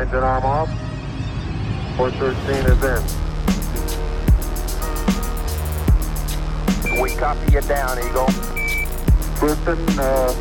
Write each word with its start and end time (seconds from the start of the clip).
Engine 0.00 0.24
arm 0.24 0.44
off. 0.46 0.68
413 1.98 2.64
is 2.72 2.82
in. 2.82 3.02
We 7.02 7.14
copy 7.16 7.52
you 7.52 7.60
down, 7.60 7.98
Eagle. 7.98 8.30
Houston, 9.40 9.78
uh, 9.98 10.32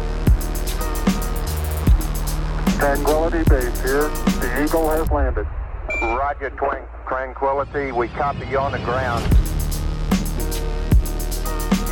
Tranquility 2.79 3.43
Base 3.49 3.81
here. 3.81 4.07
The 4.39 4.63
Eagle 4.63 4.89
has 4.91 5.11
landed. 5.11 5.45
Roger, 6.03 6.51
Twin 6.51 6.85
Tranquility. 7.05 7.91
We 7.91 8.07
copy 8.07 8.47
you 8.47 8.59
on 8.59 8.71
the 8.71 8.79
ground. 8.79 9.25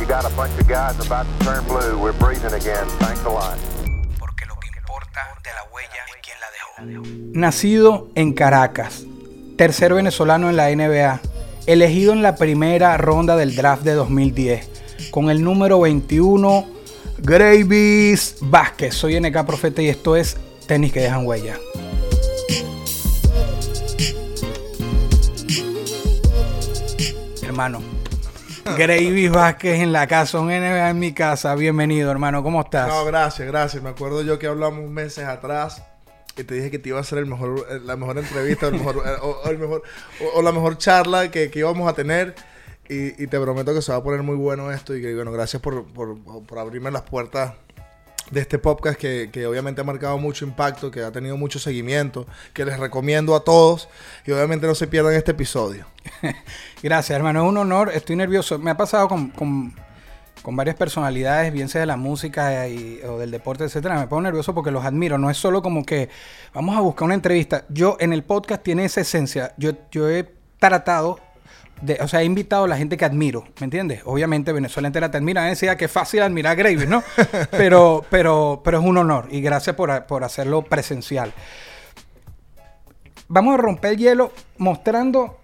You 0.00 0.06
got 0.06 0.24
a 0.24 0.34
bunch 0.34 0.58
of 0.58 0.66
guys 0.66 0.98
about 1.06 1.26
to 1.26 1.44
turn 1.44 1.64
blue. 1.64 1.98
We're 1.98 2.14
breathing 2.14 2.54
again. 2.54 2.88
Thanks 2.88 3.24
a 3.24 3.28
lot. 3.28 3.58
Nacido 7.32 8.08
en 8.14 8.32
Caracas, 8.32 9.04
tercer 9.56 9.94
venezolano 9.94 10.48
en 10.48 10.56
la 10.56 10.70
NBA, 10.70 11.20
elegido 11.66 12.12
en 12.12 12.22
la 12.22 12.36
primera 12.36 12.96
ronda 12.96 13.36
del 13.36 13.56
draft 13.56 13.82
de 13.82 13.94
2010, 13.94 15.10
con 15.10 15.28
el 15.28 15.42
número 15.42 15.80
21, 15.80 16.66
Gravis 17.18 18.36
Vázquez. 18.40 18.94
Soy 18.94 19.18
NK 19.18 19.44
Profeta 19.44 19.82
y 19.82 19.88
esto 19.88 20.14
es 20.14 20.36
Tenis 20.68 20.92
que 20.92 21.00
dejan 21.00 21.26
huella. 21.26 21.56
Hermano, 27.42 27.82
Gravis 28.76 29.30
Vázquez 29.32 29.80
en 29.80 29.92
la 29.92 30.06
casa, 30.06 30.38
un 30.38 30.46
NBA 30.46 30.90
en 30.90 30.98
mi 31.00 31.12
casa. 31.12 31.56
Bienvenido, 31.56 32.12
hermano. 32.12 32.44
¿Cómo 32.44 32.60
estás? 32.60 32.86
No, 32.86 33.04
gracias, 33.04 33.48
gracias. 33.48 33.82
Me 33.82 33.88
acuerdo 33.88 34.22
yo 34.22 34.38
que 34.38 34.46
hablamos 34.46 34.88
meses 34.88 35.24
atrás 35.24 35.82
y 36.38 36.44
te 36.44 36.54
dije 36.54 36.70
que 36.70 36.78
te 36.78 36.90
iba 36.90 36.98
a 36.98 37.02
hacer 37.02 37.18
el 37.18 37.26
mejor, 37.26 37.66
eh, 37.70 37.80
la 37.84 37.96
mejor 37.96 38.18
entrevista 38.18 38.68
el 38.68 38.74
mejor, 38.74 39.02
eh, 39.04 39.16
o, 39.20 39.40
o 39.44 39.48
el 39.48 39.58
mejor, 39.58 39.82
o, 40.20 40.38
o 40.38 40.42
la 40.42 40.52
mejor 40.52 40.78
charla 40.78 41.30
que, 41.30 41.50
que 41.50 41.58
íbamos 41.58 41.88
a 41.88 41.94
tener. 41.94 42.34
Y, 42.90 43.26
te 43.26 43.38
prometo 43.38 43.74
que 43.74 43.82
se 43.82 43.92
va 43.92 43.98
a 43.98 44.02
poner 44.02 44.22
muy 44.22 44.36
bueno 44.36 44.72
esto. 44.72 44.96
Y 44.96 45.02
que, 45.02 45.14
bueno, 45.14 45.30
gracias 45.30 45.60
por, 45.60 45.84
por, 45.86 46.58
abrirme 46.58 46.90
las 46.90 47.02
puertas 47.02 47.52
de 48.30 48.40
este 48.40 48.58
podcast 48.58 48.98
que, 48.98 49.30
que 49.30 49.46
obviamente 49.46 49.80
ha 49.80 49.84
marcado 49.84 50.16
mucho 50.18 50.46
impacto, 50.46 50.90
que 50.90 51.02
ha 51.02 51.12
tenido 51.12 51.36
mucho 51.36 51.58
seguimiento, 51.58 52.26
que 52.54 52.64
les 52.64 52.78
recomiendo 52.78 53.36
a 53.36 53.44
todos. 53.44 53.90
Y 54.26 54.32
obviamente 54.32 54.66
no 54.66 54.74
se 54.74 54.86
pierdan 54.86 55.14
este 55.14 55.32
episodio. 55.32 55.86
Gracias, 56.82 57.14
hermano. 57.14 57.42
Es 57.42 57.48
un 57.50 57.58
honor. 57.58 57.90
Estoy 57.92 58.16
nervioso. 58.16 58.58
Me 58.58 58.70
ha 58.70 58.76
pasado 58.76 59.06
con, 59.08 59.74
con 60.42 60.56
varias 60.56 60.76
personalidades, 60.76 61.52
bien 61.52 61.68
sea 61.68 61.80
de 61.82 61.86
la 61.86 61.96
música 61.96 62.68
y- 62.68 63.00
o 63.06 63.18
del 63.18 63.30
deporte, 63.30 63.64
etcétera. 63.64 63.98
Me 63.98 64.06
pongo 64.06 64.22
nervioso 64.22 64.54
porque 64.54 64.70
los 64.70 64.84
admiro. 64.84 65.18
No 65.18 65.30
es 65.30 65.36
solo 65.36 65.62
como 65.62 65.84
que 65.84 66.08
vamos 66.54 66.76
a 66.76 66.80
buscar 66.80 67.04
una 67.06 67.14
entrevista. 67.14 67.64
Yo 67.68 67.96
en 68.00 68.12
el 68.12 68.22
podcast 68.24 68.62
tiene 68.62 68.84
esa 68.84 69.00
esencia. 69.00 69.54
Yo, 69.56 69.72
yo 69.90 70.08
he 70.10 70.28
tratado. 70.58 71.20
De, 71.80 71.96
o 72.00 72.08
sea, 72.08 72.22
he 72.22 72.24
invitado 72.24 72.64
a 72.64 72.68
la 72.68 72.76
gente 72.76 72.96
que 72.96 73.04
admiro, 73.04 73.44
¿me 73.60 73.64
entiendes? 73.64 74.00
Obviamente 74.04 74.52
Venezuela 74.52 74.88
entera 74.88 75.12
te 75.12 75.16
admira, 75.18 75.44
decía 75.44 75.76
que 75.76 75.84
es 75.84 75.90
fácil 75.92 76.22
admirar 76.22 76.50
a 76.50 76.54
Gravis, 76.56 76.88
¿no? 76.88 77.04
pero, 77.52 78.04
pero, 78.10 78.62
pero 78.64 78.80
es 78.80 78.84
un 78.84 78.96
honor 78.98 79.28
y 79.30 79.40
gracias 79.40 79.76
por, 79.76 80.04
por 80.06 80.24
hacerlo 80.24 80.62
presencial. 80.62 81.32
Vamos 83.28 83.54
a 83.54 83.58
romper 83.58 83.92
el 83.92 83.98
hielo 83.98 84.32
mostrando 84.56 85.38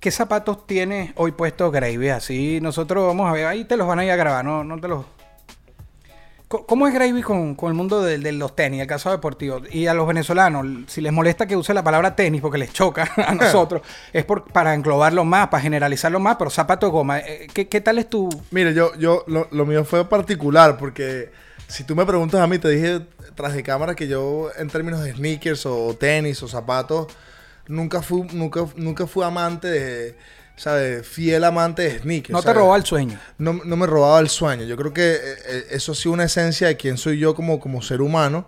qué 0.00 0.10
zapatos 0.10 0.66
tiene 0.66 1.12
hoy 1.16 1.32
puesto 1.32 1.70
Gravy. 1.70 2.08
Así 2.08 2.60
nosotros 2.60 3.06
vamos 3.06 3.28
a 3.28 3.32
ver, 3.32 3.46
ahí 3.46 3.64
te 3.64 3.76
los 3.76 3.86
van 3.86 4.00
a 4.00 4.04
ir 4.04 4.10
a 4.10 4.16
grabar, 4.16 4.44
no, 4.44 4.64
no 4.64 4.80
te 4.80 4.88
los. 4.88 5.04
¿Cómo 6.48 6.88
es 6.88 6.94
Gravy 6.94 7.22
con, 7.22 7.54
con 7.54 7.68
el 7.68 7.76
mundo 7.76 8.02
de, 8.02 8.18
de 8.18 8.32
los 8.32 8.56
tenis, 8.56 8.80
el 8.80 8.88
calzado 8.88 9.14
deportivo? 9.14 9.60
Y 9.70 9.86
a 9.86 9.94
los 9.94 10.04
venezolanos, 10.04 10.66
si 10.88 11.00
les 11.00 11.12
molesta 11.12 11.46
que 11.46 11.56
use 11.56 11.72
la 11.72 11.84
palabra 11.84 12.16
tenis 12.16 12.40
porque 12.40 12.58
les 12.58 12.72
choca 12.72 13.08
a 13.16 13.36
nosotros, 13.36 13.82
es 14.12 14.24
por, 14.24 14.42
para 14.50 14.74
englobarlo 14.74 15.24
más, 15.24 15.46
para 15.46 15.62
generalizarlo 15.62 16.18
más, 16.18 16.34
pero 16.36 16.50
zapato 16.50 16.86
de 16.86 16.92
goma. 16.92 17.20
eh, 17.20 17.46
¿Qué, 17.54 17.68
qué 17.68 17.80
tal 17.80 17.98
es 17.98 18.10
tu...? 18.10 18.28
Mire, 18.50 18.74
yo, 18.74 18.96
yo, 18.96 19.22
lo, 19.28 19.46
lo 19.52 19.64
mío 19.64 19.84
fue 19.84 20.04
particular 20.08 20.76
porque 20.76 21.30
si 21.68 21.84
tú 21.84 21.94
me 21.94 22.04
preguntas 22.04 22.40
a 22.40 22.48
mí, 22.48 22.58
te 22.58 22.68
dije 22.68 23.06
tras 23.36 23.54
de 23.54 23.62
cámara 23.62 23.94
que 23.94 24.08
yo 24.08 24.50
en 24.58 24.68
términos 24.68 25.04
de 25.04 25.12
sneakers 25.12 25.66
o 25.66 25.94
tenis 25.94 26.42
o 26.42 26.48
zapatos, 26.48 27.06
nunca 27.68 28.02
fui, 28.02 28.22
nunca, 28.32 28.66
nunca 28.76 29.06
fui 29.06 29.24
amante 29.24 29.68
de, 29.68 30.16
¿sabes? 30.56 31.06
Fiel 31.06 31.44
amante 31.44 31.82
de 31.82 31.98
sneakers. 32.00 32.32
No 32.32 32.42
te 32.42 32.52
robó 32.52 32.76
el 32.76 32.84
sueño. 32.84 33.18
no, 33.38 33.54
no 33.64 33.76
me 33.76 33.86
robaba 33.86 34.20
el 34.20 34.28
sueño. 34.28 34.64
Yo 34.64 34.76
creo 34.76 34.92
que 34.92 35.12
eh, 35.14 35.18
eh, 35.46 35.66
eso 35.70 35.92
ha 35.92 35.94
sido 35.94 36.12
una 36.12 36.24
esencia 36.24 36.66
de 36.68 36.76
quién 36.76 36.98
soy 36.98 37.18
yo 37.18 37.34
como, 37.34 37.60
como 37.60 37.82
ser 37.82 38.00
humano. 38.00 38.46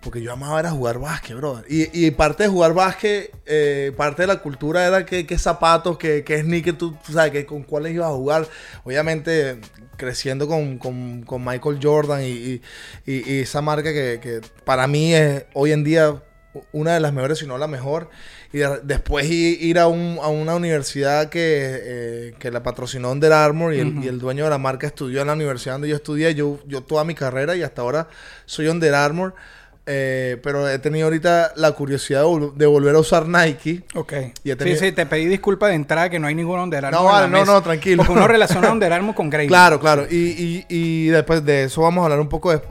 Porque 0.00 0.20
yo 0.20 0.34
amaba 0.34 0.60
era 0.60 0.70
jugar 0.70 0.98
básquet, 0.98 1.34
brother. 1.34 1.64
Y, 1.66 1.88
y 2.06 2.10
parte 2.10 2.42
de 2.42 2.50
jugar 2.50 2.74
básquet, 2.74 3.34
eh, 3.46 3.90
parte 3.96 4.20
de 4.20 4.26
la 4.28 4.36
cultura 4.42 4.86
era 4.86 5.06
qué, 5.06 5.26
qué 5.26 5.38
zapatos, 5.38 5.96
qué, 5.96 6.22
qué 6.22 6.42
sneakers, 6.42 6.76
tú, 6.76 6.94
tú 7.06 7.14
sabes, 7.14 7.32
que, 7.32 7.46
con 7.46 7.62
cuáles 7.62 7.94
ibas 7.94 8.08
a 8.10 8.12
jugar. 8.12 8.46
Obviamente, 8.84 9.58
creciendo 9.96 10.46
con, 10.46 10.76
con- 10.76 11.22
con 11.22 11.42
Michael 11.42 11.78
Jordan 11.82 12.22
y, 12.22 12.26
y- 12.26 12.62
y- 13.06 13.32
y 13.32 13.40
esa 13.40 13.62
marca 13.62 13.94
que, 13.94 14.20
que 14.22 14.40
para 14.66 14.86
mí 14.86 15.14
es 15.14 15.46
hoy 15.54 15.72
en 15.72 15.84
día 15.84 16.22
una 16.72 16.94
de 16.94 17.00
las 17.00 17.12
mejores, 17.12 17.38
si 17.38 17.46
no 17.46 17.58
la 17.58 17.66
mejor. 17.66 18.08
Y 18.52 18.58
de- 18.58 18.80
después 18.84 19.28
ir 19.30 19.78
a, 19.78 19.86
un- 19.88 20.18
a 20.22 20.28
una 20.28 20.54
universidad 20.54 21.28
que, 21.28 21.40
eh, 21.82 22.34
que 22.38 22.50
la 22.50 22.62
patrocinó 22.62 23.10
Under 23.10 23.32
Armour 23.32 23.74
y 23.74 23.80
el, 23.80 24.04
y 24.04 24.08
el 24.08 24.18
dueño 24.18 24.44
de 24.44 24.50
la 24.50 24.58
marca 24.58 24.86
estudió 24.86 25.20
en 25.20 25.26
la 25.26 25.32
universidad 25.32 25.74
donde 25.74 25.88
yo 25.88 25.96
estudié. 25.96 26.34
Yo, 26.34 26.60
yo 26.66 26.82
toda 26.82 27.04
mi 27.04 27.14
carrera 27.14 27.56
y 27.56 27.62
hasta 27.62 27.82
ahora 27.82 28.08
soy 28.46 28.68
Under 28.68 28.94
Armour. 28.94 29.34
Eh, 29.86 30.38
pero 30.42 30.68
he 30.68 30.78
tenido 30.78 31.06
ahorita 31.06 31.52
la 31.56 31.72
curiosidad 31.72 32.20
de, 32.22 32.26
vol- 32.26 32.54
de 32.54 32.66
volver 32.66 32.94
a 32.94 32.98
usar 32.98 33.26
Nike. 33.28 33.82
Ok. 33.94 34.12
Y 34.42 34.50
he 34.50 34.52
Sí, 34.54 34.56
tenido- 34.58 34.78
sí, 34.80 34.92
te 34.92 35.04
pedí 35.06 35.26
disculpas 35.26 35.68
de 35.70 35.74
entrada 35.76 36.08
que 36.08 36.18
no 36.18 36.26
hay 36.26 36.34
ningún 36.34 36.58
Under 36.58 36.86
Armour 36.86 37.02
No, 37.02 37.06
vale, 37.08 37.28
no, 37.28 37.40
mesa. 37.40 37.52
no, 37.52 37.62
tranquilo. 37.62 37.98
Porque 37.98 38.12
uno 38.12 38.26
relaciona 38.26 38.72
Under 38.72 38.92
Armour 38.92 39.14
con 39.14 39.28
Gravy. 39.28 39.48
Claro, 39.48 39.78
claro. 39.78 40.06
Y, 40.10 40.16
y- 40.16 40.66
y 40.68 41.06
después 41.08 41.44
de 41.44 41.64
eso 41.64 41.82
vamos 41.82 42.00
a 42.02 42.04
hablar 42.04 42.20
un 42.20 42.28
poco 42.28 42.50
de- 42.50 42.62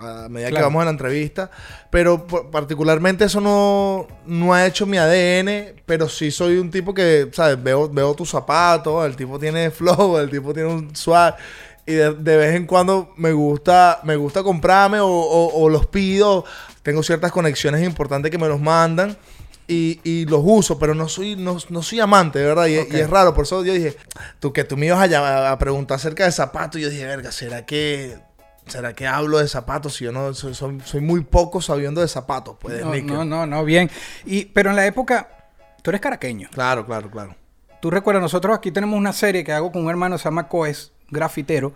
a 0.00 0.28
medida 0.28 0.48
que 0.48 0.52
Claro. 0.54 0.66
vamos 0.66 0.80
en 0.82 0.86
la 0.86 0.90
entrevista. 0.92 1.50
Pero 1.90 2.24
particularmente 2.26 3.24
eso 3.24 3.40
no, 3.40 4.06
no 4.26 4.54
ha 4.54 4.64
hecho 4.64 4.86
mi 4.86 4.96
ADN, 4.96 5.74
pero 5.86 6.08
sí 6.08 6.30
soy 6.30 6.56
un 6.58 6.70
tipo 6.70 6.94
que, 6.94 7.28
¿sabes? 7.32 7.60
Veo, 7.60 7.88
veo 7.88 8.14
tus 8.14 8.30
zapatos, 8.30 9.04
el 9.06 9.16
tipo 9.16 9.38
tiene 9.40 9.70
flow, 9.72 10.18
el 10.18 10.30
tipo 10.30 10.52
tiene 10.54 10.68
un 10.68 10.94
swag. 10.94 11.34
Y 11.90 11.94
de, 11.94 12.14
de 12.14 12.36
vez 12.36 12.54
en 12.54 12.66
cuando 12.66 13.12
me 13.16 13.32
gusta, 13.32 14.00
me 14.04 14.16
gusta 14.16 14.42
comprarme 14.42 15.00
o, 15.00 15.08
o- 15.08 15.62
o 15.64 15.68
los 15.68 15.86
pido. 15.86 16.44
Tengo 16.82 17.02
ciertas 17.02 17.32
conexiones 17.32 17.82
importantes 17.84 18.30
que 18.30 18.38
me 18.38 18.48
los 18.48 18.60
mandan. 18.60 19.16
Y, 19.66 20.00
y 20.02 20.24
los 20.26 20.40
uso, 20.44 20.78
pero 20.80 20.94
no 20.96 21.08
soy, 21.08 21.36
no, 21.36 21.56
no 21.68 21.82
soy 21.82 22.00
amante, 22.00 22.40
de 22.40 22.44
verdad. 22.46 22.66
Y, 22.66 22.74
y 22.74 23.00
es 23.00 23.08
raro, 23.08 23.32
por 23.34 23.44
eso 23.44 23.64
yo 23.64 23.72
dije, 23.72 23.96
tú 24.40 24.52
que 24.52 24.64
tú 24.64 24.76
me 24.76 24.86
ibas 24.86 25.12
a, 25.12 25.52
a 25.52 25.58
preguntar 25.58 25.94
acerca 25.96 26.24
de 26.24 26.32
zapatos. 26.32 26.80
Y 26.80 26.82
yo 26.82 26.90
dije, 26.90 27.06
verga, 27.06 27.30
¿será 27.30 27.64
que, 27.66 28.18
¿será 28.66 28.94
que 28.94 29.06
hablo 29.06 29.38
de 29.38 29.46
zapatos? 29.46 29.94
Si 29.94 30.04
yo 30.04 30.10
no, 30.10 30.34
soy, 30.34 30.54
soy, 30.54 30.80
soy 30.84 31.00
muy 31.00 31.20
poco 31.22 31.60
sabiendo 31.62 32.00
de 32.00 32.08
zapatos, 32.08 32.56
pues, 32.60 32.80
No, 32.84 32.94
no, 32.96 33.24
no, 33.24 33.46
no, 33.46 33.64
bien. 33.64 33.88
Y, 34.26 34.46
pero 34.46 34.70
en 34.70 34.76
la 34.76 34.86
época, 34.86 35.28
tú 35.82 35.90
eres 35.92 36.00
caraqueño. 36.00 36.48
Claro, 36.52 36.84
claro, 36.84 37.08
claro. 37.08 37.36
Tú 37.80 37.90
recuerdas, 37.92 38.22
nosotros 38.22 38.56
aquí 38.56 38.72
tenemos 38.72 38.98
una 38.98 39.12
serie 39.12 39.44
que 39.44 39.52
hago 39.52 39.70
con 39.70 39.84
un 39.84 39.90
hermano 39.90 40.16
que 40.16 40.22
se 40.22 40.24
llama 40.24 40.48
Coes, 40.48 40.92
grafitero, 41.10 41.72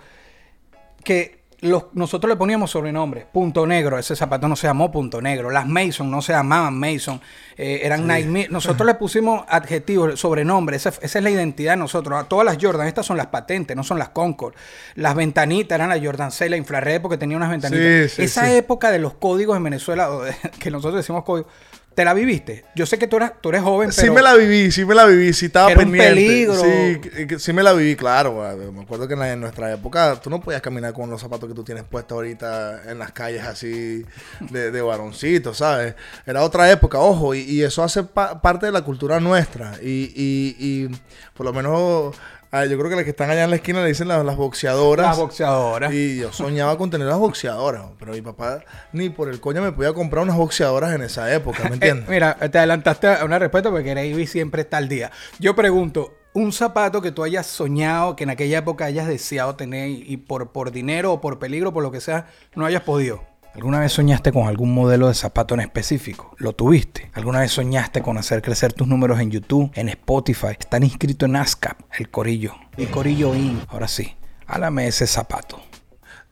que 1.03 1.45
los- 1.61 1.84
nosotros 1.95 2.28
le 2.28 2.37
poníamos 2.37 2.71
sobrenombre. 2.71 3.27
Punto 3.33 3.67
Negro, 3.67 3.99
ese 3.99 4.15
zapato 4.15 4.49
no 4.49 4.55
se 4.56 4.67
llamó 4.67 4.93
Punto 4.93 5.22
Negro. 5.22 5.50
Las 5.50 5.67
Mason 5.67 6.11
no 6.11 6.21
se 6.21 6.33
llamaban 6.33 6.78
Mason, 6.78 7.21
eh, 7.56 7.81
eran. 7.83 8.06
Mi- 8.31 8.47
Nosotros 8.50 8.87
le 8.87 8.94
pusimos 8.97 9.44
adjetivos, 9.49 10.21
sobrenombre. 10.21 10.77
Esa, 10.77 10.91
esa 11.00 11.19
es 11.19 11.25
la 11.25 11.31
identidad 11.31 11.73
de 11.73 11.78
nosotros. 11.78 12.21
A 12.23 12.25
todas 12.28 12.44
las 12.44 12.59
Jordan, 12.61 12.87
estas 12.87 13.06
son 13.06 13.17
las 13.17 13.28
patentes, 13.28 13.75
no 13.77 13.83
son 13.83 13.99
las 13.99 14.11
Concord. 14.11 14.55
Las 14.94 15.15
ventanitas 15.15 15.77
eran 15.77 15.89
la 15.89 15.99
Jordan 15.99 16.33
6, 16.33 16.50
la 16.50 16.59
infrared, 16.59 17.00
porque 17.00 17.17
tenía 17.17 17.37
unas 17.39 17.50
ventanitas. 17.50 18.11
Sí, 18.11 18.17
sí, 18.17 18.23
esa 18.25 18.53
época 18.55 18.91
de 18.91 18.99
los 18.99 19.15
códigos 19.15 19.56
en 19.56 19.65
Venezuela, 19.65 20.11
que 20.59 20.71
nosotros 20.71 20.97
decimos 20.97 21.25
códigos, 21.25 21.50
¿te 21.94 22.05
la 22.05 22.12
viviste? 22.15 22.65
Yo 22.75 22.87
sé 22.87 22.99
que 22.99 23.06
tú 23.06 23.17
eres, 23.17 23.32
tú 23.41 23.50
eres 23.50 23.62
joven, 23.62 23.91
pero... 23.94 24.02
Sí 24.06 24.11
me 24.11 24.20
la 24.23 24.35
viví, 24.35 24.70
sí 24.73 24.85
me 24.85 24.94
la 24.94 25.05
viví, 25.06 25.32
sí 25.32 25.46
estaba 25.46 25.70
Era 25.70 25.79
un 25.81 25.93
pendiente. 25.93 26.14
peligro. 26.14 26.55
Sí, 26.55 27.38
sí 27.38 27.52
me 27.52 27.62
la 27.62 27.73
viví, 27.73 27.96
claro. 27.96 28.32
güey. 28.32 28.73
Me 28.73 28.82
acuerdo 28.82 29.06
que 29.06 29.14
en, 29.14 29.20
la- 29.20 29.32
en 29.32 29.41
nuestra 29.41 29.73
época 29.73 30.20
tú 30.20 30.29
no 30.31 30.41
podías 30.41 30.61
caminar 30.62 30.93
con 30.93 31.08
los 31.08 31.20
zapatos 31.20 31.49
que 31.49 31.55
tú 31.55 31.62
tienes 31.64 31.85
puestos 31.85 32.17
ahorita 32.17 32.82
en 32.91 32.99
las 32.99 33.12
calles 33.12 33.43
así 33.44 34.05
de, 34.41 34.70
de 34.70 34.82
varoncito, 34.82 35.55
¿sabes? 35.55 35.94
Era 36.26 36.43
otra 36.43 36.70
época, 36.70 36.99
ojo, 36.99 37.35
y, 37.35 37.41
y 37.43 37.62
eso 37.62 37.82
hace 37.82 38.02
pa- 38.02 38.41
parte 38.43 38.67
de 38.67 38.73
la 38.73 38.82
cultura 38.82 39.20
nuestra. 39.20 39.75
Y, 39.82 40.12
y- 40.14 40.56
y 40.58 40.88
por 41.35 41.46
lo 41.46 41.52
menos, 41.52 42.17
ah, 42.55 42.65
yo 42.67 42.79
creo 42.79 42.91
que 42.91 42.97
las 42.97 43.05
que 43.05 43.11
están 43.11 43.31
allá 43.31 43.45
en 43.45 43.51
la 43.51 43.56
esquina 43.56 43.83
le 43.83 43.89
dicen 43.89 44.09
las, 44.09 44.25
las 44.25 44.37
boxeadoras. 44.37 45.06
Las 45.06 45.19
boxeadoras. 45.19 45.93
Y 45.93 46.19
yo 46.19 46.33
soñaba 46.33 46.79
con 46.79 46.91
tener 46.91 47.06
las 47.06 47.19
boxeadoras, 47.19 47.83
pero 47.99 48.12
mi 48.12 48.23
papá 48.23 48.65
ni 48.93 49.11
por 49.11 49.29
el 49.29 49.41
coño 49.41 49.62
me 49.62 49.73
podía 49.73 49.93
comprar 49.93 50.23
unas 50.23 50.37
boxeadoras 50.37 50.95
en 50.95 51.03
esa 51.03 51.33
época, 51.35 51.65
¿me 51.65 51.75
entiendes? 51.75 52.09
Eh, 52.09 52.11
mira, 52.11 52.37
te 52.37 52.59
adelantaste 52.59 53.09
a 53.09 53.25
una 53.25 53.39
respuesta 53.39 53.71
porque 53.71 53.91
Gravy 53.91 54.27
siempre 54.27 54.62
está 54.62 54.79
al 54.79 54.89
día. 54.89 55.11
Yo 55.39 55.55
pregunto, 55.55 56.15
un 56.35 56.53
zapato 56.53 57.01
que 57.01 57.12
tú 57.12 57.23
hayas 57.23 57.47
soñado, 57.47 58.17
que 58.17 58.25
en 58.25 58.31
aquella 58.31 58.59
época 58.59 58.87
hayas 58.87 59.06
deseado 59.06 59.55
tener 59.55 59.89
y 59.91 60.17
por, 60.17 60.51
por 60.51 60.73
dinero 60.73 61.12
o 61.12 61.21
por 61.21 61.39
peligro, 61.39 61.73
por 61.73 61.83
lo 61.83 61.93
que 61.93 62.01
sea, 62.01 62.27
no 62.55 62.67
hayas 62.67 62.83
podido. 62.83 63.23
¿Alguna 63.55 63.79
vez 63.81 63.93
soñaste 63.93 64.33
con 64.33 64.49
algún 64.49 64.75
modelo 64.75 65.06
de 65.09 65.15
zapato 65.15 65.55
en 65.55 65.61
específico? 65.61 66.35
¿Lo 66.39 66.55
tuviste? 66.55 67.11
¿Alguna 67.15 67.41
vez 67.41 67.53
soñaste 67.53 68.03
con 68.03 68.19
hacer 68.19 68.43
crecer 68.43 68.73
tus 68.73 68.89
números 68.89 69.21
en 69.21 69.31
YouTube, 69.31 69.71
en 69.75 69.89
Spotify? 69.91 70.49
Están 70.59 70.83
inscritos 70.83 71.29
en 71.29 71.37
ASCAP, 71.37 71.79
el 71.99 72.11
Corillo. 72.11 72.55
El 72.77 72.91
Corillo 72.91 73.33
In. 73.35 73.62
Ahora 73.69 73.87
sí, 73.87 74.17
álame 74.47 74.89
ese 74.89 75.06
zapato. 75.06 75.62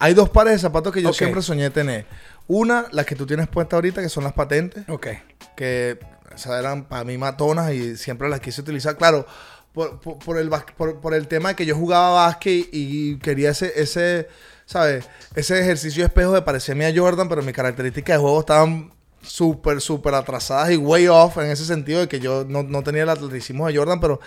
Hay 0.01 0.15
dos 0.15 0.31
pares 0.31 0.55
de 0.55 0.59
zapatos 0.59 0.93
que 0.93 1.01
yo 1.01 1.13
siempre 1.13 1.43
soñé 1.43 1.71
tener. 1.71 2.07
Una, 2.49 2.87
las 2.91 3.07
que 3.07 3.15
tú 3.15 3.25
tienes 3.25 3.47
puesta 3.47 3.77
ahorita, 3.77 4.03
que 4.03 4.09
son 4.09 4.25
las 4.25 4.33
patentes. 4.33 4.85
Ok. 4.89 5.07
que 5.55 6.01
eran 6.47 6.85
para 6.85 7.05
mí 7.05 7.17
matonas 7.19 7.73
y 7.73 7.97
siempre 7.97 8.29
las 8.29 8.41
quise 8.41 8.63
utilizar. 8.63 8.97
Claro, 8.97 9.27
por, 9.73 10.01
por- 10.01 10.19
por 10.19 10.39
el, 10.39 10.51
bas- 10.51 10.65
por, 10.77 10.99
por 11.01 11.15
el 11.15 11.29
tema 11.29 11.51
de 11.51 11.55
que 11.55 11.67
yo 11.67 11.77
jugaba 11.77 12.11
básquet 12.27 12.69
y 12.73 13.19
quería 13.19 13.51
ese, 13.51 13.73
ese, 13.81 14.29
¿sabes? 14.73 15.09
Ese 15.35 15.61
ejercicio 15.61 16.03
de 16.03 16.07
espejo 16.07 16.33
de 16.33 16.43
parecerme 16.43 16.87
a 16.87 16.93
Jordan, 16.95 17.29
pero 17.29 17.43
mis 17.43 17.55
características 17.55 18.17
de 18.17 18.21
juego 18.23 18.41
estaban 18.41 18.93
súper, 19.23 19.81
súper 19.81 20.15
atrasadas 20.15 20.73
y 20.73 20.77
way 20.77 21.07
off 21.09 21.37
en 21.39 21.51
ese 21.51 21.65
sentido 21.65 22.01
de 22.01 22.09
que 22.09 22.19
yo 22.19 22.45
no, 22.49 22.63
no 22.63 22.83
tenía 22.83 23.05
el 23.05 23.09
atleticismo 23.09 23.67
de 23.69 23.77
Jordan, 23.77 24.01
pero 24.01 24.21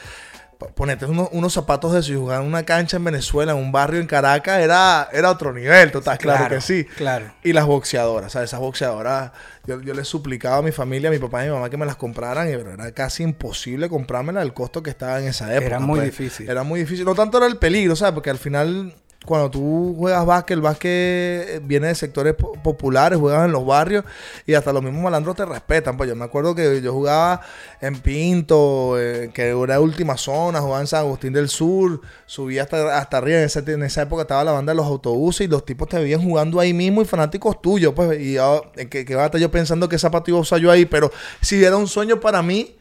ponerte 0.74 1.06
unos, 1.06 1.30
unos 1.32 1.54
zapatos 1.54 1.94
de 1.94 2.00
eso 2.00 2.14
y 2.14 2.16
jugar 2.16 2.42
en 2.42 2.48
una 2.48 2.64
cancha 2.64 2.98
en 2.98 3.04
Venezuela, 3.04 3.52
en 3.52 3.58
un 3.58 3.72
barrio 3.72 4.00
en 4.00 4.08
Caracas, 4.08 4.62
era, 4.62 5.10
era 5.12 5.32
otro 5.32 5.54
nivel, 5.54 5.92
total, 5.92 6.18
claro, 6.18 6.40
Claro, 6.40 6.56
que 6.56 6.62
sí. 6.62 6.86
claro. 6.96 7.34
Y 7.44 7.54
las 7.54 7.66
boxeadoras, 7.66 8.32
¿sabes? 8.32 8.50
Esas 8.50 8.60
boxeadoras, 8.60 9.32
yo, 9.66 9.82
yo 9.82 9.94
les 9.94 10.08
suplicaba 10.08 10.58
a 10.58 10.62
mi 10.62 10.72
familia, 10.72 11.10
a 11.10 11.12
mi 11.12 11.20
papá 11.20 11.42
y 11.42 11.48
a 11.48 11.50
mi 11.50 11.56
mamá 11.56 11.70
que 11.70 11.78
me 11.78 11.86
las 11.86 11.96
compraran, 11.96 12.48
y 12.50 12.54
era 12.54 12.92
casi 12.94 13.24
imposible 13.24 13.90
comprármelas 13.90 14.44
el 14.44 14.54
costo 14.54 14.82
que 14.82 14.90
estaba 14.90 15.20
en 15.20 15.28
esa 15.28 15.52
época. 15.54 15.66
Era 15.66 15.80
muy 15.80 16.00
pues. 16.00 16.12
difícil. 16.12 16.50
Era 16.50 16.64
muy 16.64 16.80
difícil. 16.80 17.06
No 17.06 17.16
tanto 17.16 17.38
era 17.38 17.48
el 17.48 17.58
peligro, 17.58 17.96
¿sabes? 17.96 18.14
Porque 18.14 18.30
al 18.30 18.38
final, 18.38 18.96
cuando 19.26 19.50
tú 19.52 19.96
juegas 19.98 20.26
básquet, 20.26 20.56
el 20.56 20.62
básquet 20.62 21.62
viene 21.66 21.88
de 21.88 21.96
sectores 21.96 22.34
po- 22.36 22.54
populares, 22.64 23.20
juegas 23.20 23.46
en 23.46 23.52
los 23.52 23.66
barrios, 23.66 24.06
y 24.46 24.54
hasta 24.54 24.72
los 24.72 24.84
mismos 24.84 25.04
malandros 25.04 25.36
te 25.36 25.46
respetan. 25.46 25.98
Pues 25.98 26.08
yo 26.10 26.16
me 26.16 26.26
acuerdo 26.26 26.56
que 26.56 26.82
yo 26.82 26.94
jugaba 26.94 27.42
en 27.82 28.00
Pinto, 28.00 29.00
eh, 29.00 29.32
que 29.34 29.50
era 29.50 29.80
última 29.80 30.18
zona, 30.18 30.62
jugaba 30.62 30.82
en 30.82 30.88
San 30.88 31.02
Agustín 31.02 31.34
del 31.34 31.50
Sur, 31.50 32.02
subía 32.26 32.64
hasta, 32.64 32.98
hasta 32.98 33.18
arriba. 33.18 33.40
En 33.40 33.46
esa, 33.46 33.60
en 33.60 33.84
esa 33.84 34.04
época 34.04 34.22
estaba 34.22 34.44
la 34.44 34.52
banda 34.52 34.72
de 34.72 34.78
los 34.78 34.86
autobuses 34.86 35.46
y 35.46 35.50
los 35.50 35.66
tipos 35.66 35.90
te 35.90 35.98
veían 36.00 36.22
jugando 36.22 36.60
ahí 36.60 36.74
mismo 36.74 37.02
y 37.02 37.06
fanáticos 37.06 37.62
tuyos. 37.62 37.94
Pues, 37.94 38.20
y 38.20 38.34
yo, 38.34 38.64
eh, 38.76 38.88
que, 38.88 39.06
que 39.06 39.16
va 39.16 39.24
a 39.24 39.26
estar 39.26 39.42
yo 39.42 39.52
pensando 39.52 39.90
que 39.90 39.98
zapato 40.00 40.32
iba 40.32 40.40
a 40.40 40.58
yo 40.58 40.72
ahí, 40.72 40.86
pero 40.86 41.12
si 41.42 41.64
era 41.64 41.78
un 41.78 41.88
sueño 41.88 42.20
para 42.20 42.42
mí. 42.42 42.76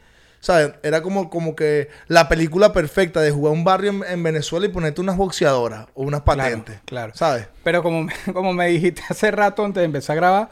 ¿Sabes? 0.45 0.73
Era 0.83 1.01
como, 1.01 1.27
como 1.31 1.55
que 1.55 1.89
la 2.07 2.29
película 2.29 2.71
perfecta 2.71 3.19
de 3.19 3.31
jugar 3.31 3.51
un 3.51 3.63
barrio 3.63 3.89
en, 3.89 4.03
en 4.07 4.21
Venezuela 4.21 4.67
y 4.67 4.69
ponerte 4.69 5.01
unas 5.01 5.17
boxeadoras 5.17 5.87
o 5.95 6.03
unas 6.03 6.21
patentes. 6.21 6.81
claro. 6.85 7.13
¿Sabes? 7.15 7.47
Pero 7.63 7.81
como, 7.81 8.03
me- 8.03 8.13
como 8.33 8.53
me 8.53 8.67
dijiste 8.67 9.01
hace 9.09 9.31
rato 9.31 9.65
antes 9.65 9.81
de 9.81 9.85
empezar 9.85 10.13
a 10.13 10.19
grabar, 10.19 10.49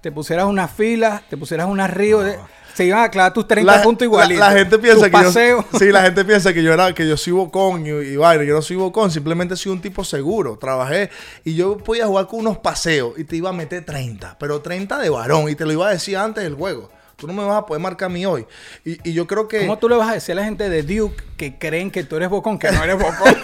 te 0.00 0.10
pusieras 0.10 0.46
una 0.46 0.66
fila, 0.66 1.22
te 1.30 1.36
pusieras 1.36 1.68
una 1.68 1.86
río, 1.86 2.18
de- 2.22 2.40
se 2.74 2.86
iban 2.86 3.04
a 3.04 3.08
clavar 3.08 3.32
tus 3.32 3.46
30 3.46 3.72
puntos 3.84 4.04
igualitos. 4.06 4.40
La, 4.40 4.50
la 4.52 4.58
gente 4.58 4.78
piensa 4.80 5.06
que 5.08 5.12
yo, 5.22 5.64
sí, 5.78 5.92
la 5.92 6.02
gente 6.02 6.24
piensa 6.24 6.52
que 6.52 6.62
yo 6.64 6.72
era 6.72 6.92
que 6.92 7.06
yo 7.08 7.16
soy 7.16 7.32
bocón 7.32 7.86
y, 7.86 7.90
y 7.90 8.16
vaina. 8.16 8.42
Yo 8.42 8.54
no 8.54 8.62
soy 8.62 8.74
bocón, 8.76 9.12
simplemente 9.12 9.54
soy 9.54 9.70
un 9.70 9.80
tipo 9.80 10.02
seguro. 10.02 10.56
Trabajé 10.58 11.08
y 11.44 11.54
yo 11.54 11.76
podía 11.78 12.06
jugar 12.08 12.26
con 12.26 12.40
unos 12.40 12.58
paseos 12.58 13.16
y 13.16 13.22
te 13.22 13.36
iba 13.36 13.50
a 13.50 13.52
meter 13.52 13.84
30, 13.84 14.38
pero 14.40 14.60
30 14.60 14.98
de 14.98 15.08
varón 15.08 15.48
y 15.48 15.54
te 15.54 15.64
lo 15.66 15.70
iba 15.72 15.86
a 15.86 15.90
decir 15.92 16.16
antes 16.16 16.42
del 16.42 16.54
juego. 16.54 16.90
Tú 17.20 17.26
no 17.26 17.34
me 17.34 17.44
vas 17.44 17.58
a 17.58 17.66
poder 17.66 17.82
marcar 17.82 18.06
a 18.06 18.08
mí 18.08 18.24
hoy. 18.24 18.46
Y, 18.82 19.10
y 19.10 19.12
yo 19.12 19.26
creo 19.26 19.46
que 19.46 19.60
¿Cómo 19.60 19.78
tú 19.78 19.90
le 19.90 19.96
vas 19.96 20.08
a 20.08 20.14
decir 20.14 20.32
a 20.32 20.36
la 20.36 20.44
gente 20.44 20.70
de 20.70 20.82
Duke 20.82 21.22
que 21.36 21.58
creen 21.58 21.90
que 21.90 22.02
tú 22.02 22.16
eres 22.16 22.30
bocón, 22.30 22.58
que 22.58 22.72
no 22.72 22.82
eres 22.82 22.96
bocón? 22.98 23.36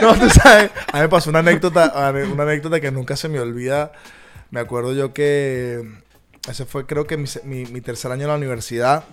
No, 0.00 0.14
tú 0.14 0.30
sabes, 0.30 0.70
a 0.92 0.96
mí 0.96 1.00
me 1.00 1.08
pasó 1.08 1.30
una 1.30 1.40
anécdota, 1.40 1.92
una 2.32 2.42
anécdota 2.44 2.80
que 2.80 2.92
nunca 2.92 3.16
se 3.16 3.28
me 3.28 3.40
olvida. 3.40 3.90
Me 4.50 4.60
acuerdo 4.60 4.92
yo 4.92 5.12
que 5.12 5.82
ese 6.48 6.66
fue 6.66 6.86
creo 6.86 7.08
que 7.08 7.16
mi, 7.16 7.26
mi 7.66 7.80
tercer 7.80 8.12
año 8.12 8.22
en 8.22 8.28
la 8.28 8.36
universidad. 8.36 9.04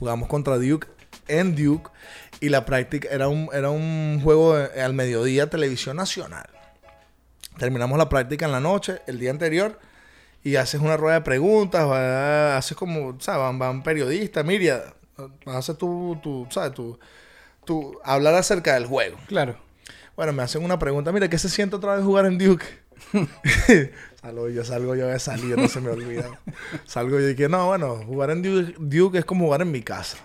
Jugamos 0.00 0.28
contra 0.28 0.56
Duke 0.56 0.88
en 1.28 1.54
Duke 1.54 1.90
y 2.40 2.48
la 2.48 2.64
práctica 2.64 3.08
era 3.10 3.28
un, 3.28 3.48
era 3.52 3.70
un 3.70 4.20
juego 4.22 4.58
eh, 4.58 4.82
al 4.82 4.94
mediodía, 4.94 5.48
televisión 5.48 5.96
nacional. 5.96 6.48
Terminamos 7.58 7.96
la 7.96 8.08
práctica 8.08 8.46
en 8.46 8.52
la 8.52 8.60
noche, 8.60 9.00
el 9.06 9.18
día 9.18 9.30
anterior, 9.30 9.78
y 10.44 10.54
haces 10.56 10.80
una 10.80 10.96
rueda 10.96 11.16
de 11.16 11.20
preguntas, 11.22 11.84
va- 11.88 12.56
haces 12.56 12.76
como, 12.76 13.16
¿sabes? 13.20 13.40
Van, 13.40 13.58
van 13.58 13.82
periodistas, 13.82 14.44
Miriam, 14.44 14.78
haces 15.46 15.76
tu, 15.76 16.16
tu, 16.22 16.46
¿sabes? 16.50 16.72
Tu, 16.72 16.96
tu, 17.64 17.98
hablar 18.04 18.34
acerca 18.34 18.74
del 18.74 18.86
juego. 18.86 19.16
claro. 19.26 19.56
Bueno, 20.16 20.32
me 20.32 20.44
hacen 20.44 20.62
una 20.64 20.78
pregunta. 20.78 21.10
Mira, 21.10 21.28
¿qué 21.28 21.36
se 21.38 21.48
siente 21.48 21.74
otra 21.74 21.96
vez 21.96 22.04
jugar 22.04 22.26
en 22.26 22.38
Duke? 22.38 22.64
salgo 24.22 24.48
yo, 24.48 24.64
salgo 24.64 24.94
yo 24.94 25.08
de 25.08 25.18
salir, 25.18 25.58
no 25.58 25.66
se 25.66 25.80
me 25.80 25.90
olvida. 25.90 26.38
Salgo 26.84 27.18
yo 27.18 27.28
y 27.30 27.34
que 27.34 27.48
no, 27.48 27.66
bueno, 27.66 27.96
jugar 28.06 28.30
en 28.30 28.40
Duke, 28.40 28.74
Duke 28.78 29.18
es 29.18 29.24
como 29.24 29.46
jugar 29.46 29.62
en 29.62 29.72
mi 29.72 29.82
casa. 29.82 30.16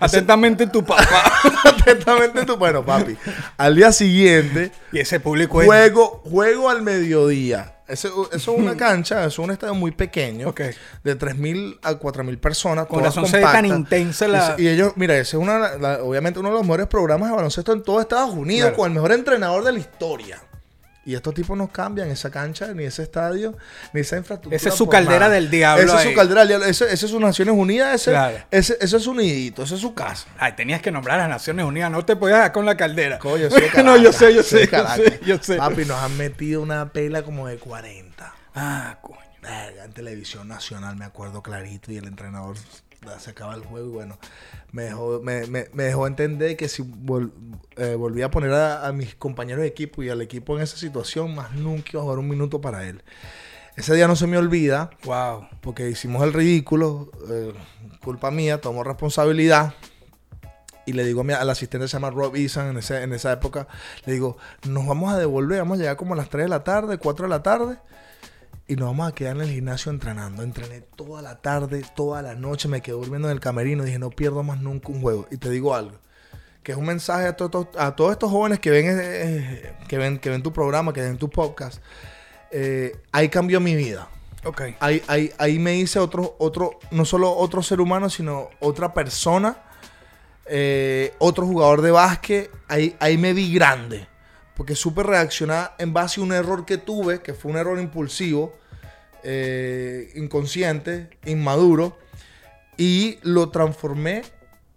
Atentamente 0.00 0.66
tu 0.66 0.84
papá. 0.84 1.24
Atentamente 1.64 2.44
tú. 2.44 2.56
Bueno, 2.56 2.84
papi. 2.84 3.16
Al 3.56 3.76
día 3.76 3.92
siguiente, 3.92 4.70
y 4.92 4.98
ese 4.98 5.20
público 5.20 5.62
es... 5.62 5.66
juego, 5.66 6.20
juego 6.24 6.68
al 6.68 6.82
mediodía. 6.82 7.73
Eso, 7.86 8.30
eso 8.32 8.52
es 8.54 8.58
una 8.58 8.76
cancha, 8.78 9.18
eso 9.20 9.28
es 9.28 9.38
un 9.40 9.50
estadio 9.50 9.74
muy 9.74 9.90
pequeño. 9.90 10.48
Ok. 10.48 10.60
De 11.02 11.18
3.000 11.18 11.78
a 11.82 11.92
4.000 11.92 12.38
personas. 12.38 12.86
Con 12.86 13.04
razón 13.04 13.26
se 13.26 13.40
tan 13.40 13.66
intensa 13.66 14.26
la- 14.26 14.54
Y, 14.58 14.62
y 14.62 14.68
ellos, 14.68 14.92
mira, 14.96 15.14
ese 15.14 15.36
es 15.36 15.42
una, 15.42 15.76
la- 15.76 16.02
obviamente 16.02 16.40
uno 16.40 16.48
de 16.48 16.54
los 16.54 16.62
mejores 16.62 16.86
programas 16.86 17.28
de 17.30 17.36
baloncesto 17.36 17.72
en 17.72 17.82
todo 17.82 18.00
Estados 18.00 18.30
Unidos, 18.34 18.68
Claro. 18.70 18.76
con 18.76 18.86
el 18.90 18.94
mejor 18.94 19.12
entrenador 19.12 19.64
de 19.64 19.72
la 19.72 19.78
historia. 19.78 20.40
Y 21.06 21.14
estos 21.14 21.34
tipos 21.34 21.56
no 21.56 21.68
cambian 21.68 22.08
esa 22.08 22.30
cancha, 22.30 22.72
ni 22.72 22.84
ese 22.84 23.02
estadio, 23.02 23.56
ni 23.92 24.00
esa 24.00 24.16
infraestructura. 24.16 24.56
Esa 24.56 24.70
es 24.70 24.74
su 24.74 24.86
por 24.86 24.92
caldera 24.94 25.20
nada. 25.20 25.34
del 25.34 25.50
diablo 25.50 25.84
Esa 25.84 26.02
es 26.02 26.08
su 26.08 26.14
caldera 26.14 26.40
del 26.40 26.48
diablo. 26.48 26.66
Ese 26.66 26.92
es 26.92 27.00
sus 27.00 27.20
Naciones 27.20 27.54
Unidas. 27.54 27.94
Ese, 27.94 28.10
Claro. 28.12 28.38
ese, 28.50 28.76
ese 28.80 28.96
es 28.96 29.02
su 29.02 29.14
nidito. 29.14 29.62
Ese 29.64 29.74
es 29.74 29.80
su 29.80 29.94
casa. 29.94 30.26
Ay, 30.38 30.52
tenías 30.54 30.80
que 30.80 30.90
nombrar 30.90 31.18
a 31.20 31.22
las 31.24 31.28
Naciones 31.30 31.64
Unidas, 31.66 31.90
no 31.90 32.04
te 32.04 32.16
podías 32.16 32.38
dar 32.38 32.52
con 32.52 32.64
la 32.64 32.76
caldera. 32.76 33.18
Coño, 33.18 33.48
no, 33.84 33.96
yo 33.96 34.12
sé, 34.12 34.34
yo 34.34 34.42
sé, 34.42 34.68
yo 34.70 34.86
sé, 34.96 35.20
yo 35.26 35.38
sé. 35.42 35.56
Papi, 35.56 35.84
nos 35.84 36.02
han 36.02 36.16
metido 36.16 36.62
una 36.62 36.90
pela 36.90 37.22
como 37.22 37.48
de 37.48 37.58
40. 37.58 38.34
Ah, 38.54 38.98
coño. 39.02 39.18
En 39.84 39.92
televisión 39.92 40.48
nacional 40.48 40.96
me 40.96 41.04
acuerdo 41.04 41.42
clarito 41.42 41.92
y 41.92 41.98
el 41.98 42.06
entrenador 42.06 42.56
se 43.18 43.30
acaba 43.30 43.54
el 43.54 43.62
juego 43.64 43.88
y 43.88 43.92
bueno, 43.92 44.18
me 44.72 44.84
dejó, 44.84 45.20
me, 45.22 45.46
me- 45.46 45.68
me 45.72 45.84
dejó 45.84 46.06
entender 46.06 46.56
que 46.56 46.68
si 46.68 46.82
vol- 46.82 47.32
eh, 47.76 47.94
volvía 47.94 48.26
a 48.26 48.30
poner 48.30 48.52
a, 48.52 48.86
a 48.86 48.92
mis 48.92 49.14
compañeros 49.14 49.62
de 49.62 49.68
equipo 49.68 50.02
y 50.02 50.10
al 50.10 50.20
equipo 50.22 50.56
en 50.56 50.62
esa 50.62 50.76
situación, 50.76 51.34
más 51.34 51.52
nunca 51.52 51.90
iba 51.92 52.00
a 52.00 52.04
jugar 52.04 52.18
un 52.18 52.28
minuto 52.28 52.60
para 52.60 52.86
él. 52.88 53.02
Ese 53.76 53.94
día 53.94 54.06
no 54.06 54.14
se 54.16 54.26
me 54.28 54.38
olvida 54.38 54.90
Wow. 55.04 55.48
porque 55.60 55.88
hicimos 55.90 56.22
el 56.22 56.32
ridículo, 56.32 57.10
eh, 57.28 57.52
culpa 58.02 58.30
mía, 58.30 58.60
tomo 58.60 58.84
responsabilidad. 58.84 59.74
Y 60.86 60.92
le 60.92 61.04
digo 61.04 61.22
a 61.22 61.24
mi, 61.24 61.32
al 61.32 61.48
asistente, 61.48 61.88
se 61.88 61.94
llama 61.94 62.10
Rob 62.10 62.36
Eason, 62.36 62.66
en, 62.68 62.76
ese- 62.76 63.02
en 63.02 63.12
esa 63.14 63.32
época, 63.32 63.66
le 64.04 64.12
digo, 64.12 64.36
nos 64.68 64.86
vamos 64.86 65.12
a 65.12 65.18
devolver, 65.18 65.58
vamos 65.60 65.78
a 65.78 65.80
llegar 65.80 65.96
como 65.96 66.12
a 66.14 66.16
las 66.16 66.28
3 66.28 66.44
de 66.44 66.48
la 66.50 66.62
tarde, 66.62 66.98
4 66.98 67.24
de 67.24 67.30
la 67.30 67.42
tarde, 67.42 67.78
y 68.66 68.76
nos 68.76 68.88
vamos 68.88 69.08
a 69.08 69.12
quedar 69.14 69.36
en 69.36 69.42
el 69.42 69.50
gimnasio 69.50 69.92
entrenando. 69.92 70.42
Entrené 70.42 70.80
toda 70.80 71.20
la 71.22 71.40
tarde, 71.42 71.84
toda 71.94 72.22
la 72.22 72.34
noche, 72.34 72.68
me 72.68 72.80
quedé 72.80 72.94
durmiendo 72.96 73.28
en 73.28 73.32
el 73.34 73.40
camerino, 73.40 73.84
dije, 73.84 73.98
no 73.98 74.10
pierdo 74.10 74.42
más 74.42 74.60
nunca 74.60 74.88
un 74.88 75.00
juego. 75.02 75.26
Y 75.30 75.36
te 75.36 75.50
digo 75.50 75.74
algo, 75.74 75.98
que 76.62 76.72
es 76.72 76.78
un 76.78 76.86
mensaje 76.86 77.26
a, 77.26 77.36
to- 77.36 77.50
to- 77.50 77.70
a 77.78 77.94
todos 77.94 78.12
estos 78.12 78.30
jóvenes 78.30 78.60
que 78.60 78.70
ven, 78.70 78.86
eh, 78.88 79.74
que, 79.86 79.98
ven, 79.98 80.18
que 80.18 80.30
ven 80.30 80.42
tu 80.42 80.52
programa, 80.52 80.92
que 80.92 81.02
ven 81.02 81.18
tu 81.18 81.28
podcast. 81.28 81.82
Eh, 82.50 82.96
ahí 83.12 83.28
cambió 83.28 83.60
mi 83.60 83.74
vida. 83.74 84.08
Ok. 84.44 84.62
Ahí, 84.80 85.02
ahí, 85.08 85.30
ahí 85.38 85.58
me 85.58 85.76
hice 85.76 85.98
otro, 85.98 86.36
otro, 86.38 86.78
no 86.90 87.04
solo 87.04 87.32
otro 87.34 87.62
ser 87.62 87.80
humano, 87.80 88.08
sino 88.10 88.48
otra 88.60 88.92
persona, 88.94 89.56
eh, 90.46 91.14
otro 91.18 91.46
jugador 91.46 91.82
de 91.82 91.90
básquet. 91.90 92.50
Ahí, 92.68 92.94
ahí 93.00 93.18
me 93.18 93.32
vi 93.32 93.52
grande. 93.54 94.06
Porque 94.56 94.74
supe 94.76 95.02
reaccionar 95.02 95.74
en 95.78 95.92
base 95.92 96.20
a 96.20 96.24
un 96.24 96.32
error 96.32 96.64
que 96.64 96.78
tuve, 96.78 97.20
que 97.20 97.34
fue 97.34 97.50
un 97.50 97.58
error 97.58 97.78
impulsivo, 97.80 98.56
eh, 99.22 100.12
inconsciente, 100.14 101.10
inmaduro, 101.24 101.98
y 102.76 103.18
lo 103.22 103.50
transformé 103.50 104.22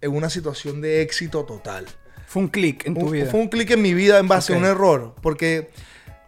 en 0.00 0.14
una 0.14 0.30
situación 0.30 0.80
de 0.80 1.02
éxito 1.02 1.44
total. 1.44 1.86
Fue 2.26 2.42
un 2.42 2.48
clic 2.48 2.86
en 2.86 2.94
tu 2.94 3.06
Un- 3.06 3.12
vida. 3.12 3.26
Fue 3.30 3.40
un 3.40 3.48
clic 3.48 3.70
en 3.70 3.82
mi 3.82 3.94
vida 3.94 4.18
en 4.18 4.28
base 4.28 4.54
a 4.54 4.56
un 4.58 4.64
error. 4.64 5.14
Porque 5.22 5.70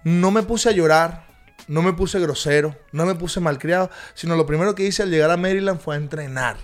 no 0.04 0.30
me 0.30 0.42
puse 0.42 0.68
a 0.68 0.72
llorar, 0.72 1.26
no 1.68 1.82
me 1.82 1.92
puse 1.92 2.18
grosero, 2.18 2.76
no 2.92 3.04
me 3.06 3.14
puse 3.14 3.38
malcriado, 3.40 3.90
sino 4.14 4.34
lo 4.36 4.46
primero 4.46 4.74
que 4.74 4.84
hice 4.84 5.02
al 5.02 5.10
llegar 5.10 5.30
a 5.30 5.36
Maryland 5.36 5.78
fue 5.80 5.94
a 5.94 5.98
entrenar. 5.98 6.56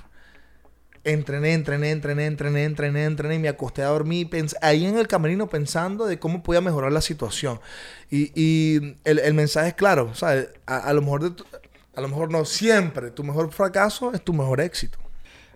Entrené, 1.07 1.53
entrené, 1.53 1.93
entrené, 1.93 2.27
entrené, 2.27 2.65
entrené, 2.65 3.05
entrené 3.05 3.35
y 3.37 3.39
me 3.39 3.49
acosté 3.49 3.83
a 3.83 3.87
dormir 3.87 4.29
ahí 4.61 4.87
en 4.87 4.99
el 4.99 5.07
camerino 5.07 5.47
pensando 5.47 6.05
de 6.05 6.19
cómo 6.19 6.43
podía 6.43 6.61
mejorar 6.61 6.91
la 6.91 7.01
situación. 7.01 7.61
Y, 8.11 8.33
y 8.35 8.97
el, 9.05 9.21
el 9.21 9.35
mensaje 9.35 9.69
es 9.69 9.75
claro, 9.75 10.15
¿sabes? 10.17 10.49
A, 10.67 10.79
a 10.79 10.93
lo 10.93 11.03
mejor 11.03 11.23
de 11.23 11.31
tu- 11.31 11.47
a 11.95 12.01
lo 12.01 12.09
mejor 12.09 12.31
no 12.33 12.45
siempre, 12.45 13.11
tu 13.13 13.23
mejor 13.23 13.53
fracaso 13.53 14.13
es 14.13 14.21
tu 14.23 14.33
mejor 14.33 14.61
éxito. 14.61 14.99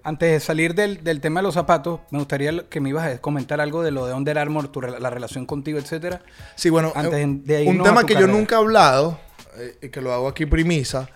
Antes 0.04 0.30
de 0.30 0.40
salir 0.40 0.74
del, 0.74 1.02
del 1.04 1.20
tema 1.20 1.40
de 1.40 1.44
los 1.44 1.54
zapatos, 1.54 2.00
me 2.10 2.18
gustaría 2.18 2.68
que 2.68 2.80
me 2.80 2.88
ibas 2.90 3.06
a 3.12 3.18
comentar 3.18 3.60
algo 3.60 3.82
de 3.82 3.90
lo 3.90 4.06
de 4.06 4.14
Under 4.14 4.38
Armour, 4.38 4.68
tu, 4.68 4.80
la 4.80 5.10
relación 5.10 5.44
contigo, 5.46 5.78
etcétera. 5.80 6.22
Sí, 6.54 6.70
bueno, 6.70 6.92
Antes 6.94 7.18
eh, 7.20 7.40
de 7.44 7.66
un 7.66 7.82
tema 7.82 8.04
que 8.06 8.14
yo 8.14 8.26
nunca 8.28 8.54
he 8.54 8.58
hablado, 8.58 9.18
eh, 9.56 9.76
y 9.82 9.88
que 9.88 10.00
lo 10.00 10.14
hago 10.14 10.28
aquí 10.28 10.46
primisa, 10.46 11.10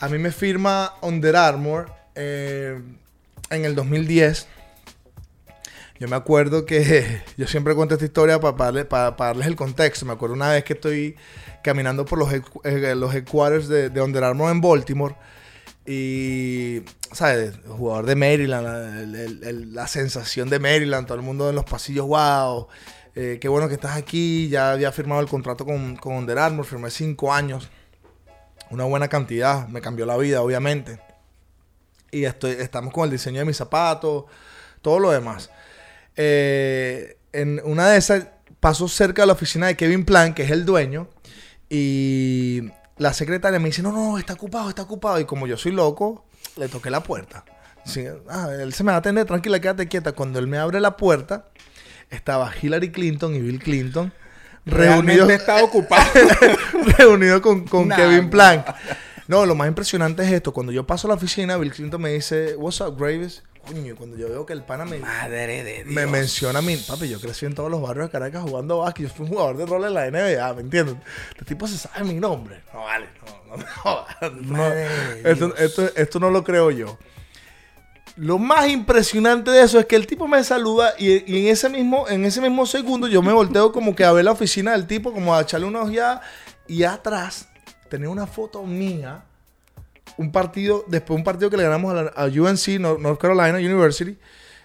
a 0.00 0.08
mí 0.08 0.18
me 0.18 0.32
firma 0.32 0.94
Under 1.00 1.36
Armour 1.36 1.90
eh, 2.16 2.82
en 3.50 3.64
el 3.64 3.74
2010. 3.74 4.46
Yo 6.00 6.06
me 6.08 6.16
acuerdo 6.16 6.64
que 6.64 7.22
yo 7.36 7.46
siempre 7.46 7.74
cuento 7.74 7.94
esta 7.94 8.04
historia 8.04 8.38
para, 8.40 8.56
darle- 8.56 8.84
para- 8.84 9.16
para 9.16 9.28
darles 9.30 9.46
el 9.48 9.56
contexto. 9.56 10.06
Me 10.06 10.12
acuerdo 10.12 10.34
una 10.34 10.50
vez 10.50 10.64
que 10.64 10.74
estoy 10.74 11.16
caminando 11.62 12.04
por 12.04 12.18
los, 12.18 12.32
eh, 12.32 12.94
los 12.94 13.14
headquarters 13.14 13.68
de, 13.68 13.90
de 13.90 14.00
Under 14.00 14.22
Armour 14.24 14.50
en 14.52 14.60
Baltimore 14.60 15.16
y, 15.86 16.82
¿sabes? 17.12 17.54
El 17.64 17.70
jugador 17.72 18.06
de 18.06 18.14
Maryland, 18.14 18.64
la, 18.66 19.00
el- 19.00 19.14
el- 19.14 19.44
el- 19.44 19.74
la 19.74 19.86
sensación 19.88 20.48
de 20.50 20.58
Maryland, 20.60 21.06
todo 21.06 21.16
el 21.16 21.24
mundo 21.24 21.48
en 21.48 21.56
los 21.56 21.64
pasillos, 21.64 22.06
wow. 22.06 22.68
eh, 23.14 23.38
qué 23.40 23.48
bueno 23.48 23.68
que 23.68 23.74
estás 23.74 23.96
aquí. 23.96 24.48
Ya 24.50 24.72
había 24.72 24.92
firmado 24.92 25.20
el 25.20 25.26
contrato 25.28 25.64
con, 25.64 25.96
con 25.96 26.14
Under 26.14 26.38
Armour, 26.38 26.64
firmé 26.66 26.90
cinco 26.90 27.32
años. 27.32 27.70
Una 28.70 28.84
buena 28.84 29.08
cantidad, 29.08 29.66
me 29.68 29.80
cambió 29.80 30.04
la 30.06 30.16
vida, 30.18 30.42
obviamente. 30.42 31.00
Y 32.10 32.24
estoy, 32.24 32.52
estamos 32.52 32.92
con 32.92 33.04
el 33.04 33.10
diseño 33.10 33.40
de 33.40 33.44
mis 33.44 33.56
zapatos, 33.56 34.24
todo 34.82 34.98
lo 34.98 35.10
demás. 35.10 35.50
Eh, 36.16 37.18
en 37.32 37.60
una 37.64 37.88
de 37.90 37.98
esas 37.98 38.26
paso 38.60 38.88
cerca 38.88 39.22
de 39.22 39.26
la 39.26 39.34
oficina 39.34 39.66
de 39.68 39.76
Kevin 39.76 40.04
Plan, 40.04 40.34
que 40.34 40.42
es 40.42 40.50
el 40.50 40.64
dueño, 40.64 41.08
y 41.68 42.70
la 42.96 43.12
secretaria 43.12 43.58
me 43.58 43.66
dice, 43.66 43.82
no, 43.82 43.92
no, 43.92 44.18
está 44.18 44.32
ocupado, 44.32 44.68
está 44.68 44.82
ocupado. 44.82 45.20
Y 45.20 45.24
como 45.24 45.46
yo 45.46 45.56
soy 45.56 45.72
loco, 45.72 46.24
le 46.56 46.68
toqué 46.68 46.90
la 46.90 47.02
puerta. 47.02 47.44
Sí, 47.84 48.04
ah, 48.28 48.48
él 48.58 48.72
se 48.72 48.84
me 48.84 48.90
va 48.90 48.96
a 48.96 48.98
atender, 48.98 49.26
tranquila, 49.26 49.60
quédate 49.60 49.88
quieta. 49.88 50.12
Cuando 50.12 50.38
él 50.38 50.46
me 50.46 50.58
abre 50.58 50.80
la 50.80 50.96
puerta, 50.96 51.46
estaba 52.10 52.52
Hillary 52.60 52.90
Clinton 52.90 53.34
y 53.34 53.40
Bill 53.40 53.60
Clinton 53.60 54.12
reunidos, 54.66 55.04
Realmente 55.04 55.34
está 55.34 55.62
ocupado. 55.62 56.10
reunido 56.98 57.40
con, 57.40 57.64
con 57.64 57.88
Nah, 57.88 57.96
Kevin 57.96 58.30
Plank. 58.30 58.66
No, 59.28 59.44
lo 59.44 59.54
más 59.54 59.68
impresionante 59.68 60.22
es 60.22 60.32
esto. 60.32 60.54
Cuando 60.54 60.72
yo 60.72 60.86
paso 60.86 61.06
a 61.06 61.10
la 61.10 61.14
oficina, 61.14 61.58
Bill 61.58 61.70
Clinton 61.70 62.00
me 62.00 62.10
dice, 62.10 62.56
What's 62.56 62.80
up, 62.80 62.96
Graves? 62.98 63.42
Coño, 63.66 63.94
cuando 63.94 64.16
yo 64.16 64.26
veo 64.30 64.46
que 64.46 64.54
el 64.54 64.62
pana 64.62 64.86
me, 64.86 64.98
Madre 65.00 65.62
de 65.62 65.84
Dios. 65.84 65.86
me 65.86 66.06
menciona 66.06 66.60
a 66.60 66.62
mí, 66.62 66.78
papi, 66.78 67.10
yo 67.10 67.20
crecí 67.20 67.44
en 67.44 67.54
todos 67.54 67.70
los 67.70 67.82
barrios 67.82 68.06
de 68.06 68.12
Caracas 68.12 68.42
jugando 68.42 68.78
básquet. 68.78 69.06
Yo 69.06 69.14
fui 69.14 69.26
un 69.26 69.32
jugador 69.32 69.58
de 69.58 69.66
rol 69.66 69.84
en 69.84 69.92
la 69.92 70.10
NBA, 70.10 70.54
¿me 70.54 70.62
entiendes? 70.62 70.96
Este 71.32 71.44
tipo 71.44 71.66
se 71.66 71.76
sabe 71.76 72.04
mi 72.04 72.14
nombre. 72.14 72.62
No 72.72 72.80
vale, 72.84 73.06
no, 73.50 73.56
no. 73.58 74.30
No, 74.30 74.52
Madre 74.56 74.88
de 75.22 75.30
esto, 75.30 75.54
esto, 75.58 75.90
esto 75.94 76.20
no 76.20 76.30
lo 76.30 76.42
creo 76.42 76.70
yo. 76.70 76.98
Lo 78.16 78.38
más 78.38 78.66
impresionante 78.68 79.50
de 79.50 79.62
eso 79.62 79.78
es 79.78 79.84
que 79.84 79.96
el 79.96 80.06
tipo 80.06 80.26
me 80.26 80.42
saluda 80.42 80.94
y, 80.98 81.30
y 81.30 81.42
en, 81.42 81.52
ese 81.52 81.68
mismo, 81.68 82.08
en 82.08 82.24
ese 82.24 82.40
mismo 82.40 82.64
segundo 82.64 83.06
yo 83.06 83.20
me 83.20 83.34
volteo 83.34 83.72
como 83.72 83.94
que 83.94 84.04
a 84.04 84.12
ver 84.12 84.24
la 84.24 84.32
oficina 84.32 84.72
del 84.72 84.86
tipo, 84.86 85.12
como 85.12 85.34
a 85.34 85.42
echarle 85.42 85.66
una 85.66 85.82
ojeada. 85.82 86.22
Y 86.66 86.84
atrás 86.84 87.48
tenía 87.88 88.08
una 88.10 88.26
foto 88.26 88.64
mía. 88.64 89.24
Un 90.16 90.32
partido, 90.32 90.84
después 90.88 91.16
un 91.18 91.24
partido 91.24 91.50
que 91.50 91.56
le 91.56 91.62
ganamos 91.64 91.92
a, 91.94 92.02
la- 92.02 92.10
a 92.16 92.24
UNC, 92.26 92.78
Nor- 92.80 92.98
North 92.98 93.20
Carolina 93.20 93.58
University. 93.58 94.16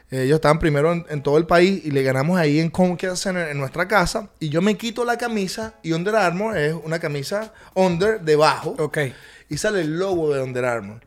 Eh, 0.10 0.24
ellos 0.24 0.36
estaban 0.36 0.60
primero 0.60 0.92
en, 0.94 1.06
en 1.10 1.22
todo 1.24 1.38
el 1.38 1.46
país 1.46 1.82
y 1.86 1.92
le 1.92 2.04
ganamos 2.04 2.38
ahí 2.40 2.60
en 2.60 2.70
Comcast 2.70 3.24
Center 3.24 3.50
en 3.50 3.58
nuestra 3.58 3.88
casa. 3.88 4.30
Y 4.40 4.50
yo 4.50 4.62
me 4.62 4.78
quito 4.78 5.04
la 5.06 5.18
camisa 5.18 5.74
y 5.84 5.92
Under 5.94 6.16
Armour 6.16 6.58
es 6.58 6.76
una 6.84 7.00
camisa 7.00 7.52
under 7.74 8.22
debajo 8.22 8.76
Ok. 8.80 8.98
y 9.50 9.58
sale 9.58 9.82
el 9.82 9.98
logo 10.00 10.34
de 10.34 10.42
Under 10.42 10.66
Armour. 10.66 11.02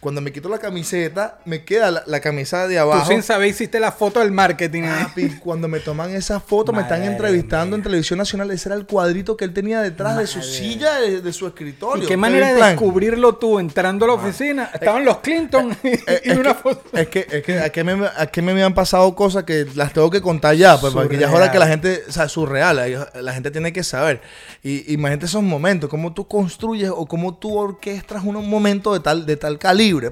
Cuando 0.00 0.22
me 0.22 0.32
quito 0.32 0.48
la 0.48 0.58
camiseta, 0.58 1.38
me 1.44 1.62
queda 1.64 1.90
la, 1.90 2.02
la 2.06 2.20
camisa 2.20 2.66
de 2.66 2.76
Tú 2.76 2.80
abajo. 2.80 3.06
sin 3.10 3.22
saber 3.22 3.48
hiciste 3.48 3.78
la 3.78 3.92
foto 3.92 4.20
del 4.20 4.30
marketing. 4.32 4.84
¿eh? 4.84 4.90
Papi, 5.04 5.28
cuando 5.38 5.68
me 5.68 5.78
toman 5.80 6.10
esa 6.14 6.40
foto, 6.40 6.72
me 6.72 6.82
están 6.82 7.02
entrevistando 7.04 7.76
en 7.76 7.82
televisión 7.82 8.18
nacional. 8.18 8.50
Ese 8.50 8.70
era 8.70 8.76
el 8.76 8.86
cuadrito 8.86 9.36
que 9.36 9.44
él 9.44 9.52
tenía 9.52 9.82
detrás 9.82 10.16
de 10.16 10.26
su 10.26 10.40
silla, 10.42 10.98
de, 11.00 11.20
de 11.20 11.32
su 11.34 11.46
escritorio. 11.46 12.04
¿Y 12.04 12.06
qué 12.06 12.16
manera 12.16 12.54
de 12.54 12.62
descubrirlo 12.62 13.34
tú 13.36 13.58
entrando 13.58 14.06
a 14.06 14.08
la 14.08 14.14
oficina? 14.14 14.70
Estaban 14.72 15.04
los 15.04 15.18
Clinton 15.18 15.76
y, 15.82 15.88
Eh, 15.88 16.22
y 16.24 16.30
es, 16.30 16.38
una 16.38 16.54
que, 16.54 16.62
foto. 16.62 16.82
es 16.96 17.08
que, 17.08 17.26
es 17.30 17.42
que 17.42 17.58
aquí 17.60 17.82
me, 17.84 18.08
aquí 18.16 18.40
me 18.40 18.52
habían 18.52 18.72
pasado 18.72 19.14
cosas 19.14 19.44
que 19.44 19.66
las 19.74 19.92
tengo 19.92 20.10
que 20.10 20.22
contar 20.22 20.54
ya, 20.54 20.80
pues, 20.80 20.94
porque 20.94 21.18
ya 21.18 21.26
es 21.28 21.32
hora 21.34 21.52
que 21.52 21.58
la 21.58 21.66
gente, 21.66 22.04
o 22.08 22.12
sea, 22.12 22.26
surreal, 22.26 23.06
la 23.20 23.32
gente 23.34 23.50
tiene 23.50 23.70
que 23.72 23.84
saber. 23.84 24.22
Y 24.62 24.92
imagínate 24.94 25.26
esos 25.26 25.42
momentos, 25.42 25.90
cómo 25.90 26.14
tú 26.14 26.26
construyes 26.26 26.90
o 26.90 27.04
cómo 27.06 27.34
tú 27.36 27.58
orquestas 27.58 28.24
un 28.24 28.48
momento 28.48 28.94
de 28.94 29.00
tal, 29.00 29.26
de 29.26 29.36
tal 29.36 29.58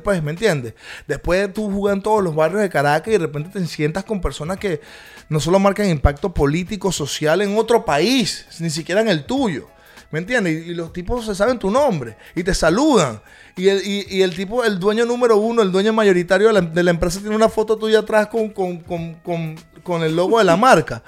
pues, 0.02 0.22
¿me 0.22 0.30
entiendes? 0.30 0.74
Después 1.06 1.40
de 1.40 1.48
tú 1.48 1.70
jugar 1.70 1.96
en 1.96 2.02
todos 2.02 2.22
los 2.22 2.34
barrios 2.34 2.62
de 2.62 2.68
Caracas 2.68 3.08
y 3.08 3.12
de 3.12 3.18
repente 3.18 3.50
te 3.50 3.66
sientas 3.66 4.04
con 4.04 4.20
personas 4.20 4.58
que 4.58 4.80
no 5.28 5.40
solo 5.40 5.58
marcan 5.58 5.88
impacto 5.88 6.32
político, 6.32 6.92
social 6.92 7.42
en 7.42 7.56
otro 7.56 7.84
país, 7.84 8.46
ni 8.60 8.70
siquiera 8.70 9.00
en 9.00 9.08
el 9.08 9.24
tuyo. 9.24 9.68
¿Me 10.10 10.20
entiendes? 10.20 10.66
Y, 10.66 10.70
y 10.70 10.74
los 10.74 10.92
tipos 10.92 11.26
se 11.26 11.34
saben 11.34 11.58
tu 11.58 11.70
nombre 11.70 12.16
y 12.34 12.42
te 12.42 12.54
saludan. 12.54 13.20
Y 13.56 13.68
el, 13.68 13.86
y, 13.86 14.06
y 14.08 14.22
el 14.22 14.34
tipo, 14.34 14.64
el 14.64 14.78
dueño 14.78 15.04
número 15.04 15.36
uno, 15.36 15.62
el 15.62 15.70
dueño 15.70 15.92
mayoritario 15.92 16.46
de 16.46 16.52
la, 16.54 16.60
de 16.60 16.82
la 16.82 16.90
empresa, 16.90 17.20
tiene 17.20 17.36
una 17.36 17.48
foto 17.48 17.76
tuya 17.76 17.98
atrás 18.00 18.28
con, 18.28 18.50
con, 18.50 18.78
con, 18.78 19.56
con, 19.82 20.02
el 20.02 20.16
logo 20.16 20.38
de 20.38 20.44
la 20.44 20.56
marca. 20.56 21.02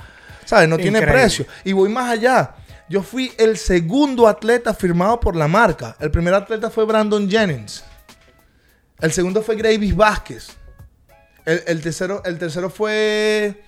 ¿Sabes? 0.45 0.69
No 0.69 0.77
tiene 0.77 1.01
precio. 1.01 1.47
Y 1.65 1.73
voy 1.73 1.89
más 1.89 2.11
allá. 2.11 2.57
Yo 2.89 3.03
fui 3.03 3.33
el 3.39 3.57
segundo 3.57 4.27
atleta 4.27 4.75
firmado 4.75 5.21
por 5.21 5.37
la 5.37 5.47
marca. 5.47 5.97
El 6.01 6.11
primer 6.11 6.35
atleta 6.35 6.71
fue 6.71 6.85
Brandon 6.85 7.31
Jennings. 7.31 7.85
El 9.01 9.13
segundo 9.13 9.43
fue 9.43 9.57
Gravis 9.57 9.95
Vázquez. 9.97 10.57
El, 11.45 11.63
el 11.67 11.81
tercero, 11.81 12.23
el 12.25 12.39
tercero 12.39 12.69
fue 12.71 13.63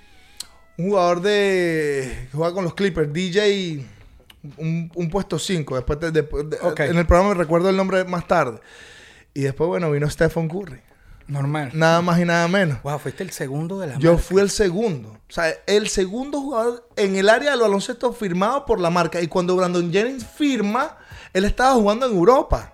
un 0.78 0.88
jugador 0.90 1.22
de 1.22 2.28
que 2.30 2.36
juega 2.36 2.52
con 2.54 2.64
los 2.64 2.74
Clippers, 2.74 3.12
DJ, 3.12 3.84
un, 4.58 4.90
un 4.94 5.10
puesto 5.10 5.38
5. 5.38 5.74
Después, 5.76 6.00
de- 6.00 6.10
de- 6.12 6.28
en 6.88 6.98
el 6.98 7.06
programa 7.06 7.30
me 7.30 7.34
recuerdo 7.34 7.70
el 7.70 7.76
nombre 7.76 8.04
más 8.04 8.26
tarde. 8.26 8.60
Y 9.34 9.40
después, 9.42 9.68
bueno, 9.68 9.90
vino 9.90 10.08
Stephen 10.10 10.48
Curry. 10.48 10.80
Normal. 11.28 11.70
Nada 11.72 12.02
más 12.02 12.18
y 12.20 12.24
nada 12.26 12.46
menos. 12.48 12.82
Wow, 12.82 12.98
fuiste 12.98 13.22
el 13.22 13.30
segundo 13.30 13.78
de 13.78 13.86
la 13.86 13.98
Yo 13.98 14.12
marca. 14.14 14.26
fui 14.26 14.42
el 14.42 14.50
segundo. 14.50 15.08
O 15.10 15.32
sea, 15.32 15.54
el 15.66 15.88
segundo 15.88 16.40
jugador 16.42 16.86
en 16.96 17.16
el 17.16 17.28
área 17.30 17.52
del 17.52 17.60
baloncesto 17.60 18.12
firmado 18.12 18.66
por 18.66 18.78
la 18.80 18.90
marca. 18.90 19.20
Y 19.20 19.28
cuando 19.28 19.56
Brandon 19.56 19.90
Jennings 19.90 20.26
firma, 20.26 20.98
él 21.32 21.44
estaba 21.46 21.72
jugando 21.74 22.06
en 22.06 22.12
Europa. 22.12 22.71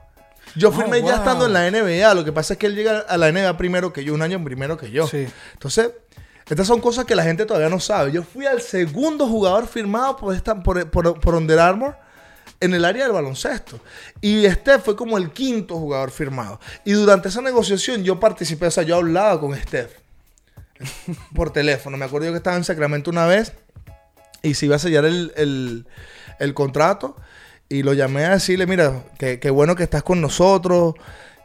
Yo 0.57 0.69
Oh, 0.69 0.73
firmé 0.73 0.99
ya 1.01 1.07
wow. 1.07 1.15
estando 1.17 1.47
en 1.47 1.53
la 1.53 1.71
NBA. 1.71 2.15
Lo 2.15 2.25
que 2.25 2.33
pasa 2.33 2.55
es 2.55 2.59
que 2.59 2.67
él 2.67 2.75
llega 2.75 3.01
a 3.01 3.17
la 3.17 3.31
NBA 3.31 3.57
primero 3.57 3.93
que 3.93 4.05
yo, 4.05 4.15
un 4.15 4.23
año 4.23 4.43
primero 4.43 4.77
que 4.77 4.91
yo. 4.91 5.07
Sí. 5.07 5.27
Entonces, 5.53 5.91
estas 6.49 6.67
son 6.67 6.81
cosas 6.81 7.05
que 7.05 7.15
la 7.15 7.23
gente 7.25 7.45
todavía 7.47 7.69
no 7.69 7.81
sabe. 7.81 8.11
Yo 8.13 8.23
fui 8.23 8.47
al 8.47 8.61
segundo 8.63 9.27
jugador 9.29 9.67
firmado 9.67 10.17
por, 10.17 10.35
esta, 10.35 10.63
por, 10.63 10.91
por, 10.91 11.21
por 11.21 11.35
Under 11.35 11.59
Armour 11.59 11.95
en 12.61 12.75
el 12.75 12.85
área 12.85 13.05
del 13.05 13.13
baloncesto. 13.13 13.79
Y 14.21 14.45
Steph 14.51 14.83
fue 14.85 14.97
como 14.97 15.17
el 15.19 15.31
quinto 15.31 15.77
jugador 15.77 16.11
firmado. 16.11 16.59
Y 16.85 16.93
durante 16.93 17.29
esa 17.29 17.41
negociación 17.43 18.03
yo 18.03 18.19
participé, 18.19 18.67
o 18.67 18.71
sea, 18.71 18.83
yo 18.83 18.97
hablaba 18.97 19.39
con 19.41 19.55
Steph 19.57 19.93
por 21.35 21.51
teléfono. 21.53 21.97
Me 21.97 22.05
acuerdo 22.07 22.27
yo 22.27 22.33
que 22.33 22.39
estaba 22.39 22.57
en 22.57 22.65
Sacramento 22.65 23.11
una 23.11 23.27
vez 23.27 23.53
y 24.43 24.55
se 24.55 24.67
iba 24.67 24.77
a 24.77 24.79
sellar 24.79 25.05
el, 25.05 25.33
el- 25.37 25.87
el 26.39 26.55
contrato 26.55 27.17
y 27.69 27.83
lo 27.83 27.93
llamé 27.93 28.25
a 28.25 28.31
decirle, 28.31 28.67
mira, 28.67 29.05
que, 29.19 29.39
que 29.39 29.51
bueno 29.51 29.77
que 29.77 29.83
estás 29.83 30.03
con 30.03 30.21
nosotros, 30.21 30.95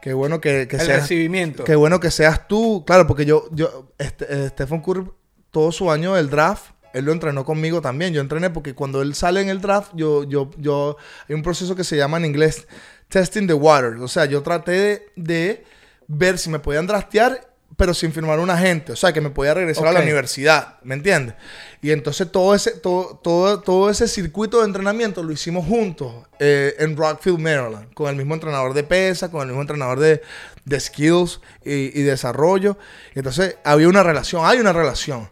que 0.00 0.12
bueno 0.12 0.40
que, 0.40 0.68
que 0.68 0.76
El 0.76 0.82
seas... 0.82 1.00
recibimiento. 1.02 1.64
Qué 1.64 1.76
bueno 1.76 2.00
que 2.00 2.10
seas 2.10 2.48
tú. 2.48 2.84
Claro, 2.86 3.06
porque 3.06 3.24
yo, 3.24 3.48
yo, 3.52 3.92
este, 3.98 4.26
eh, 4.28 4.48
Stephen 4.50 4.80
Curry, 4.80 5.10
todo 5.50 5.72
su 5.72 5.90
año 5.90 6.14
del 6.14 6.30
draft, 6.30 6.72
él 6.92 7.06
lo 7.06 7.12
entrenó 7.12 7.44
conmigo 7.44 7.80
también. 7.80 8.12
Yo 8.12 8.20
entrené 8.20 8.50
porque 8.50 8.74
cuando 8.74 9.02
él 9.02 9.14
sale 9.14 9.40
en 9.40 9.48
el 9.48 9.60
draft, 9.60 9.92
yo, 9.94 10.24
yo, 10.24 10.50
yo, 10.58 10.96
hay 11.28 11.34
un 11.34 11.42
proceso 11.42 11.74
que 11.74 11.84
se 11.84 11.96
llama 11.96 12.18
en 12.18 12.26
inglés 12.26 12.66
testing 13.08 13.46
the 13.46 13.54
water. 13.54 13.94
O 14.00 14.08
sea, 14.08 14.24
yo 14.26 14.42
traté 14.42 14.72
de, 14.72 15.12
de 15.16 15.64
ver 16.06 16.38
si 16.38 16.50
me 16.50 16.58
podían 16.58 16.86
draftear, 16.86 17.53
pero 17.76 17.92
sin 17.94 18.12
firmar 18.12 18.38
un 18.38 18.50
agente. 18.50 18.92
O 18.92 18.96
sea, 18.96 19.12
que 19.12 19.20
me 19.20 19.30
podía 19.30 19.54
regresar 19.54 19.86
a 19.86 19.92
la 19.92 20.00
universidad. 20.00 20.76
¿Me 20.82 20.94
entiendes? 20.94 21.34
Y 21.82 21.90
entonces 21.90 22.30
todo 22.30 22.54
ese, 22.54 22.72
todo, 22.72 23.20
todo, 23.22 23.60
todo 23.60 23.90
ese 23.90 24.08
circuito 24.08 24.60
de 24.60 24.66
entrenamiento 24.66 25.22
lo 25.22 25.32
hicimos 25.32 25.66
juntos 25.66 26.14
eh, 26.38 26.74
en 26.78 26.96
Rockfield, 26.96 27.38
Maryland, 27.38 27.92
con 27.94 28.08
el 28.08 28.16
mismo 28.16 28.34
entrenador 28.34 28.74
de 28.74 28.84
pesa, 28.84 29.30
con 29.30 29.40
el 29.42 29.48
mismo 29.48 29.60
entrenador 29.62 29.98
de, 30.00 30.22
de 30.64 30.80
skills 30.80 31.40
y, 31.64 31.98
y 31.98 32.02
desarrollo. 32.02 32.78
Y 33.14 33.18
entonces 33.18 33.56
había 33.64 33.88
una 33.88 34.02
relación, 34.02 34.42
hay 34.44 34.58
una 34.58 34.72
relación. 34.72 35.28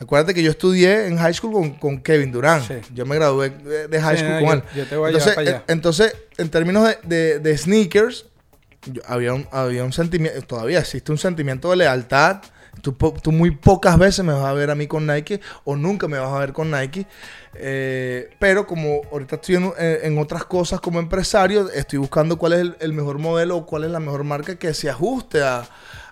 Acuérdate 0.00 0.34
que 0.34 0.42
yo 0.42 0.50
estudié 0.50 1.06
en 1.06 1.16
high 1.16 1.32
school 1.32 1.52
con, 1.52 1.70
con 1.78 2.00
Kevin 2.02 2.32
Durant. 2.32 2.66
Sí. 2.66 2.74
Yo 2.92 3.06
me 3.06 3.14
gradué 3.14 3.50
de, 3.50 3.88
de 3.88 4.00
high 4.02 4.16
Sí, 4.18 4.24
school 4.24 4.40
no, 4.42 4.46
con 4.46 4.58
yo- 4.60 4.64
él. 4.66 4.76
yo 4.76 4.86
te 4.86 4.96
voy 4.96 5.06
a 5.06 5.08
entonces, 5.10 5.34
para 5.34 5.48
allá. 5.50 5.64
entonces, 5.68 6.16
en 6.36 6.50
términos 6.50 6.86
de, 6.88 6.98
de- 7.16 7.38
de 7.38 7.56
sneakers, 7.56 8.26
había 9.06 9.34
un, 9.34 9.46
había 9.50 9.84
un 9.84 9.92
sentimiento, 9.92 10.40
todavía 10.42 10.80
existe 10.80 11.12
un 11.12 11.18
sentimiento 11.18 11.70
de 11.70 11.76
lealtad. 11.76 12.42
Tú, 12.82 12.92
tú 12.92 13.30
muy 13.30 13.52
pocas 13.52 13.96
veces 13.98 14.24
me 14.24 14.32
vas 14.32 14.44
a 14.44 14.52
ver 14.52 14.68
a 14.70 14.74
mí 14.74 14.88
con 14.88 15.06
Nike 15.06 15.40
o 15.64 15.76
nunca 15.76 16.08
me 16.08 16.18
vas 16.18 16.32
a 16.32 16.38
ver 16.40 16.52
con 16.52 16.70
Nike. 16.72 17.06
Eh, 17.54 18.30
pero 18.40 18.66
como 18.66 19.02
ahorita 19.12 19.36
estoy 19.36 19.54
en, 19.56 19.72
en- 19.78 20.18
otras 20.18 20.44
cosas 20.44 20.80
como 20.80 20.98
empresario, 20.98 21.70
estoy 21.70 22.00
buscando 22.00 22.36
cuál 22.36 22.52
es 22.54 22.66
el, 22.80 22.92
mejor 22.92 23.18
modelo 23.20 23.58
o 23.58 23.66
cuál 23.66 23.84
es 23.84 23.90
la 23.92 24.00
mejor 24.00 24.24
marca 24.24 24.56
que 24.56 24.74
se 24.74 24.90
ajuste 24.90 25.40
a, 25.42 25.64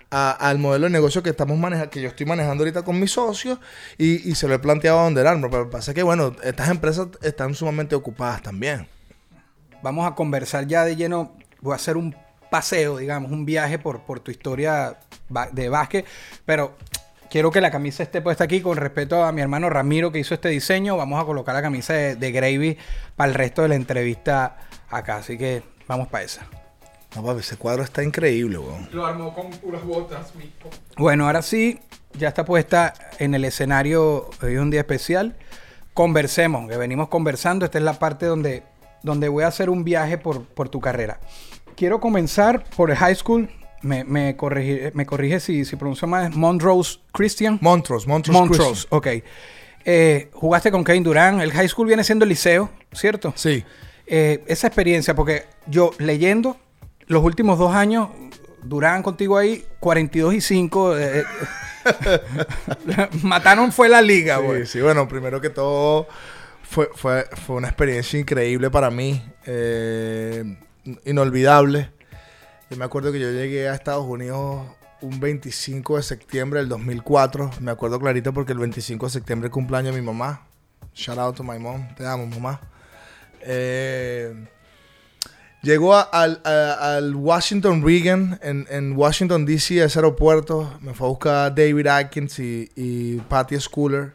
a- 0.09 0.31
al 0.31 0.57
modelo 0.57 0.85
de 0.85 0.91
negocio 0.91 1.21
que 1.21 1.31
estamos 1.31 1.57
manejando, 1.57 1.89
que 1.91 2.01
yo 2.01 2.07
estoy 2.07 2.25
manejando 2.25 2.63
ahorita 2.63 2.83
con 2.83 2.97
mis 2.97 3.11
socios 3.11 3.59
y, 3.97 4.29
y 4.29 4.35
se 4.35 4.47
lo 4.47 4.53
he 4.53 4.59
planteado 4.59 4.99
a 4.99 5.07
Under 5.07 5.27
Armour. 5.27 5.49
Pero 5.51 5.69
pasa 5.69 5.93
que, 5.93 6.01
bueno, 6.01 6.33
estas 6.43 6.69
empresas 6.69 7.07
están 7.21 7.53
sumamente 7.55 7.93
ocupadas 7.93 8.41
también. 8.41 8.87
Vamos 9.81 10.09
a 10.09 10.15
conversar 10.15 10.65
ya 10.65 10.85
de 10.85 10.95
lleno. 10.95 11.35
Voy 11.59 11.73
a 11.73 11.75
hacer 11.75 11.97
un 11.97 12.15
paseo, 12.53 12.97
digamos, 12.97 13.31
un 13.31 13.45
viaje 13.45 13.79
por, 13.79 14.01
por 14.01 14.19
tu 14.19 14.29
historia 14.29 14.99
de 15.53 15.69
básquet. 15.69 16.05
Pero 16.45 16.77
quiero 17.31 17.49
que 17.49 17.59
la 17.59 17.71
camisa 17.71 18.03
esté 18.03 18.21
puesta 18.21 18.43
aquí 18.43 18.61
con 18.61 18.77
respeto 18.77 19.23
a 19.23 19.31
mi 19.31 19.41
hermano 19.41 19.71
Ramiro 19.71 20.11
que 20.11 20.19
hizo 20.19 20.35
este 20.35 20.49
diseño. 20.49 20.95
Vamos 20.95 21.19
a 21.19 21.25
colocar 21.25 21.55
la 21.55 21.63
camisa 21.63 21.93
de, 21.93 22.15
de 22.15 22.31
Gravy 22.31 22.77
para 23.15 23.29
el 23.29 23.33
resto 23.33 23.63
de 23.63 23.69
la 23.69 23.75
entrevista 23.75 24.57
acá. 24.91 25.15
Así 25.15 25.35
que 25.35 25.63
vamos 25.87 26.09
para 26.09 26.25
esa. 26.25 26.45
No, 27.15 27.23
papi, 27.23 27.39
ese 27.39 27.57
cuadro 27.57 27.81
está 27.81 28.03
increíble, 28.03 28.59
weón. 28.59 28.87
Lo 28.91 29.03
armó 29.03 29.33
con 29.33 29.49
puras 29.49 29.83
botas, 29.83 30.35
mijo. 30.35 30.69
Bueno, 30.95 31.25
ahora 31.25 31.41
sí, 31.41 31.79
ya 32.19 32.27
está 32.27 32.45
puesta 32.45 32.93
en 33.17 33.33
el 33.33 33.45
escenario. 33.45 34.29
Hoy 34.43 34.53
es 34.53 34.59
un 34.59 34.69
día 34.69 34.81
especial. 34.81 35.35
Conversemos, 35.95 36.69
que 36.69 36.77
venimos 36.77 37.07
conversando. 37.07 37.65
Esta 37.65 37.79
es 37.79 37.83
la 37.83 37.97
parte 37.97 38.27
donde, 38.27 38.61
donde 39.01 39.27
voy 39.27 39.43
a 39.43 39.47
hacer 39.47 39.71
un 39.71 39.83
viaje 39.83 40.19
por, 40.19 40.45
por 40.45 40.69
tu 40.69 40.79
carrera. 40.79 41.19
Quiero 41.75 41.99
comenzar 41.99 42.63
por 42.75 42.91
el 42.91 42.97
high 42.97 43.15
school. 43.15 43.49
Me, 43.81 44.03
me, 44.05 44.37
corrigi- 44.37 44.91
me 44.93 45.05
corrige 45.05 45.39
si, 45.39 45.65
si 45.65 45.75
pronuncio 45.75 46.07
mal. 46.07 46.31
Montrose 46.33 46.99
Christian. 47.11 47.57
Montrose, 47.61 48.07
Montrose. 48.07 48.39
Montrose, 48.39 48.87
ok. 48.89 49.07
Eh, 49.85 50.29
jugaste 50.33 50.71
con 50.71 50.83
Kevin 50.83 51.03
Durant. 51.03 51.41
El 51.41 51.51
high 51.51 51.67
school 51.67 51.87
viene 51.87 52.03
siendo 52.03 52.23
el 52.23 52.29
liceo, 52.29 52.69
¿cierto? 52.93 53.33
Sí. 53.35 53.63
Eh, 54.07 54.43
esa 54.47 54.67
experiencia, 54.67 55.15
porque 55.15 55.43
yo 55.67 55.91
leyendo 55.99 56.57
los 57.07 57.23
últimos 57.23 57.59
dos 57.59 57.73
años, 57.75 58.09
Durán 58.63 59.03
contigo 59.03 59.37
ahí, 59.37 59.65
42 59.81 60.33
y 60.35 60.41
5. 60.41 60.97
eh, 60.97 61.23
eh, 62.05 63.07
mataron 63.23 63.71
fue 63.73 63.89
la 63.89 64.01
liga, 64.01 64.37
güey. 64.37 64.61
Sí, 64.65 64.73
sí, 64.73 64.81
bueno, 64.81 65.07
primero 65.09 65.41
que 65.41 65.49
todo, 65.49 66.07
fue, 66.63 66.89
fue, 66.95 67.25
fue 67.45 67.57
una 67.57 67.67
experiencia 67.67 68.17
increíble 68.17 68.69
para 68.69 68.89
mí, 68.89 69.21
eh, 69.45 70.43
inolvidable. 71.05 71.91
Yo 72.69 72.77
me 72.77 72.85
acuerdo 72.85 73.11
que 73.11 73.19
yo 73.19 73.31
llegué 73.31 73.69
a 73.69 73.73
Estados 73.75 74.05
Unidos 74.05 74.65
un 75.01 75.19
25 75.19 75.97
de 75.97 76.03
septiembre 76.03 76.59
del 76.59 76.69
2004. 76.69 77.51
Me 77.59 77.71
acuerdo 77.71 77.99
clarito 77.99 78.33
porque 78.33 78.53
el 78.53 78.59
25 78.59 79.05
de 79.07 79.11
septiembre 79.11 79.49
cumpleaños 79.49 79.93
de 79.93 80.01
mi 80.01 80.05
mamá. 80.05 80.47
Shout 80.93 81.17
out 81.17 81.35
to 81.35 81.43
my 81.43 81.59
mom. 81.59 81.87
Te 81.95 82.05
amo, 82.05 82.25
mamá. 82.27 82.61
Eh, 83.41 84.33
Llegó 85.61 85.95
al, 85.95 87.15
Washington 87.15 87.83
Reagan 87.85 88.37
en, 88.43 88.67
en 88.69 88.97
Washington 88.97 89.45
DC, 89.45 89.81
ese 89.81 89.97
aeropuerto. 89.99 90.69
Me 90.81 90.93
fue 90.93 91.07
a 91.07 91.09
buscar 91.09 91.55
David 91.55 91.87
Atkins 91.87 92.37
y, 92.39 92.69
y 92.75 93.15
Patty 93.29 93.57
Schooler 93.61 94.13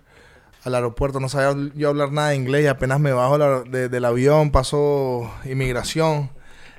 al 0.65 0.75
aeropuerto. 0.75 1.21
No 1.21 1.31
sabía 1.31 1.71
yo 1.75 1.89
hablar 1.89 2.13
nada 2.13 2.29
de 2.31 2.37
inglés 2.37 2.65
y 2.65 2.67
apenas 2.67 3.01
me 3.01 3.13
bajo 3.13 3.39
de- 3.65 3.89
del 3.89 4.05
avión, 4.05 4.51
paso 4.51 5.33
inmigración. 5.47 6.31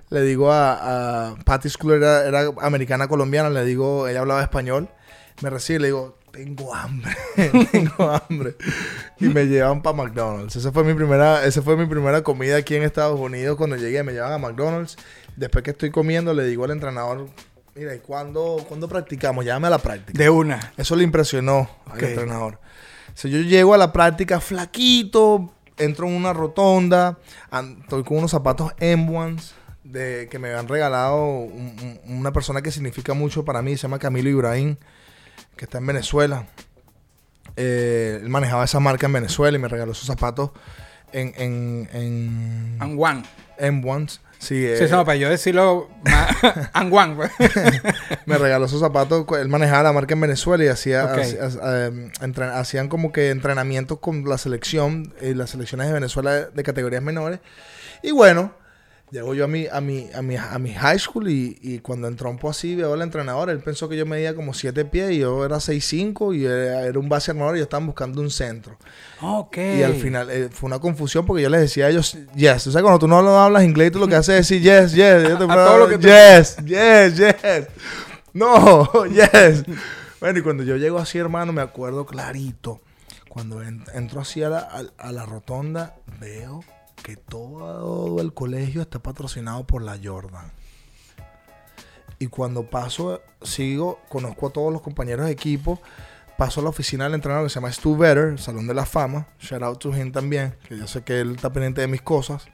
Le 0.10 0.22
digo 0.24 0.52
a, 0.52 1.30
a 1.30 1.36
Patty 1.36 1.70
Schooler, 1.70 1.98
era, 2.02 2.26
era 2.26 2.52
americana 2.62 3.08
colombiana, 3.08 3.50
le 3.50 3.64
digo, 3.64 4.08
ella 4.08 4.22
hablaba 4.22 4.42
español. 4.42 4.90
Me 5.42 5.50
recibe 5.50 5.78
y 5.78 5.82
le 5.82 5.88
digo, 5.88 6.18
tengo 6.32 6.74
hambre, 6.74 7.16
tengo 7.72 8.10
hambre. 8.10 8.56
Y 9.20 9.26
me 9.26 9.46
llevan 9.46 9.82
para 9.82 9.98
McDonald's. 9.98 10.56
Esa 10.56 10.72
fue 10.72 10.84
mi 10.84 10.94
primera, 10.94 11.46
esa 11.46 11.62
fue 11.62 11.78
mi 11.78 11.86
primera 11.86 12.24
comida 12.24 12.58
aquí 12.58 12.76
en 12.76 12.84
Estados 12.84 13.20
Unidos. 13.20 13.56
Cuando 13.58 13.76
llegué, 13.76 14.04
me 14.04 14.14
llevan 14.14 14.34
a 14.34 14.38
McDonald's. 14.38 14.98
Después 15.36 15.64
que 15.64 15.72
estoy 15.72 15.92
comiendo, 15.92 16.34
le 16.34 16.46
digo 16.46 16.66
al 16.66 16.72
entrenador, 16.72 17.28
mira, 17.76 17.94
¿y 17.94 18.00
cuándo, 18.00 18.66
cuándo 18.68 18.88
practicamos? 18.88 19.46
Llámame 19.46 19.68
a 19.68 19.72
la 19.72 19.80
práctica. 19.80 20.18
De 20.18 20.30
una. 20.30 20.74
Eso 20.76 20.96
le 20.96 21.04
impresionó 21.04 21.70
al 21.86 22.04
entrenador. 22.04 22.56
O 22.56 23.18
sea, 23.22 23.30
yo 23.30 23.40
llego 23.40 23.74
a 23.74 23.78
la 23.78 23.94
práctica 23.94 24.40
flaquito, 24.40 25.54
entro 25.78 26.08
en 26.08 26.14
una 26.14 26.34
rotonda, 26.34 27.18
estoy 27.82 28.04
con 28.04 28.18
unos 28.18 28.32
zapatos 28.32 28.72
M1s 28.78 29.59
de, 29.92 30.28
que 30.30 30.40
me 30.40 30.54
han 30.54 30.68
regalado 30.68 31.18
un- 31.26 32.00
un- 32.06 32.18
una 32.20 32.32
persona 32.32 32.62
que 32.62 32.72
significa 32.72 33.14
mucho 33.14 33.44
para 33.46 33.62
mí, 33.62 33.76
se 33.78 33.84
llama 33.84 34.00
Camilo 34.00 34.30
Ibrahim, 34.30 34.76
que 35.56 35.66
está 35.66 35.78
en 35.80 35.88
Venezuela. 35.88 36.48
Eh, 37.56 38.20
él 38.22 38.30
manejaba 38.30 38.64
esa 38.66 38.80
marca 38.80 39.08
en 39.08 39.14
Venezuela 39.14 39.58
y 39.58 39.62
me 39.62 39.68
regaló 39.68 39.92
esos 39.92 40.06
zapatos 40.06 40.52
en, 41.12 41.34
en, 41.38 41.90
en 41.94 42.78
And 42.80 42.98
one. 43.00 43.24
M1s. 43.60 44.20
Sí, 44.38 44.56
Sí, 44.56 44.56
eh, 44.86 44.88
no, 44.90 45.04
para 45.04 45.18
yo 45.18 45.30
decirlo 45.30 45.90
one, 46.90 47.16
güey. 47.16 47.30
me 48.26 48.38
regaló 48.38 48.68
esos 48.68 48.80
zapatos. 48.80 49.26
Él 49.38 49.50
manejaba 49.50 49.84
la 49.84 49.92
marca 49.92 50.14
en 50.14 50.22
Venezuela 50.22 50.64
y 50.64 50.68
hacía, 50.70 51.14
em, 51.84 52.10
hacían 52.54 52.88
como 52.88 53.12
que 53.12 53.32
entrenamientos 53.32 54.00
con 54.00 54.24
la 54.30 54.38
selección, 54.38 55.14
eh, 55.20 55.34
las 55.36 55.50
selecciones 55.50 55.88
de 55.88 55.94
Venezuela 55.94 56.32
de, 56.32 56.46
de 56.52 56.64
categorías 56.64 57.04
menores. 57.04 57.42
Y 58.02 58.12
bueno, 58.12 58.54
llego 59.12 59.34
yo 59.34 59.46
a 59.46 59.48
mi, 59.48 59.68
a 59.72 59.82
mi, 59.82 60.08
a 60.14 60.22
mi, 60.22 60.36
a 60.38 60.58
mi 60.60 60.74
high 60.74 61.00
school 61.00 61.30
y, 61.30 61.58
y 61.62 61.80
cuando 61.80 62.08
entrompo 62.08 62.50
así, 62.50 62.76
veo 62.76 62.94
al 62.94 63.02
entrenador. 63.02 63.50
Él 63.50 63.60
pensó 63.60 63.90
que 63.90 63.98
yo 63.98 64.06
medía 64.06 64.36
como 64.36 64.54
7 64.54 64.86
pies 64.86 65.12
y 65.12 65.20
yo 65.20 65.44
era 65.46 65.58
6'5 65.58 66.36
y 66.36 66.46
era, 66.46 66.84
era 66.86 67.00
un 67.00 67.10
base 67.10 67.32
armador 67.32 67.56
y 67.56 67.60
yo 67.60 67.64
estaba 67.64 67.86
buscando 67.86 68.22
un 68.22 68.30
centro. 68.30 68.78
Ok. 69.22 69.58
Y 69.58 69.84
al 69.84 69.96
final 69.96 70.30
eh, 70.30 70.50
fue 70.52 70.68
una 70.68 70.80
confusión 70.80 71.26
porque 71.26 71.44
yo 71.44 71.50
les 71.50 71.62
decía 71.62 71.88
a 71.88 71.90
ellos, 71.90 72.18
yes. 72.36 72.68
O 72.68 72.72
sea, 72.72 72.82
cuando 72.82 73.00
tú 73.00 73.08
no 73.08 73.18
hablas 73.18 73.64
inglés, 73.64 73.92
tú 73.92 74.00
lo 74.00 74.08
que 74.08 74.16
haces 74.16 74.36
es 74.42 74.48
decir 74.50 74.62
yes, 74.62 74.92
yes. 74.94 75.30
Yo 75.30 75.38
te 75.38 75.44
A 75.44 75.48
puedo- 75.48 75.66
todo 75.66 75.78
lo 75.80 75.88
que 75.90 75.98
te- 75.98 76.08
yes, 76.08 76.58
yes, 76.66 77.16
yes. 77.18 77.68
No, 78.34 79.06
yes. 79.06 79.64
Bueno, 80.20 80.40
y 80.40 80.42
cuando 80.42 80.64
yo 80.64 80.76
llego 80.78 81.00
así, 81.00 81.18
hermano, 81.18 81.52
me 81.54 81.62
acuerdo 81.62 82.06
clarito. 82.06 82.80
Cuando 83.28 83.62
en- 83.64 83.84
entro 83.94 84.22
así 84.22 84.44
a 84.44 84.50
la, 84.50 84.60
a- 84.60 85.08
a 85.08 85.12
la 85.12 85.26
rotonda, 85.26 85.96
veo 86.20 86.64
que 87.04 87.18
todo 87.18 88.22
el 88.22 88.34
colegio 88.34 88.82
está 88.82 89.00
patrocinado 89.00 89.66
por 89.66 89.82
la 89.82 90.00
Jordan. 90.02 90.52
Y 92.20 92.28
cuando 92.28 92.70
paso, 92.70 93.22
sigo, 93.42 94.00
conozco 94.10 94.48
a 94.48 94.50
todos 94.52 94.74
los 94.74 94.82
compañeros 94.82 95.26
de 95.26 95.32
equipo, 95.32 95.80
paso 96.38 96.60
a 96.60 96.64
la 96.64 96.70
oficina 96.70 97.06
del 97.06 97.16
entrenador 97.16 97.46
que 97.46 97.50
se 97.50 97.56
llama 97.56 97.72
Stu 97.72 97.98
Vetter, 97.98 98.38
Salón 98.40 98.68
de 98.68 98.74
la 98.74 98.86
Fama. 98.86 99.28
Shout 99.40 99.64
out 99.64 99.80
to 99.80 99.96
him 99.96 100.12
también, 100.12 100.56
que 100.68 100.78
yo 100.78 100.88
sé 100.88 101.04
que 101.04 101.22
él 101.22 101.36
está 101.36 101.52
pendiente 101.52 101.82
de 101.82 101.88
mis 101.88 102.02
cosas. 102.02 102.46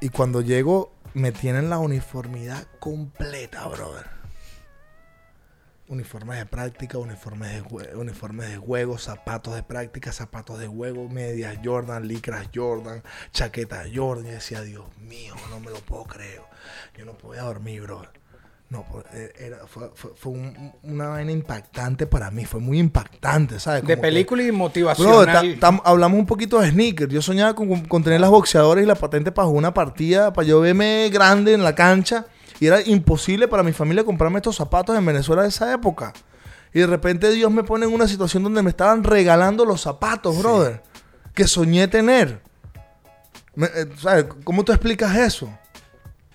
Y 0.00 0.08
cuando 0.08 0.40
llego, 0.40 0.92
me 1.12 1.32
tienen 1.32 1.68
la 1.68 1.78
uniformidad 1.78 2.66
completa, 2.78 3.66
brother. 3.68 4.15
Uniformes 5.88 6.38
de 6.38 6.46
práctica, 6.46 6.98
uniformes 6.98 7.52
de, 7.52 7.62
jue- 7.62 7.94
uniformes 7.96 8.48
de 8.50 8.56
juego, 8.56 8.98
zapatos 8.98 9.54
de 9.54 9.62
práctica, 9.62 10.10
zapatos 10.12 10.58
de 10.58 10.66
juego, 10.66 11.08
medias 11.08 11.58
Jordan, 11.64 12.08
licras 12.08 12.48
Jordan, 12.52 13.02
chaquetas 13.32 13.86
Jordan. 13.94 14.26
Y 14.26 14.30
decía, 14.30 14.62
Dios 14.62 14.84
mío, 14.98 15.34
no 15.50 15.60
me 15.60 15.70
lo 15.70 15.76
puedo 15.78 16.02
creer. 16.04 16.40
Yo 16.98 17.04
no 17.04 17.12
podía 17.12 17.42
dormir, 17.42 17.82
brother. 17.82 18.08
No, 18.68 18.82
por- 18.82 19.04
eh, 19.14 19.32
era, 19.38 19.58
fue, 19.68 19.92
fue- 19.94 20.10
fue 20.16 20.32
un- 20.32 20.72
una 20.82 21.06
vaina 21.06 21.30
impactante 21.30 22.08
para 22.08 22.32
mí, 22.32 22.44
fue 22.46 22.58
muy 22.58 22.80
impactante, 22.80 23.60
¿sabes? 23.60 23.82
De 23.82 23.94
que- 23.94 23.96
película 23.96 24.42
y 24.42 24.50
Bro, 24.98 25.20
tam- 25.60 25.80
hablamos 25.84 26.18
un 26.18 26.26
poquito 26.26 26.58
de 26.60 26.70
sneakers. 26.72 27.12
Yo 27.12 27.22
soñaba 27.22 27.54
con, 27.54 27.82
con 27.86 28.02
tener 28.02 28.20
las 28.20 28.30
boxeadoras 28.30 28.82
y 28.82 28.86
la 28.88 28.96
patente 28.96 29.30
para 29.30 29.46
jugar 29.46 29.58
una 29.60 29.72
partida, 29.72 30.32
para 30.32 30.48
yo 30.48 30.58
verme 30.58 31.08
grande 31.12 31.52
en 31.52 31.62
la 31.62 31.76
cancha. 31.76 32.26
Y 32.60 32.66
era 32.66 32.80
imposible 32.82 33.48
para 33.48 33.62
mi 33.62 33.72
familia 33.72 34.04
comprarme 34.04 34.38
estos 34.38 34.56
zapatos 34.56 34.96
en 34.96 35.04
Venezuela 35.04 35.42
de 35.42 35.48
esa 35.48 35.72
época. 35.72 36.12
Y 36.72 36.80
de 36.80 36.86
repente 36.86 37.30
Dios 37.30 37.50
me 37.50 37.64
pone 37.64 37.86
en 37.86 37.92
una 37.92 38.06
situación 38.08 38.42
donde 38.42 38.62
me 38.62 38.70
estaban 38.70 39.04
regalando 39.04 39.64
los 39.64 39.80
zapatos, 39.82 40.38
brother. 40.38 40.82
Que 41.34 41.46
soñé 41.46 41.86
tener. 41.88 42.40
Me- 43.54 43.66
eh, 43.66 43.86
¿sabes? 44.00 44.26
¿Cómo 44.44 44.64
tú 44.64 44.72
explicas 44.72 45.14
eso? 45.16 45.50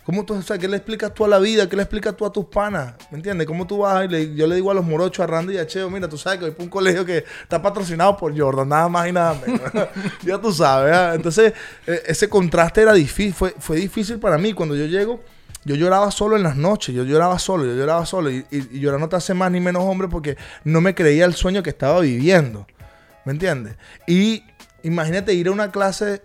¿Cómo 0.04 0.26
tú, 0.26 0.34
o 0.34 0.42
sea, 0.42 0.58
¿Qué 0.58 0.68
le 0.68 0.78
explicas 0.78 1.14
tú 1.14 1.24
a 1.26 1.28
la 1.28 1.38
vida? 1.38 1.70
¿Qué 1.70 1.76
le 1.76 1.84
explicas 1.84 2.18
tú 2.18 2.26
a 2.26 2.32
tus 2.32 2.46
panas? 2.46 2.96
¿Me 3.12 3.18
entiendes? 3.18 3.46
¿Cómo 3.46 3.68
tú 3.68 3.80
vas 3.80 4.04
y 4.06 4.08
le- 4.08 4.34
yo 4.36 4.48
le 4.48 4.56
digo 4.56 4.72
a 4.72 4.74
los 4.74 4.84
morochos, 4.84 5.24
a 5.24 5.28
Randy 5.28 5.54
y 5.54 5.58
a 5.60 5.68
Cheo, 5.68 5.90
mira, 5.92 6.10
tú 6.10 6.18
sabes 6.18 6.40
que 6.40 6.46
voy 6.46 6.52
para 6.54 6.64
un 6.64 6.70
colegio 6.72 7.06
que 7.06 7.24
está 7.44 7.62
patrocinado 7.62 8.18
por 8.18 8.36
Jordan, 8.38 8.70
nada 8.70 8.90
más 8.90 9.08
y 9.08 9.12
nada 9.12 9.40
menos. 9.46 9.62
ya 10.24 10.40
tú 10.42 10.52
sabes, 10.52 10.92
¿ah? 10.96 11.14
Entonces, 11.14 11.54
eh, 11.86 12.02
ese 12.08 12.28
contraste 12.28 12.82
era 12.82 12.94
difícil, 12.94 13.34
fue, 13.34 13.56
fue 13.60 13.78
difícil 13.78 14.18
para 14.18 14.40
mí. 14.40 14.54
Cuando 14.54 14.76
yo 14.76 14.86
llego, 14.88 15.22
yo 15.66 15.76
lloraba 15.76 16.10
solo 16.12 16.36
en 16.38 16.44
las 16.44 16.56
noches, 16.56 16.94
yo 16.96 17.04
lloraba 17.04 17.38
solo, 17.40 17.66
yo 17.66 17.76
lloraba 17.76 18.06
solo. 18.06 18.32
Y, 18.32 18.46
y, 18.52 18.78
y 18.78 18.80
llorar 18.80 19.00
no 19.00 19.10
te 19.10 19.16
hace 19.16 19.34
más 19.34 19.52
ni 19.52 19.60
menos 19.60 19.84
hombre 19.84 20.08
porque 20.08 20.38
no 20.64 20.82
me 20.82 20.96
creía 20.96 21.26
el 21.26 21.34
sueño 21.36 21.62
que 21.64 21.70
estaba 21.70 22.00
viviendo. 22.00 22.66
¿Me 23.26 23.32
entiendes? 23.34 23.76
Y 24.08 24.44
imagínate 24.84 25.34
ir 25.34 25.48
a 25.48 25.52
una 25.52 25.72
clase 25.72 26.24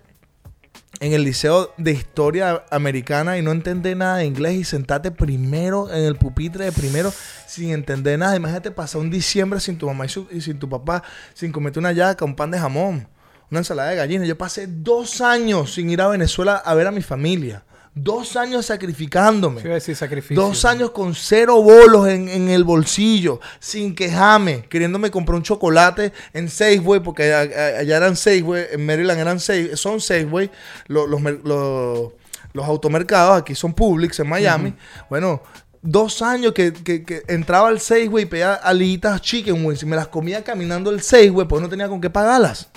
en 1.00 1.12
el 1.12 1.24
liceo 1.24 1.74
de 1.76 1.92
historia 1.92 2.64
americana 2.70 3.36
y 3.36 3.42
no 3.42 3.52
entender 3.52 3.94
nada 3.98 4.16
de 4.16 4.24
inglés 4.24 4.54
y 4.54 4.64
sentarte 4.64 5.10
primero 5.10 5.92
en 5.92 6.04
el 6.04 6.16
pupitre 6.16 6.64
de 6.64 6.72
primero 6.72 7.12
sin 7.46 7.70
entender 7.72 8.18
nada. 8.18 8.34
Imagínate 8.34 8.70
pasar 8.70 9.02
un 9.02 9.10
diciembre 9.10 9.60
sin 9.60 9.76
tu 9.76 9.86
mamá 9.86 10.06
y, 10.06 10.08
su- 10.08 10.26
y 10.30 10.40
sin 10.40 10.58
tu 10.58 10.70
papá, 10.70 11.02
sin 11.34 11.52
comerte 11.52 11.78
una 11.78 11.92
yaca, 11.92 12.24
un 12.24 12.34
pan 12.34 12.50
de 12.50 12.58
jamón, 12.58 13.06
una 13.50 13.60
ensalada 13.60 13.90
de 13.90 13.96
gallina. 13.96 14.24
Yo 14.24 14.38
pasé 14.38 14.66
dos 14.66 15.20
años 15.20 15.74
sin 15.74 15.90
ir 15.90 16.00
a 16.00 16.08
Venezuela 16.08 16.56
a 16.56 16.72
ver 16.72 16.86
a 16.86 16.90
mi 16.92 17.02
familia. 17.02 17.64
Dos 17.98 18.36
años 18.36 18.66
sacrificándome. 18.66 19.62
Sí, 19.62 19.68
decir 19.68 19.96
sacrificio. 19.96 20.36
Dos 20.36 20.66
años 20.66 20.90
con 20.90 21.14
cero 21.14 21.62
bolos 21.62 22.06
en, 22.08 22.28
en 22.28 22.50
el 22.50 22.62
bolsillo, 22.62 23.40
sin 23.58 23.94
quejarme, 23.94 24.64
queriéndome 24.68 25.10
comprar 25.10 25.36
un 25.36 25.42
chocolate 25.42 26.12
en 26.34 26.50
Safeway, 26.50 27.00
porque 27.00 27.32
allá 27.32 27.96
eran 27.96 28.14
Safeway, 28.14 28.66
en 28.72 28.84
Maryland 28.84 29.18
eran 29.18 29.40
Safeway, 29.40 29.78
son 29.78 30.02
Safeway, 30.02 30.50
lo- 30.88 31.06
los, 31.06 31.22
mer- 31.22 31.40
los, 31.42 32.12
los 32.52 32.66
automercados, 32.66 33.40
aquí 33.40 33.54
son 33.54 33.72
Publix 33.72 34.20
en 34.20 34.28
Miami. 34.28 34.74
Bueno, 35.08 35.40
dos 35.80 36.20
años 36.20 36.52
que, 36.52 36.74
que- 36.74 37.02
que 37.02 37.22
entraba 37.28 37.68
al 37.68 37.80
Safeway 37.80 38.24
y 38.24 38.26
pedía 38.26 38.52
alitas 38.56 39.22
chicken 39.22 39.64
wings 39.64 39.82
y 39.82 39.86
me 39.86 39.96
las 39.96 40.08
comía 40.08 40.44
caminando 40.44 40.90
el 40.90 41.00
Safeway 41.00 41.48
porque 41.48 41.62
no 41.62 41.70
tenía 41.70 41.88
con 41.88 42.02
qué 42.02 42.10
pagarlas. 42.10 42.68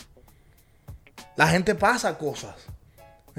La 1.36 1.50
gente 1.50 1.76
pasa 1.76 2.18
cosas. 2.18 2.56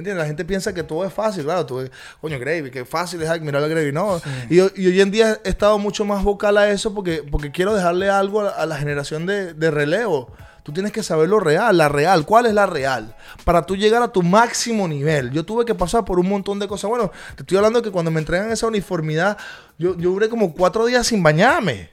¿Me 0.00 0.02
entiendes? 0.02 0.22
La 0.22 0.26
gente 0.26 0.46
piensa 0.46 0.72
que 0.72 0.82
todo 0.82 1.04
es 1.04 1.12
fácil, 1.12 1.44
claro. 1.44 1.66
Tú, 1.66 1.86
coño, 2.22 2.38
Gravy, 2.38 2.70
que 2.70 2.86
fácil 2.86 3.20
es 3.20 3.28
admirar 3.28 3.62
a 3.62 3.68
Gravy. 3.68 3.92
No. 3.92 4.18
Y, 4.48 4.60
ho- 4.60 4.70
y 4.74 4.86
hoy 4.86 4.98
en 5.02 5.10
día 5.10 5.38
he 5.44 5.50
estado 5.50 5.78
mucho 5.78 6.06
más 6.06 6.24
vocal 6.24 6.56
a 6.56 6.70
eso 6.70 6.94
porque, 6.94 7.22
porque 7.30 7.50
quiero 7.52 7.74
dejarle 7.74 8.08
algo 8.08 8.40
a, 8.40 8.44
la- 8.44 8.50
a 8.50 8.64
la 8.64 8.76
generación 8.78 9.26
de, 9.26 9.52
de 9.52 9.70
relevo. 9.70 10.32
Tú 10.62 10.72
tienes 10.72 10.90
que 10.92 11.02
saber 11.02 11.28
lo 11.28 11.38
real, 11.38 11.76
la 11.76 11.90
real. 11.90 12.24
¿Cuál 12.24 12.46
es 12.46 12.54
la 12.54 12.64
real? 12.64 13.14
Para 13.44 13.66
tú 13.66 13.76
llegar 13.76 14.02
a 14.02 14.08
tu 14.08 14.22
máximo 14.22 14.88
nivel. 14.88 15.30
Yo 15.32 15.44
tuve 15.44 15.66
que 15.66 15.74
pasar 15.74 16.04
por 16.06 16.18
un 16.18 16.28
montón 16.30 16.58
de 16.58 16.66
cosas. 16.66 16.88
Bueno, 16.88 17.10
te 17.36 17.42
estoy 17.42 17.58
hablando 17.58 17.82
que 17.82 17.90
cuando 17.90 18.10
me 18.10 18.20
entregan 18.20 18.50
esa 18.50 18.66
uniformidad, 18.68 19.36
yo, 19.78 19.96
yo 19.98 20.10
duré 20.10 20.30
como 20.30 20.54
cuatro 20.54 20.86
días 20.86 21.06
sin 21.06 21.22
bañarme. 21.22 21.90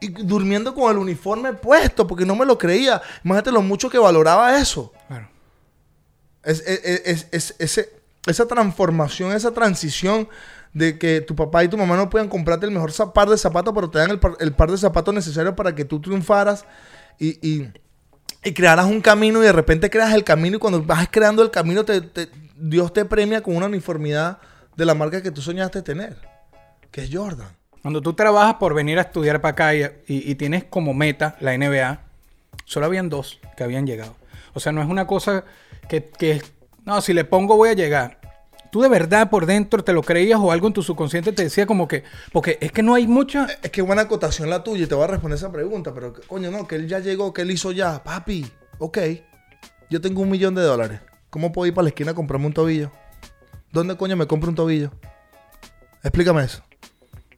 Y 0.00 0.08
durmiendo 0.08 0.74
con 0.74 0.90
el 0.90 0.98
uniforme 0.98 1.52
puesto 1.52 2.06
porque 2.06 2.24
no 2.24 2.34
me 2.36 2.46
lo 2.46 2.56
creía. 2.56 3.02
Imagínate 3.22 3.52
lo 3.52 3.60
mucho 3.62 3.90
que 3.90 3.98
valoraba 3.98 4.58
eso. 4.58 4.92
Claro. 5.08 5.28
Es, 6.44 6.60
es- 6.66 7.02
es- 7.06 7.26
es- 7.32 7.54
ese- 7.58 7.90
esa 8.26 8.46
transformación, 8.46 9.32
esa 9.32 9.52
transición 9.52 10.28
de 10.72 10.98
que 10.98 11.20
tu 11.20 11.36
papá 11.36 11.62
y 11.62 11.68
tu 11.68 11.76
mamá 11.78 11.96
no 11.96 12.10
puedan 12.10 12.28
comprarte 12.28 12.66
el 12.66 12.72
mejor 12.72 12.92
par 13.12 13.28
de 13.28 13.38
zapatos, 13.38 13.72
pero 13.74 13.90
te 13.90 13.98
dan 13.98 14.10
el 14.10 14.52
par, 14.54 14.70
de 14.70 14.78
zapatos 14.78 15.14
necesario 15.14 15.54
para 15.54 15.74
que 15.74 15.84
tú 15.84 16.00
triunfaras 16.00 16.64
y, 17.18 17.38
y, 17.48 17.68
y 18.42 18.52
crearas 18.52 18.86
un 18.86 19.00
camino 19.00 19.40
y 19.42 19.46
de 19.46 19.52
repente 19.52 19.88
creas 19.88 20.12
el 20.14 20.24
camino 20.24 20.56
y 20.56 20.58
cuando 20.58 20.82
vas 20.82 21.06
creando 21.10 21.42
el 21.42 21.50
camino 21.50 21.84
te, 21.84 22.02
Dios 22.56 22.92
te 22.92 23.04
premia 23.04 23.42
con 23.42 23.56
una 23.56 23.66
uniformidad 23.66 24.38
de 24.76 24.84
la 24.84 24.94
marca 24.94 25.22
que 25.22 25.30
tú 25.30 25.40
soñaste 25.40 25.82
tener, 25.82 26.16
que 26.90 27.04
es 27.04 27.10
Jordan. 27.12 27.48
Cuando 27.82 28.00
tú 28.00 28.14
trabajas 28.14 28.54
por 28.54 28.74
venir 28.74 28.98
a 28.98 29.02
estudiar 29.02 29.40
para 29.40 29.52
acá 29.52 29.74
y- 29.74 29.84
y 30.08 30.34
tienes 30.34 30.64
como 30.64 30.94
meta 30.94 31.36
la 31.40 31.52
NBA, 31.54 32.00
solo 32.64 32.86
habían 32.86 33.08
dos 33.10 33.38
que 33.56 33.62
habían 33.62 33.86
llegado. 33.86 34.16
O 34.54 34.60
sea, 34.60 34.72
no 34.72 34.80
es 34.80 34.88
una 34.88 35.06
cosa 35.06 35.44
que, 35.88 36.08
que 36.08 36.42
no, 36.84 37.00
si 37.00 37.12
le 37.12 37.24
pongo 37.24 37.56
voy 37.56 37.70
a 37.70 37.74
llegar. 37.74 38.18
¿Tú 38.70 38.82
de 38.82 38.88
verdad 38.88 39.30
por 39.30 39.46
dentro 39.46 39.84
te 39.84 39.92
lo 39.92 40.02
creías 40.02 40.40
o 40.40 40.50
algo 40.50 40.66
en 40.66 40.72
tu 40.72 40.82
subconsciente 40.82 41.32
te 41.32 41.44
decía 41.44 41.64
como 41.64 41.86
que, 41.86 42.02
porque 42.32 42.58
es 42.60 42.72
que 42.72 42.82
no 42.82 42.94
hay 42.94 43.06
mucha... 43.06 43.46
Es 43.62 43.70
que 43.70 43.82
buena 43.82 44.02
acotación 44.02 44.50
la 44.50 44.64
tuya 44.64 44.84
y 44.84 44.86
te 44.88 44.96
voy 44.96 45.04
a 45.04 45.06
responder 45.06 45.36
esa 45.36 45.52
pregunta, 45.52 45.94
pero 45.94 46.12
coño, 46.26 46.50
no, 46.50 46.66
que 46.66 46.74
él 46.74 46.88
ya 46.88 46.98
llegó, 46.98 47.32
que 47.32 47.42
él 47.42 47.52
hizo 47.52 47.70
ya. 47.70 48.02
Papi, 48.02 48.50
ok, 48.78 48.98
yo 49.90 50.00
tengo 50.00 50.22
un 50.22 50.30
millón 50.30 50.56
de 50.56 50.62
dólares. 50.62 51.00
¿Cómo 51.30 51.52
puedo 51.52 51.66
ir 51.66 51.74
para 51.74 51.84
la 51.84 51.88
esquina 51.90 52.10
a 52.10 52.14
comprarme 52.14 52.46
un 52.46 52.52
tobillo? 52.52 52.90
¿Dónde 53.70 53.96
coño 53.96 54.16
me 54.16 54.26
compro 54.26 54.50
un 54.50 54.56
tobillo? 54.56 54.90
Explícame 56.02 56.42
eso. 56.42 56.62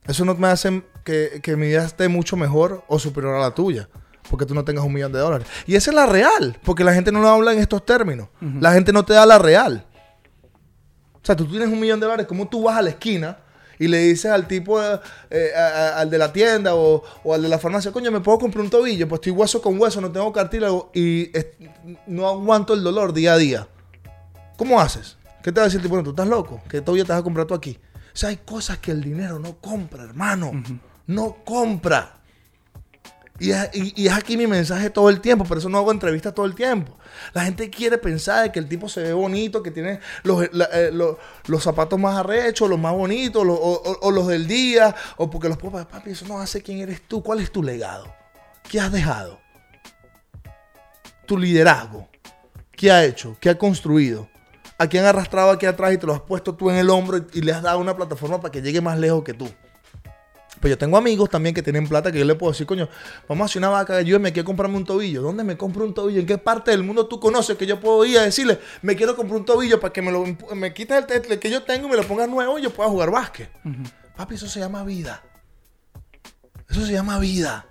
Eso 0.07 0.25
no 0.25 0.35
me 0.35 0.49
hace 0.49 0.83
que, 1.05 1.41
que 1.43 1.57
mi 1.57 1.67
vida 1.67 1.85
esté 1.85 2.09
mucho 2.09 2.37
mejor 2.37 2.85
o 2.89 2.99
superior 2.99 3.35
a 3.35 3.41
la 3.41 3.55
tuya. 3.55 3.89
Porque 4.31 4.47
tú 4.47 4.55
no 4.55 4.65
tengas 4.65 4.85
un 4.85 4.93
millón 4.93 5.13
de 5.13 5.19
dólares. 5.19 5.47
Y 5.67 5.75
esa 5.77 5.91
es 5.91 5.95
la 5.95 6.07
real. 6.07 6.59
Porque 6.65 6.85
la 6.85 6.93
gente 6.95 7.13
no 7.13 7.21
lo 7.21 7.29
habla 7.29 7.53
en 7.53 7.59
estos 7.59 7.85
términos. 7.87 8.29
La 8.61 8.73
gente 8.73 8.93
no 8.93 9.05
te 9.05 9.15
da 9.15 9.25
la 9.27 9.39
real. 9.39 9.85
O 11.15 11.21
sea, 11.27 11.35
tú 11.37 11.47
tienes 11.47 11.69
un 11.69 11.81
millón 11.81 11.99
de 12.01 12.07
dólares, 12.07 12.27
¿cómo 12.29 12.47
tú 12.49 12.63
vas 12.65 12.77
a 12.79 12.83
la 12.83 12.91
esquina 12.91 13.39
y 13.79 13.89
le 13.89 13.99
dices 13.99 14.31
al 14.31 14.47
tipo, 14.47 14.81
eh, 14.83 14.99
eh, 15.29 15.51
a- 15.57 15.67
a- 15.67 16.01
al 16.01 16.09
de 16.11 16.19
la 16.19 16.33
tienda 16.33 16.75
o, 16.75 17.03
o 17.25 17.35
al 17.35 17.43
de 17.43 17.49
la 17.49 17.59
farmacia, 17.59 17.91
coño, 17.93 18.11
¿me 18.11 18.21
puedo 18.21 18.39
comprar 18.39 18.65
un 18.65 18.71
tobillo? 18.71 19.09
Pues 19.09 19.19
estoy 19.19 19.33
hueso 19.33 19.61
con 19.61 19.79
hueso, 19.81 20.01
no 20.01 20.11
tengo 20.11 20.33
cartílago 20.33 20.91
y 20.95 21.37
es- 21.37 21.47
no 22.07 22.29
aguanto 22.29 22.75
el 22.75 22.83
dolor 22.85 23.13
día 23.13 23.35
a 23.35 23.37
día. 23.39 23.69
¿Cómo 24.57 24.81
haces? 24.81 25.17
¿Qué 25.43 25.53
te 25.53 25.61
va 25.61 25.65
a 25.65 25.67
decir 25.67 25.79
el 25.79 25.83
tipo? 25.83 25.95
Bueno, 25.97 26.05
tú 26.05 26.11
estás 26.11 26.29
loco, 26.29 26.61
¿qué 26.69 26.81
tobillo 26.81 27.05
te 27.05 27.13
vas 27.13 27.21
a 27.21 27.25
comprar 27.25 27.47
tú 27.47 27.55
aquí? 27.55 27.79
O 28.15 28.17
sea, 28.19 28.31
hay 28.31 28.37
cosas 28.39 28.79
que 28.79 28.93
el 28.93 29.03
dinero 29.03 29.39
no 29.39 29.57
compra, 29.57 30.05
hermano. 30.05 30.53
No 31.07 31.37
compra. 31.45 32.15
Y 33.39 33.51
es, 33.51 34.13
aquí 34.13 34.37
mi 34.37 34.47
mensaje 34.47 34.89
todo 34.89 35.11
el 35.11 35.21
tiempo, 35.21 35.45
por 35.45 35.59
eso 35.59 35.69
no 35.69 35.77
hago 35.79 35.93
entrevistas 35.93 36.35
todo 36.35 36.47
el 36.47 36.55
tiempo. 36.55 36.97
La 37.35 37.45
gente 37.45 37.69
quiere 37.69 37.99
pensar 37.99 38.45
de 38.45 38.53
que 38.53 38.59
el 38.59 38.67
tipo 38.69 38.89
se 38.89 39.03
ve 39.03 39.13
bonito, 39.13 39.63
que 39.63 39.71
tiene 39.71 40.01
los, 40.23 40.49
la- 40.53 40.69
eh, 40.73 40.91
los- 40.91 41.63
zapatos 41.63 41.99
más 41.99 42.17
arrechos, 42.17 42.69
los 42.71 42.79
más 42.79 42.95
bonitos, 42.95 43.45
o, 43.47 44.11
los 44.11 44.27
del 44.27 44.47
día, 44.47 44.95
o 45.19 45.29
porque 45.29 45.49
los 45.49 45.59
papás, 45.59 45.85
papi, 45.87 46.11
eso 46.13 46.25
no 46.27 46.41
hace 46.41 46.63
quién 46.63 46.79
eres 46.79 47.03
tú, 47.07 47.23
cuál 47.23 47.41
es 47.41 47.53
tu 47.53 47.63
legado, 47.63 48.07
qué 48.71 48.81
has 48.81 48.91
dejado, 48.91 49.39
tu 51.27 51.37
liderazgo, 51.39 52.09
qué 52.73 52.91
ha 52.91 53.05
hecho, 53.05 53.37
qué 53.41 53.51
ha 53.51 53.59
construido, 53.59 54.29
a 54.79 54.87
quién 54.87 55.05
ha 55.05 55.11
arrastrado 55.11 55.51
aquí 55.51 55.67
atrás 55.67 55.93
y 55.93 55.99
te 55.99 56.07
lo 56.07 56.15
has 56.15 56.21
puesto 56.21 56.55
tú 56.55 56.71
en 56.71 56.77
el 56.77 56.89
hombro 56.91 57.25
y 57.33 57.41
le 57.43 57.53
has 57.53 57.63
dado 57.63 57.79
una 57.81 57.97
plataforma 57.97 58.41
para 58.41 58.53
que 58.53 58.63
llegue 58.63 58.81
más 58.81 58.99
lejos 58.99 59.25
que 59.25 59.35
tú. 59.35 59.49
Pues 60.61 60.71
yo 60.71 60.79
tengo 60.79 60.97
amigos 60.97 61.29
también 61.29 61.55
que 61.55 61.63
tienen 61.63 61.87
plata 61.87 62.11
que 62.11 62.19
yo 62.19 62.25
le 62.25 62.35
puedo 62.35 62.53
decir, 62.53 62.67
coño, 62.67 62.89
vamos 63.29 63.43
a 63.43 63.47
hacer 63.47 63.61
una 63.61 63.69
vaca, 63.69 63.97
ayúdame 63.97 64.31
aquí 64.31 64.41
a 64.41 64.45
comprarme 64.45 64.77
un 64.77 64.85
tobillo. 64.85 65.21
¿Dónde 65.21 65.45
me 65.45 65.57
compro 65.57 65.85
un 65.85 65.93
tobillo? 65.93 66.21
¿En 66.21 66.27
qué 66.27 66.39
parte 66.39 66.71
del 66.71 66.83
mundo 66.83 67.07
tú 67.07 67.21
conoces 67.21 67.57
que 67.57 67.67
yo 67.67 67.79
puedo 67.79 68.05
ir 68.05 68.19
a 68.19 68.23
decirle, 68.23 68.59
me 68.83 68.97
quiero 68.97 69.15
comprar 69.15 69.39
un 69.39 69.45
tobillo 69.45 69.79
para 69.79 69.93
que 69.93 70.01
me 70.03 70.11
lo 70.11 70.25
impu- 70.25 70.55
me 70.55 70.73
quites 70.73 71.05
el, 71.09 71.33
el 71.33 71.39
que 71.39 71.51
yo 71.51 71.63
tengo 71.63 71.89
y 71.89 71.91
me 71.91 71.97
lo 71.97 72.05
pongas 72.05 72.29
nuevo 72.29 72.59
y 72.59 72.63
yo 72.63 72.71
pueda 72.71 72.89
jugar 72.89 73.11
básquet? 73.11 73.51
Papi, 74.17 74.35
eso 74.37 74.49
se 74.49 74.61
llama 74.61 74.83
vida. 74.83 75.23
Eso 76.69 76.85
se 76.87 76.93
llama 76.93 77.19
vida. 77.19 77.67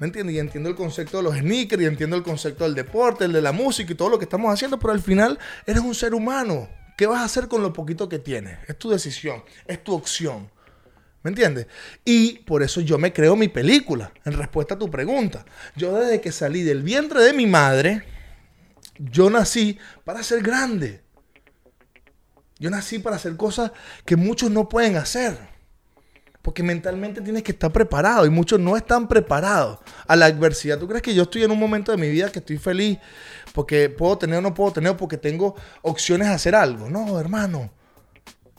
¿Me 0.00 0.06
entiendes? 0.08 0.34
Y 0.34 0.38
entiendo 0.40 0.68
el 0.68 0.74
concepto 0.74 1.16
de 1.18 1.22
los 1.22 1.36
sneakers, 1.36 1.82
y 1.82 1.86
entiendo 1.86 2.16
el 2.16 2.22
concepto 2.22 2.64
del 2.64 2.74
deporte, 2.74 3.24
el 3.24 3.32
de 3.32 3.40
la 3.42 3.52
música 3.52 3.92
y 3.92 3.94
todo 3.96 4.08
lo 4.08 4.18
que 4.18 4.24
estamos 4.24 4.52
haciendo, 4.52 4.78
pero 4.78 4.92
al 4.92 5.00
final 5.00 5.38
eres 5.66 5.82
un 5.82 5.94
ser 5.94 6.14
humano. 6.14 6.68
¿Qué 6.96 7.06
vas 7.06 7.20
a 7.20 7.24
hacer 7.24 7.48
con 7.48 7.62
lo 7.62 7.72
poquito 7.72 8.08
que 8.08 8.18
tienes? 8.18 8.58
Es 8.68 8.78
tu 8.78 8.90
decisión, 8.90 9.44
es 9.66 9.82
tu 9.82 9.94
opción. 9.94 10.50
¿Me 11.22 11.30
entiendes? 11.30 11.66
Y 12.04 12.38
por 12.40 12.62
eso 12.62 12.80
yo 12.80 12.96
me 12.96 13.12
creo 13.12 13.34
mi 13.34 13.48
película, 13.48 14.12
en 14.24 14.34
respuesta 14.34 14.74
a 14.74 14.78
tu 14.78 14.90
pregunta. 14.90 15.44
Yo 15.74 15.98
desde 15.98 16.20
que 16.20 16.30
salí 16.30 16.62
del 16.62 16.82
vientre 16.82 17.22
de 17.22 17.32
mi 17.32 17.46
madre, 17.46 18.04
yo 18.98 19.28
nací 19.28 19.78
para 20.04 20.22
ser 20.22 20.42
grande. 20.42 21.02
Yo 22.58 22.70
nací 22.70 22.98
para 22.98 23.16
hacer 23.16 23.36
cosas 23.36 23.72
que 24.04 24.16
muchos 24.16 24.50
no 24.50 24.68
pueden 24.68 24.96
hacer. 24.96 25.36
Porque 26.40 26.62
mentalmente 26.62 27.20
tienes 27.20 27.42
que 27.42 27.52
estar 27.52 27.72
preparado 27.72 28.24
y 28.24 28.30
muchos 28.30 28.58
no 28.58 28.76
están 28.76 29.08
preparados 29.08 29.80
a 30.06 30.16
la 30.16 30.26
adversidad. 30.26 30.78
¿Tú 30.78 30.88
crees 30.88 31.02
que 31.02 31.14
yo 31.14 31.24
estoy 31.24 31.42
en 31.42 31.50
un 31.50 31.58
momento 31.58 31.92
de 31.92 31.98
mi 31.98 32.08
vida 32.08 32.30
que 32.30 32.38
estoy 32.38 32.58
feliz 32.58 32.98
porque 33.52 33.90
puedo 33.90 34.16
tener 34.18 34.38
o 34.38 34.40
no 34.40 34.54
puedo 34.54 34.72
tener 34.72 34.96
porque 34.96 35.18
tengo 35.18 35.56
opciones 35.82 36.28
a 36.28 36.34
hacer 36.34 36.54
algo? 36.54 36.88
No, 36.88 37.18
hermano. 37.18 37.70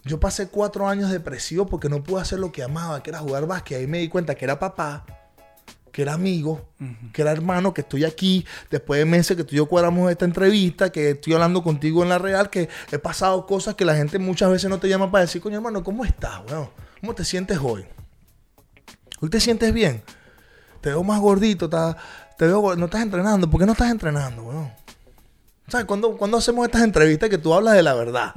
Yo 0.03 0.19
pasé 0.19 0.47
cuatro 0.47 0.87
años 0.87 1.11
depresivo 1.11 1.65
porque 1.65 1.89
no 1.89 2.01
pude 2.03 2.21
hacer 2.21 2.39
lo 2.39 2.51
que 2.51 2.63
amaba, 2.63 3.03
que 3.03 3.09
era 3.09 3.19
jugar 3.19 3.45
básquet. 3.47 3.79
Ahí 3.79 3.87
me 3.87 3.99
di 3.99 4.07
cuenta 4.07 4.33
que 4.35 4.45
era 4.45 4.57
papá, 4.57 5.05
que 5.91 6.01
era 6.03 6.13
amigo, 6.13 6.69
que 7.13 7.21
era 7.21 7.31
hermano, 7.31 7.73
que 7.73 7.81
estoy 7.81 8.05
aquí. 8.05 8.45
Después 8.71 8.99
de 8.99 9.05
meses 9.05 9.35
que 9.35 9.43
tú 9.43 9.55
y 9.55 9.57
yo 9.57 9.65
cuadramos 9.65 10.09
esta 10.09 10.25
entrevista, 10.25 10.89
que 10.91 11.11
estoy 11.11 11.33
hablando 11.33 11.61
contigo 11.63 12.01
en 12.03 12.09
la 12.09 12.17
real, 12.17 12.49
que 12.49 12.69
he 12.91 12.97
pasado 12.99 13.45
cosas 13.45 13.75
que 13.75 13.83
la 13.85 13.95
gente 13.95 14.19
muchas 14.19 14.49
veces 14.49 14.69
no 14.69 14.79
te 14.79 14.87
llama 14.87 15.11
para 15.11 15.23
decir, 15.23 15.41
coño 15.41 15.57
hermano, 15.57 15.83
¿cómo 15.83 16.05
estás, 16.05 16.41
weón? 16.49 16.69
¿Cómo 17.01 17.13
te 17.13 17.25
sientes 17.25 17.57
hoy? 17.61 17.85
¿Hoy 19.21 19.29
te 19.29 19.39
sientes 19.39 19.73
bien? 19.73 20.01
Te 20.81 20.89
veo 20.89 21.03
más 21.03 21.19
gordito, 21.19 21.65
estás- 21.65 21.97
te 22.37 22.45
veo, 22.47 22.75
no 22.77 22.85
estás 22.85 23.01
entrenando. 23.01 23.49
¿Por 23.49 23.59
qué 23.59 23.65
no 23.65 23.73
estás 23.73 23.91
entrenando, 23.91 24.43
weón? 24.43 24.71
¿Sabes? 25.67 25.85
Cuando, 25.85 26.15
cuando 26.17 26.37
hacemos 26.37 26.65
estas 26.65 26.83
entrevistas 26.83 27.29
que 27.29 27.37
tú 27.37 27.53
hablas 27.53 27.73
de 27.75 27.83
la 27.83 27.93
verdad, 27.93 28.31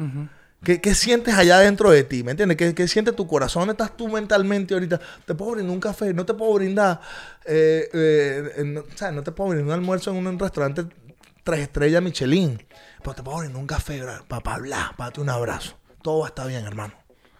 ¿qué, 0.64 0.80
qué 0.80 0.94
sientes 0.94 1.34
allá 1.34 1.58
dentro 1.58 1.90
de 1.90 2.04
ti? 2.04 2.22
¿Me 2.22 2.32
entiendes? 2.32 2.56
¿Qué, 2.56 2.74
qué 2.74 2.88
siente 2.88 3.12
tu 3.12 3.26
corazón? 3.26 3.62
¿Dónde 3.62 3.72
estás 3.72 3.96
tú 3.96 4.08
mentalmente 4.08 4.74
ahorita? 4.74 5.00
Te 5.26 5.34
puedo 5.34 5.52
brindar 5.52 5.72
un 5.72 5.80
café, 5.80 6.12
no 6.14 6.26
te 6.26 6.34
puedo 6.34 6.54
brindar, 6.54 7.00
eh, 7.44 7.88
eh, 7.92 8.64
no, 8.64 8.84
¿sabes? 8.94 9.14
No 9.14 9.22
te 9.22 9.32
puedo 9.32 9.50
brindar 9.50 9.66
un 9.66 9.80
almuerzo 9.80 10.10
en 10.10 10.26
un 10.26 10.38
restaurante 10.38 10.84
tres 11.44 11.60
estrellas 11.60 12.02
Michelin, 12.02 12.62
pero 13.02 13.14
te 13.14 13.22
puedo 13.22 13.38
brindar 13.38 13.60
un 13.60 13.66
café 13.66 14.02
para, 14.28 14.54
hablar, 14.54 14.96
para 14.96 15.08
darte 15.08 15.20
un 15.20 15.28
abrazo. 15.28 15.76
Todo 16.02 16.20
va 16.20 16.26
a 16.26 16.28
estar 16.28 16.46
bien, 16.48 16.64
hermano. 16.64 16.94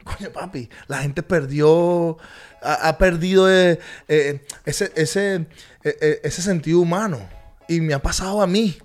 Coño, 0.05 0.33
papi, 0.33 0.69
la 0.89 0.99
gente 0.99 1.23
perdió, 1.23 2.17
ha, 2.61 2.99
perdido 2.99 3.49
eh, 3.51 3.79
eh, 4.09 4.45
ese, 4.65 4.93
ese, 4.97 5.47
eh, 5.85 6.21
ese 6.25 6.43
sentido 6.43 6.81
humano. 6.81 7.21
Y 7.69 7.81
me 7.81 7.95
ha 7.95 8.03
pasado 8.03 8.43
a 8.43 8.47
mí, 8.49 8.79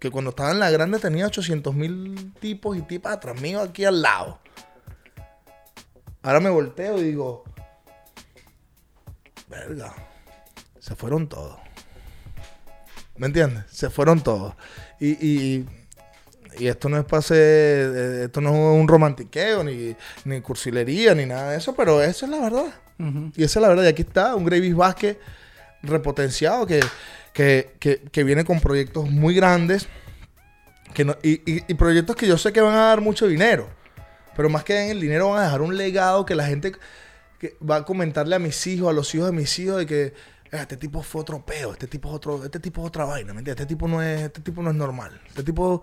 que 0.00 0.10
cuando 0.10 0.30
estaba 0.30 0.50
en 0.50 0.60
la 0.60 0.70
grande 0.70 0.98
tenía 0.98 1.26
800 1.26 1.74
mil 1.74 2.32
tipos 2.40 2.76
y 2.76 2.82
tipas 2.82 3.14
atrás 3.14 3.40
mío 3.40 3.60
aquí 3.60 3.84
al 3.84 4.02
lado. 4.02 4.38
Ahora 6.22 6.40
me 6.40 6.50
volteo 6.50 6.98
y 6.98 7.04
digo, 7.04 7.44
verga, 9.48 9.94
se 10.78 10.94
fueron 10.94 11.28
todos. 11.28 11.58
¿Me 13.16 13.26
entiendes? 13.26 13.64
Se 13.70 13.90
fueron 13.90 14.22
todos. 14.22 14.54
Y, 15.00 15.26
y 15.26 15.66
y 16.58 16.66
esto 16.66 16.88
no 16.88 16.98
es 16.98 17.04
pase, 17.04 17.34
eh, 17.36 18.22
esto 18.24 18.40
no 18.40 18.50
es 18.50 18.80
un 18.80 18.88
romantiqueo, 18.88 19.62
ni, 19.62 19.94
ni 20.24 20.40
cursilería, 20.40 21.14
ni 21.14 21.26
nada 21.26 21.52
de 21.52 21.58
eso, 21.58 21.74
pero 21.74 22.02
eso 22.02 22.26
es 22.26 22.30
la 22.30 22.40
verdad. 22.40 22.74
Y 23.36 23.44
esa 23.44 23.60
es 23.60 23.62
la 23.62 23.68
verdad. 23.68 23.84
Y 23.84 23.88
aquí 23.88 24.02
está 24.02 24.34
un 24.34 24.44
Gravis 24.44 24.74
Vázquez 24.74 25.18
repotenciado 25.82 26.66
que, 26.66 26.80
que, 27.38 27.76
que, 27.78 28.00
que 28.10 28.24
viene 28.24 28.44
con 28.44 28.58
proyectos 28.58 29.08
muy 29.08 29.32
grandes 29.32 29.86
que 30.92 31.04
no- 31.04 31.16
y, 31.22 31.34
y- 31.48 31.62
y 31.68 31.74
proyectos 31.74 32.16
que 32.16 32.26
yo 32.26 32.36
sé 32.36 32.52
que 32.52 32.60
van 32.60 32.74
a 32.74 32.86
dar 32.88 33.00
mucho 33.00 33.28
dinero. 33.28 33.68
Pero 34.36 34.48
más 34.48 34.64
que 34.64 34.76
en 34.86 34.90
el 34.90 35.00
dinero 35.00 35.30
van 35.30 35.38
a 35.40 35.44
dejar 35.44 35.60
un 35.62 35.76
legado 35.76 36.26
que 36.26 36.34
la 36.34 36.46
gente 36.46 36.72
que 37.38 37.56
va 37.62 37.76
a 37.76 37.84
comentarle 37.84 38.34
a 38.34 38.40
mis 38.40 38.66
hijos, 38.66 38.88
a 38.90 38.92
los 38.92 39.14
hijos 39.14 39.28
de 39.30 39.36
mis 39.36 39.56
hijos, 39.60 39.76
de 39.78 39.86
que 39.86 40.02
"Eh, 40.06 40.14
este 40.50 40.76
tipo 40.76 41.00
fue 41.04 41.20
otro 41.20 41.44
peo, 41.46 41.70
este 41.72 41.86
tipo 41.86 42.08
es 42.08 42.14
otro, 42.16 42.44
este 42.44 42.58
tipo 42.58 42.80
es 42.80 42.88
otra 42.88 43.04
vaina, 43.04 43.32
¿me 43.32 43.38
entiendes? 43.38 43.60
Este 43.62 43.66
tipo 43.72 43.86
no 43.86 44.02
es, 44.02 44.20
este 44.22 44.40
tipo 44.40 44.60
no 44.60 44.70
es 44.70 44.76
normal. 44.76 45.20
Este 45.28 45.44
tipo 45.44 45.80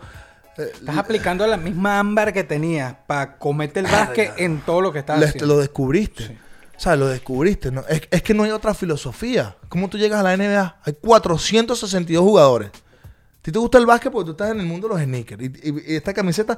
eh, 0.58 0.72
Estás 0.74 0.98
aplicando 0.98 1.48
la 1.48 1.56
misma 1.56 2.00
ámbar 2.00 2.34
que 2.34 2.44
tenías 2.44 2.96
para 3.08 3.38
comerte 3.38 3.80
el 3.80 3.86
Verga. 3.86 4.00
básquet 4.08 4.34
en 4.40 4.60
todo 4.60 4.82
lo 4.82 4.92
que 4.92 5.00
estás 5.00 5.24
haciendo. 5.24 5.48
lo 5.54 5.60
descubriste. 5.60 6.28
Sí. 6.28 6.38
O 6.78 6.80
sea, 6.80 6.96
lo 6.96 7.08
descubriste. 7.08 7.72
Es, 7.90 8.02
es 8.12 8.22
que 8.22 8.34
no 8.34 8.44
hay 8.44 8.52
otra 8.52 8.74
filosofía. 8.74 9.56
¿Cómo 9.70 9.90
tú 9.90 9.98
llegas 9.98 10.20
a 10.20 10.24
la 10.24 10.36
NBA? 10.36 10.80
Hay 10.84 10.94
462 11.02 12.24
jugadores. 12.24 12.70
¿A 12.70 13.42
ti 13.42 13.52
te 13.52 13.60
gusta 13.60 13.78
el 13.78 13.86
básquet 13.86 14.12
porque 14.12 14.26
tú 14.26 14.32
estás 14.32 14.52
en 14.52 14.60
el 14.60 14.66
mundo 14.66 14.88
de 14.88 14.94
los 14.96 15.04
sneakers? 15.04 15.44
Y, 15.44 15.96
esta 15.96 16.14
camiseta, 16.14 16.58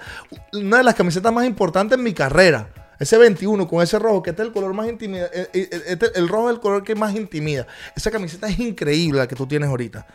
una 0.53 0.77
de 0.77 0.83
las 0.83 0.95
camisetas 0.95 1.31
más 1.33 1.45
importantes 1.45 1.97
en 1.97 2.03
mi 2.03 2.13
carrera. 2.13 2.95
Ese 2.99 3.17
21 3.17 3.67
con 3.67 3.83
ese 3.83 3.99
rojo, 3.99 4.23
que 4.23 4.31
este 4.31 4.41
es 4.41 4.47
el 4.47 4.53
color 4.53 4.73
más 4.73 4.87
intimida. 4.89 5.27
eh, 5.31 5.49
eh, 5.53 5.69
este- 5.87 6.17
el 6.17 6.27
rojo 6.27 6.49
es 6.49 6.55
el 6.55 6.61
color 6.61 6.83
que 6.83 6.95
más 6.95 7.13
intimida. 7.13 7.67
Esa 7.95 8.09
camiseta 8.09 8.47
es 8.47 8.57
increíble 8.59 9.19
la 9.19 9.27
que 9.27 9.35
tú 9.35 9.45
tienes 9.45 9.69
ahorita. 9.69 10.07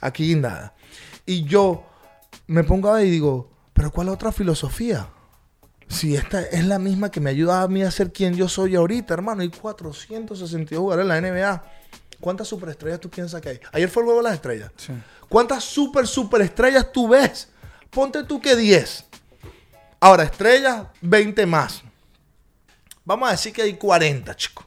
Aquí 0.00 0.26
guindada. 0.26 0.74
Y 1.26 1.44
yo 1.44 1.84
me 2.48 2.64
pongo 2.64 2.88
a 2.88 2.94
ver 2.94 3.06
y 3.06 3.10
digo, 3.10 3.50
¿pero 3.72 3.92
cuál 3.92 4.08
otra 4.08 4.32
filosofía? 4.32 5.06
Si 5.94 6.16
esta 6.16 6.42
es 6.42 6.64
la 6.64 6.80
misma 6.80 7.10
que 7.10 7.20
me 7.20 7.30
ayuda 7.30 7.62
a 7.62 7.68
mí 7.68 7.82
a 7.82 7.90
ser 7.90 8.12
quien 8.12 8.34
yo 8.34 8.48
soy 8.48 8.74
ahorita, 8.74 9.14
hermano. 9.14 9.42
Hay 9.42 9.48
462 9.48 10.80
jugadores 10.80 11.04
en 11.04 11.08
la 11.08 11.20
NBA. 11.20 11.64
¿Cuántas 12.20 12.48
superestrellas 12.48 13.00
tú 13.00 13.08
piensas 13.08 13.40
que 13.40 13.50
hay? 13.50 13.60
Ayer 13.72 13.88
fue 13.88 14.02
el 14.02 14.06
juego 14.06 14.20
de 14.20 14.24
las 14.24 14.34
estrellas. 14.34 14.72
Sí. 14.76 14.92
¿Cuántas 15.28 15.62
super, 15.62 16.06
superestrellas 16.06 16.90
tú 16.92 17.08
ves? 17.08 17.48
Ponte 17.90 18.24
tú 18.24 18.40
que 18.40 18.56
10. 18.56 19.04
Ahora, 20.00 20.24
estrellas, 20.24 20.86
20 21.00 21.46
más. 21.46 21.82
Vamos 23.04 23.28
a 23.28 23.32
decir 23.32 23.52
que 23.52 23.62
hay 23.62 23.74
40, 23.74 24.34
chicos. 24.34 24.66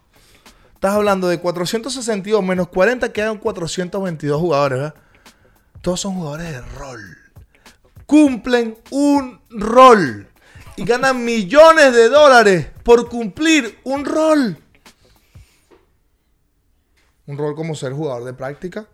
Estás 0.76 0.94
hablando 0.94 1.28
de 1.28 1.40
462 1.40 2.44
menos 2.44 2.70
40, 2.70 3.12
quedan 3.12 3.38
422 3.38 4.40
jugadores, 4.40 4.78
¿verdad? 4.78 4.96
Todos 5.82 6.00
son 6.00 6.16
jugadores 6.16 6.52
de 6.52 6.62
rol. 6.62 7.18
Cumplen 8.06 8.78
un 8.92 9.42
rol. 9.50 10.30
Y 10.78 10.86
ganan 10.86 11.26
millones 11.26 11.92
de 11.94 12.08
dólares 12.08 12.68
por 12.84 13.10
cumplir 13.10 13.80
un 13.84 14.06
rol. 14.06 14.58
Un 17.26 17.38
rol 17.38 17.56
como 17.56 17.76
ser 17.76 17.94
jugador 17.94 18.24
de 18.24 18.34
práctica, 18.34 18.88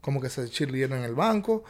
como 0.00 0.20
que 0.20 0.30
ser 0.30 0.48
cheerleader 0.48 0.92
en 0.92 1.04
el 1.04 1.16
banco, 1.16 1.64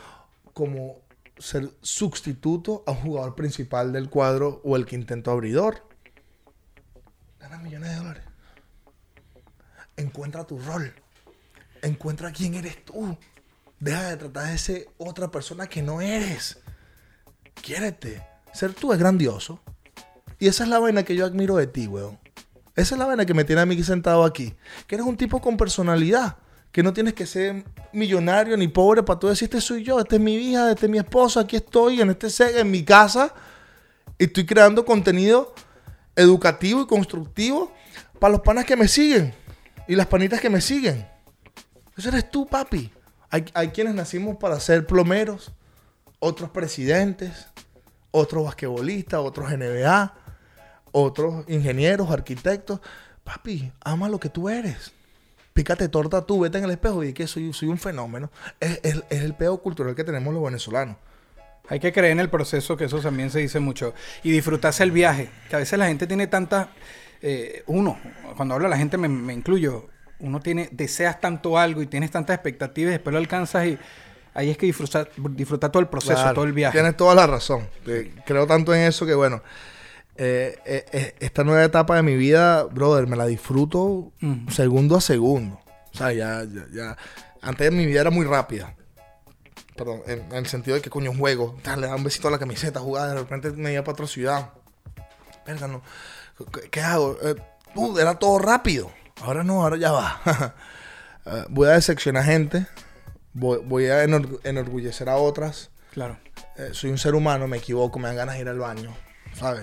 como 0.52 1.00
ser 1.38 1.70
sustituto 1.80 2.84
a 2.86 2.90
un 2.90 2.98
jugador 2.98 3.34
principal 3.34 3.90
del 3.90 4.10
cuadro 4.10 4.60
o 4.64 4.76
el 4.76 4.84
quinteto 4.84 5.30
abridor. 5.30 5.82
Ganas 7.40 7.62
millones 7.62 7.88
de 7.88 7.96
dólares. 7.96 8.24
Encuentra 9.96 10.44
tu 10.46 10.58
rol. 10.58 10.94
Encuentra 11.80 12.32
quién 12.32 12.54
eres 12.54 12.84
tú. 12.84 13.16
Deja 13.80 14.10
de 14.10 14.16
tratar 14.18 14.50
de 14.50 14.58
ser 14.58 14.88
otra 14.98 15.30
persona 15.30 15.68
que 15.68 15.80
no 15.80 16.02
eres. 16.02 16.58
Quiérete. 17.54 18.27
Ser 18.52 18.72
tú 18.72 18.92
es 18.92 18.98
grandioso. 18.98 19.60
Y 20.38 20.48
esa 20.48 20.64
es 20.64 20.70
la 20.70 20.78
vaina 20.78 21.02
que 21.02 21.16
yo 21.16 21.26
admiro 21.26 21.56
de 21.56 21.66
ti, 21.66 21.86
weón. 21.86 22.18
Esa 22.76 22.94
es 22.94 22.98
la 22.98 23.06
vaina 23.06 23.26
que 23.26 23.34
me 23.34 23.44
tiene 23.44 23.62
a 23.62 23.66
mí 23.66 23.82
sentado 23.82 24.24
aquí. 24.24 24.54
Que 24.86 24.94
eres 24.94 25.06
un 25.06 25.16
tipo 25.16 25.40
con 25.40 25.56
personalidad. 25.56 26.36
Que 26.70 26.82
no 26.82 26.92
tienes 26.92 27.14
que 27.14 27.26
ser 27.26 27.64
millonario 27.92 28.56
ni 28.56 28.68
pobre 28.68 29.02
para 29.02 29.18
tú 29.18 29.26
decir, 29.26 29.46
este 29.46 29.60
soy 29.60 29.82
yo, 29.82 29.98
esta 29.98 30.16
es 30.16 30.20
mi 30.20 30.36
hija, 30.36 30.70
esta 30.70 30.86
es 30.86 30.92
mi 30.92 30.98
esposa, 30.98 31.40
aquí 31.40 31.56
estoy 31.56 32.00
en 32.00 32.10
este 32.10 32.30
set, 32.30 32.56
en 32.56 32.70
mi 32.70 32.84
casa. 32.84 33.34
Y 34.18 34.24
estoy 34.24 34.46
creando 34.46 34.84
contenido 34.84 35.54
educativo 36.14 36.82
y 36.82 36.86
constructivo 36.86 37.72
para 38.18 38.32
los 38.32 38.42
panas 38.42 38.64
que 38.64 38.76
me 38.76 38.86
siguen. 38.86 39.34
Y 39.88 39.96
las 39.96 40.06
panitas 40.06 40.40
que 40.40 40.50
me 40.50 40.60
siguen. 40.60 41.06
Eso 41.96 42.10
eres 42.10 42.30
tú, 42.30 42.46
papi. 42.46 42.92
Hay, 43.30 43.44
hay 43.54 43.68
quienes 43.68 43.94
nacimos 43.94 44.36
para 44.36 44.60
ser 44.60 44.86
plomeros, 44.86 45.52
otros 46.20 46.50
presidentes, 46.50 47.48
otros 48.10 48.44
basquetbolistas, 48.44 49.20
otros 49.20 49.50
NBA, 49.50 50.14
otros 50.92 51.44
ingenieros, 51.48 52.10
arquitectos. 52.10 52.80
Papi, 53.24 53.70
ama 53.80 54.08
lo 54.08 54.18
que 54.18 54.28
tú 54.28 54.48
eres. 54.48 54.92
Pícate 55.52 55.88
torta 55.88 56.24
tú, 56.24 56.40
vete 56.40 56.58
en 56.58 56.64
el 56.64 56.70
espejo 56.70 57.02
y 57.02 57.08
di 57.08 57.12
que 57.12 57.26
soy, 57.26 57.52
un 57.64 57.78
fenómeno. 57.78 58.30
Es, 58.60 58.80
el 59.10 59.34
peo 59.34 59.58
cultural 59.58 59.94
que 59.94 60.04
tenemos 60.04 60.32
los 60.32 60.42
venezolanos. 60.42 60.96
Hay 61.68 61.80
que 61.80 61.92
creer 61.92 62.12
en 62.12 62.20
el 62.20 62.30
proceso, 62.30 62.76
que 62.76 62.84
eso 62.84 63.00
también 63.00 63.30
se 63.30 63.40
dice 63.40 63.60
mucho. 63.60 63.92
Y 64.22 64.30
disfrutarse 64.30 64.82
el 64.82 64.92
viaje. 64.92 65.28
Que 65.50 65.56
a 65.56 65.58
veces 65.58 65.78
la 65.78 65.88
gente 65.88 66.06
tiene 66.06 66.26
tanta... 66.26 66.70
eh, 67.20 67.64
uno, 67.66 67.98
cuando 68.36 68.54
hablo 68.54 68.68
la 68.68 68.78
gente 68.78 68.96
me, 68.96 69.08
me 69.08 69.34
incluyo. 69.34 69.88
Uno 70.20 70.40
tiene, 70.40 70.68
deseas 70.72 71.20
tanto 71.20 71.58
algo 71.58 71.82
y 71.82 71.86
tienes 71.86 72.10
tantas 72.10 72.34
expectativas 72.34 72.90
y 72.90 72.92
después 72.92 73.12
lo 73.12 73.18
alcanzas 73.18 73.66
y 73.66 73.78
ahí 74.38 74.50
es 74.50 74.56
que 74.56 74.66
disfrutar, 74.66 75.10
disfrutar 75.16 75.72
todo 75.72 75.80
el 75.80 75.88
proceso, 75.88 76.14
Claro, 76.14 76.34
todo 76.34 76.44
el 76.44 76.52
viaje. 76.52 76.78
Tienes 76.78 76.96
toda 76.96 77.14
la 77.14 77.26
razón. 77.26 77.68
Creo 78.24 78.46
tanto 78.46 78.72
en 78.72 78.82
eso 78.82 79.04
que, 79.04 79.14
bueno, 79.14 79.42
eh, 80.16 80.56
eh, 80.64 80.86
eh, 80.92 81.14
esta 81.18 81.42
nueva 81.42 81.64
etapa 81.64 81.96
de 81.96 82.02
mi 82.02 82.14
vida, 82.14 82.62
brother, 82.62 83.08
me 83.08 83.16
la 83.16 83.26
disfruto 83.26 84.12
segundo 84.48 84.96
a 84.96 85.00
segundo. 85.00 85.60
O 85.92 85.96
sea, 85.96 86.12
ya, 86.12 86.44
ya, 86.44 86.66
ya. 86.72 86.96
Antes 87.42 87.72
mi 87.72 87.84
vida 87.84 88.02
era 88.02 88.10
muy 88.10 88.24
rápida. 88.24 88.76
Perdón, 89.76 90.02
en, 90.06 90.20
en 90.30 90.36
el 90.36 90.46
sentido 90.46 90.76
de 90.76 90.82
que, 90.82 90.90
coño, 90.90 91.12
juego. 91.12 91.56
Le 91.76 91.86
da 91.88 91.96
un 91.96 92.04
besito 92.04 92.28
a 92.28 92.30
la 92.30 92.38
camiseta, 92.38 92.78
jugar, 92.78 93.08
de 93.08 93.14
repente 93.16 93.50
me 93.50 93.72
iba 93.72 93.82
para 93.82 93.94
otra 93.94 94.06
ciudad. 94.06 94.50
Verga, 95.46 95.66
no. 95.66 95.82
¿Qué, 96.52 96.70
qué 96.70 96.80
hago? 96.80 97.16
Eh, 97.22 97.34
uh, 97.74 97.98
era 97.98 98.14
todo 98.14 98.38
rápido. 98.38 98.92
Ahora 99.20 99.42
no, 99.42 99.62
ahora 99.62 99.76
ya 99.76 99.90
va. 99.90 100.54
Voy 101.48 101.68
a 101.68 101.72
decepcionar 101.72 102.22
gente. 102.22 102.66
Voy, 103.32 103.60
voy 103.64 103.86
a 103.86 104.04
enor- 104.04 104.40
enorgullecer 104.44 105.08
a 105.08 105.16
otras. 105.16 105.70
Claro. 105.92 106.18
Eh, 106.56 106.70
soy 106.72 106.90
un 106.90 106.98
ser 106.98 107.14
humano, 107.14 107.46
me 107.48 107.58
equivoco, 107.58 107.98
me 107.98 108.08
dan 108.08 108.16
ganas 108.16 108.34
de 108.36 108.40
ir 108.42 108.48
al 108.48 108.58
baño. 108.58 108.94
¿Sabes? 109.34 109.62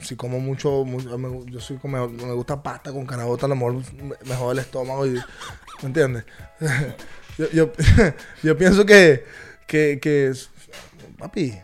Si 0.00 0.16
como 0.16 0.40
mucho, 0.40 0.84
mu- 0.84 1.18
me- 1.18 1.50
yo 1.52 1.60
soy 1.60 1.76
como, 1.76 2.08
me 2.08 2.32
gusta 2.32 2.62
pasta 2.62 2.92
con 2.92 3.04
canabota, 3.06 3.46
a 3.46 3.48
lo 3.50 3.56
mejor 3.56 3.74
me, 3.94 4.14
me 4.24 4.34
jode 4.34 4.52
el 4.54 4.58
estómago 4.60 5.06
y, 5.06 5.10
¿me 5.12 5.22
entiendes? 5.82 6.24
yo, 7.38 7.50
yo, 7.50 7.72
yo 8.42 8.56
pienso 8.56 8.86
que, 8.86 9.24
que, 9.66 9.98
que, 10.00 10.32
papi, 11.18 11.58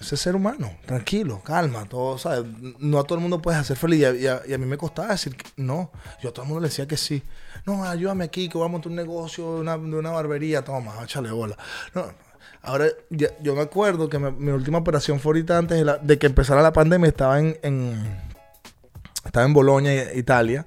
ese 0.00 0.16
ser 0.16 0.36
humano, 0.36 0.76
tranquilo, 0.86 1.42
calma, 1.42 1.86
todo, 1.88 2.18
¿sabes? 2.18 2.44
No 2.78 3.00
a 3.00 3.04
todo 3.04 3.16
el 3.16 3.22
mundo 3.22 3.42
puedes 3.42 3.60
hacer 3.60 3.76
feliz 3.76 4.00
y 4.00 4.04
a, 4.04 4.14
y 4.14 4.26
a- 4.26 4.42
y 4.46 4.52
a 4.52 4.58
mí 4.58 4.66
me 4.66 4.76
costaba 4.78 5.08
decir 5.08 5.34
que 5.34 5.46
no. 5.56 5.90
Yo 6.22 6.28
a 6.28 6.32
todo 6.32 6.42
el 6.44 6.48
mundo 6.48 6.60
le 6.60 6.68
decía 6.68 6.86
que 6.86 6.96
sí. 6.96 7.22
No, 7.66 7.84
ayúdame 7.84 8.24
aquí, 8.24 8.48
que 8.48 8.56
voy 8.56 8.66
a 8.66 8.70
montar 8.70 8.90
un 8.90 8.96
negocio 8.96 9.56
de 9.56 9.60
una, 9.60 10.10
barbería, 10.10 10.62
toma, 10.64 10.94
échale 11.02 11.30
bola. 11.32 11.56
No, 11.94 12.04
ahora 12.62 12.86
yo 13.10 13.54
me 13.56 13.62
acuerdo 13.62 14.08
que 14.08 14.18
mi 14.18 14.50
última 14.52 14.78
operación 14.78 15.18
fue 15.18 15.30
ahorita 15.30 15.58
antes 15.58 15.84
de 16.02 16.18
que 16.18 16.26
empezara 16.26 16.62
la 16.62 16.72
pandemia, 16.72 17.08
estaba 17.08 17.40
en, 17.40 17.58
en- 17.62 18.20
estaba 19.24 19.44
en 19.46 19.52
Bolonia, 19.52 20.14
Italia. 20.14 20.64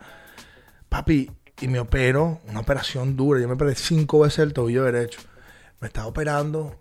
Papi, 0.90 1.32
y 1.62 1.68
me 1.68 1.80
opero, 1.80 2.42
una 2.48 2.60
operación 2.62 3.16
dura. 3.16 3.40
Yo 3.40 3.48
me 3.48 3.54
operé 3.54 3.76
cinco 3.76 4.20
veces 4.22 4.40
el 4.40 4.54
tobillo 4.54 4.84
derecho. 4.84 5.22
Me 5.80 5.88
estaba 5.88 6.08
operando 6.08 6.76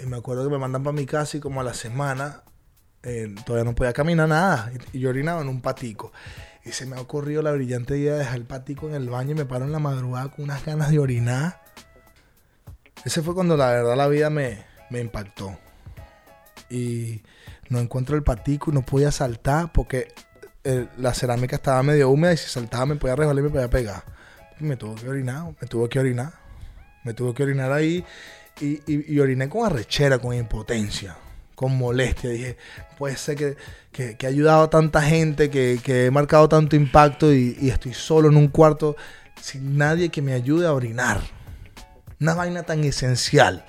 y 0.00 0.06
me 0.06 0.16
acuerdo 0.18 0.44
que 0.44 0.50
me 0.50 0.58
mandan 0.58 0.84
para 0.84 0.94
mi 0.94 1.06
casa 1.06 1.36
y 1.38 1.40
como 1.40 1.60
a 1.60 1.64
la 1.64 1.74
semana 1.74 2.42
eh, 3.02 3.34
todavía 3.44 3.64
no 3.64 3.74
podía 3.74 3.92
caminar 3.92 4.28
nada. 4.28 4.70
Y, 4.92 4.98
y 4.98 5.00
yo 5.00 5.10
orinaba 5.10 5.40
en 5.42 5.48
un 5.48 5.60
patico. 5.60 6.12
Y 6.64 6.72
se 6.72 6.86
me 6.86 6.96
ha 6.96 7.00
ocurrido 7.00 7.40
la 7.42 7.52
brillante 7.52 7.96
idea 7.96 8.12
de 8.14 8.18
dejar 8.20 8.36
el 8.36 8.44
patico 8.44 8.88
en 8.88 8.94
el 8.94 9.08
baño 9.08 9.32
y 9.32 9.34
me 9.34 9.44
paro 9.46 9.64
en 9.64 9.72
la 9.72 9.78
madrugada 9.78 10.30
con 10.30 10.44
unas 10.44 10.64
ganas 10.64 10.90
de 10.90 10.98
orinar. 10.98 11.62
Ese 13.04 13.22
fue 13.22 13.34
cuando 13.34 13.56
la 13.56 13.68
verdad 13.70 13.96
la 13.96 14.08
vida 14.08 14.28
me, 14.28 14.64
me 14.90 15.00
impactó. 15.00 15.56
Y 16.68 17.22
no 17.70 17.78
encuentro 17.78 18.16
el 18.16 18.22
patico 18.22 18.70
y 18.70 18.74
no 18.74 18.82
podía 18.82 19.10
saltar 19.10 19.72
porque 19.72 20.08
eh, 20.64 20.86
la 20.98 21.14
cerámica 21.14 21.56
estaba 21.56 21.82
medio 21.82 22.10
húmeda 22.10 22.34
y 22.34 22.36
si 22.36 22.48
saltaba 22.48 22.86
me 22.86 22.96
podía 22.96 23.16
resbalar 23.16 23.40
y 23.40 23.46
me 23.46 23.50
podía 23.50 23.70
pegar. 23.70 24.02
Me 24.58 24.76
tuve 24.76 25.00
que 25.00 25.08
orinar, 25.08 25.54
me 25.60 25.68
tuve 25.68 25.88
que 25.88 26.00
orinar. 26.00 26.32
Me 27.04 27.14
tuve 27.14 27.32
que 27.32 27.44
orinar 27.44 27.72
ahí 27.72 28.04
y, 28.60 28.82
y- 28.92 29.14
y 29.14 29.20
oriné 29.20 29.48
con 29.48 29.64
arrechera, 29.64 30.18
con 30.18 30.34
impotencia, 30.34 31.16
con 31.58 31.76
molestia. 31.76 32.30
Dije, 32.30 32.56
puede 32.96 33.16
ser 33.16 33.36
que, 33.36 33.56
que, 33.90 34.16
que 34.16 34.26
he 34.26 34.28
ayudado 34.28 34.62
a 34.62 34.70
tanta 34.70 35.02
gente, 35.02 35.50
que, 35.50 35.80
que 35.82 36.06
he 36.06 36.10
marcado 36.12 36.48
tanto 36.48 36.76
impacto 36.76 37.34
y, 37.34 37.68
estoy 37.68 37.94
solo 37.94 38.28
en 38.28 38.36
un 38.36 38.46
cuarto 38.46 38.94
sin 39.42 39.76
nadie 39.76 40.08
que 40.08 40.22
me 40.22 40.34
ayude 40.34 40.68
a 40.68 40.72
orinar. 40.72 41.20
Una 42.20 42.34
vaina 42.34 42.62
tan 42.62 42.84
esencial. 42.84 43.64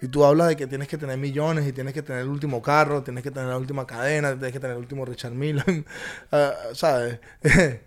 Y 0.00 0.08
tú 0.08 0.24
hablas 0.24 0.48
de 0.48 0.56
que 0.56 0.66
tienes 0.66 0.88
que 0.88 0.96
tener 0.96 1.18
millones 1.18 1.68
y 1.68 1.74
tienes 1.74 1.92
que 1.92 2.00
tener 2.00 2.22
el 2.22 2.28
último 2.28 2.62
carro, 2.62 3.02
tienes 3.02 3.22
que 3.22 3.30
tener 3.30 3.50
la 3.50 3.58
última 3.58 3.86
cadena, 3.86 4.32
tienes 4.32 4.52
que 4.52 4.60
tener 4.60 4.76
el 4.76 4.80
último 4.80 5.04
Richard 5.04 5.32
Mille, 5.32 5.62
ah, 6.32 6.54
¿sabes? 6.72 7.20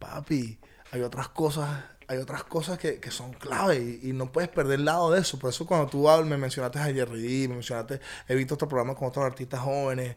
Papi, 0.00 0.58
hay 0.90 1.02
otras 1.02 1.28
cosas, 1.28 1.68
hay 2.14 2.20
otras 2.22 2.44
cosas 2.44 2.78
que, 2.78 2.98
que 3.00 3.10
son 3.10 3.32
clave 3.34 3.98
y, 4.02 4.10
y 4.10 4.12
no 4.12 4.30
puedes 4.32 4.48
perder 4.48 4.78
el 4.80 4.84
lado 4.86 5.10
de 5.10 5.20
eso. 5.20 5.38
Por 5.38 5.50
eso 5.50 5.66
cuando 5.66 5.86
tú 5.88 6.08
hablas, 6.08 6.28
me 6.28 6.36
mencionaste 6.36 6.78
a 6.78 6.84
Jerry 6.84 7.48
me 7.48 7.54
mencionaste, 7.54 8.00
he 8.28 8.34
visto 8.34 8.54
otros 8.54 8.68
programas 8.68 8.96
con 8.96 9.08
otros 9.08 9.24
artistas 9.24 9.60
jóvenes. 9.60 10.16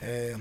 eh, 0.00 0.36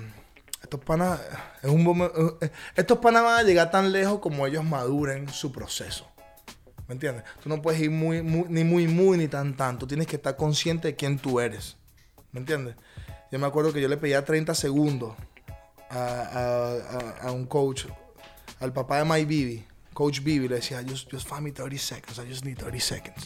estos 0.61 0.81
panas, 0.81 1.21
es 1.63 1.69
un 1.69 1.85
momen- 1.85 2.11
eh, 2.41 2.51
estos 2.75 2.97
panas 2.97 3.23
van 3.23 3.39
a 3.39 3.43
llegar 3.43 3.71
tan 3.71 3.93
lejos 3.93 4.19
como 4.19 4.45
ellos 4.45 4.63
maduren 4.65 5.29
su 5.29 5.53
proceso. 5.53 6.05
¿Me 6.87 6.93
entiendes? 6.95 7.23
Tú 7.41 7.47
no 7.49 7.61
puedes 7.61 7.79
ir 7.79 7.91
muy, 7.91 8.21
muy- 8.21 8.45
ni 8.49 8.63
muy, 8.65 8.87
muy, 8.87 9.17
ni 9.17 9.27
tan, 9.29 9.55
tan. 9.55 9.77
Tú 9.79 9.87
tienes 9.87 10.05
que 10.07 10.17
estar 10.17 10.35
consciente 10.35 10.89
de 10.89 10.95
quién 10.97 11.17
tú 11.17 11.39
eres. 11.39 11.77
¿Me 12.33 12.41
entiendes? 12.41 12.75
Yo 13.31 13.39
me 13.39 13.47
acuerdo 13.47 13.71
que 13.71 13.79
yo 13.79 13.87
le 13.87 13.95
pedía 13.95 14.25
30 14.25 14.53
segundos 14.53 15.15
a, 15.89 15.97
a- 15.97 16.97
a- 17.25 17.27
a 17.27 17.31
un 17.31 17.45
coach, 17.45 17.85
al 18.59 18.73
papá 18.73 18.97
de 18.97 19.05
My 19.05 19.23
Bibi, 19.23 19.65
Coach 19.93 20.21
Bibi, 20.21 20.47
le 20.47 20.55
decía, 20.55 20.83
just, 20.87 21.11
find 21.11 21.41
me 21.41 21.51
30 21.51 21.77
seconds, 21.77 22.19
I 22.19 22.29
just 22.29 22.45
need 22.45 22.57
30 22.57 22.79
seconds. 22.79 23.25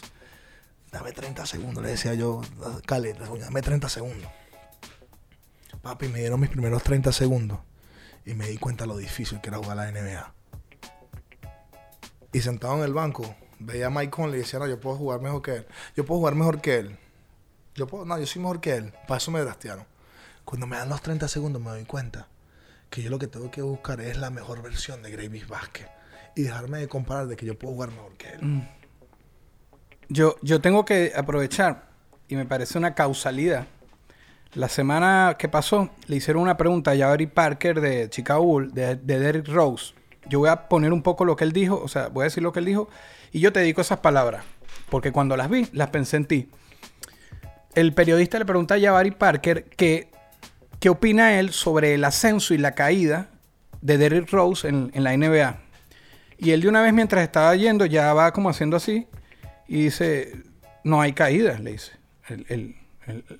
Dame 0.90 1.12
30 1.12 1.46
segundos, 1.46 1.82
le 1.82 1.90
decía 1.90 2.14
yo, 2.14 2.40
Cale, 2.86 3.14
dame 3.14 3.62
30 3.62 3.88
segundos. 3.88 4.30
Papi, 5.82 6.08
me 6.08 6.20
dieron 6.20 6.40
mis 6.40 6.50
primeros 6.50 6.82
30 6.82 7.12
segundos 7.12 7.58
y 8.24 8.34
me 8.34 8.48
di 8.48 8.56
cuenta 8.58 8.86
lo 8.86 8.96
difícil 8.96 9.40
que 9.40 9.48
era 9.48 9.58
jugar 9.58 9.76
la 9.76 9.90
NBA. 9.90 10.32
Y 12.32 12.40
sentado 12.40 12.76
en 12.76 12.84
el 12.84 12.94
banco, 12.94 13.34
veía 13.58 13.88
a 13.88 13.90
Mike 13.90 14.10
Conley 14.10 14.40
y 14.40 14.42
decía, 14.42 14.58
no, 14.58 14.66
yo 14.66 14.80
puedo 14.80 14.96
jugar 14.96 15.20
mejor 15.20 15.42
que 15.42 15.56
él. 15.56 15.66
Yo 15.96 16.04
puedo 16.04 16.20
jugar 16.20 16.34
mejor 16.34 16.60
que 16.60 16.76
él. 16.78 16.98
Yo 17.74 17.86
puedo, 17.86 18.04
no, 18.04 18.18
yo 18.18 18.26
soy 18.26 18.40
mejor 18.40 18.60
que 18.60 18.74
él. 18.74 18.92
Para 19.06 19.18
eso 19.18 19.30
me 19.30 19.40
draftearon. 19.40 19.86
Cuando 20.44 20.66
me 20.66 20.76
dan 20.76 20.88
los 20.88 21.02
30 21.02 21.28
segundos 21.28 21.60
me 21.60 21.70
doy 21.70 21.84
cuenta 21.84 22.28
que 22.90 23.02
yo 23.02 23.10
lo 23.10 23.18
que 23.18 23.26
tengo 23.26 23.50
que 23.50 23.62
buscar 23.62 24.00
es 24.00 24.16
la 24.16 24.30
mejor 24.30 24.62
versión 24.62 25.02
de 25.02 25.10
Gravis 25.10 25.48
Vázquez. 25.48 25.88
Y 26.36 26.42
dejarme 26.42 26.78
de 26.78 26.88
comparar 26.88 27.26
de 27.26 27.36
que 27.36 27.46
yo 27.46 27.58
puedo 27.58 27.74
jugar 27.74 27.90
mejor 27.90 28.12
que 28.16 28.28
él. 28.28 28.68
Yo, 30.08 30.36
yo 30.42 30.60
tengo 30.60 30.84
que 30.84 31.12
aprovechar, 31.16 31.88
y 32.28 32.36
me 32.36 32.44
parece 32.44 32.78
una 32.78 32.94
causalidad. 32.94 33.66
La 34.54 34.68
semana 34.68 35.36
que 35.38 35.48
pasó 35.48 35.90
le 36.06 36.16
hicieron 36.16 36.42
una 36.42 36.56
pregunta 36.56 36.92
a 36.92 36.96
Jabari 36.96 37.26
Parker 37.26 37.80
de 37.80 38.08
Chicago 38.10 38.44
Bull, 38.44 38.72
de, 38.72 38.96
de 38.96 39.18
Derrick 39.18 39.48
Rose. 39.48 39.94
Yo 40.28 40.38
voy 40.38 40.48
a 40.48 40.68
poner 40.68 40.92
un 40.92 41.02
poco 41.02 41.24
lo 41.24 41.36
que 41.36 41.44
él 41.44 41.52
dijo, 41.52 41.80
o 41.82 41.88
sea, 41.88 42.08
voy 42.08 42.22
a 42.22 42.24
decir 42.24 42.42
lo 42.42 42.52
que 42.52 42.60
él 42.60 42.66
dijo, 42.66 42.88
y 43.32 43.40
yo 43.40 43.52
te 43.52 43.60
dedico 43.60 43.80
esas 43.80 43.98
palabras, 43.98 44.44
porque 44.90 45.10
cuando 45.10 45.36
las 45.36 45.50
vi, 45.50 45.66
las 45.72 45.90
pensé 45.90 46.16
en 46.16 46.26
ti. 46.26 46.48
El 47.74 47.92
periodista 47.92 48.38
le 48.38 48.44
pregunta 48.44 48.76
a 48.76 48.80
Jabari 48.80 49.10
Parker 49.10 49.64
que, 49.64 50.08
qué 50.78 50.88
opina 50.88 51.38
él 51.40 51.52
sobre 51.52 51.94
el 51.94 52.04
ascenso 52.04 52.54
y 52.54 52.58
la 52.58 52.76
caída 52.76 53.30
de 53.80 53.98
Derrick 53.98 54.30
Rose 54.30 54.68
en, 54.68 54.92
en 54.94 55.02
la 55.02 55.16
NBA. 55.16 55.63
Y 56.44 56.50
él 56.50 56.60
de 56.60 56.68
una 56.68 56.82
vez 56.82 56.92
mientras 56.92 57.22
estaba 57.22 57.54
yendo 57.56 57.86
ya 57.86 58.12
va 58.12 58.32
como 58.32 58.50
haciendo 58.50 58.76
así 58.76 59.08
y 59.66 59.84
dice, 59.84 60.32
no 60.84 61.00
hay 61.00 61.12
caída, 61.14 61.58
le 61.58 61.72
dice. 61.72 61.92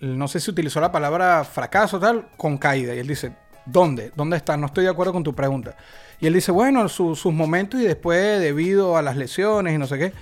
No 0.00 0.26
sé 0.26 0.40
si 0.40 0.50
utilizó 0.50 0.80
la 0.80 0.90
palabra 0.90 1.44
fracaso 1.44 2.00
tal 2.00 2.28
con 2.36 2.56
caída. 2.58 2.94
Y 2.94 2.98
él 2.98 3.06
dice, 3.06 3.32
¿dónde? 3.66 4.10
¿Dónde 4.16 4.36
está? 4.38 4.56
No 4.56 4.66
estoy 4.66 4.84
de 4.84 4.90
acuerdo 4.90 5.12
con 5.12 5.22
tu 5.22 5.34
pregunta. 5.34 5.76
Y 6.18 6.26
él 6.26 6.32
dice, 6.34 6.50
bueno, 6.50 6.88
su- 6.88 7.14
sus 7.14 7.32
momentos 7.32 7.80
y 7.80 7.84
después 7.84 8.40
debido 8.40 8.96
a 8.96 9.02
las 9.02 9.16
lesiones 9.16 9.74
y 9.74 9.78
no 9.78 9.86
sé 9.86 9.98
qué. 9.98 10.12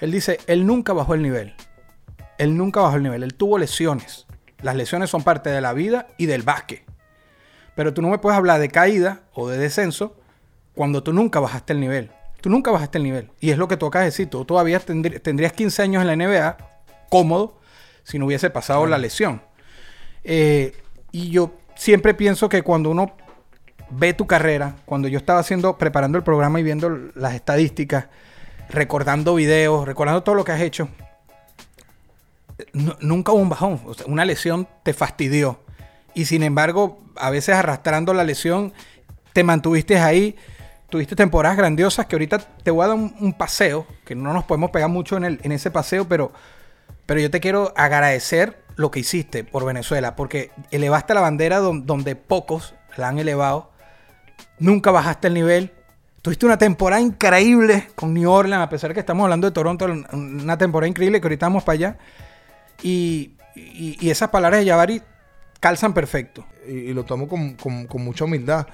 Él 0.00 0.10
dice, 0.10 0.38
él 0.46 0.66
nunca 0.66 0.92
bajó 0.94 1.12
el 1.14 1.22
nivel. 1.22 1.54
Él 2.38 2.56
nunca 2.56 2.80
bajó 2.80 2.96
el 2.96 3.02
nivel. 3.02 3.22
Él 3.22 3.34
tuvo 3.34 3.58
lesiones. 3.58 4.26
Las 4.62 4.76
lesiones 4.76 5.10
son 5.10 5.22
parte 5.24 5.50
de 5.50 5.60
la 5.60 5.74
vida 5.74 6.06
y 6.16 6.24
del 6.26 6.42
básquet. 6.42 6.84
Pero 7.74 7.92
tú 7.92 8.00
no 8.00 8.08
me 8.08 8.18
puedes 8.18 8.36
hablar 8.38 8.60
de 8.60 8.68
caída 8.70 9.20
o 9.34 9.48
de 9.48 9.58
descenso 9.58 10.16
cuando 10.74 11.02
tú 11.02 11.12
nunca 11.12 11.38
bajaste 11.40 11.74
el 11.74 11.80
nivel. 11.80 12.10
Tú 12.40 12.48
nunca 12.50 12.70
bajaste 12.70 12.98
el 12.98 13.04
nivel. 13.04 13.30
Y 13.40 13.50
es 13.50 13.58
lo 13.58 13.68
que 13.68 13.76
tú 13.76 13.86
acabas 13.86 14.04
de 14.04 14.10
decir. 14.10 14.28
Tú 14.30 14.44
todavía 14.44 14.80
tendrí- 14.80 15.20
tendrías 15.20 15.52
15 15.52 15.82
años 15.82 16.00
en 16.02 16.06
la 16.06 16.12
NBA 16.16 16.56
cómodo 17.08 17.58
si 18.02 18.18
no 18.18 18.26
hubiese 18.26 18.50
pasado 18.50 18.86
la 18.86 18.98
lesión. 18.98 19.42
Eh, 20.24 20.72
y 21.12 21.30
yo 21.30 21.52
siempre 21.76 22.14
pienso 22.14 22.48
que 22.48 22.62
cuando 22.62 22.90
uno 22.90 23.12
ve 23.90 24.14
tu 24.14 24.26
carrera, 24.26 24.76
cuando 24.84 25.08
yo 25.08 25.18
estaba 25.18 25.40
haciendo, 25.40 25.76
preparando 25.76 26.16
el 26.18 26.24
programa 26.24 26.60
y 26.60 26.62
viendo 26.62 26.88
las 27.14 27.34
estadísticas, 27.34 28.06
recordando 28.68 29.34
videos, 29.34 29.86
recordando 29.86 30.22
todo 30.22 30.34
lo 30.36 30.44
que 30.44 30.52
has 30.52 30.60
hecho, 30.60 30.88
nu- 32.72 32.96
nunca 33.00 33.32
hubo 33.32 33.40
un 33.42 33.48
bajón. 33.48 33.80
O 33.86 33.94
sea, 33.94 34.06
una 34.06 34.24
lesión 34.24 34.68
te 34.82 34.92
fastidió. 34.92 35.60
Y 36.14 36.24
sin 36.26 36.42
embargo, 36.42 37.00
a 37.16 37.30
veces 37.30 37.54
arrastrando 37.54 38.14
la 38.14 38.24
lesión, 38.24 38.72
te 39.32 39.44
mantuviste 39.44 39.98
ahí. 39.98 40.36
Tuviste 40.90 41.14
temporadas 41.14 41.56
grandiosas 41.56 42.06
que 42.06 42.16
ahorita 42.16 42.38
te 42.38 42.70
voy 42.70 42.84
a 42.84 42.88
dar 42.88 42.96
un, 42.96 43.32
paseo, 43.32 43.86
que 44.04 44.14
no 44.16 44.32
nos 44.32 44.44
podemos 44.44 44.70
pegar 44.70 44.88
mucho 44.88 45.16
en, 45.16 45.24
el, 45.24 45.40
en 45.44 45.52
ese 45.52 45.70
paseo, 45.70 46.08
pero, 46.08 46.32
pero 47.06 47.20
yo 47.20 47.30
te 47.30 47.40
quiero 47.40 47.72
agradecer 47.76 48.62
lo 48.76 48.90
que 48.90 49.00
hiciste 49.00 49.44
por 49.44 49.64
Venezuela, 49.64 50.16
porque 50.16 50.50
elevaste 50.70 51.14
la 51.14 51.20
bandera 51.20 51.58
don- 51.58 51.86
donde 51.86 52.16
pocos 52.16 52.74
la 52.96 53.08
han 53.08 53.18
elevado. 53.18 53.70
Nunca 54.58 54.90
bajaste 54.90 55.28
el 55.28 55.34
nivel. 55.34 55.72
Tuviste 56.22 56.44
una 56.44 56.58
temporada 56.58 57.00
increíble 57.00 57.88
con 57.94 58.12
New 58.12 58.30
Orleans, 58.30 58.62
a 58.62 58.68
pesar 58.68 58.90
de 58.90 58.94
que 58.94 59.00
estamos 59.00 59.22
hablando 59.24 59.46
de 59.46 59.52
Toronto, 59.52 59.86
una 60.12 60.58
temporada 60.58 60.88
increíble 60.88 61.20
que 61.20 61.26
ahorita 61.26 61.46
vamos 61.46 61.62
para 61.62 61.74
allá. 61.74 61.98
Y, 62.82 63.32
y- 63.54 64.10
esas 64.10 64.30
palabras 64.30 64.64
de 64.64 64.70
Jabari 64.70 65.02
calzan 65.60 65.94
perfecto. 65.94 66.44
y, 66.66 66.92
lo 66.92 67.04
tomo 67.04 67.28
con- 67.28 67.54
con 67.54 68.02
mucha 68.04 68.24
humildad. 68.24 68.66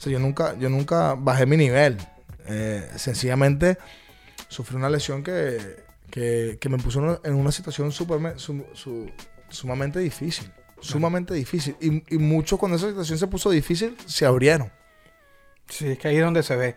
O 0.00 0.02
sea, 0.02 0.10
yo 0.12 0.18
nunca, 0.18 0.56
yo 0.58 0.70
nunca 0.70 1.14
bajé 1.14 1.44
mi 1.44 1.58
nivel. 1.58 1.98
Eh, 2.46 2.88
sencillamente 2.96 3.76
sufrí 4.48 4.76
una 4.76 4.88
lesión 4.88 5.22
que, 5.22 5.84
que, 6.10 6.56
que 6.58 6.68
me 6.70 6.78
puso 6.78 7.20
en 7.22 7.34
una- 7.34 7.52
situación 7.52 7.90
superme- 7.92 8.38
su- 8.38 8.64
su- 8.72 9.10
sumamente 9.50 9.98
difícil. 9.98 10.50
Sumamente 10.80 11.34
difícil. 11.34 11.76
Y, 11.82 12.02
y 12.14 12.18
muchos 12.18 12.58
cuando 12.58 12.78
esa 12.78 12.88
situación 12.88 13.18
se 13.18 13.26
puso 13.26 13.50
difícil, 13.50 13.94
se 14.06 14.24
abrieron. 14.24 14.72
Sí, 15.68 15.88
es 15.88 15.98
que 15.98 16.08
ahí 16.08 16.16
es 16.16 16.22
donde 16.24 16.42
se 16.42 16.56
ve. 16.56 16.76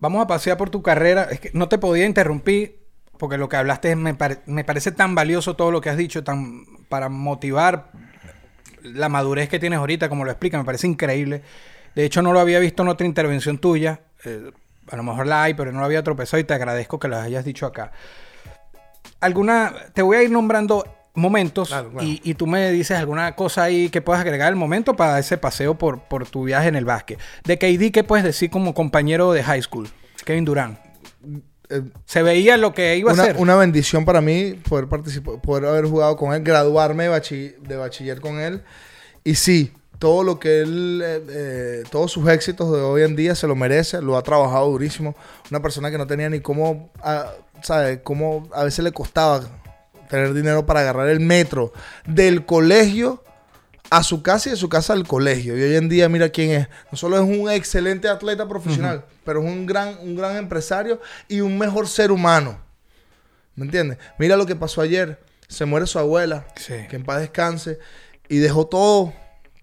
Vamos 0.00 0.20
a 0.20 0.26
pasear 0.26 0.56
por 0.56 0.68
tu 0.68 0.82
carrera. 0.82 1.28
Es 1.30 1.38
que 1.38 1.50
no 1.54 1.68
te 1.68 1.78
podía 1.78 2.06
interrumpir 2.06 2.80
porque 3.18 3.38
lo 3.38 3.48
que 3.48 3.56
hablaste 3.56 3.94
me, 3.94 4.14
pare- 4.14 4.40
me 4.46 4.64
parece 4.64 4.90
tan 4.90 5.14
valioso 5.14 5.54
todo 5.54 5.70
lo 5.70 5.80
que 5.80 5.90
has 5.90 5.96
dicho, 5.96 6.24
tan 6.24 6.64
para 6.88 7.08
motivar 7.08 7.92
la 8.82 9.08
madurez 9.08 9.48
que 9.48 9.60
tienes 9.60 9.78
ahorita, 9.78 10.08
como 10.08 10.24
lo 10.24 10.32
explica, 10.32 10.58
me 10.58 10.64
parece 10.64 10.88
increíble. 10.88 11.42
De 11.96 12.04
hecho, 12.04 12.20
no 12.22 12.32
lo 12.32 12.40
había 12.40 12.58
visto 12.60 12.82
en 12.82 12.88
otra 12.90 13.06
intervención 13.06 13.58
tuya. 13.58 14.00
Eh, 14.24 14.52
a 14.88 14.96
lo 14.96 15.02
mejor 15.02 15.26
la 15.26 15.42
hay, 15.42 15.54
pero 15.54 15.72
no 15.72 15.80
lo 15.80 15.86
había 15.86 16.04
tropezado 16.04 16.38
y 16.40 16.44
te 16.44 16.54
agradezco 16.54 17.00
que 17.00 17.08
lo 17.08 17.16
hayas 17.16 17.44
dicho 17.44 17.64
acá. 17.66 17.90
Alguna, 19.20 19.74
te 19.94 20.02
voy 20.02 20.18
a 20.18 20.22
ir 20.22 20.30
nombrando 20.30 20.84
momentos 21.14 21.68
Claro, 21.68 21.90
claro. 21.90 22.06
Y, 22.06 22.20
y 22.22 22.34
tú 22.34 22.46
me 22.46 22.70
dices 22.70 22.98
alguna 22.98 23.34
cosa 23.34 23.62
ahí 23.64 23.88
que 23.88 24.02
puedas 24.02 24.20
agregar 24.20 24.48
al 24.48 24.56
momento 24.56 24.94
para 24.94 25.18
ese 25.18 25.38
paseo 25.38 25.76
por, 25.76 26.00
por 26.02 26.28
tu 26.28 26.44
viaje 26.44 26.68
en 26.68 26.76
el 26.76 26.84
básquet. 26.84 27.18
De 27.44 27.58
KD, 27.58 27.90
¿qué 27.92 28.04
puedes 28.04 28.24
decir 28.24 28.50
como 28.50 28.74
compañero 28.74 29.32
de 29.32 29.42
high 29.42 29.62
school? 29.62 29.88
Kevin 30.24 30.44
Durant. 30.44 30.78
Eh, 31.70 31.82
Se 32.04 32.22
veía 32.22 32.58
lo 32.58 32.74
que 32.74 32.96
iba 32.96 33.10
a 33.12 33.14
ser. 33.14 33.36
una 33.38 33.56
bendición 33.56 34.04
para 34.04 34.20
mí 34.20 34.52
poder 34.68 34.86
participar, 34.86 35.40
poder 35.40 35.64
haber 35.64 35.86
jugado 35.86 36.16
con 36.16 36.34
él, 36.34 36.42
graduarme 36.42 37.04
de 37.04 37.76
bachiller 37.76 38.20
con 38.20 38.38
él. 38.38 38.62
Y 39.24 39.34
sí, 39.36 39.72
todo 39.98 40.22
lo 40.22 40.38
que 40.38 40.60
él, 40.60 41.02
eh, 41.04 41.22
eh, 41.28 41.84
todos 41.90 42.12
sus 42.12 42.28
éxitos 42.28 42.72
de 42.72 42.80
hoy 42.80 43.02
en 43.02 43.16
día 43.16 43.34
se 43.34 43.46
lo 43.46 43.56
merece, 43.56 44.02
lo 44.02 44.16
ha 44.16 44.22
trabajado 44.22 44.70
durísimo. 44.70 45.14
Una 45.50 45.60
persona 45.60 45.90
que 45.90 45.98
no 45.98 46.06
tenía 46.06 46.28
ni 46.28 46.40
cómo, 46.40 46.90
ah, 47.02 47.32
¿sabes? 47.62 48.00
Cómo 48.02 48.48
a 48.52 48.64
veces 48.64 48.84
le 48.84 48.92
costaba 48.92 49.42
tener 50.08 50.34
dinero 50.34 50.66
para 50.66 50.80
agarrar 50.80 51.08
el 51.08 51.20
metro 51.20 51.72
del 52.06 52.44
colegio 52.44 53.22
a 53.90 54.02
su 54.02 54.22
casa 54.22 54.48
y 54.48 54.52
de 54.52 54.58
su 54.58 54.68
casa 54.68 54.92
al 54.92 55.06
colegio. 55.06 55.56
Y 55.56 55.62
hoy 55.62 55.76
en 55.76 55.88
día 55.88 56.08
mira 56.08 56.28
quién 56.28 56.50
es. 56.50 56.68
No 56.90 56.98
solo 56.98 57.16
es 57.16 57.22
un 57.22 57.50
excelente 57.50 58.08
atleta 58.08 58.48
profesional, 58.48 59.04
pero 59.24 59.40
es 59.42 59.46
un 59.46 59.66
gran, 59.66 59.96
un 60.00 60.16
gran 60.16 60.36
empresario 60.36 61.00
y 61.28 61.40
un 61.40 61.56
mejor 61.58 61.88
ser 61.88 62.10
humano. 62.10 62.58
¿Me 63.54 63.64
entiendes? 63.64 63.98
Mira 64.18 64.36
lo 64.36 64.46
que 64.46 64.56
pasó 64.56 64.80
ayer. 64.80 65.20
Se 65.48 65.64
muere 65.64 65.86
su 65.86 65.98
abuela. 65.98 66.46
Sí. 66.56 66.74
Que 66.90 66.96
en 66.96 67.04
paz 67.04 67.20
descanse. 67.20 67.78
Y 68.28 68.38
dejó 68.38 68.66
todo, 68.66 69.14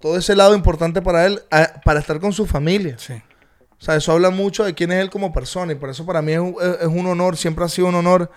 todo 0.04 0.18
ese 0.18 0.36
lado 0.36 0.54
importante 0.54 1.02
para 1.02 1.26
él, 1.26 1.42
a- 1.50 1.80
para 1.86 2.02
estar 2.02 2.20
con 2.20 2.34
su 2.34 2.46
familia. 2.46 2.98
Sí. 3.00 3.14
O 3.14 3.82
sea, 3.86 3.96
eso 3.96 4.12
habla 4.12 4.32
mucho 4.32 4.66
de 4.66 4.74
quién 4.74 4.92
es 4.92 5.00
él 5.00 5.10
como 5.10 5.32
persona. 5.32 5.72
Y 5.72 5.76
por 5.76 5.90
eso 5.90 6.06
para 6.06 6.22
mí 6.22 6.34
es 6.34 6.40
un, 6.40 6.56
es- 6.82 6.88
un 6.88 7.06
honor, 7.08 7.38
siempre 7.38 7.64
ha 7.64 7.70
sido 7.70 7.88
un 7.88 7.96
honor 7.96 8.30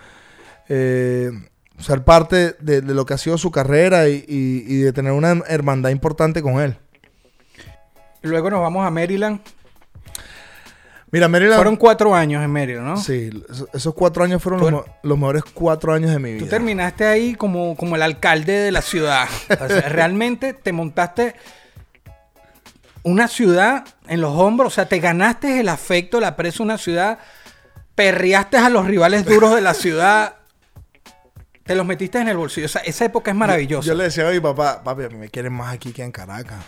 eh, 0.69 1.29
ser 1.77 2.03
parte 2.05 2.55
de, 2.61 2.79
de 2.81 2.93
lo 2.93 3.05
que 3.05 3.13
ha 3.15 3.17
sido 3.17 3.37
su 3.37 3.51
carrera 3.51 4.07
y, 4.07 4.23
y- 4.27 4.63
y 4.65 4.77
de 4.79 4.93
tener 4.93 5.11
una 5.11 5.41
hermandad 5.47 5.89
importante 5.89 6.41
con 6.41 6.61
él. 6.61 6.77
Luego 8.21 8.49
nos 8.49 8.61
vamos 8.61 8.85
a 8.87 8.89
Maryland. 8.89 9.41
Mira, 11.11 11.29
Maryland. 11.29 11.55
Fueron 11.55 11.75
cuatro 11.77 12.13
años 12.13 12.43
en 12.43 12.51
Maryland, 12.51 12.85
¿no? 12.85 12.97
Sí, 12.97 13.29
esos, 13.73 13.93
cuatro 13.93 14.23
años 14.25 14.43
fueron 14.43 14.61
er- 14.61 14.83
los 15.03 15.17
mejores 15.17 15.43
cuatro 15.53 15.93
años 15.93 16.11
de 16.11 16.19
mi 16.19 16.31
vida. 16.33 16.43
Tú 16.43 16.49
terminaste 16.49 17.05
ahí 17.05 17.33
como, 17.35 17.77
como 17.77 17.95
el 17.95 18.01
alcalde 18.01 18.51
de 18.53 18.71
la 18.71 18.81
ciudad. 18.81 19.25
O 19.61 19.67
sea, 19.67 19.87
realmente 19.87 20.53
te 20.53 20.73
montaste 20.73 21.35
una 23.07 23.27
ciudad 23.27 23.85
en 24.07 24.21
los 24.21 24.35
hombros. 24.35 24.73
O 24.73 24.75
sea, 24.75 24.87
te 24.87 24.99
ganaste 24.99 25.59
el 25.59 25.69
afecto, 25.69 26.23
aprecio 26.25 26.59
de 26.59 26.63
una 26.63 26.77
ciudad. 26.77 27.19
Perreaste 27.95 28.57
a 28.57 28.69
los 28.69 28.85
rivales 28.85 29.25
duros 29.25 29.55
de 29.55 29.61
la 29.61 29.73
ciudad. 29.73 30.35
Te 31.63 31.75
los 31.75 31.85
metiste 31.85 32.19
en 32.19 32.27
el 32.27 32.37
bolsillo. 32.37 32.65
O 32.65 32.69
sea, 32.69 32.81
esa 32.81 33.05
época 33.05 33.31
es 33.31 33.37
maravillosa. 33.37 33.87
Yo 33.87 33.95
le 33.95 34.05
decía 34.05 34.27
a 34.27 34.31
mi 34.31 34.39
papá, 34.39 34.83
papi, 34.83 35.03
a 35.03 35.09
mí 35.09 35.15
me 35.15 35.29
quieren 35.29 35.53
más 35.53 35.73
aquí 35.73 35.91
que 35.91 36.03
en 36.03 36.11
Caracas. 36.11 36.63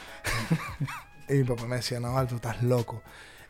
y 1.29 1.33
mi 1.33 1.43
papá 1.43 1.65
me 1.65 1.77
decía, 1.77 1.99
no, 1.99 2.25
tú 2.27 2.35
estás 2.35 2.63
loco. 2.63 3.03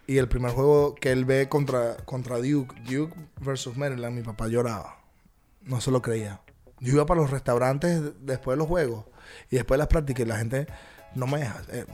Y 0.07 0.17
el 0.17 0.27
primer 0.27 0.51
juego 0.51 0.95
que 0.95 1.11
él 1.11 1.25
ve 1.25 1.47
contra, 1.47 1.95
contra 1.97 2.37
Duke, 2.37 2.75
Duke 2.81 3.15
versus 3.39 3.77
Maryland, 3.77 4.15
mi 4.15 4.23
papá 4.23 4.47
lloraba. 4.47 4.97
No 5.61 5.79
se 5.79 5.91
lo 5.91 6.01
creía. 6.01 6.41
Yo 6.79 6.93
iba 6.93 7.05
para 7.05 7.21
los 7.21 7.29
restaurantes 7.29 8.01
después 8.21 8.55
de 8.55 8.57
los 8.57 8.67
juegos 8.67 9.05
y 9.51 9.57
después 9.57 9.77
de 9.77 9.79
las 9.79 9.87
prácticas 9.87 10.25
y 10.25 10.29
la 10.29 10.37
gente 10.37 10.67
no 11.13 11.27
me 11.27 11.39
deja. 11.39 11.61
eh, 11.71 11.85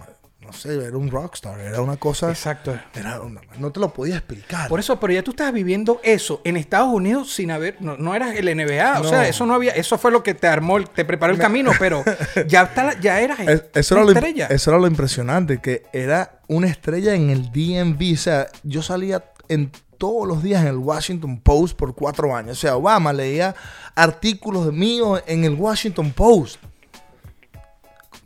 no 0.46 0.54
sé, 0.54 0.76
era 0.86 0.98
un 0.98 1.10
rockstar, 1.10 1.60
era 1.60 1.82
una 1.82 1.98
cosa. 1.98 2.30
Exacto. 2.30 2.78
Era 2.93 3.20
una- 3.22 3.41
no 3.60 3.72
te 3.72 3.80
lo 3.80 3.91
podía 3.93 4.16
explicar. 4.18 4.70
Por 4.70 4.80
eso, 4.80 5.00
pero 5.00 5.14
ya 5.14 5.24
tú 5.24 5.32
estabas 5.32 5.54
viviendo 5.54 6.00
eso 6.04 6.41
en 6.43 6.58
Estados 6.58 6.89
Unidos 6.93 7.34
sin 7.34 7.52
haber, 7.52 7.78
no, 7.82 7.98
no 7.98 8.14
eras 8.16 8.36
el 8.36 8.48
NBA, 8.48 9.00
o 9.02 9.04
sea, 9.04 9.28
eso 9.28 9.46
no 9.46 9.54
había, 9.56 9.72
eso 9.72 9.98
fue 9.98 10.12
lo 10.12 10.24
que 10.24 10.34
te 10.34 10.48
armó, 10.48 10.84
te 10.84 11.04
preparó 11.06 11.34
el 11.34 11.39
camino, 11.39 11.72
pero 11.80 12.04
ya 12.48 12.64
está, 12.64 13.00
ya 13.00 13.20
eras 13.22 13.39
Es- 13.39 13.64
eso, 13.74 13.96
una 13.96 14.04
era 14.04 14.12
lo, 14.14 14.18
estrella. 14.20 14.48
eso 14.48 14.72
era 14.72 14.80
lo 14.80 14.88
impresionante, 14.88 15.60
que 15.60 15.84
era 15.93 16.39
una 16.48 16.68
estrella 16.68 17.14
en 17.16 17.30
el 17.30 17.52
DMV. 17.52 18.14
O 18.14 18.18
sea, 18.18 18.48
yo 18.64 18.82
salía 18.82 19.24
en 19.50 19.72
todos 19.98 20.28
los 20.28 20.43
días 20.43 20.62
en 20.62 20.68
el 20.68 20.78
Washington 20.78 21.39
Post 21.39 21.78
por 21.78 21.96
cuatro 21.96 22.36
años. 22.36 22.58
O 22.58 22.62
sea, 22.62 22.76
Obama 22.76 23.14
leía 23.14 23.56
artículos 23.96 24.72
míos 24.74 25.22
en 25.26 25.43
el 25.46 25.54
Washington 25.56 26.12
Post. 26.12 26.58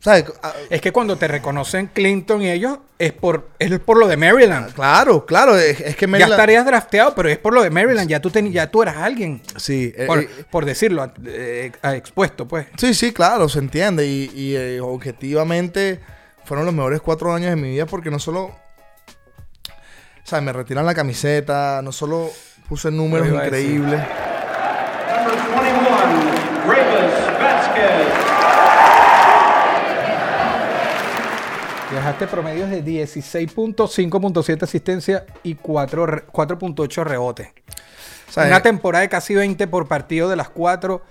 ¿Sabes? 0.02 0.26
Ah, 0.42 0.54
Es 0.70 0.80
que 0.80 0.94
cuando 0.94 1.18
te 1.18 1.28
reconocen 1.28 1.88
Clinton 1.88 2.42
y 2.42 2.50
ellos 2.50 2.78
es 2.98 3.12
por 3.12 3.50
es 3.60 3.78
por 3.80 3.98
lo 3.98 4.08
de 4.08 4.16
Maryland. 4.16 4.74
Claro, 4.74 5.26
claro. 5.26 5.58
Es, 5.58 5.82
es 5.82 5.96
que 5.98 6.08
Ya 6.08 6.26
estarías 6.26 6.66
drafteado, 6.66 7.14
pero 7.16 7.28
es 7.28 7.38
por 7.38 7.54
lo 7.54 7.62
de 7.62 7.70
Maryland. 7.70 8.08
Ya 8.10 8.22
tú, 8.22 8.30
teni- 8.30 8.52
ya 8.52 8.72
tú 8.72 8.82
eras 8.82 8.96
alguien, 8.98 9.42
Sí, 9.58 9.94
eh, 9.98 10.06
por, 10.08 10.20
eh, 10.20 10.30
por 10.50 10.64
decirlo, 10.66 11.12
eh, 11.26 11.72
expuesto, 11.96 12.48
pues. 12.48 12.68
sí, 12.78 12.94
sí, 12.94 13.12
claro, 13.12 13.50
se 13.50 13.60
entiende. 13.60 14.08
Y, 14.08 14.32
y, 14.34 14.56
eh, 14.56 14.80
objetivamente 14.82 16.00
fueron 16.46 16.66
los 16.66 16.74
mejores 16.74 17.02
cuatro 17.02 17.34
años 17.34 17.50
de 17.50 17.56
mi 17.58 17.70
vida 17.72 17.86
porque 17.86 18.10
no 18.10 18.20
solo... 18.20 18.44
O 18.46 18.56
sea, 20.30 20.40
me 20.42 20.54
retiran 20.54 20.86
la 20.86 20.94
camiseta, 20.96 21.82
no 21.84 21.92
solo 21.92 22.30
puse 22.70 22.90
números 22.90 23.28
decir. 23.28 23.44
increíbles. 23.44 24.00
Number 24.00 25.36
21, 25.62 26.72
Reyes 26.72 27.12
Vasquez. 27.42 28.08
Dejaste 32.12 32.28
promedios 32.28 32.70
de 32.70 32.82
16 32.82 33.52
puntos, 33.54 33.98
5.7 33.98 34.64
asistencia 34.64 35.26
y 35.44 35.56
4 35.56 36.06
re- 36.06 36.26
4.8 36.28 37.04
rebotes. 37.04 37.50
O 38.30 38.32
sea, 38.32 38.46
Una 38.46 38.58
eh, 38.58 38.62
temporada 38.62 39.02
de 39.02 39.10
casi 39.10 39.36
20 39.36 39.68
por 39.68 39.88
partido 39.88 40.30
de 40.30 40.36
las 40.36 40.50
4. 40.50 41.02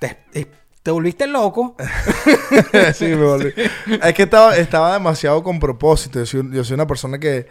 Te, 0.00 0.18
te- 0.32 0.50
te 0.82 0.90
volviste 0.90 1.26
loco. 1.26 1.76
sí, 2.94 3.06
me 3.06 3.16
volví. 3.16 3.52
Es 4.02 4.14
que 4.14 4.22
estaba, 4.24 4.56
estaba 4.56 4.92
demasiado 4.94 5.42
con 5.42 5.58
propósito. 5.60 6.18
Yo 6.20 6.26
soy, 6.26 6.48
yo 6.52 6.64
soy 6.64 6.74
una 6.74 6.86
persona 6.86 7.18
que, 7.18 7.46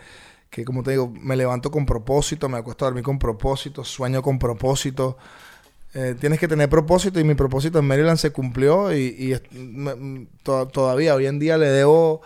que, 0.50 0.66
como 0.66 0.82
te 0.84 0.92
digo, 0.92 1.12
me 1.20 1.36
levanto 1.36 1.70
con 1.72 1.86
propósito, 1.86 2.50
me 2.50 2.58
acuesto 2.58 2.86
a 2.86 2.88
dormir 2.88 3.04
con 3.04 3.20
propósito, 3.20 3.84
sueño 3.84 4.22
con 4.22 4.40
propósito. 4.40 5.18
Eh, 5.94 6.16
tienes 6.20 6.40
que 6.40 6.48
tener 6.48 6.70
propósito 6.70 7.20
y 7.20 7.24
mi 7.24 7.34
propósito 7.36 7.80
en 7.80 7.86
Maryland 7.86 8.18
se 8.18 8.32
cumplió 8.32 8.94
y, 8.96 9.40
to- 10.44 10.68
todavía 10.68 11.16
hoy 11.16 11.26
en 11.28 11.40
día 11.40 11.58
le 11.58 11.68
debo 11.68 12.22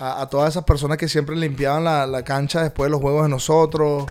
a, 0.00 0.22
a 0.22 0.28
todas 0.28 0.50
esas 0.50 0.64
personas 0.64 0.96
que 0.98 1.06
siempre 1.08 1.36
limpiaban 1.36 1.84
la, 1.84 2.06
la 2.06 2.24
cancha 2.24 2.62
después 2.62 2.86
de 2.86 2.90
los 2.90 3.00
juegos 3.00 3.22
de 3.24 3.28
nosotros, 3.28 4.06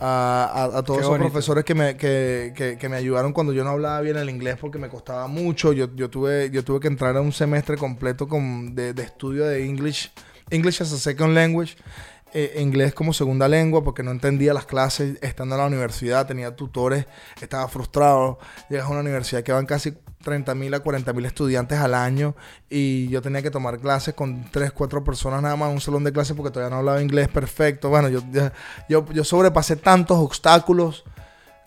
a, 0.00 0.44
a- 0.74 0.78
a 0.78 0.82
todos 0.82 0.98
Qué 0.98 1.00
esos 1.02 1.08
bonito. 1.08 1.30
profesores 1.30 1.64
que 1.64 1.74
me, 1.74 1.96
que, 1.96 2.52
que- 2.54 2.76
que 2.78 2.88
me 2.88 2.96
ayudaron 2.96 3.32
cuando 3.32 3.52
yo 3.52 3.64
no 3.64 3.70
hablaba 3.70 4.00
bien 4.00 4.16
el 4.16 4.28
inglés 4.30 4.56
porque 4.60 4.78
me 4.78 4.88
costaba 4.88 5.26
mucho. 5.26 5.72
Yo, 5.72 5.88
yo, 5.94 6.08
tuve, 6.10 6.50
yo 6.50 6.62
tuve 6.64 6.80
que 6.80 6.88
entrar 6.88 7.16
a 7.16 7.20
un 7.20 7.32
semestre 7.32 7.76
completo 7.76 8.28
con, 8.28 8.74
de, 8.74 8.92
de 8.94 9.02
estudio 9.02 9.44
de 9.46 9.64
English, 9.64 10.12
English 10.50 10.82
as 10.82 10.92
a 10.92 10.98
Second 10.98 11.34
Language, 11.34 11.76
eh, 12.34 12.58
inglés 12.60 12.92
como 12.94 13.12
segunda 13.12 13.48
lengua 13.48 13.82
porque 13.82 14.02
no 14.02 14.10
entendía 14.10 14.52
las 14.54 14.66
clases 14.66 15.18
estando 15.22 15.54
en 15.56 15.62
la 15.62 15.66
universidad, 15.66 16.26
tenía 16.26 16.54
tutores, 16.54 17.06
estaba 17.40 17.66
frustrado. 17.68 18.38
Llegas 18.68 18.86
a 18.86 18.90
una 18.90 19.00
universidad 19.00 19.42
que 19.42 19.50
van 19.52 19.66
casi 19.66 19.94
30 20.22 20.54
mil 20.54 20.72
a 20.74 20.80
40 20.80 21.12
mil 21.12 21.24
estudiantes 21.26 21.78
al 21.78 21.94
año 21.94 22.34
y 22.68 23.08
yo 23.08 23.22
tenía 23.22 23.40
que 23.42 23.50
tomar 23.50 23.78
clases 23.78 24.14
con 24.14 24.44
3, 24.50 24.72
4 24.72 25.04
personas 25.04 25.40
nada 25.42 25.56
más 25.56 25.68
en 25.68 25.74
un 25.74 25.80
salón 25.80 26.04
de 26.04 26.12
clases 26.12 26.36
porque 26.36 26.50
todavía 26.52 26.70
no 26.74 26.80
hablaba 26.80 27.00
inglés 27.02 27.28
perfecto. 27.28 27.88
Bueno, 27.88 28.08
yo, 28.08 28.20
yo, 28.88 29.04
yo 29.12 29.24
sobrepasé 29.24 29.76
tantos 29.76 30.18
obstáculos. 30.18 31.04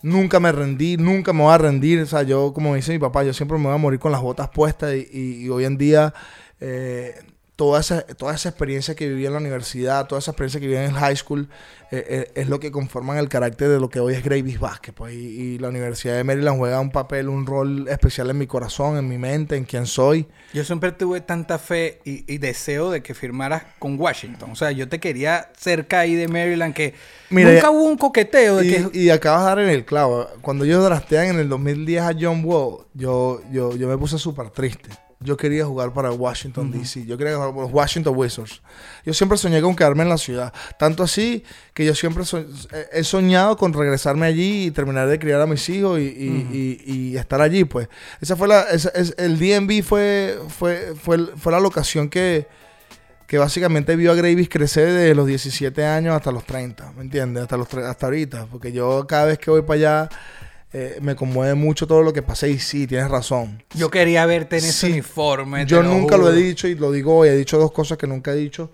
Nunca 0.02 0.40
me 0.40 0.50
rendí, 0.50 0.96
nunca 0.96 1.32
me 1.32 1.42
voy 1.42 1.52
a 1.54 1.58
rendir. 1.58 2.00
O 2.00 2.06
sea, 2.06 2.22
yo, 2.22 2.52
como 2.52 2.74
dice 2.74 2.92
mi 2.92 2.98
papá, 2.98 3.22
yo 3.22 3.32
siempre 3.32 3.56
me 3.58 3.64
voy 3.66 3.74
a 3.74 3.78
morir 3.78 4.00
con 4.00 4.10
las 4.12 4.20
botas 4.20 4.48
puestas. 4.48 4.94
Y, 4.94 5.08
y- 5.12 5.44
y 5.44 5.48
hoy 5.48 5.64
en 5.64 5.78
día, 5.78 6.12
eh, 6.60 7.14
toda, 7.62 7.78
esa, 7.78 8.02
toda 8.02 8.34
esa 8.34 8.48
experiencia 8.48 8.96
que 8.96 9.08
viví 9.08 9.24
en 9.24 9.34
la 9.34 9.38
universidad, 9.38 10.08
toda 10.08 10.18
esa 10.18 10.32
experiencia 10.32 10.58
que 10.58 10.66
viví 10.66 10.78
en 10.78 10.90
el 10.90 10.94
high 10.94 11.14
school, 11.14 11.48
eh, 11.92 12.04
eh, 12.08 12.32
es 12.34 12.48
lo 12.48 12.58
que 12.58 12.72
conforman 12.72 13.18
el 13.18 13.28
carácter 13.28 13.68
de 13.68 13.78
lo 13.78 13.88
que 13.88 14.00
hoy 14.00 14.14
es 14.14 14.24
Gravis 14.24 14.58
Basket. 14.58 14.92
Pues, 14.92 15.14
y, 15.14 15.18
y 15.18 15.58
la 15.58 15.68
Universidad 15.68 16.16
de 16.16 16.24
Maryland 16.24 16.58
juega 16.58 16.80
un 16.80 16.90
papel, 16.90 17.28
un 17.28 17.46
rol 17.46 17.86
especial 17.86 18.30
en 18.30 18.38
mi 18.38 18.48
corazón, 18.48 18.98
en 18.98 19.08
mi 19.08 19.16
mente, 19.16 19.54
en 19.54 19.64
quién 19.64 19.86
soy. 19.86 20.26
Yo 20.52 20.64
siempre 20.64 20.90
tuve 20.90 21.20
tanta 21.20 21.60
fe 21.60 22.00
y, 22.04 22.24
y 22.26 22.38
deseo 22.38 22.90
de 22.90 23.00
que 23.00 23.14
firmaras 23.14 23.62
con 23.78 23.96
Washington. 23.96 24.50
O 24.50 24.56
sea, 24.56 24.72
yo 24.72 24.88
te 24.88 24.98
quería 24.98 25.52
cerca 25.56 26.00
ahí 26.00 26.16
de 26.16 26.26
Maryland, 26.26 26.74
que 26.74 26.94
Mira, 27.30 27.52
nunca 27.52 27.70
hubo 27.70 27.84
un 27.84 27.96
coqueteo 27.96 28.56
de 28.56 28.66
Y, 28.66 28.70
que... 28.70 28.98
y 28.98 29.10
acabas 29.10 29.42
de 29.42 29.46
dar 29.46 29.58
en 29.60 29.68
el 29.68 29.84
clavo. 29.84 30.26
Cuando 30.40 30.64
ellos 30.64 30.82
draftean 30.82 31.26
en 31.26 31.38
el 31.38 31.48
2010 31.48 32.02
a 32.02 32.12
John 32.18 32.44
Wall, 32.44 32.86
yo, 32.92 33.40
yo, 33.52 33.76
yo 33.76 33.86
me 33.86 33.96
puse 33.96 34.18
súper 34.18 34.50
triste. 34.50 34.90
Yo 35.22 35.36
quería 35.36 35.64
jugar 35.64 35.92
para 35.92 36.10
Washington, 36.12 36.70
D.C. 36.70 37.06
Yo 37.06 37.16
quería 37.18 37.34
jugar 37.36 37.50
para 37.50 37.62
los 37.62 37.72
Washington 37.72 38.14
Wizards. 38.16 38.62
Yo 39.04 39.14
siempre 39.14 39.38
soñé 39.38 39.60
con 39.62 39.74
quedarme 39.76 40.02
en 40.02 40.08
la 40.08 40.18
ciudad. 40.18 40.52
Tanto 40.78 41.02
así 41.02 41.44
que 41.74 41.84
yo 41.84 41.94
siempre 41.94 42.24
so- 42.24 42.44
he 42.92 43.04
soñado 43.04 43.56
con 43.56 43.72
regresarme 43.72 44.26
allí 44.26 44.66
y 44.66 44.70
terminar 44.70 45.08
de 45.08 45.18
criar 45.18 45.40
a 45.40 45.46
mis 45.46 45.68
hijos 45.68 45.98
y, 45.98 46.02
y- 46.02 46.78
y- 46.86 46.92
y 47.12 47.16
estar 47.16 47.40
allí, 47.40 47.64
pues. 47.64 47.88
Esa 48.20 48.36
fue 48.36 48.48
la... 48.48 48.62
esa- 48.62 48.90
es- 48.90 49.14
el 49.18 49.38
DMV 49.38 49.82
fue, 49.82 50.38
fue, 50.48 50.94
fue, 51.00 51.18
fue 51.36 51.52
la 51.52 51.60
locación 51.60 52.08
que 52.08 52.46
que 53.26 53.38
básicamente 53.38 53.96
vio 53.96 54.12
a 54.12 54.14
Gravis 54.14 54.46
crecer 54.50 54.88
desde 54.92 55.14
los 55.14 55.26
17 55.26 55.86
años 55.86 56.14
hasta 56.14 56.30
los 56.30 56.44
30, 56.44 56.92
¿me 56.92 57.00
entiendes? 57.00 57.44
Hasta, 57.44 57.56
los, 57.56 57.72
hasta 57.72 58.04
ahorita, 58.06 58.46
porque 58.50 58.72
yo 58.72 59.06
cada 59.06 59.24
vez 59.24 59.38
que 59.38 59.50
voy 59.50 59.62
para 59.62 59.74
allá 59.78 60.08
eh, 60.72 60.98
me 61.02 61.14
conmueve 61.16 61.54
mucho 61.54 61.86
todo 61.86 62.02
lo 62.02 62.12
que 62.12 62.22
pasé 62.22 62.48
y 62.50 62.58
sí, 62.58 62.86
tienes 62.86 63.10
razón. 63.10 63.62
Yo 63.74 63.90
quería 63.90 64.24
verte 64.26 64.58
en 64.58 64.64
ese 64.64 64.86
uniforme. 64.90 65.66
Yo 65.66 65.82
nunca 65.82 66.16
lo 66.16 66.32
he 66.32 66.36
dicho 66.36 66.66
y 66.68 66.74
lo 66.74 66.90
digo 66.92 67.16
hoy, 67.18 67.28
he 67.28 67.36
dicho 67.36 67.58
dos 67.58 67.72
cosas 67.72 67.98
que 67.98 68.06
nunca 68.06 68.32
he 68.32 68.36
dicho. 68.36 68.70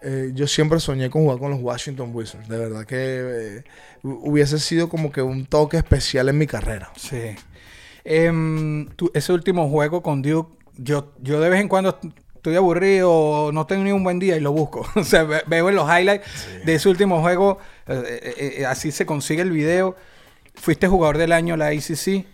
Eh, 0.00 0.30
yo 0.32 0.46
siempre 0.46 0.78
soñé 0.78 1.10
con 1.10 1.22
jugar 1.22 1.38
con 1.38 1.50
los 1.50 1.60
Washington 1.60 2.10
Wizards, 2.14 2.48
de 2.48 2.56
verdad 2.56 2.86
que 2.86 2.96
eh, 2.96 3.64
hu- 4.04 4.20
hubiese 4.22 4.60
sido 4.60 4.88
como 4.88 5.10
que 5.10 5.20
un 5.22 5.44
toque 5.46 5.76
especial 5.76 6.28
en 6.28 6.38
mi 6.38 6.46
carrera. 6.46 6.92
Sí. 6.96 7.34
Em, 8.04 8.86
tú- 8.94 9.10
ese 9.14 9.32
último 9.32 9.68
juego 9.68 10.02
con 10.02 10.22
Duke, 10.22 10.56
yo, 10.76 11.12
yo 11.20 11.40
de 11.40 11.48
vez 11.50 11.60
en 11.60 11.68
cuando 11.68 11.98
estoy 12.36 12.54
aburrido, 12.54 13.50
no 13.52 13.66
tengo 13.66 13.82
ni 13.84 13.90
un 13.92 14.04
buen 14.04 14.18
día 14.20 14.36
y 14.36 14.40
lo 14.40 14.52
busco. 14.52 14.86
o 14.94 15.04
sea, 15.04 15.24
ve- 15.24 15.42
veo 15.46 15.68
en 15.68 15.74
los 15.74 15.88
highlights 15.90 16.26
de 16.64 16.74
ese 16.74 16.88
último 16.88 17.20
juego, 17.20 17.58
eh, 17.88 18.64
así 18.68 18.92
se 18.92 19.04
consigue 19.04 19.42
el 19.42 19.50
video. 19.50 19.96
Fuiste 20.60 20.86
jugador 20.88 21.18
del 21.18 21.32
año 21.32 21.56
la 21.56 21.68
ACC. 21.68 22.24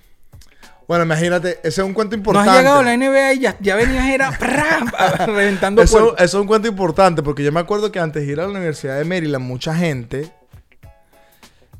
Bueno, 0.86 1.04
imagínate, 1.04 1.58
ese 1.62 1.80
es 1.80 1.86
un 1.86 1.94
cuento 1.94 2.14
No 2.16 2.20
importante. 2.20 2.50
has 2.50 2.56
llegado 2.58 2.80
a 2.80 2.82
la 2.82 2.96
NBA 2.96 3.32
y 3.34 3.38
ya, 3.40 3.56
ya 3.60 3.74
venías 3.74 4.06
era 4.06 4.30
reventando 5.26 5.80
Eso, 5.82 5.98
puertas. 5.98 6.24
eso 6.26 6.38
es 6.38 6.40
un 6.42 6.46
cuento 6.46 6.68
importante 6.68 7.22
porque 7.22 7.42
yo 7.42 7.50
me 7.52 7.60
acuerdo 7.60 7.90
que 7.90 7.98
antes 8.00 8.26
de 8.26 8.32
ir 8.32 8.38
a 8.40 8.44
la 8.44 8.50
Universidad 8.50 8.98
de 8.98 9.04
Maryland, 9.06 9.44
mucha 9.46 9.74
gente, 9.74 10.30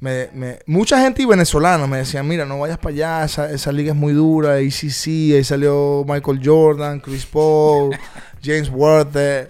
me, 0.00 0.28
me- 0.32 0.58
mucha 0.66 1.00
gente 1.00 1.22
y 1.22 1.26
venezolanos 1.26 1.88
me 1.88 1.98
decían, 1.98 2.26
mira, 2.26 2.44
no 2.46 2.58
vayas 2.60 2.78
para 2.78 2.94
allá, 2.94 3.24
esa, 3.24 3.50
esa 3.50 3.72
liga 3.72 3.92
es 3.92 3.96
muy 3.98 4.12
dura, 4.14 4.54
ACC, 4.54 5.06
ahí 5.34 5.44
salió 5.44 6.04
Michael 6.08 6.40
Jordan, 6.42 7.00
Chris 7.00 7.26
Paul, 7.26 7.96
James 8.42 8.70
Worthy, 8.70 9.48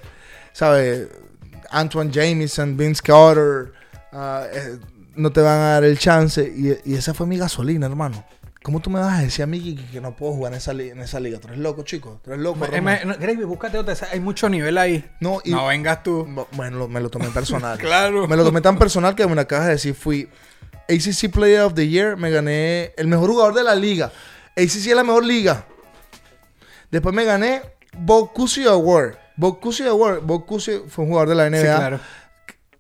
¿sabes? 0.53 1.09
Antoine 1.71 2.11
Jameson, 2.11 2.77
Vince 2.77 3.03
Carter, 3.03 3.73
eh, 4.13 4.79
no 5.17 5.33
te 5.33 5.41
van 5.41 5.59
a 5.59 5.71
dar 5.73 5.85
el 5.85 5.99
chance. 5.99 6.43
Y, 6.43 6.91
y 6.93 6.95
esa 6.97 7.15
fue 7.15 7.27
mi 7.27 7.37
gasolina, 7.39 7.87
hermano. 7.87 8.25
¿Cómo 8.63 8.81
tú 8.81 8.89
me 8.89 8.99
vas 8.99 9.19
a 9.19 9.23
decir 9.23 9.43
a 9.43 9.47
mí 9.47 9.77
que, 9.77 9.85
que 9.91 10.01
no 10.01 10.17
puedo 10.17 10.33
jugar 10.33 10.53
en 10.55 10.57
esa, 10.57 10.73
li- 10.73 10.89
en 10.89 11.01
esa 11.01 11.21
liga? 11.21 11.39
Tú 11.39 11.49
eres 11.49 11.61
loco, 11.61 11.83
chico. 11.83 12.21
Tú 12.25 12.31
eres 12.31 12.43
loco. 12.43 12.65
Eh, 12.73 12.81
me- 12.81 13.05
no, 13.05 13.15
Gravy, 13.19 13.45
búscate 13.45 13.77
otra. 13.77 13.95
Hay 14.11 14.21
mucho 14.21 14.49
nivel 14.49 14.79
ahí. 14.79 15.05
No, 15.21 15.41
y- 15.45 15.51
no 15.51 15.67
vengas 15.67 16.03
tú. 16.03 16.27
Bueno, 16.53 16.79
lo- 16.79 16.89
me 16.89 17.01
lo 17.01 17.11
tomé 17.11 17.29
personal. 17.29 17.79
Claro. 17.81 18.27
Me 18.27 18.37
lo 18.37 18.45
tomé 18.45 18.63
tan 18.63 18.79
personal 18.79 19.15
que 19.15 19.27
me 19.27 19.39
acabas 19.39 19.67
de 19.67 19.73
decir. 19.73 19.95
Fui 19.95 20.31
ACC 20.89 21.31
Player 21.31 21.61
of 21.61 21.75
the 21.75 21.87
Year. 21.87 22.17
Me 22.17 22.31
gané 22.31 22.93
el 22.97 23.07
mejor 23.07 23.29
jugador 23.31 23.53
de 23.55 23.65
la 23.65 23.75
liga. 23.75 24.07
ACC 24.57 24.87
es 24.89 24.95
la 24.97 25.05
mejor 25.05 25.25
liga. 25.27 25.67
Después 26.91 27.15
me 27.15 27.25
gané 27.25 27.61
Bob 27.99 28.33
Cousy 28.33 28.65
Award. 28.67 29.17
Bob 29.37 29.61
Cousy 29.61 29.83
Award. 29.83 30.21
Bob 30.23 30.47
Cousy 30.47 30.81
fue 30.89 31.05
un 31.05 31.11
jugador 31.11 31.29
de 31.29 31.35
la 31.35 31.51
NBA. 31.51 31.59
Sí, 31.61 31.65
claro. 31.67 32.01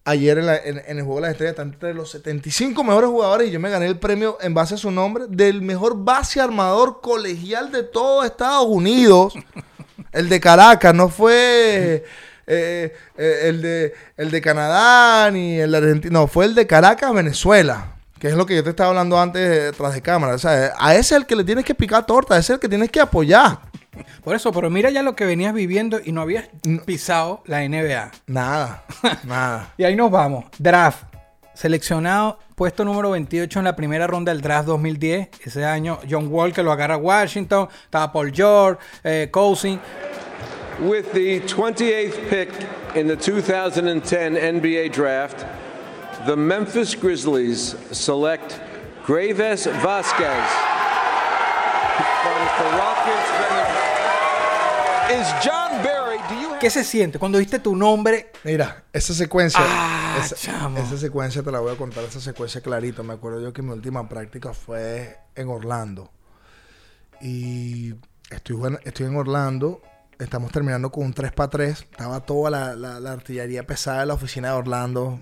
Ayer 0.06 0.36
en, 0.38 0.46
la- 0.46 0.56
en- 0.58 0.82
en 0.86 0.98
el 0.98 1.04
Juego 1.04 1.16
de 1.16 1.20
las 1.22 1.30
Estrellas 1.32 1.52
está 1.52 1.62
entre 1.62 1.94
los 1.94 2.10
75 2.10 2.84
mejores 2.84 3.08
jugadores 3.08 3.48
y 3.48 3.50
yo 3.52 3.58
me 3.60 3.70
gané 3.70 3.86
el 3.86 3.98
premio 3.98 4.36
en 4.42 4.52
base 4.52 4.74
a 4.74 4.76
su 4.78 4.90
nombre 4.90 5.24
del 5.28 5.62
mejor 5.62 5.94
base 5.96 6.40
armador 6.42 7.00
colegial 7.00 7.72
de 7.72 7.84
todo 7.84 8.22
Estados 8.22 8.66
Unidos. 8.68 9.32
el 10.12 10.28
de 10.28 10.40
Caracas, 10.40 10.94
no 10.94 11.08
fue 11.08 12.04
eh, 12.46 12.94
eh, 13.16 13.40
el, 13.44 13.62
de, 13.62 13.94
el 14.18 14.30
de 14.30 14.40
Canadá 14.42 15.30
ni 15.30 15.58
el 15.58 15.70
de 15.72 15.78
Argentina, 15.78 16.12
no, 16.12 16.26
fue 16.26 16.44
el 16.44 16.54
de 16.54 16.66
Caracas, 16.66 17.12
Venezuela. 17.14 17.92
Que 18.18 18.28
es 18.28 18.34
lo 18.34 18.44
que 18.46 18.56
yo 18.56 18.64
te 18.64 18.70
estaba 18.70 18.90
hablando 18.90 19.18
antes 19.20 19.40
eh, 19.42 19.72
tras 19.76 19.94
de 19.94 20.02
cámara. 20.02 20.34
O 20.34 20.38
sea, 20.38 20.72
a 20.78 20.92
ese 20.94 21.14
es 21.14 21.20
el 21.20 21.26
que 21.26 21.36
le 21.36 21.44
tienes 21.44 21.64
que 21.64 21.74
picar 21.74 22.04
torta, 22.06 22.34
a 22.34 22.38
ese 22.38 22.52
es 22.52 22.56
el 22.56 22.60
que 22.60 22.68
tienes 22.68 22.90
que 22.90 23.00
apoyar. 23.00 23.58
Por 24.22 24.34
eso, 24.34 24.52
pero 24.52 24.70
mira 24.70 24.90
ya 24.90 25.02
lo 25.02 25.14
que 25.16 25.24
venías 25.24 25.54
viviendo 25.54 26.00
y 26.04 26.12
no 26.12 26.20
habías 26.20 26.48
pisado 26.84 27.42
la 27.46 27.66
NBA. 27.68 28.10
Nada, 28.26 28.84
nada. 29.24 29.72
Y 29.76 29.84
ahí 29.84 29.96
nos 29.96 30.10
vamos. 30.10 30.44
Draft. 30.58 31.04
Seleccionado, 31.54 32.40
puesto 32.56 32.84
número 32.84 33.10
28 33.12 33.60
en 33.60 33.64
la 33.64 33.76
primera 33.76 34.08
ronda 34.08 34.32
del 34.32 34.42
draft 34.42 34.66
2010. 34.66 35.28
Ese 35.44 35.64
año, 35.64 36.00
John 36.08 36.26
Walker 36.28 36.64
lo 36.64 36.72
agarra 36.72 36.94
a 36.94 36.98
Washington. 36.98 37.68
Estaba 37.84 38.12
Paul 38.12 38.32
George, 38.32 38.80
eh, 39.04 39.28
Cousin. 39.32 39.80
With 40.80 41.12
the 41.12 41.40
28th 41.42 42.28
pick 42.28 42.48
in 42.96 43.06
the 43.06 43.16
2010 43.16 44.34
NBA 44.36 44.90
Draft, 44.92 45.46
the 46.26 46.34
Memphis 46.34 46.96
Grizzlies 46.96 47.76
select 47.92 48.58
Graves 49.06 49.66
Vasquez 49.66 50.50
from 52.56 52.76
Rockets. 52.76 53.30
Venezuela. 53.38 53.74
Is 53.74 53.84
John 53.84 53.84
Barry? 53.84 53.94
Do 54.64 54.80
you 54.80 54.90
have 54.90 54.93
¿Qué 56.60 56.70
se 56.70 56.82
siente 56.84 57.18
cuando 57.18 57.38
viste 57.38 57.58
tu 57.58 57.76
nombre? 57.76 58.30
Mira, 58.44 58.84
esa 58.92 59.12
secuencia. 59.12 59.60
Ah, 59.62 60.18
esa, 60.24 60.34
chamo. 60.34 60.78
esa 60.78 60.96
secuencia 60.96 61.42
te 61.42 61.50
la 61.52 61.58
voy 61.60 61.74
a 61.74 61.76
contar, 61.76 62.04
esa 62.04 62.20
secuencia 62.20 62.60
clarito. 62.62 63.02
Me 63.04 63.12
acuerdo 63.12 63.40
yo 63.40 63.52
que 63.52 63.60
mi 63.62 63.70
última 63.72 64.08
práctica 64.08 64.54
fue 64.54 65.18
en 65.34 65.48
Orlando. 65.48 66.10
Y 67.20 67.94
estoy, 68.30 68.78
estoy 68.84 69.06
en 69.06 69.16
Orlando. 69.16 69.82
Estamos 70.18 70.52
terminando 70.52 70.90
con 70.90 71.04
un 71.04 71.12
3 71.12 71.32
para 71.32 71.50
3. 71.50 71.80
Estaba 71.90 72.20
toda 72.20 72.50
la, 72.50 72.74
la- 72.76 73.00
la 73.00 73.12
artillería 73.12 73.66
pesada 73.66 74.00
de 74.00 74.06
la 74.06 74.14
oficina 74.14 74.48
de 74.48 74.54
Orlando. 74.54 75.20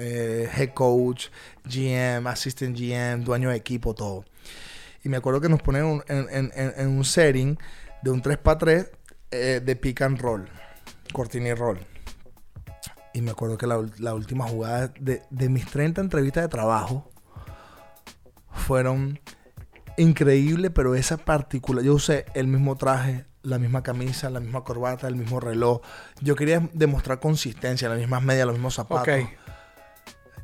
eh, 0.00 0.48
head 0.56 0.74
coach, 0.74 1.26
GM, 1.64 2.28
assistant 2.28 2.76
GM, 2.78 3.24
dueño 3.24 3.50
de 3.50 3.56
equipo, 3.56 3.94
todo. 3.94 4.24
Y 5.02 5.08
me 5.08 5.16
acuerdo 5.16 5.40
que 5.40 5.48
nos 5.48 5.60
ponen 5.60 5.84
un- 5.84 6.04
en, 6.08 6.26
en- 6.30 6.52
en- 6.54 6.74
en 6.76 6.88
un 6.88 7.04
setting 7.04 7.58
de 8.02 8.10
un 8.10 8.22
3 8.22 8.38
para 8.38 8.58
3 8.58 8.90
de 9.30 9.76
pick 9.76 10.02
and 10.02 10.20
roll, 10.20 10.48
cortina 11.12 11.48
y 11.48 11.54
roll. 11.54 11.78
Y 13.14 13.22
me 13.22 13.30
acuerdo 13.30 13.58
que 13.58 13.66
la, 13.66 13.84
la 13.98 14.14
última 14.14 14.46
jugada 14.46 14.88
de, 15.00 15.22
de 15.30 15.48
mis 15.48 15.66
30 15.66 16.00
entrevistas 16.00 16.44
de 16.44 16.48
trabajo 16.48 17.10
fueron 18.50 19.18
increíbles, 19.96 20.70
pero 20.74 20.94
esa 20.94 21.16
particular, 21.16 21.84
yo 21.84 21.94
usé 21.94 22.26
el 22.34 22.46
mismo 22.46 22.76
traje, 22.76 23.26
la 23.42 23.58
misma 23.58 23.82
camisa, 23.82 24.30
la 24.30 24.40
misma 24.40 24.62
corbata, 24.62 25.08
el 25.08 25.16
mismo 25.16 25.40
reloj. 25.40 25.80
Yo 26.20 26.36
quería 26.36 26.68
demostrar 26.72 27.20
consistencia, 27.20 27.88
las 27.88 27.98
mismas 27.98 28.22
medias, 28.22 28.46
los 28.46 28.54
mismos 28.54 28.74
zapatos. 28.74 29.28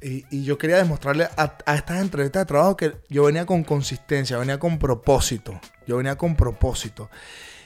Y, 0.05 0.27
y 0.31 0.45
yo 0.45 0.59
quería 0.59 0.77
demostrarle 0.77 1.25
a, 1.25 1.57
a 1.65 1.75
estas 1.77 2.03
entrevistas 2.03 2.43
de 2.43 2.47
trabajo 2.47 2.77
que 2.77 2.93
yo 3.09 3.25
venía 3.25 3.47
con 3.47 3.65
consistencia, 3.65 4.37
venía 4.37 4.59
con 4.59 4.79
propósito. 4.79 5.59
Yo 5.87 5.97
venía 5.97 6.17
con 6.17 6.37
propósito. 6.37 7.09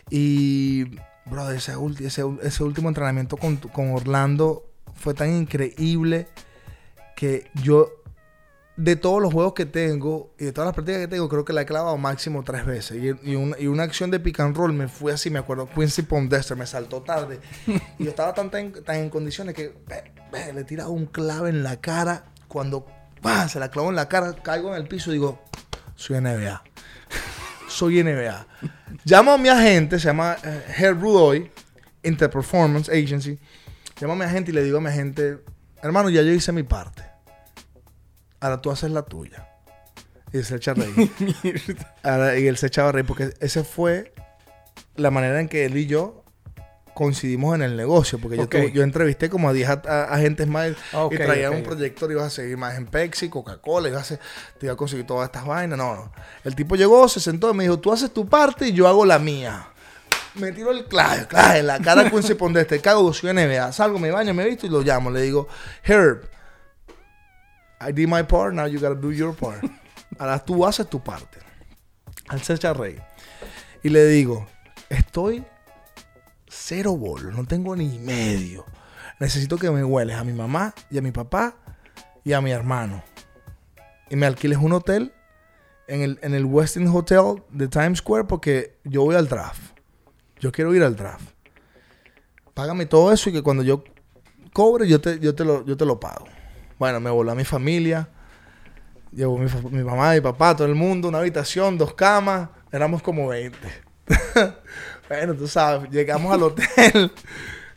Y, 0.08 0.84
brother, 1.26 1.56
ese, 1.56 1.72
ese, 2.00 2.24
ese 2.42 2.62
último 2.62 2.88
entrenamiento 2.88 3.36
con, 3.36 3.56
con 3.56 3.90
Orlando 3.90 4.70
fue 4.94 5.14
tan 5.14 5.34
increíble 5.34 6.28
que 7.16 7.50
yo, 7.60 7.90
de 8.76 8.94
todos 8.94 9.20
los 9.20 9.32
juegos 9.32 9.54
que 9.54 9.66
tengo 9.66 10.32
y 10.38 10.44
de 10.44 10.52
todas 10.52 10.68
las 10.68 10.74
prácticas 10.76 11.00
que 11.00 11.08
tengo, 11.08 11.28
creo 11.28 11.44
que 11.44 11.52
la 11.52 11.62
he 11.62 11.66
clavado 11.66 11.96
máximo 11.96 12.44
tres 12.44 12.64
veces. 12.64 13.02
Y, 13.02 13.30
y 13.32 13.34
una, 13.34 13.58
y 13.58 13.66
una 13.66 13.82
acción 13.82 14.12
de 14.12 14.20
pick 14.20 14.38
and 14.38 14.56
roll 14.56 14.72
me 14.72 14.86
fue 14.86 15.12
así, 15.12 15.28
me 15.28 15.40
acuerdo, 15.40 15.68
Quincy 15.68 16.02
Pondester 16.02 16.56
me 16.56 16.66
saltó 16.66 17.02
tarde. 17.02 17.40
y 17.98 18.04
yo 18.04 18.10
estaba 18.10 18.32
tan, 18.32 18.48
tan, 18.48 18.72
tan 18.84 18.96
en 18.96 19.10
condiciones 19.10 19.56
que 19.56 19.74
le 20.32 20.64
tiraba 20.64 20.90
un 20.90 21.06
clave 21.06 21.50
en 21.50 21.62
la 21.62 21.80
cara. 21.80 22.24
Cuando 22.48 22.86
se 23.48 23.58
la 23.58 23.70
clavó 23.70 23.90
en 23.90 23.96
la 23.96 24.08
cara, 24.08 24.34
caigo 24.34 24.74
en 24.74 24.80
el 24.80 24.88
piso 24.88 25.10
y 25.10 25.14
digo, 25.14 25.42
soy 25.96 26.20
NBA. 26.20 26.62
Soy 27.68 28.02
NBA. 28.02 28.46
Llamo 29.04 29.32
a 29.32 29.38
mi 29.38 29.50
agente, 29.50 29.98
se 29.98 30.06
llama 30.06 30.38
eh, 30.42 30.64
Herb 30.78 31.02
Rudoy, 31.02 31.50
Interperformance 32.02 32.88
Agency. 32.90 33.38
Llamo 34.00 34.14
a 34.14 34.16
mi 34.16 34.24
agente 34.24 34.52
y 34.52 34.54
le 34.54 34.62
digo 34.62 34.78
a 34.78 34.80
mi 34.80 34.88
agente, 34.88 35.38
hermano, 35.82 36.08
ya 36.08 36.22
yo 36.22 36.32
hice 36.32 36.50
mi 36.50 36.62
parte. 36.62 37.02
Ahora 38.40 38.62
tú 38.62 38.70
haces 38.70 38.90
la 38.90 39.02
tuya. 39.02 39.46
Y 40.32 40.38
él 40.38 40.44
se 40.44 40.56
echa 40.56 40.70
a 40.70 40.74
reír. 40.74 41.10
Ahora, 42.02 42.38
y 42.38 42.46
él 42.46 42.56
se 42.56 42.68
echaba 42.68 42.88
a 42.88 42.92
reír 42.92 43.06
porque 43.06 43.34
esa 43.40 43.64
fue 43.64 44.14
la 44.96 45.10
manera 45.10 45.38
en 45.38 45.48
que 45.48 45.66
él 45.66 45.76
y 45.76 45.86
yo 45.86 46.24
coincidimos 46.98 47.54
en 47.54 47.62
el 47.62 47.76
negocio. 47.76 48.18
Porque 48.18 48.36
yo 48.36 48.42
Ok. 48.42 48.50
tuve- 48.56 48.72
yo, 48.72 48.82
entrevisté 48.82 49.30
como 49.30 49.48
a 49.48 49.52
10 49.52 49.68
a- 49.68 49.82
a- 49.86 50.04
agentes 50.14 50.46
más 50.48 50.72
Ok, 50.92 51.14
y 51.14 51.16
traía 51.16 51.50
un 51.50 51.62
proyector, 51.62 52.10
ibas 52.10 52.26
a 52.26 52.30
seguir 52.30 52.56
más 52.56 52.76
en 52.76 52.86
Pepsi, 52.86 53.28
Coca-Cola, 53.28 53.88
ibas 53.88 54.10
a 54.12 54.16
te 54.58 54.66
iba 54.66 54.72
a 54.72 54.76
conseguir 54.76 55.06
todas 55.06 55.26
estas 55.26 55.46
vainas. 55.46 55.78
No, 55.78 55.94
no. 55.94 56.12
El 56.44 56.54
tipo 56.56 56.74
llegó, 56.76 57.08
se 57.08 57.20
sentó 57.20 57.50
y 57.50 57.54
me 57.54 57.62
dijo, 57.62 57.78
tú 57.78 57.92
haces 57.92 58.12
tu 58.12 58.28
parte 58.28 58.68
y 58.68 58.72
yo 58.72 58.88
hago 58.88 59.04
la 59.06 59.18
mía. 59.18 59.68
Me 60.34 60.52
tiró 60.52 60.70
el 60.72 60.84
clave, 60.86 61.26
clave, 61.26 61.60
en 61.60 61.66
la 61.68 61.78
cara 61.80 62.04
de 62.04 62.10
Quincy 62.10 62.34
Pondeste, 62.34 62.80
cago, 62.80 63.12
soy 63.12 63.30
NBA. 63.30 63.72
Salgo, 63.72 63.98
me 63.98 64.10
baño, 64.10 64.34
me 64.34 64.44
visto 64.44 64.66
y 64.66 64.68
lo 64.68 64.82
llamo. 64.82 65.10
Le 65.10 65.22
digo, 65.22 65.48
Herb, 65.84 66.22
I 67.80 67.92
did 67.92 68.08
my 68.08 68.22
part, 68.24 68.54
now 68.54 68.66
you 68.66 68.80
gotta 68.80 68.94
do 68.94 69.12
your 69.12 69.34
part. 69.34 69.62
Ahora 70.18 70.38
tú 70.44 70.66
haces 70.66 70.88
tu 70.88 71.00
parte. 71.02 71.38
Al 72.28 72.40
reír. 72.76 73.00
Y 73.82 73.88
le 73.88 74.04
digo, 74.06 74.46
estoy 74.88 75.44
cero 76.50 76.96
bolos, 76.96 77.34
no 77.34 77.44
tengo 77.46 77.74
ni 77.76 77.98
medio. 77.98 78.64
Necesito 79.20 79.58
que 79.58 79.70
me 79.70 79.84
hueles 79.84 80.16
a 80.16 80.24
mi 80.24 80.32
mamá 80.32 80.74
y 80.90 80.98
a 80.98 81.02
mi 81.02 81.10
papá 81.10 81.56
y 82.24 82.32
a 82.32 82.40
mi 82.40 82.50
hermano. 82.50 83.02
Y 84.10 84.16
me 84.16 84.26
alquiles 84.26 84.58
un 84.58 84.72
hotel 84.72 85.12
en 85.88 86.02
el, 86.02 86.18
en 86.22 86.34
el 86.34 86.44
Westin 86.44 86.86
Hotel 86.88 87.42
de 87.50 87.68
Times 87.68 87.98
Square 87.98 88.24
porque 88.24 88.78
yo 88.84 89.02
voy 89.02 89.16
al 89.16 89.28
draft. 89.28 89.60
Yo 90.38 90.52
quiero 90.52 90.74
ir 90.74 90.82
al 90.82 90.94
draft. 90.94 91.30
Págame 92.54 92.86
todo 92.86 93.12
eso 93.12 93.30
y 93.30 93.32
que 93.32 93.42
cuando 93.42 93.62
yo 93.62 93.82
cobre 94.52 94.88
yo 94.88 95.00
te, 95.00 95.18
yo 95.18 95.34
te, 95.34 95.44
lo, 95.44 95.64
yo 95.64 95.76
te 95.76 95.84
lo 95.84 95.98
pago. 95.98 96.26
Bueno, 96.78 97.00
me 97.00 97.10
voló 97.10 97.32
a 97.32 97.34
mi 97.34 97.44
familia. 97.44 98.08
Llevó 99.10 99.38
mi, 99.38 99.48
mi 99.70 99.82
mamá, 99.82 100.12
mi 100.12 100.20
papá, 100.20 100.54
todo 100.54 100.68
el 100.68 100.74
mundo, 100.74 101.08
una 101.08 101.18
habitación, 101.18 101.78
dos 101.78 101.94
camas. 101.94 102.50
Éramos 102.70 103.02
como 103.02 103.28
20. 103.28 103.56
bueno, 105.08 105.34
tú 105.34 105.48
sabes, 105.48 105.90
llegamos 105.90 106.32
al 106.32 106.42
hotel. 106.42 107.12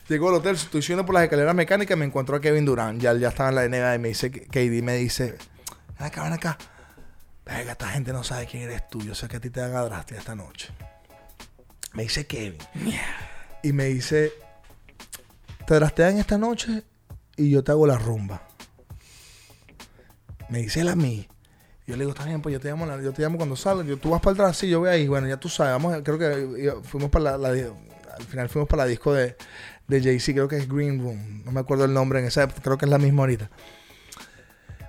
Llegó 0.10 0.28
al 0.28 0.36
hotel, 0.36 0.56
estoy 0.56 0.82
subiendo 0.82 1.06
por 1.06 1.16
las 1.16 1.24
escaleras 1.24 1.56
mecánicas 1.56 1.96
y 1.96 2.00
me 2.00 2.06
encontró 2.06 2.36
a 2.36 2.42
Kevin 2.42 2.66
Durant. 2.66 3.02
Ya, 3.02 3.14
ya 3.14 3.30
estaba 3.30 3.50
en 3.50 3.56
la 3.56 3.68
NBA 3.70 3.96
y 3.96 4.00
me 4.00 4.08
dice, 4.10 4.30
KD 4.30 4.84
me 4.84 4.98
dice, 4.98 5.38
ven 5.98 6.08
acá, 6.08 6.24
ven 6.24 6.34
acá. 6.34 6.58
Venga, 7.46 7.72
esta 7.72 7.88
gente 7.88 8.12
no 8.12 8.22
sabe 8.22 8.46
quién 8.46 8.64
eres 8.64 8.90
tú. 8.90 9.02
Yo 9.02 9.16
sé 9.16 9.30
que 9.30 9.38
a 9.38 9.40
ti 9.40 9.50
te 9.50 9.62
van 9.62 9.74
a 9.74 9.84
draftear 9.84 10.20
esta 10.20 10.36
noche. 10.36 10.70
Me 11.94 12.04
dice 12.04 12.28
Kevin. 12.28 12.58
Y 13.64 13.72
me 13.72 13.86
dice, 13.86 14.34
te 15.66 15.76
draftean 15.76 16.18
esta 16.18 16.38
noche 16.38 16.84
y 17.38 17.50
yo 17.50 17.64
te 17.64 17.72
hago 17.72 17.88
la 17.88 17.98
rumba. 17.98 18.42
Me 20.50 20.60
dice 20.60 20.82
él 20.82 20.90
a 20.90 20.96
mí. 20.96 21.28
Yo 21.92 21.98
le 21.98 22.04
digo, 22.06 22.12
está 22.12 22.26
bien, 22.26 22.42
pues 22.42 22.54
yo 22.54 22.60
te 22.60 22.70
llamo, 22.70 22.86
la- 22.86 23.02
yo 23.02 23.12
te 23.14 23.22
llamo 23.22 23.38
cuando 23.38 23.56
salga. 23.56 23.84
Yo, 23.84 23.98
tú 23.98 24.10
vas 24.10 24.22
para 24.22 24.34
draft, 24.36 24.60
sí, 24.60 24.70
yo 24.70 24.80
voy 24.80 24.90
ahí. 24.90 25.08
Bueno, 25.08 25.28
ya 25.28 25.38
tú 25.38 25.50
sabes, 25.50 25.74
vamos, 25.74 25.96
creo 26.04 26.18
que 26.18 26.68
eh, 26.68 26.74
fuimos 26.84 27.10
para 27.10 27.38
la, 27.38 27.50
al 27.50 28.24
final 28.28 28.50
fuimos 28.50 28.68
para 28.70 28.84
la 28.84 28.90
disco 28.90 29.14
de, 29.14 29.36
de 29.88 30.02
Jay-Z, 30.02 30.34
creo 30.34 30.48
que 30.48 30.58
es 30.58 30.68
Green 30.70 31.00
Room. 31.02 31.44
No 31.46 31.52
me 31.52 31.60
acuerdo 31.60 31.86
el 31.86 31.94
nombre 31.94 32.20
en 32.20 32.26
esa, 32.26 32.48
creo 32.48 32.78
que 32.78 32.86
es 32.86 32.92
la 32.92 32.98
misma 32.98 33.24
ahorita. 33.24 33.50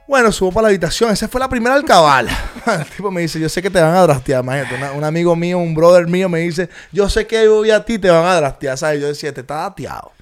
Bueno, 0.09 0.31
subo 0.33 0.51
para 0.53 0.65
la 0.65 0.69
habitación. 0.69 1.11
Esa 1.13 1.29
fue 1.29 1.41
la 1.41 1.49
primera 1.49 1.75
alcabala. 1.75 2.37
El 2.67 2.85
tipo 2.87 3.11
me 3.11 3.23
dice, 3.23 3.41
yo 3.41 3.49
sé 3.49 3.63
que 3.63 3.71
te 3.71 3.81
van 3.81 3.95
a. 3.97 4.05
Una- 4.05 4.93
un 4.93 5.05
amigo 5.05 5.35
mío, 5.37 5.59
un 5.59 5.75
brother 5.75 6.07
mío 6.07 6.29
me 6.29 6.41
dice, 6.41 6.69
yo 6.91 7.09
sé 7.09 7.27
que 7.27 7.49
hoy 7.49 7.71
a 7.71 7.85
ti 7.85 7.99
te 7.99 8.11
van 8.11 8.25
a 8.25 8.35
draftear, 8.37 8.77
¿sabes? 8.77 9.01
Yo 9.01 9.07
decía, 9.07 9.33
te 9.33 9.41
está 9.41 9.55
dateado. 9.57 10.13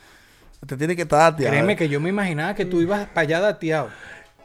Te 0.67 0.77
tiene 0.77 0.95
que 0.95 1.03
estar 1.03 1.33
dateado. 1.33 1.51
Créeme 1.53 1.75
que 1.77 1.89
yo 1.89 1.99
me 2.01 2.11
imaginaba 2.11 2.55
que 2.55 2.67
tú 2.67 2.81
ibas 2.81 3.07
para 3.09 3.23
allá 3.23 3.41
dateado. 3.41 3.89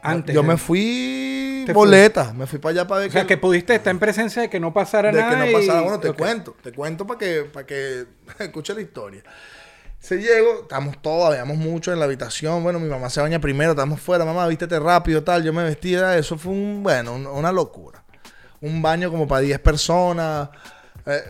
Antes. 0.02 0.34
Yo 0.34 0.42
me 0.42 0.56
fui 0.56 1.64
boleta. 1.72 2.32
Me 2.32 2.46
fui 2.46 2.58
para 2.58 2.70
allá 2.72 2.86
para 2.86 3.00
ver 3.00 3.08
O 3.10 3.12
sea, 3.12 3.26
que 3.26 3.36
pudiste 3.36 3.74
estar 3.74 3.90
en 3.90 3.98
presencia 3.98 4.42
de 4.42 4.50
que 4.50 4.60
no 4.60 4.72
pasara 4.72 5.10
de 5.10 5.20
nada. 5.20 5.30
que 5.44 5.52
no 5.52 5.58
pasara. 5.58 5.80
y- 5.80 5.82
Bueno, 5.84 6.00
te 6.00 6.12
cuento, 6.12 6.56
te 6.62 6.72
cuento 6.72 7.06
para 7.06 7.18
que, 7.18 7.42
para 7.52 7.66
que 7.66 8.06
escuche 8.40 8.74
la 8.74 8.80
historia. 8.82 9.22
Se 9.98 10.18
llegó, 10.18 10.60
estamos 10.62 11.00
todos, 11.02 11.30
habíamos 11.30 11.56
mucho 11.56 11.92
en 11.92 11.98
la 11.98 12.04
habitación. 12.04 12.62
Bueno, 12.62 12.78
mi 12.78 12.88
mamá 12.88 13.10
se 13.10 13.20
baña 13.20 13.40
primero, 13.40 13.72
estamos 13.72 14.00
fuera, 14.00 14.24
mamá, 14.24 14.46
vístete 14.46 14.78
rápido, 14.78 15.24
tal. 15.24 15.42
Yo 15.42 15.52
me 15.52 15.64
vestía, 15.64 16.16
eso 16.16 16.38
fue 16.38 16.52
un, 16.52 16.82
bueno, 16.82 17.14
un- 17.14 17.26
una 17.26 17.50
locura. 17.50 18.04
Un 18.60 18.80
baño 18.82 19.10
como 19.10 19.26
para 19.26 19.40
10 19.40 19.58
personas, 19.58 20.48
eh, 21.06 21.22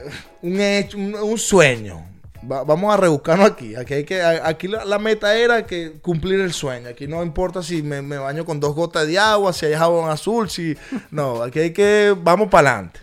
un 0.42 0.60
hecho, 0.60 0.98
un, 0.98 1.14
un 1.14 1.38
sueño. 1.38 2.04
Va- 2.50 2.64
vamos 2.64 2.92
a 2.92 2.96
rebuscarnos 2.96 3.50
aquí. 3.50 3.74
Aquí, 3.76 3.94
hay 3.94 4.04
que, 4.04 4.22
aquí 4.22 4.68
la, 4.68 4.84
la 4.84 4.98
meta 4.98 5.34
era 5.36 5.66
que 5.66 5.98
cumplir 6.00 6.40
el 6.40 6.52
sueño. 6.52 6.88
Aquí 6.88 7.06
no 7.06 7.22
importa 7.22 7.62
si 7.62 7.82
me, 7.82 8.02
me 8.02 8.18
baño 8.18 8.44
con 8.44 8.60
dos 8.60 8.74
gotas 8.74 9.06
de 9.06 9.18
agua, 9.18 9.52
si 9.52 9.66
hay 9.66 9.74
jabón 9.74 10.10
azul, 10.10 10.48
si. 10.50 10.76
No, 11.10 11.42
aquí 11.42 11.58
hay 11.60 11.72
que. 11.72 12.14
Vamos 12.18 12.48
para 12.48 12.70
adelante. 12.70 13.00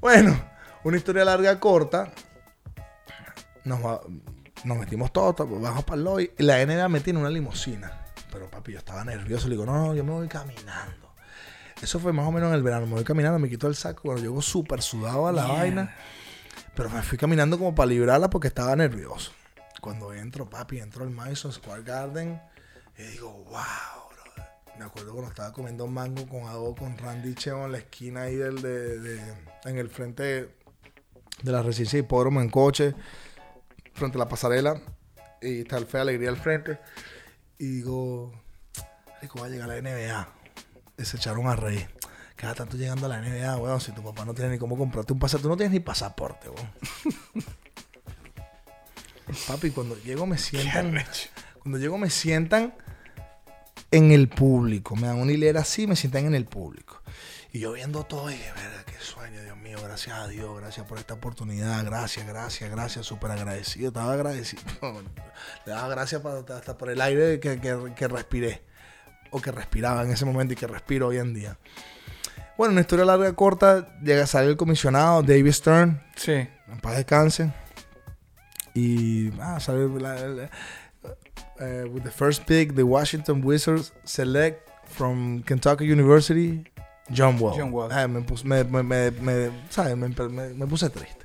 Bueno, 0.00 0.40
una 0.84 0.96
historia 0.96 1.24
larga, 1.24 1.58
corta. 1.60 2.10
Nos, 3.64 3.80
metimos 4.78 5.12
todos, 5.12 5.36
to- 5.36 5.46
bajamos 5.46 5.84
para 5.84 5.96
el 5.98 6.04
lobby. 6.04 6.30
Y 6.38 6.42
la 6.42 6.64
NBA 6.64 6.88
me 6.88 7.00
tiene 7.00 7.18
una 7.20 7.30
limusina. 7.30 7.92
Pero 8.32 8.50
papi, 8.50 8.72
yo 8.72 8.78
estaba 8.78 9.04
nervioso. 9.04 9.46
Le 9.48 9.54
digo, 9.54 9.66
no, 9.66 9.72
no, 9.86 9.94
yo 9.94 10.04
me 10.04 10.12
voy 10.12 10.28
caminando. 10.28 11.08
Eso 11.82 11.98
fue 12.00 12.12
más 12.12 12.26
o 12.26 12.32
menos 12.32 12.48
en 12.48 12.54
el 12.56 12.62
verano. 12.62 12.86
Me 12.86 12.94
voy 12.94 13.04
caminando, 13.04 13.38
me 13.38 13.48
quito 13.48 13.68
el 13.68 13.76
saco. 13.76 14.02
Bueno, 14.04 14.20
llego 14.20 14.42
súper 14.42 14.82
sudado 14.82 15.26
a 15.28 15.32
la 15.32 15.46
vaina. 15.46 15.94
Pero 16.78 16.90
me 16.90 17.02
fui 17.02 17.18
caminando 17.18 17.58
como 17.58 17.74
para 17.74 17.88
librarla 17.88 18.30
porque 18.30 18.46
estaba 18.46 18.76
nervioso. 18.76 19.32
Cuando 19.80 20.14
entro, 20.14 20.48
papi, 20.48 20.78
entro 20.78 21.02
al 21.02 21.10
Madison 21.10 21.52
Square 21.52 21.82
Garden. 21.82 22.40
Y 22.96 23.02
digo, 23.02 23.32
wow, 23.32 23.56
brother. 24.12 24.52
Me 24.78 24.84
acuerdo 24.84 25.10
cuando 25.10 25.28
estaba 25.28 25.52
comiendo 25.52 25.88
mango 25.88 26.28
con 26.28 26.44
adobo 26.44 26.76
con 26.76 26.96
Randy 26.96 27.34
Cheo 27.34 27.66
en 27.66 27.72
la 27.72 27.78
esquina 27.78 28.22
ahí 28.22 28.36
del, 28.36 28.62
de, 28.62 29.20
en 29.64 29.76
el 29.76 29.90
frente 29.90 30.22
de, 31.42 31.50
la 31.50 31.64
residencia 31.64 31.96
de 31.96 32.04
hipódromo 32.04 32.40
en 32.40 32.48
coche, 32.48 32.94
frente 33.94 34.16
a 34.16 34.20
la 34.20 34.28
pasarela. 34.28 34.80
Y 35.42 35.62
está 35.62 35.78
el 35.78 35.86
Fe 35.86 35.98
Alegría 35.98 36.28
al 36.28 36.36
frente. 36.36 36.78
Y 37.58 37.66
digo, 37.66 38.32
rico, 39.20 39.40
va 39.40 39.46
a 39.46 39.48
llegar 39.48 39.66
la 39.66 39.82
NBA. 39.82 40.28
Y 40.96 41.04
se 41.04 41.16
echaron 41.16 41.48
a 41.48 41.56
reír. 41.56 41.97
Cada 42.38 42.54
tanto 42.54 42.76
llegando 42.76 43.06
a 43.06 43.08
la 43.10 43.20
NBA, 43.20 43.56
weón, 43.56 43.80
si 43.80 43.90
tu 43.92 44.02
papá 44.02 44.24
no 44.24 44.32
tiene 44.32 44.52
ni 44.52 44.58
cómo 44.58 44.78
comprarte 44.78 45.12
un 45.12 45.18
pasaporte, 45.18 45.42
tú 45.42 45.48
no 45.48 45.56
tienes 45.56 45.72
ni 45.72 45.80
pasaporte, 45.80 46.48
weón. 46.48 46.70
Papi, 49.46 49.70
cuando 49.70 49.96
llego 49.98 50.26
me 50.26 50.38
sientan. 50.38 51.04
Cuando 51.58 51.78
llego 51.78 51.98
me 51.98 52.08
sientan 52.10 52.74
en 53.90 54.12
el 54.12 54.28
público. 54.28 54.96
Me 54.96 55.06
dan 55.06 55.18
una 55.18 55.32
hilera 55.32 55.60
así, 55.60 55.86
me 55.86 55.96
sientan 55.96 56.26
en 56.26 56.34
el 56.34 56.44
público. 56.46 57.02
Y 57.52 57.60
yo 57.60 57.72
viendo 57.72 58.04
todo, 58.04 58.30
y 58.30 58.34
dije, 58.34 58.52
verga, 58.52 58.84
qué 58.84 58.98
sueño, 59.02 59.42
Dios 59.42 59.56
mío, 59.56 59.78
gracias 59.82 60.16
a 60.18 60.28
Dios, 60.28 60.56
gracias 60.60 60.86
por 60.86 60.98
esta 60.98 61.14
oportunidad, 61.14 61.82
gracias, 61.84 62.26
gracias, 62.26 62.70
gracias, 62.70 63.06
súper 63.06 63.30
agradecido, 63.30 63.88
estaba 63.88 64.12
agradecido. 64.12 64.62
Le 65.66 65.72
daba 65.72 65.88
gracias 65.88 66.20
para- 66.20 66.38
hasta 66.56 66.76
por 66.78 66.90
el 66.90 67.00
aire 67.00 67.40
que, 67.40 67.58
que- 67.60 67.92
que 67.96 68.08
respiré, 68.08 68.62
o 69.30 69.40
que 69.40 69.50
respiraba 69.50 70.02
en 70.02 70.10
ese 70.12 70.24
momento 70.26 70.52
y 70.52 70.56
que 70.56 70.66
respiro 70.66 71.08
hoy 71.08 71.16
en 71.18 71.32
día. 71.34 71.58
Bueno, 72.58 72.72
una 72.72 72.80
historia 72.82 73.04
larga, 73.06 73.32
corta, 73.34 73.88
llega 74.02 74.24
a 74.24 74.26
salir 74.26 74.50
el 74.50 74.56
comisionado, 74.56 75.22
David 75.22 75.52
Stern, 75.52 76.02
Sí. 76.16 76.32
en 76.32 76.80
paz 76.82 76.96
descanse. 76.96 77.50
Y 78.74 79.30
ah, 79.40 79.58
sale 79.60 79.88
la- 80.00 80.14
la- 80.28 80.50
eh, 81.60 81.84
with 81.90 82.02
the 82.02 82.10
first 82.10 82.44
pick, 82.44 82.74
the 82.74 82.82
Washington 82.82 83.40
Wizards 83.44 83.92
select 84.04 84.68
from 84.88 85.42
Kentucky 85.42 85.90
University, 85.90 86.64
John 87.10 87.36
Wall. 87.40 87.56
John 87.56 87.72
Wall. 87.72 87.90
Ah, 87.92 88.06
me, 88.08 88.20
puse, 88.22 88.44
me, 88.44 88.62
me, 88.64 88.82
me- 89.12 89.50
¿sabes? 89.70 89.96
Me, 89.96 90.66
puse 90.66 90.90
triste. 90.90 91.24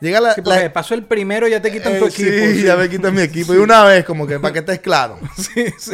Llega 0.00 0.20
la... 0.20 0.34
Sí, 0.34 0.40
la- 0.44 0.72
pasó 0.72 0.94
el 0.94 1.04
primero 1.04 1.46
ya 1.48 1.60
te 1.60 1.70
quitan 1.72 1.94
eh, 1.94 1.98
tu 1.98 2.06
equipo. 2.06 2.30
sí, 2.30 2.54
sí. 2.60 2.62
ya 2.64 2.76
me 2.76 2.88
quitan 2.88 3.14
mi 3.14 3.22
equipo. 3.30 3.54
Y 3.54 3.58
una 3.58 3.84
vez, 3.84 4.04
como 4.04 4.26
que 4.26 4.38
para 4.38 4.52
que 4.52 4.60
estés 4.60 4.80
claro. 4.80 5.18
Sí, 5.36 5.66
sí. 5.78 5.92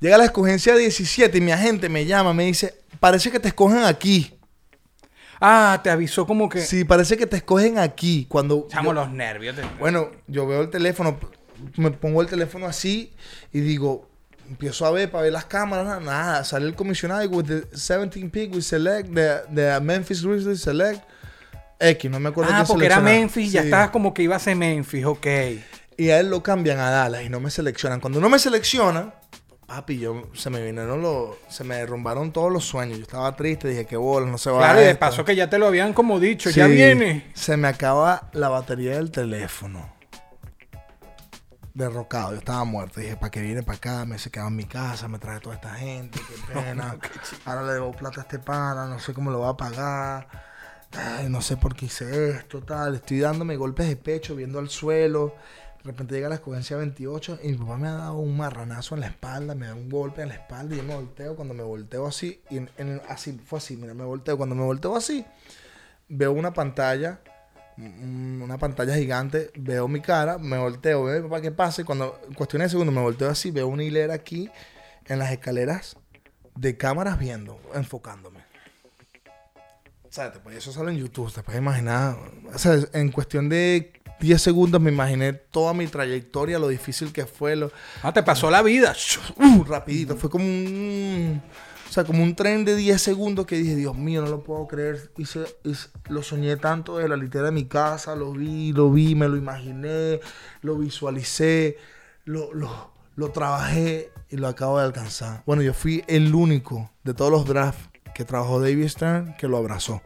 Llega 0.00 0.18
la 0.18 0.24
escogencia 0.24 0.74
17 0.76 1.38
y 1.38 1.40
mi 1.40 1.52
agente 1.52 1.88
me 1.88 2.04
llama, 2.04 2.34
me 2.34 2.44
dice, 2.44 2.74
parece 3.04 3.30
que 3.30 3.38
te 3.38 3.48
escogen 3.48 3.84
aquí. 3.84 4.38
Ah, 5.38 5.78
te 5.82 5.90
avisó 5.90 6.26
como 6.26 6.48
que... 6.48 6.62
Sí, 6.62 6.84
parece 6.84 7.18
que 7.18 7.26
te 7.26 7.36
escogen 7.36 7.78
aquí. 7.78 8.24
Cuando... 8.30 8.64
Echamos 8.66 8.86
yo- 8.94 9.00
los 9.00 9.10
nervios. 9.10 9.54
te- 9.54 9.62
Bueno, 9.78 10.10
yo 10.26 10.46
veo 10.46 10.62
el 10.62 10.70
teléfono, 10.70 11.18
me 11.76 11.90
pongo 11.90 12.22
el 12.22 12.28
teléfono 12.28 12.64
así 12.66 13.12
y 13.52 13.60
digo, 13.60 14.08
empiezo 14.48 14.86
a 14.86 14.90
ver 14.90 15.10
para 15.10 15.24
ver 15.24 15.32
las 15.34 15.44
cámaras, 15.44 15.84
nada, 15.84 16.00
nada. 16.00 16.44
sale 16.44 16.66
el 16.66 16.74
comisionado 16.74 17.22
y 17.22 17.26
with 17.26 17.44
the 17.44 17.60
17 17.76 18.30
pick 18.30 18.54
we 18.54 18.62
select 18.62 19.12
the, 19.12 19.40
the 19.54 19.78
Memphis 19.80 20.24
Grizzlies 20.24 20.62
select 20.62 21.02
X, 21.78 22.10
no 22.10 22.18
me 22.20 22.30
acuerdo 22.30 22.50
Ah, 22.52 22.56
quién 22.58 22.66
porque 22.66 22.86
era. 22.86 23.00
Memphis, 23.00 23.52
ya 23.52 23.60
estabas 23.60 23.90
como 23.90 24.14
que 24.14 24.22
iba 24.22 24.36
a 24.36 24.38
ser 24.38 24.56
Memphis, 24.56 25.04
ok. 25.04 25.26
Y 25.98 26.08
a 26.08 26.20
él 26.20 26.30
lo 26.30 26.42
cambian 26.42 26.78
a 26.78 26.88
Dallas 26.88 27.22
y 27.22 27.28
no 27.28 27.38
me 27.40 27.50
seleccionan. 27.50 28.00
Cuando 28.00 28.18
no 28.20 28.30
me 28.30 28.38
seleccionan, 28.38 29.12
papi, 29.76 29.98
yo 29.98 30.22
se 30.34 30.50
me 30.50 30.62
vinieron 30.64 31.02
los, 31.02 31.36
se 31.48 31.64
me 31.64 31.76
derrumbaron 31.76 32.32
todos 32.32 32.52
los 32.52 32.64
sueños. 32.64 32.98
Yo 32.98 33.02
estaba 33.02 33.34
triste, 33.34 33.68
dije 33.68 33.86
que 33.86 33.96
bolas, 33.96 34.28
no 34.30 34.38
se 34.38 34.50
va 34.50 34.58
Claro, 34.58 34.80
y 34.80 34.84
de 34.84 34.90
esto". 34.90 35.00
paso 35.00 35.24
que 35.24 35.34
ya 35.34 35.50
te 35.50 35.58
lo 35.58 35.66
habían 35.66 35.92
como 35.92 36.20
dicho, 36.20 36.50
ya 36.50 36.66
viene. 36.66 37.30
Se 37.34 37.56
me 37.56 37.68
acaba 37.68 38.28
la 38.32 38.48
batería 38.48 38.92
del 38.96 39.10
teléfono. 39.10 39.92
Derrocado, 41.72 42.30
yo 42.32 42.38
estaba 42.38 42.62
muerto. 42.64 43.00
Dije, 43.00 43.16
¿para 43.16 43.30
qué 43.32 43.40
viene 43.40 43.64
para 43.64 43.76
acá? 43.78 44.04
Me 44.04 44.16
se 44.18 44.30
quedaba 44.30 44.48
en 44.48 44.56
mi 44.56 44.64
casa, 44.64 45.08
me 45.08 45.18
trae 45.18 45.40
toda 45.40 45.56
esta 45.56 45.70
gente, 45.74 46.20
qué 46.20 46.52
pena. 46.54 46.96
Ahora 47.44 47.62
le 47.64 47.72
debo 47.72 47.90
plata 47.92 48.20
a 48.20 48.22
este 48.22 48.38
pana, 48.38 48.86
no 48.86 49.00
sé 49.00 49.12
cómo 49.12 49.30
lo 49.32 49.40
va 49.40 49.48
a 49.50 49.56
pagar. 49.56 50.28
Ay, 50.96 51.28
no 51.28 51.40
sé 51.42 51.56
por 51.56 51.74
qué 51.74 51.86
hice 51.86 52.30
esto, 52.30 52.62
tal. 52.62 52.94
Estoy 52.94 53.18
dándome 53.18 53.56
golpes 53.56 53.88
de 53.88 53.96
pecho, 53.96 54.36
viendo 54.36 54.60
al 54.60 54.68
suelo. 54.70 55.34
De 55.84 55.90
repente 55.90 56.14
llega 56.14 56.30
la 56.30 56.36
escogencia 56.36 56.78
28 56.78 57.40
y 57.42 57.48
mi 57.50 57.58
papá 57.58 57.76
me 57.76 57.88
ha 57.88 57.92
dado 57.92 58.14
un 58.14 58.34
marranazo 58.38 58.94
en 58.94 59.02
la 59.02 59.08
espalda, 59.08 59.54
me 59.54 59.66
da 59.66 59.74
un 59.74 59.90
golpe 59.90 60.22
en 60.22 60.28
la 60.28 60.34
espalda 60.36 60.74
y 60.74 60.78
yo 60.78 60.82
me 60.84 60.94
volteo. 60.94 61.36
Cuando 61.36 61.52
me 61.52 61.62
volteo 61.62 62.06
así, 62.06 62.40
y 62.48 62.58
así 63.06 63.38
fue 63.44 63.58
así, 63.58 63.76
mira, 63.76 63.92
me 63.92 64.02
volteo. 64.04 64.38
Cuando 64.38 64.54
me 64.54 64.62
volteo 64.64 64.96
así, 64.96 65.26
veo 66.08 66.32
una 66.32 66.54
pantalla, 66.54 67.20
mm, 67.76 68.40
una 68.40 68.56
pantalla 68.56 68.94
gigante, 68.94 69.50
veo 69.56 69.86
mi 69.86 70.00
cara, 70.00 70.38
me 70.38 70.56
volteo, 70.56 71.04
veo 71.04 71.28
para 71.28 71.42
qué 71.42 71.50
pasa. 71.50 71.82
Y 71.82 71.84
cuando, 71.84 72.18
en 72.28 72.62
de 72.64 72.70
segundos, 72.70 72.94
me 72.94 73.02
volteo 73.02 73.28
así, 73.28 73.50
veo 73.50 73.68
una 73.68 73.84
hilera 73.84 74.14
aquí 74.14 74.50
en 75.04 75.18
las 75.18 75.30
escaleras 75.32 75.98
de 76.56 76.78
cámaras 76.78 77.18
viendo, 77.18 77.60
enfocándome. 77.74 78.40
O 80.04 80.12
sea, 80.14 80.32
puedes- 80.40 80.60
eso 80.60 80.72
sale 80.72 80.92
en 80.92 80.96
YouTube, 80.98 81.30
te 81.30 81.42
puedes 81.42 81.60
imaginar. 81.60 82.16
O 82.54 82.58
sea, 82.58 82.78
en 82.94 83.10
cuestión 83.12 83.50
de 83.50 84.00
10 84.24 84.40
segundos 84.42 84.80
me 84.80 84.90
imaginé 84.90 85.32
toda 85.34 85.72
mi 85.74 85.86
trayectoria, 85.86 86.58
lo 86.58 86.68
difícil 86.68 87.12
que 87.12 87.26
fue, 87.26 87.54
lo, 87.56 87.70
Ah, 88.02 88.12
te 88.12 88.22
pasó 88.22 88.50
la 88.50 88.62
vida. 88.62 88.94
uh, 89.36 89.64
rapidito. 89.64 90.16
Fue 90.16 90.30
como 90.30 90.44
un... 90.44 91.42
O 91.88 91.92
sea, 91.94 92.02
como 92.02 92.24
un 92.24 92.34
tren 92.34 92.64
de 92.64 92.74
10 92.74 93.00
segundos 93.00 93.46
que 93.46 93.54
dije, 93.56 93.76
Dios 93.76 93.94
mío, 93.96 94.20
no 94.22 94.28
lo 94.28 94.42
puedo 94.42 94.66
creer. 94.66 95.12
Hice, 95.16 95.44
hice- 95.62 95.90
lo 96.08 96.22
soñé 96.24 96.56
tanto 96.56 96.96
de 96.98 97.08
la 97.08 97.16
litera 97.16 97.44
de 97.44 97.50
mi 97.52 97.66
casa, 97.66 98.16
lo 98.16 98.32
vi, 98.32 98.72
lo 98.72 98.90
vi, 98.90 99.14
me 99.14 99.28
lo 99.28 99.36
imaginé, 99.36 100.18
lo 100.62 100.76
visualicé, 100.76 101.76
lo, 102.24 102.52
lo, 102.52 102.90
lo 103.14 103.30
trabajé 103.30 104.10
y 104.28 104.38
lo 104.38 104.48
acabo 104.48 104.78
de 104.80 104.86
alcanzar. 104.86 105.42
Bueno, 105.46 105.62
yo 105.62 105.72
fui 105.72 106.02
el 106.08 106.34
único 106.34 106.90
de 107.04 107.14
todos 107.14 107.30
los 107.30 107.44
drafts 107.46 107.88
que 108.12 108.24
trabajó 108.24 108.60
David 108.60 108.88
Stern 108.88 109.36
que 109.36 109.46
lo 109.46 109.56
abrazó. 109.58 110.02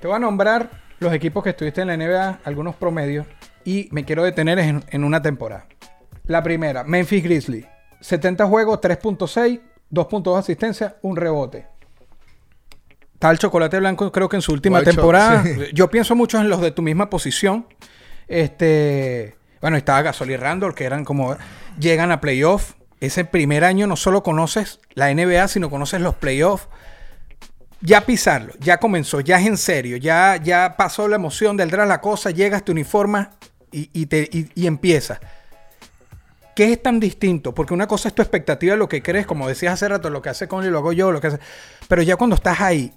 Te 0.00 0.06
voy 0.06 0.16
a 0.16 0.20
nombrar 0.20 0.70
los 1.00 1.12
equipos 1.12 1.42
que 1.42 1.50
estuviste 1.50 1.80
en 1.80 1.88
la 1.88 1.96
NBA, 1.96 2.40
algunos 2.44 2.76
promedios, 2.76 3.26
y 3.64 3.88
me 3.90 4.04
quiero 4.04 4.22
detener 4.22 4.58
en, 4.58 4.84
en 4.88 5.04
una 5.04 5.20
temporada. 5.20 5.66
La 6.26 6.42
primera, 6.42 6.84
Memphis 6.84 7.24
Grizzlies. 7.24 7.66
70 8.00 8.46
juegos, 8.46 8.80
3.6, 8.80 9.60
2.2 9.90 10.38
asistencia, 10.38 10.96
un 11.02 11.16
rebote. 11.16 11.66
El 13.28 13.38
chocolate 13.38 13.78
blanco, 13.78 14.10
creo 14.10 14.28
que 14.28 14.36
en 14.36 14.42
su 14.42 14.52
última 14.52 14.78
White 14.78 14.92
temporada. 14.92 15.42
Sí. 15.42 15.50
Yo 15.74 15.90
pienso 15.90 16.14
mucho 16.14 16.40
en 16.40 16.48
los 16.48 16.60
de 16.60 16.70
tu 16.70 16.82
misma 16.82 17.10
posición. 17.10 17.66
Este. 18.28 19.36
Bueno, 19.60 19.76
estaba 19.76 20.00
Gasol 20.00 20.30
y 20.30 20.36
Randall, 20.36 20.74
que 20.74 20.84
eran 20.84 21.04
como. 21.04 21.36
Llegan 21.78 22.12
a 22.12 22.20
playoff. 22.20 22.74
Ese 23.00 23.24
primer 23.24 23.64
año 23.64 23.86
no 23.86 23.96
solo 23.96 24.22
conoces 24.22 24.80
la 24.94 25.12
NBA, 25.12 25.48
sino 25.48 25.70
conoces 25.70 26.00
los 26.00 26.14
playoffs 26.14 26.68
ya 27.80 28.02
pisarlo, 28.02 28.52
ya 28.60 28.78
comenzó, 28.78 29.20
ya 29.20 29.40
es 29.40 29.46
en 29.46 29.56
serio, 29.56 29.96
ya, 29.96 30.36
ya 30.36 30.76
pasó 30.76 31.08
la 31.08 31.16
emoción 31.16 31.56
del 31.56 31.70
draft, 31.70 31.88
la 31.88 32.00
cosa, 32.00 32.30
llegas, 32.30 32.64
te 32.64 32.72
uniformas 32.72 33.28
y, 33.72 33.90
y, 33.92 34.06
te, 34.06 34.28
y, 34.30 34.50
y 34.54 34.66
empieza. 34.66 35.20
¿Qué 36.54 36.72
es 36.72 36.82
tan 36.82 37.00
distinto? 37.00 37.54
Porque 37.54 37.72
una 37.72 37.86
cosa 37.86 38.08
es 38.08 38.14
tu 38.14 38.20
expectativa 38.22 38.76
lo 38.76 38.88
que 38.88 39.02
crees, 39.02 39.26
como 39.26 39.48
decías 39.48 39.74
hace 39.74 39.88
rato, 39.88 40.10
lo 40.10 40.20
que 40.20 40.28
hace 40.28 40.46
Conley 40.46 40.70
lo 40.70 40.78
hago 40.78 40.92
yo, 40.92 41.10
lo 41.10 41.20
que 41.20 41.28
hace. 41.28 41.38
Pero 41.88 42.02
ya 42.02 42.16
cuando 42.16 42.36
estás 42.36 42.60
ahí, 42.60 42.92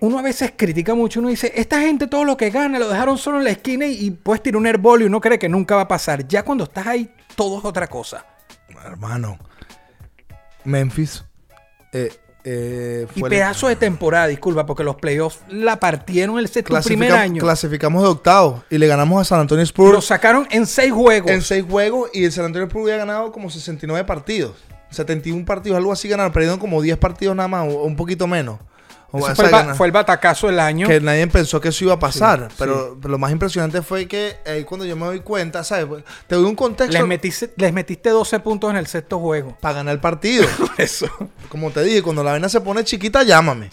uno 0.00 0.18
a 0.18 0.22
veces 0.22 0.52
critica 0.56 0.94
mucho, 0.94 1.20
uno 1.20 1.28
dice, 1.28 1.52
esta 1.56 1.80
gente 1.80 2.06
todo 2.06 2.24
lo 2.24 2.36
que 2.36 2.50
gana 2.50 2.78
lo 2.78 2.88
dejaron 2.88 3.18
solo 3.18 3.38
en 3.38 3.44
la 3.44 3.50
esquina 3.50 3.86
y, 3.86 4.06
y 4.06 4.10
puedes 4.12 4.42
tirar 4.42 4.56
un 4.56 4.66
airball 4.66 5.02
y 5.02 5.04
uno 5.04 5.20
cree 5.20 5.38
que 5.38 5.48
nunca 5.48 5.74
va 5.74 5.82
a 5.82 5.88
pasar. 5.88 6.26
Ya 6.26 6.42
cuando 6.42 6.64
estás 6.64 6.86
ahí, 6.86 7.12
todo 7.34 7.58
es 7.58 7.64
otra 7.64 7.86
cosa. 7.88 8.24
Hermano, 8.84 9.38
Memphis 10.64 11.24
Eh, 11.92 12.10
eh, 12.50 13.06
Y 13.14 13.20
fue 13.20 13.28
el- 13.28 13.34
pedazo 13.34 13.68
de 13.68 13.76
temporada, 13.76 14.26
disculpa, 14.26 14.64
porque 14.64 14.82
los 14.84 14.96
playoffs 14.96 15.40
la 15.50 15.78
partieron 15.78 16.38
el 16.38 16.48
sexto 16.48 16.80
primer 16.82 17.12
año. 17.12 17.40
Clasificamos 17.42 18.02
de 18.02 18.08
octavo 18.08 18.64
y 18.70 18.78
le 18.78 18.86
ganamos 18.86 19.20
a 19.20 19.24
San 19.24 19.40
Antonio 19.40 19.62
Spurs 19.64 19.92
Lo 19.92 20.00
sacaron 20.00 20.46
en 20.50 20.66
seis 20.66 20.92
juegos. 20.92 21.30
en 21.30 21.42
seis 21.42 21.64
juegos 21.68 22.10
y 22.14 22.24
el 22.24 22.32
San 22.32 22.46
Antonio 22.46 22.66
Spurs 22.66 22.84
había 22.84 22.96
ganado 22.96 23.30
como 23.32 23.50
69 23.50 24.04
partidos. 24.06 24.52
71 24.90 25.44
partidos, 25.44 25.76
algo 25.76 25.92
así 25.92 26.08
ganaron. 26.08 26.32
Perdieron 26.32 26.58
como 26.58 26.80
10 26.80 26.96
partidos 26.96 27.36
nada 27.36 27.48
más 27.48 27.68
o 27.68 27.82
un 27.82 27.94
poquito 27.96 28.26
menos. 28.26 28.58
Ese 29.12 29.34
fue, 29.34 29.44
el 29.46 29.50
ba- 29.50 29.74
fue 29.74 29.86
el 29.86 29.92
batacazo 29.92 30.48
del 30.48 30.60
año. 30.60 30.86
que 30.86 31.00
nadie 31.00 31.26
pensó 31.28 31.60
que 31.60 31.68
eso 31.68 31.84
iba 31.84 31.94
a 31.94 31.98
pasar. 31.98 32.48
Sí, 32.50 32.56
pero, 32.58 32.98
pero 33.00 33.12
lo 33.12 33.18
más 33.18 33.32
impresionante 33.32 33.80
fue 33.80 34.06
que 34.06 34.36
ahí 34.44 34.64
cuando 34.64 34.84
yo 34.84 34.96
me 34.96 35.06
doy 35.06 35.20
cuenta, 35.20 35.64
¿sabes? 35.64 36.04
Te 36.26 36.34
doy 36.34 36.44
un 36.44 36.54
contexto 36.54 36.92
Les 36.98 37.06
metiste, 37.06 37.52
les 37.56 37.72
metiste 37.72 38.10
12 38.10 38.38
puntos 38.40 38.70
en 38.70 38.76
el 38.76 38.86
sexto 38.86 39.18
juego. 39.18 39.56
para 39.60 39.76
ganar 39.76 39.94
el 39.94 40.00
partido. 40.00 40.46
Eso. 40.76 41.06
Como 41.48 41.70
te 41.70 41.82
dije, 41.82 42.02
cuando 42.02 42.22
la 42.22 42.32
vaina 42.32 42.48
se 42.50 42.60
pone 42.60 42.84
chiquita, 42.84 43.22
llámame. 43.22 43.70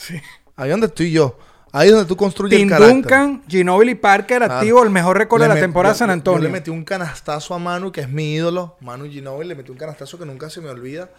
Ahí 0.56 0.70
donde 0.70 0.88
estoy 0.88 1.12
yo. 1.12 1.38
Ahí 1.74 1.88
es 1.90 1.94
donde 1.94 2.08
tú 2.08 2.16
construyes 2.16 2.58
Tim 2.58 2.68
el 2.70 2.74
carácter. 2.74 2.94
Duncan, 2.96 3.44
Ginobili 3.50 3.96
Parker, 3.96 4.38
Claro. 4.38 4.54
activo, 4.54 4.82
el 4.84 4.90
mejor 4.90 5.18
récord 5.18 5.42
de 5.42 5.50
la 5.50 5.56
met- 5.56 5.60
temporada 5.60 5.94
yo- 5.94 6.00
San 6.00 6.10
Antonio. 6.10 6.40
Yo 6.40 6.46
le 6.46 6.50
metí 6.54 6.70
un 6.72 6.86
canastazo 6.86 7.54
a 7.54 7.60
Manu, 7.60 7.92
que 7.92 8.00
es 8.00 8.08
mi 8.10 8.34
ídolo. 8.36 8.78
Manu 8.80 9.10
Ginobili, 9.10 9.50
le 9.50 9.56
metí 9.56 9.72
un 9.72 9.78
canastazo 9.78 10.18
que 10.18 10.26
nunca 10.26 10.50
se 10.50 10.62
me 10.62 10.70
olvida. 10.70 11.10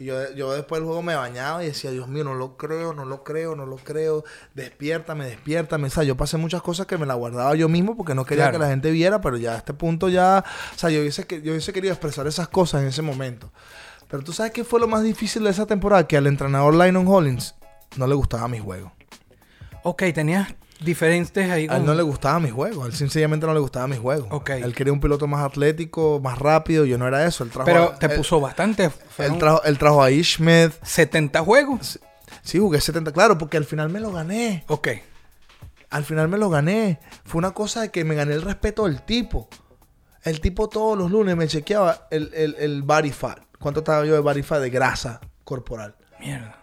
Y 0.00 0.06
yo, 0.06 0.32
yo 0.34 0.52
después 0.54 0.80
del 0.80 0.86
juego 0.86 1.02
me 1.02 1.14
bañaba 1.14 1.62
y 1.62 1.66
decía, 1.66 1.90
Dios 1.90 2.08
mío, 2.08 2.24
no 2.24 2.34
lo 2.34 2.56
creo, 2.56 2.94
no 2.94 3.04
lo 3.04 3.22
creo, 3.22 3.54
no 3.54 3.66
lo 3.66 3.76
creo. 3.76 4.24
Despiértame, 4.54 5.26
despiértame. 5.26 5.88
O 5.88 5.90
sea, 5.90 6.04
yo 6.04 6.16
pasé 6.16 6.38
muchas 6.38 6.62
cosas 6.62 6.86
que 6.86 6.96
me 6.96 7.04
las 7.04 7.18
guardaba 7.18 7.54
yo 7.54 7.68
mismo 7.68 7.94
porque 7.98 8.14
no 8.14 8.24
quería 8.24 8.44
Claro. 8.44 8.58
que 8.58 8.64
la 8.64 8.70
gente 8.70 8.90
viera, 8.90 9.20
pero 9.20 9.36
ya 9.36 9.52
a 9.52 9.56
este 9.58 9.74
punto 9.74 10.08
ya... 10.08 10.42
O 10.74 10.78
sea, 10.78 10.88
yo 10.88 11.00
hubiese, 11.00 11.26
que- 11.26 11.42
yo 11.42 11.52
hubiese 11.52 11.74
querido 11.74 11.92
expresar 11.92 12.26
esas 12.26 12.48
cosas 12.48 12.80
en 12.80 12.88
ese 12.88 13.02
momento. 13.02 13.52
Pero 14.08 14.24
tú 14.24 14.32
sabes 14.32 14.52
qué 14.52 14.64
fue 14.64 14.80
lo 14.80 14.88
más 14.88 15.02
difícil 15.02 15.44
de 15.44 15.50
esa 15.50 15.66
temporada? 15.66 16.08
Que 16.08 16.16
al 16.16 16.26
entrenador 16.26 16.72
Lionel 16.74 17.06
Hollins 17.06 17.54
no 17.98 18.06
le 18.06 18.14
gustaba 18.14 18.48
mi 18.48 18.58
juego. 18.58 18.92
Ok, 19.82 20.02
tenías 20.14 20.48
diferentes 20.84 21.50
ahí. 21.50 21.66
A 21.70 21.76
él 21.76 21.84
no 21.84 21.94
le 21.94 22.02
gustaba 22.02 22.40
mi 22.40 22.50
juego. 22.50 22.84
A 22.84 22.86
él 22.86 22.94
sencillamente 22.94 23.46
no 23.46 23.54
le 23.54 23.60
gustaba 23.60 23.86
mi 23.86 23.96
juego. 23.96 24.26
Ok. 24.30 24.50
Él 24.50 24.74
quería 24.74 24.92
un 24.92 25.00
piloto 25.00 25.26
más 25.26 25.44
atlético, 25.44 26.20
más 26.22 26.38
rápido. 26.38 26.84
Yo 26.84 26.98
no 26.98 27.06
era 27.06 27.26
eso. 27.26 27.44
Él 27.44 27.50
trajo 27.50 27.66
Pero 27.66 27.82
a- 27.84 27.98
te 27.98 28.06
él- 28.06 28.16
puso 28.16 28.40
bastante. 28.40 28.84
Él 28.84 28.90
fueron 29.10 29.38
trajo, 29.38 29.62
él 29.64 29.78
trajo 29.78 30.02
a 30.02 30.10
Ishmed. 30.10 30.72
70 30.82 31.40
juegos. 31.42 31.98
Sí, 32.42 32.58
jugué 32.58 32.80
70. 32.80 33.12
Claro, 33.12 33.36
porque 33.38 33.56
al 33.56 33.64
final 33.64 33.88
me 33.90 34.00
lo 34.00 34.12
gané. 34.12 34.64
Ok. 34.68 34.88
Al 35.90 36.04
final 36.04 36.28
me 36.28 36.38
lo 36.38 36.48
gané. 36.50 37.00
Fue 37.24 37.38
una 37.38 37.50
cosa 37.52 37.82
de 37.82 37.90
que 37.90 38.04
me 38.04 38.14
gané 38.14 38.34
el 38.34 38.42
respeto 38.42 38.84
del 38.86 39.02
tipo. 39.02 39.48
El 40.22 40.40
tipo 40.40 40.68
todos 40.68 40.96
los 40.96 41.10
lunes 41.10 41.34
me 41.36 41.48
chequeaba 41.48 42.06
el, 42.10 42.30
el, 42.34 42.54
el 42.58 42.82
body 42.82 43.10
fat. 43.10 43.40
¿Cuánto 43.58 43.80
estaba 43.80 44.04
yo 44.04 44.14
de 44.14 44.20
body 44.20 44.42
fat 44.42 44.60
de 44.60 44.70
grasa 44.70 45.20
corporal? 45.44 45.96
Mierda. 46.20 46.56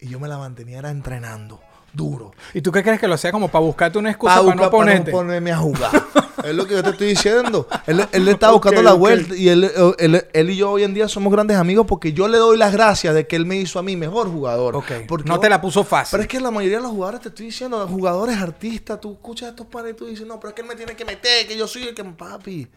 Y 0.00 0.08
yo 0.08 0.20
me 0.20 0.28
la 0.28 0.36
mantenía 0.38 0.78
era 0.78 0.90
entrenando. 0.90 1.60
Duro. 1.98 2.30
¿Y 2.54 2.60
tú 2.62 2.70
qué 2.70 2.82
crees 2.84 3.00
que 3.00 3.08
lo 3.08 3.14
hacía 3.14 3.32
como 3.32 3.48
para 3.48 3.64
buscarte 3.64 3.98
una 3.98 4.10
excusa 4.10 4.36
Pa' 4.36 4.42
para 4.44 4.54
no 4.54 4.70
ponerte? 4.70 5.10
ponerme 5.10 5.50
a 5.50 5.56
jugar. 5.58 5.90
es 6.44 6.54
lo 6.54 6.64
que 6.64 6.74
yo 6.74 6.82
te 6.84 6.90
estoy 6.90 7.08
diciendo. 7.08 7.66
Él, 7.88 8.06
él 8.12 8.24
le 8.24 8.30
estaba 8.30 8.52
buscando 8.52 8.80
la 8.82 8.92
vuelta. 8.92 9.34
Y 9.34 9.48
él, 9.48 9.68
él- 9.98 10.24
él 10.32 10.50
y 10.50 10.56
yo 10.56 10.70
hoy 10.70 10.84
en 10.84 10.94
día 10.94 11.08
somos 11.08 11.32
grandes 11.32 11.56
amigos 11.56 11.86
porque 11.88 12.12
yo 12.12 12.28
le 12.28 12.38
doy 12.38 12.56
las 12.56 12.72
gracias 12.72 13.14
de 13.14 13.26
que 13.26 13.34
él 13.34 13.46
me 13.46 13.56
hizo 13.56 13.80
a 13.80 13.82
mí 13.82 13.96
mejor 13.96 14.30
jugador. 14.30 14.74
Porque 15.08 15.28
No 15.28 15.40
te 15.40 15.48
la 15.50 15.60
puso 15.60 15.82
fácil. 15.82 16.12
Pero 16.12 16.22
es 16.22 16.28
que 16.28 16.40
la 16.40 16.52
mayoría 16.52 16.76
de 16.76 16.84
los 16.84 16.92
jugadores, 16.92 17.20
te 17.20 17.28
estoy 17.30 17.46
diciendo, 17.46 17.84
jugadores 17.88 18.36
artistas, 18.36 19.00
tú 19.00 19.12
escuchas 19.14 19.48
a 19.48 19.50
estos 19.50 19.66
panes 19.66 19.92
y 19.92 19.96
tú 19.96 20.06
dices, 20.06 20.24
no, 20.26 20.38
pero 20.38 20.50
es 20.50 20.54
que 20.54 20.62
él 20.62 20.68
me 20.68 20.76
tiene 20.76 20.94
que 20.94 21.04
meter, 21.04 21.48
que 21.48 21.56
yo 21.58 21.66
soy 21.66 21.82
el 21.88 21.94
que... 21.94 22.04
Papi, 22.04 22.68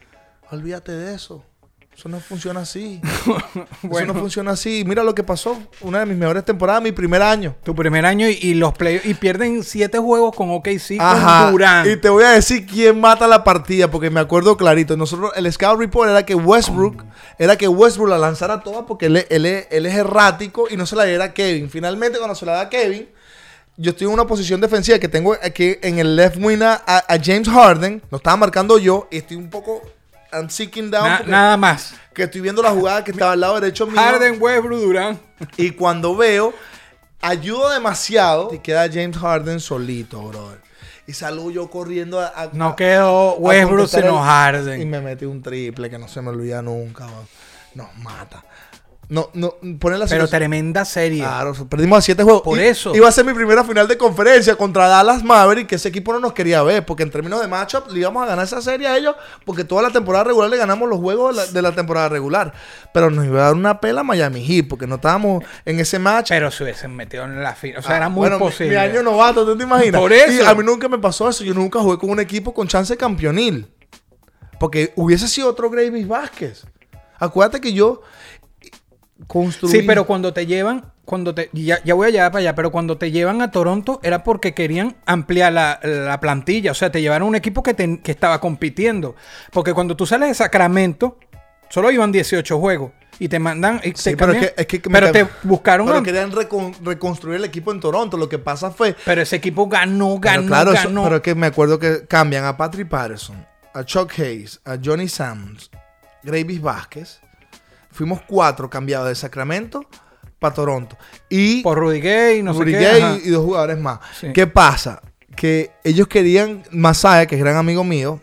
olvídate 0.50 0.92
de 0.94 1.14
eso. 1.14 1.44
Eso 1.96 2.10
no 2.10 2.20
funciona 2.20 2.62
así. 2.62 3.00
Eso 3.84 4.06
no 4.06 4.16
funciona 4.16 4.52
así. 4.52 4.84
Mira 4.88 5.04
lo 5.04 5.14
que 5.14 5.24
pasó. 5.24 5.62
Una 5.82 6.00
de 6.00 6.06
mis 6.08 6.18
mejores 6.18 6.44
temporadas, 6.44 6.82
mi 6.82 6.92
primer 6.92 7.22
año. 7.22 7.56
Tu 7.64 7.76
primer 7.76 8.06
año 8.06 8.28
y, 8.28 8.40
y 8.42 8.54
los 8.56 8.74
play 8.74 9.02
y 9.04 9.14
pierden 9.14 9.64
siete 9.64 10.00
juegos 10.00 10.36
con 10.36 10.50
OKC 10.50 11.00
Ajá. 11.00 11.44
con 11.44 11.52
Durán. 11.52 11.90
Y 11.90 11.98
te 11.98 12.10
voy 12.10 12.24
a 12.24 12.32
decir 12.32 12.66
quién 12.66 13.00
mata 13.00 13.28
la 13.28 13.44
partida, 13.44 13.92
porque 13.92 14.10
me 14.10 14.20
acuerdo 14.20 14.58
clarito. 14.58 14.98
Nosotros, 14.98 15.32
el 15.36 15.52
Scout 15.52 15.80
Report 15.80 16.10
era 16.10 16.26
que 16.26 16.34
Westbrook, 16.34 17.04
era 17.38 17.56
que 17.56 17.68
Westbrook 17.68 18.10
la 18.10 18.18
lanzara 18.18 18.62
toda 18.62 18.86
porque 18.86 19.06
él 19.06 19.46
es 19.46 19.96
errático 19.96 20.68
y 20.70 20.78
no 20.78 20.86
se 20.86 20.96
la 20.96 21.04
diera 21.04 21.26
a 21.26 21.34
Kevin. 21.34 21.70
Finalmente, 21.70 22.18
cuando 22.18 22.36
se 22.36 22.46
la 22.46 22.54
da 22.54 22.62
a 22.62 22.70
Kevin, 22.70 23.10
yo 23.78 23.92
estoy 23.92 24.08
en 24.08 24.14
una 24.14 24.26
posición 24.26 24.62
defensiva 24.62 25.00
que 25.00 25.08
tengo 25.08 25.36
aquí 25.42 25.76
en 25.82 26.00
el 26.00 26.16
left 26.16 26.38
wing 26.40 26.62
a, 26.62 26.82
a 26.86 27.18
James 27.24 27.50
Harden, 27.50 28.02
lo 28.10 28.18
estaba 28.18 28.38
marcando 28.38 28.78
yo, 28.78 29.08
y 29.12 29.18
estoy 29.18 29.38
un 29.38 29.50
poco 29.50 29.82
I'm 30.34 30.50
seeking 30.50 30.90
down 30.92 31.04
Na- 31.06 31.24
nada 31.26 31.58
más. 31.58 31.94
que 32.14 32.24
estoy 32.24 32.42
viendo 32.42 32.62
la 32.62 32.72
jugada 32.72 33.04
que 33.04 33.12
estaba 33.12 33.34
al 33.34 33.40
lado 33.42 33.60
derecho 33.60 33.86
mío. 33.88 34.00
Harden, 34.00 34.38
Westbrook, 34.42 34.80
Durán. 34.82 35.20
Y 35.58 35.72
cuando 35.72 36.16
veo, 36.16 36.54
ayudo 37.22 37.70
demasiado 37.70 38.50
y 38.54 38.60
queda 38.60 38.88
James 38.92 39.18
Harden 39.18 39.60
solito, 39.60 40.22
brother. 40.22 40.60
Y 41.08 41.14
salgo 41.14 41.52
yo 41.52 41.70
corriendo 41.70 42.20
a, 42.20 42.28
a- 42.28 42.50
No 42.54 42.76
quedó 42.76 43.34
Westbrook 43.36 43.88
sino 43.90 44.08
el- 44.08 44.14
Y 44.14 44.18
Harden. 44.18 44.90
me 44.90 45.02
metí 45.02 45.26
un 45.26 45.42
triple 45.42 45.90
que 45.90 45.98
no 45.98 46.08
se 46.08 46.22
me 46.22 46.30
olvida 46.30 46.62
nunca. 46.62 47.08
Nos 47.74 47.96
mata. 47.98 48.44
No, 49.12 49.30
no, 49.34 49.56
poner 49.78 50.00
la 50.00 50.06
Pero 50.06 50.22
situación- 50.24 50.30
tremenda 50.30 50.86
serie. 50.86 51.20
Claro, 51.20 51.54
perdimos 51.68 51.98
a 51.98 52.02
siete 52.02 52.24
juegos. 52.24 52.44
Por 52.44 52.58
eso. 52.58 52.96
Iba 52.96 53.10
a 53.10 53.12
ser 53.12 53.26
mi 53.26 53.34
primera 53.34 53.62
final 53.66 53.86
de 53.86 53.98
conferencia 53.98 54.56
contra 54.56 54.88
Dallas 54.88 55.22
Maverick, 55.22 55.68
que 55.68 55.76
ese 55.76 55.90
equipo 55.90 56.14
no 56.14 56.22
nos 56.22 56.32
quería 56.32 56.64
ver, 56.64 56.86
porque 56.86 57.04
en 57.04 57.12
términos 57.12 57.42
de 57.42 57.50
matchup 57.50 57.92
le 57.92 58.00
íbamos 58.00 58.24
a 58.24 58.28
ganar 58.28 58.46
esa 58.46 58.62
serie 58.62 58.88
a 58.88 58.96
ellos, 58.98 59.14
porque 59.44 59.66
toda 59.66 59.82
la 59.82 59.90
temporada 59.90 60.24
regular 60.24 60.50
le 60.50 60.56
ganamos 60.56 60.88
los 60.88 60.98
juegos 61.00 61.36
de 61.36 61.42
la, 61.42 61.48
de 61.52 61.62
la 61.62 61.72
temporada 61.74 62.08
regular. 62.08 62.54
Pero 62.94 63.10
nos 63.10 63.26
iba 63.26 63.42
a 63.42 63.44
dar 63.48 63.54
una 63.54 63.82
pela 63.82 64.02
Miami 64.02 64.46
Heat, 64.46 64.70
porque 64.70 64.88
no 64.88 64.96
estábamos 64.96 65.44
en 65.66 65.82
ese 65.82 66.00
match. 66.00 66.30
Pero 66.30 66.50
se 66.50 66.64
hubiesen 66.64 66.96
metido 66.96 67.26
en 67.26 67.44
la 67.44 67.54
final. 67.54 67.80
O 67.80 67.82
sea, 67.82 67.96
Ah, 67.96 67.98
era 67.98 68.08
muy 68.08 68.20
bueno, 68.22 68.38
mi- 68.38 68.46
posible. 68.46 68.70
Mi, 68.72 68.78
año 68.78 69.04
novato, 69.04 69.46
¿tú 69.46 69.58
te 69.58 69.64
imaginas? 69.66 70.00
Por 70.00 70.14
eso. 70.14 70.42
Y 70.42 70.46
a 70.46 70.56
mí 70.56 70.64
nunca 70.64 70.88
me 70.88 70.98
pasó 71.00 71.28
eso. 71.28 71.44
Yo 71.44 71.54
nunca 71.54 71.80
jugué 71.82 71.98
con 71.98 72.12
un 72.12 72.22
equipo 72.22 72.54
con 72.54 72.66
chance 72.66 72.96
campeonil. 72.96 73.68
Porque 74.58 74.94
hubiese 74.96 75.28
sido 75.28 75.50
otro 75.50 75.70
Gravis 75.70 76.08
Vázquez. 76.08 76.64
Acuérdate 77.20 77.60
que 77.62 77.74
yo 77.74 78.02
Sí, 79.68 79.84
pero 79.88 80.06
cuando 80.06 80.34
te 80.34 80.46
llevan, 80.46 80.86
cuando 81.06 81.34
te, 81.36 81.50
ya, 81.54 81.82
ya 81.84 81.94
voy 81.94 82.08
a 82.08 82.12
llegar 82.12 82.32
para 82.32 82.40
allá, 82.42 82.56
pero 82.56 82.72
cuando 82.72 82.98
te 82.98 83.12
llevan 83.12 83.42
a 83.42 83.52
Toronto 83.52 84.00
era 84.04 84.24
porque 84.24 84.54
querían 84.54 84.96
ampliar 85.06 85.54
la, 85.54 85.80
la 85.84 86.20
plantilla, 86.20 86.72
o 86.72 86.76
sea, 86.76 86.92
te 86.92 87.02
llevaron 87.02 87.28
un 87.28 87.36
equipo 87.36 87.64
que, 87.64 87.74
te- 87.74 88.00
que 88.02 88.12
estaba 88.12 88.40
compitiendo, 88.42 89.16
porque 89.52 89.74
cuando 89.74 89.96
tú 89.96 90.06
sales 90.06 90.30
de 90.30 90.36
Sacramento, 90.36 91.18
solo 91.70 91.92
iban 91.92 92.12
18 92.12 92.60
juegos 92.60 92.92
y 93.20 93.28
te 93.30 93.40
mandan, 93.40 93.80
y 93.84 93.90
Sí, 93.96 94.12
te 94.12 94.18
pero 94.18 94.32
es 94.34 94.52
que, 94.52 94.62
es 94.62 94.68
que 94.68 94.90
me 94.90 95.00
pero 95.00 95.12
te 95.12 95.28
buscaron, 95.44 95.86
Pero 95.88 96.02
querían 96.04 96.32
recon- 96.32 96.76
reconstruir 96.84 97.36
el 97.38 97.46
equipo 97.46 97.72
en 97.72 97.80
Toronto. 97.80 98.18
Lo 98.18 98.28
que 98.28 98.40
pasa 98.40 98.72
fue. 98.72 98.96
pero 99.06 99.22
ese 99.22 99.36
equipo 99.36 99.68
ganó, 99.68 100.18
Pero 100.20 100.34
ganó, 100.42 100.48
claro, 100.48 100.74
eso- 100.74 100.88
ganó. 100.88 101.04
pero 101.04 101.16
es 101.18 101.22
que 101.22 101.36
me 101.36 101.48
acuerdo 101.48 101.78
que 101.78 102.06
cambian 102.08 102.46
a 102.46 102.58
Patrick 102.58 102.88
Patterson, 102.90 103.46
a 103.74 103.84
Chuck 103.84 104.12
Hayes, 104.18 104.60
a 104.66 104.78
Johnny 104.84 105.08
Sams, 105.08 105.70
Gravis 106.24 106.62
Vázquez. 106.62 107.22
Fuimos 107.92 108.22
cuatro 108.28 108.70
cambiados 108.70 109.08
de 109.10 109.16
Sacramento 109.16 109.84
para 110.40 110.54
Toronto. 110.56 110.98
Y 111.30 111.62
por 111.62 111.78
Rudy 111.78 112.00
Gay, 112.02 112.42
no 112.42 112.54
Rudy 112.54 112.74
sé 112.74 112.80
qué. 112.80 112.86
Gay 112.86 113.22
y 113.26 113.30
dos 113.30 113.44
jugadores 113.46 113.78
más. 113.78 114.00
Sí. 114.20 114.32
¿Qué 114.34 114.48
pasa? 114.48 115.02
Que 115.36 115.72
ellos 115.84 116.08
querían, 116.08 116.64
Masaya, 116.72 117.26
que 117.26 117.36
es 117.36 117.42
gran 117.42 117.56
amigo 117.58 117.84
mío, 117.84 118.22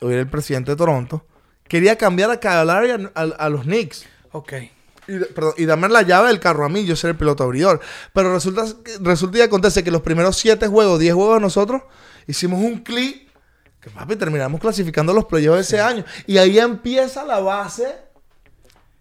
hoy 0.00 0.12
era 0.12 0.22
el 0.22 0.28
presidente 0.28 0.70
de 0.70 0.76
Toronto, 0.76 1.26
quería 1.68 1.96
cambiar 1.96 2.30
a 2.30 2.38
Cavalari 2.40 2.90
a, 2.90 3.10
a- 3.14 3.22
a 3.22 3.48
los 3.48 3.62
Knicks. 3.62 4.04
Ok. 4.32 4.52
Y, 5.06 5.18
perdón, 5.18 5.52
y 5.58 5.66
darme 5.66 5.88
la 5.90 6.00
llave 6.02 6.28
del 6.28 6.40
carro 6.40 6.64
a 6.64 6.68
mí, 6.70 6.84
yo 6.86 6.96
ser 6.96 7.10
el 7.10 7.16
piloto 7.16 7.44
abridor. 7.44 7.78
Pero 8.14 8.32
resulta, 8.32 8.64
resulta 9.00 9.38
y 9.38 9.42
acontece 9.42 9.84
que 9.84 9.90
los 9.90 10.00
primeros 10.00 10.36
siete 10.38 10.66
juegos, 10.66 10.98
10 10.98 11.14
juegos 11.14 11.40
nosotros, 11.42 11.82
hicimos 12.26 12.60
un 12.60 12.78
clic 12.82 13.28
que 13.80 13.90
papi 13.90 14.16
terminamos 14.16 14.60
clasificando 14.62 15.12
los 15.12 15.26
playoffs 15.26 15.60
ese 15.60 15.78
año. 15.80 16.04
Y 16.26 16.38
ahí 16.38 16.58
empieza 16.58 17.22
la 17.24 17.38
base. 17.40 17.86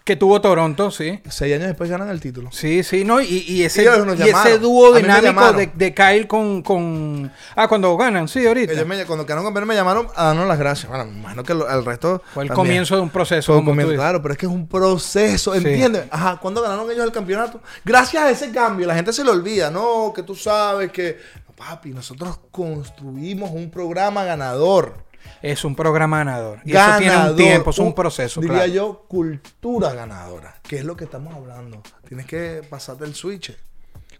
Que 0.03 0.17
tuvo 0.17 0.41
Toronto, 0.41 0.91
sí. 0.91 1.21
Seis 1.29 1.55
años 1.55 1.67
después 1.67 1.89
ganan 1.89 2.09
el 2.09 2.19
título. 2.19 2.49
Sí, 2.51 2.83
sí, 2.83 3.05
no, 3.05 3.21
y, 3.21 3.45
y 3.47 3.63
ese, 3.63 3.83
Y 3.83 4.21
ese 4.29 4.59
dúo 4.59 4.93
dinámico 4.93 5.53
de, 5.53 5.71
de 5.73 5.93
Kyle 5.93 6.27
con, 6.27 6.61
con... 6.61 7.31
Ah, 7.55 7.69
cuando 7.69 7.95
ganan, 7.95 8.27
sí, 8.27 8.45
ahorita. 8.45 8.73
Ellos 8.73 8.85
me- 8.85 9.05
cuando 9.05 9.25
quedaron 9.25 9.45
campeones 9.45 9.67
me 9.69 9.75
llamaron 9.75 10.07
a 10.13 10.25
darnos 10.25 10.45
las 10.45 10.59
gracias. 10.59 10.89
Bueno, 10.89 11.05
imagino 11.09 11.43
que 11.43 11.53
el 11.53 11.85
resto. 11.85 12.21
Fue 12.33 12.43
el 12.43 12.49
también. 12.49 12.67
comienzo 12.67 12.95
de 12.97 13.01
un 13.01 13.09
proceso. 13.11 13.53
Como 13.53 13.71
comienzo, 13.71 13.93
claro, 13.93 14.21
pero 14.21 14.33
es 14.33 14.37
que 14.37 14.45
es 14.45 14.51
un 14.51 14.67
proceso, 14.67 15.55
¿entiendes? 15.55 16.03
Ajá, 16.11 16.37
¿cuándo 16.41 16.61
ganaron 16.61 16.91
ellos 16.91 17.05
el 17.05 17.11
campeonato? 17.13 17.61
Gracias 17.85 18.23
a 18.23 18.29
ese 18.29 18.51
cambio, 18.51 18.85
la 18.85 18.95
gente 18.95 19.13
se 19.13 19.23
le 19.23 19.29
olvida, 19.29 19.71
no, 19.71 20.11
que 20.13 20.23
tú 20.23 20.35
sabes 20.35 20.91
que... 20.91 21.17
Papi, 21.55 21.91
nosotros 21.91 22.39
construimos 22.51 23.51
un 23.51 23.69
programa 23.71 24.25
ganador. 24.25 24.95
Es 25.41 25.65
un 25.65 25.75
programa 25.75 26.19
ganador. 26.19 26.59
Y 26.65 26.71
eso 26.75 26.97
tiene 26.97 27.17
un 27.29 27.35
tiempo, 27.35 27.69
es 27.71 27.79
un 27.79 27.93
proceso. 27.93 28.39
Diría 28.41 28.57
claro. 28.57 28.71
yo, 28.73 29.05
cultura 29.07 29.93
ganadora, 29.93 30.55
que 30.63 30.77
es 30.77 30.85
lo 30.85 30.95
que 30.95 31.03
estamos 31.05 31.33
hablando. 31.35 31.81
Tienes 32.07 32.25
que 32.25 32.61
pasarte 32.69 33.03
el 33.05 33.13
switch. 33.15 33.55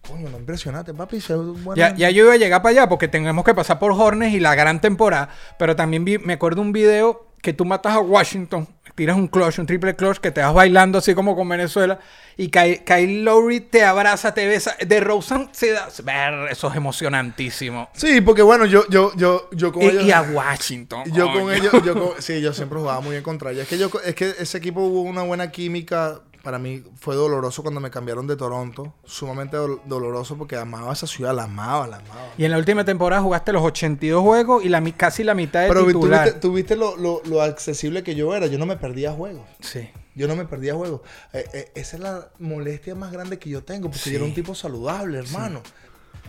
Coño, 0.08 0.30
no 0.30 0.38
impresionante, 0.38 0.94
papi. 0.94 1.24
bueno. 1.30 1.76
Ya, 1.76 1.96
ya 1.96 2.10
yo 2.10 2.26
iba 2.26 2.34
a 2.34 2.38
llegar 2.38 2.62
para 2.62 2.72
allá 2.72 2.90
porque 2.90 3.08
tenemos 3.08 3.46
que 3.46 3.54
pasar 3.54 3.80
por 3.80 3.94
Hornes 3.94 4.34
y 4.34 4.40
la 4.42 4.54
gran 4.54 4.82
temporada. 4.82 5.30
Pero 5.58 5.78
también 5.78 6.04
vi- 6.04 6.18
me 6.18 6.34
acuerdo 6.34 6.62
un 6.62 6.74
video 6.74 7.28
que 7.42 7.54
tú 7.54 7.64
matas 7.64 7.94
a 7.94 8.00
Washington, 8.00 8.68
tiras 8.96 9.16
un 9.18 9.28
clutch, 9.28 9.60
un 9.60 9.66
triple 9.66 9.96
clutch, 9.96 10.18
que 10.20 10.32
te 10.32 10.42
vas 10.42 10.54
bailando 10.54 10.98
así 11.00 11.14
como 11.16 11.36
con 11.36 11.48
Venezuela, 11.50 12.00
y 12.38 12.50
Kyle, 12.50 12.84
Kyle 12.84 13.24
Lowry 13.24 13.60
te 13.62 13.84
abraza, 13.84 14.34
te 14.34 14.48
besa. 14.48 14.76
De 14.86 15.00
Rosen 15.00 15.50
se 15.52 15.72
da. 15.72 15.88
Ver, 16.04 16.52
eso 16.52 16.68
es 16.70 16.76
emocionantísimo. 16.76 17.90
Sí, 17.94 18.22
porque 18.22 18.42
bueno, 18.42 18.66
yo, 18.66 18.88
yo, 18.90 19.12
yo, 19.16 19.50
yo 19.52 19.72
con 19.72 19.84
Y, 19.84 19.88
ellos. 19.88 20.04
y 20.06 20.12
a 20.12 20.22
Washington. 20.22 21.04
Yo 21.14 21.32
con 21.32 21.52
ellos, 21.54 21.72
yo 21.86 21.94
con- 21.94 22.22
sí, 22.22 22.42
yo 22.42 22.54
siempre 22.54 22.80
jugaba 22.80 23.02
muy 23.02 23.12
bien 23.12 23.24
contra 23.24 23.52
ellos. 23.52 23.64
Es 23.64 23.70
que 23.70 23.78
yo, 23.78 23.90
es 24.04 24.16
que 24.16 24.34
ese 24.40 24.58
equipo 24.58 24.82
hubo 24.82 25.02
una 25.02 25.24
buena 25.24 25.52
química. 25.52 26.22
Para 26.44 26.60
mí 26.60 26.84
fue 27.00 27.16
doloroso 27.16 27.62
cuando 27.64 27.80
me 27.80 27.90
cambiaron 27.90 28.28
de 28.28 28.36
Toronto. 28.36 28.94
Sumamente 29.06 29.56
dol- 29.58 29.82
doloroso 29.86 30.38
porque 30.38 30.58
amaba 30.58 30.92
esa 30.92 31.08
ciudad, 31.08 31.34
la 31.34 31.44
amaba, 31.46 31.88
la 31.88 31.96
amaba. 31.98 32.28
Y 32.38 32.44
en 32.44 32.52
la 32.52 32.58
última 32.58 32.84
temporada 32.84 33.22
jugaste 33.22 33.54
los 33.54 33.64
82 33.64 34.22
juegos 34.22 34.66
y 34.66 34.68
la, 34.70 34.84
casi 34.98 35.24
la 35.24 35.36
mitad 35.36 35.62
de 35.62 35.70
Pero 35.70 35.86
titular. 35.88 36.26
viste, 36.26 36.40
tú 36.42 36.52
viste 36.52 36.76
lo, 36.76 36.98
lo- 36.98 37.22
lo 37.24 37.42
accesible 37.42 38.04
que 38.04 38.14
yo 38.16 38.36
era. 38.36 38.48
Yo 38.48 38.60
no 38.60 38.66
me 38.66 38.76
perdía 38.76 39.14
juegos. 39.14 39.48
Sí. 39.62 39.90
Yo 40.16 40.28
no 40.28 40.36
me 40.36 40.44
perdía 40.44 40.76
juegos. 40.76 41.00
Eh, 41.32 41.46
eh, 41.54 41.72
esa 41.76 41.96
es 41.96 42.04
la 42.04 42.28
molestia 42.40 42.94
más 42.94 43.14
grande 43.14 43.40
que 43.40 43.50
yo 43.50 43.64
tengo. 43.64 43.88
Porque 43.88 44.00
Sí. 44.04 44.10
yo 44.12 44.18
era 44.18 44.26
un 44.26 44.34
tipo 44.34 44.54
saludable, 44.54 45.20
hermano. 45.20 45.62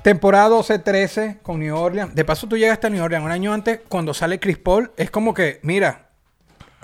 Temporada 0.02 0.48
12-13 0.50 1.40
con 1.42 1.58
New 1.58 1.76
Orleans. 1.76 2.14
De 2.14 2.24
paso, 2.24 2.46
tú 2.46 2.56
llegaste 2.56 2.86
a 2.86 2.90
New 2.90 3.02
Orleans 3.02 3.24
un 3.24 3.32
año 3.32 3.52
antes, 3.52 3.80
cuando 3.88 4.14
sale 4.14 4.38
Chris 4.38 4.58
Paul. 4.58 4.92
Es 4.96 5.10
como 5.10 5.34
que, 5.34 5.58
mira, 5.62 6.10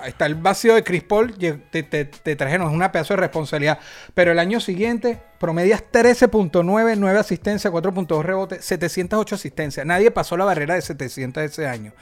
está 0.05 0.25
el 0.25 0.35
vacío 0.35 0.75
de 0.75 0.83
Chris 0.83 1.03
Paul. 1.03 1.35
Te, 1.37 1.83
te, 1.83 2.05
te 2.05 2.35
trajeron, 2.35 2.67
es 2.69 2.73
una 2.73 2.91
pedazo 2.91 3.13
de 3.13 3.19
responsabilidad. 3.21 3.79
Pero 4.13 4.31
el 4.31 4.39
año 4.39 4.59
siguiente, 4.59 5.19
promedias 5.39 5.83
13.9, 5.91 6.95
9 6.97 7.19
asistencias, 7.19 7.71
4.2 7.73 8.21
rebotes, 8.23 8.63
708 8.65 9.35
asistencias. 9.35 9.85
Nadie 9.85 10.11
pasó 10.11 10.37
la 10.37 10.45
barrera 10.45 10.75
de 10.75 10.81
700 10.81 11.43
ese 11.43 11.67
año. 11.67 11.93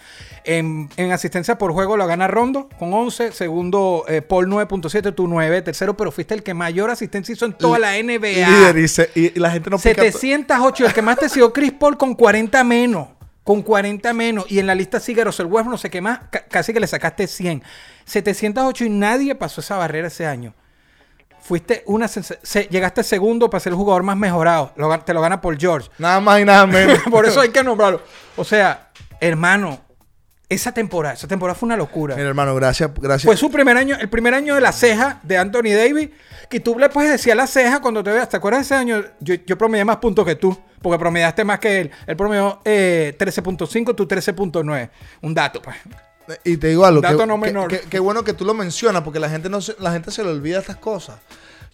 En, 0.44 0.90
en 0.98 1.12
asistencia 1.12 1.58
por 1.58 1.72
juego 1.74 1.98
lo 1.98 2.08
gana 2.08 2.28
Rondo 2.28 2.70
con 2.80 2.94
11. 2.94 3.32
Segundo, 3.32 4.06
eh, 4.08 4.22
Paul 4.22 4.48
9.7, 4.48 5.14
tú 5.16 5.28
9. 5.28 5.62
Tercero, 5.62 5.96
pero 5.96 6.12
fuiste 6.12 6.34
el 6.34 6.44
que 6.44 6.54
mayor 6.54 6.90
asistencia 6.90 7.34
hizo 7.34 7.46
en 7.46 7.54
toda 7.54 7.80
la 7.80 7.98
NBA. 7.98 8.48
Líder, 8.50 8.78
y, 8.78 8.88
se- 8.88 9.10
y- 9.16 9.40
la 9.40 9.52
gente 9.52 9.70
no 9.70 9.78
pica- 9.78 10.02
708. 10.04 10.86
El 10.88 10.94
que 10.94 11.02
más 11.02 11.18
te 11.18 11.30
siguió 11.30 11.54
Chris 11.54 11.72
Paul 11.74 11.98
con 11.98 12.14
40 12.16 12.64
menos. 12.64 13.08
Con 13.50 13.64
40 13.64 14.14
menos. 14.14 14.46
Y 14.48 14.60
en 14.60 14.68
la 14.68 14.76
lista 14.76 15.00
sigue 15.00 15.24
Russell 15.24 15.48
Westbrook, 15.48 15.72
no 15.72 15.78
sé 15.80 15.90
qué 15.90 16.02
más. 16.02 16.20
ca- 16.30 16.44
casi 16.46 16.72
que 16.72 16.80
le 16.80 16.86
sacaste 16.86 17.26
100. 17.26 17.64
708 18.06 18.86
y 18.86 18.90
nadie 18.92 19.34
pasó 19.34 19.62
esa 19.62 19.76
barrera 19.76 20.08
ese 20.10 20.28
año. 20.28 20.54
Fuiste 21.42 21.82
una 21.88 22.08
se- 22.08 22.68
llegaste 22.70 23.02
segundo 23.02 23.50
para 23.50 23.60
ser 23.60 23.72
el 23.72 23.78
jugador 23.78 24.04
más 24.04 24.18
mejorado. 24.18 24.72
Lo 24.76 25.00
te 25.00 25.16
lo 25.16 25.22
gana 25.22 25.42
Paul 25.42 25.58
George. 25.60 25.90
Nada 25.98 26.20
más 26.20 26.40
y 26.40 26.46
nada 26.46 26.68
menos. 26.68 27.00
Por 27.10 27.26
eso 27.26 27.42
hay 27.42 27.50
que 27.50 27.64
nombrarlo. 27.64 28.04
O 28.38 28.44
sea, 28.44 28.90
hermano, 29.20 29.82
esa 30.50 30.72
temporada, 30.74 31.14
esa 31.14 31.28
temporada 31.28 31.56
fue 31.58 31.68
una 31.68 31.78
locura. 31.78 32.16
Mira, 32.16 32.28
hermano, 32.28 32.56
gracias. 32.56 32.90
gracias. 33.00 33.26
Fue 33.26 33.38
su 33.38 33.52
primer 33.52 33.78
año, 33.78 33.96
el 34.00 34.10
primer 34.10 34.34
año 34.34 34.56
de 34.56 34.62
la 34.62 34.72
ceja 34.72 35.20
de 35.24 35.38
Anthony 35.38 35.74
Davis. 35.76 36.10
Que 36.50 36.60
tú 36.60 36.80
le 36.80 36.90
puedes 36.90 37.12
decir 37.12 37.32
a 37.32 37.36
la 37.36 37.46
ceja 37.46 37.80
cuando 37.80 38.04
te 38.04 38.12
veas. 38.12 38.28
¿Te 38.28 38.38
acuerdas 38.38 38.62
de 38.62 38.64
ese 38.66 38.76
año? 38.76 39.04
Yo, 39.20 39.36
yo 39.46 39.58
promedié 39.58 39.86
más 39.86 39.98
puntos 39.98 40.26
que 40.26 40.36
tú. 40.36 40.58
Porque 40.82 40.98
promediaste 40.98 41.44
más 41.44 41.60
que 41.60 41.82
él. 41.82 41.92
Él 42.08 42.16
promedió 42.16 42.62
eh, 42.66 43.16
13.5, 43.20 43.94
tú 43.96 44.08
13.9. 44.08 44.90
Un 45.22 45.34
dato, 45.36 45.62
pues. 45.62 45.76
Y 46.44 46.58
te 46.58 46.68
digo 46.70 46.86
algo, 46.86 47.02
Dato 47.02 47.18
que, 47.20 47.26
no 47.28 47.36
que- 47.36 47.42
menor. 47.42 47.68
que- 47.70 47.80
que 47.82 48.00
bueno 48.00 48.24
que 48.24 48.34
tú 48.34 48.46
lo 48.46 48.54
mencionas, 48.54 49.02
porque 49.04 49.20
la 49.20 49.30
gente, 49.30 49.50
no 49.50 49.62
se, 49.62 49.76
la 49.80 49.92
gente 49.92 50.10
se 50.12 50.24
le 50.24 50.30
olvida 50.30 50.60
estas 50.60 50.78
cosas. 50.78 51.18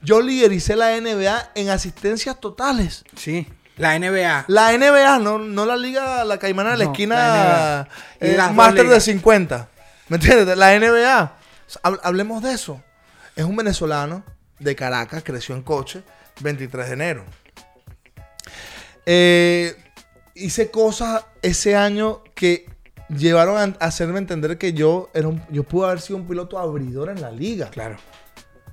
Yo 0.01 0.21
lidericé 0.21 0.75
la 0.75 0.95
NBA 0.99 1.51
en 1.55 1.69
asistencias 1.69 2.39
totales. 2.39 3.03
Sí. 3.15 3.47
La 3.77 3.97
NBA. 3.99 4.45
La 4.47 4.71
NBA, 4.77 5.19
no, 5.19 5.37
no 5.39 5.65
la 5.65 5.75
liga, 5.75 6.23
la 6.23 6.37
caimana 6.39 6.71
de 6.71 6.77
la 6.77 6.85
No, 6.85 6.91
esquina, 6.91 7.15
la 7.15 7.87
eh, 8.21 8.35
Las 8.37 8.53
máster 8.53 8.83
de 8.83 8.89
ligas. 8.89 9.03
50. 9.03 9.67
¿Me 10.07 10.15
entiendes? 10.17 10.57
La 10.57 10.73
NBA. 10.79 11.33
Hab- 11.83 11.99
Hablemos 12.03 12.41
de 12.43 12.53
eso. 12.53 12.81
Es 13.35 13.43
un 13.43 13.55
venezolano 13.55 14.23
de 14.59 14.75
Caracas, 14.75 15.23
creció 15.25 15.55
en 15.55 15.61
coche, 15.63 16.03
23 16.41 16.87
de 16.87 16.93
enero. 16.93 17.25
Eh, 19.05 19.75
hice 20.35 20.71
cosas 20.71 21.25
ese 21.41 21.75
año 21.75 22.23
que 22.33 22.65
llevaron 23.09 23.57
a, 23.57 23.83
a 23.83 23.87
hacerme 23.87 24.19
entender 24.19 24.57
que 24.57 24.73
yo, 24.73 25.09
era 25.13 25.27
un- 25.27 25.43
yo 25.49 25.63
pude 25.63 25.87
haber 25.87 26.01
sido 26.01 26.17
un 26.17 26.27
piloto 26.27 26.57
abridor 26.57 27.09
en 27.09 27.21
la 27.21 27.31
liga. 27.31 27.69
Claro. 27.69 27.97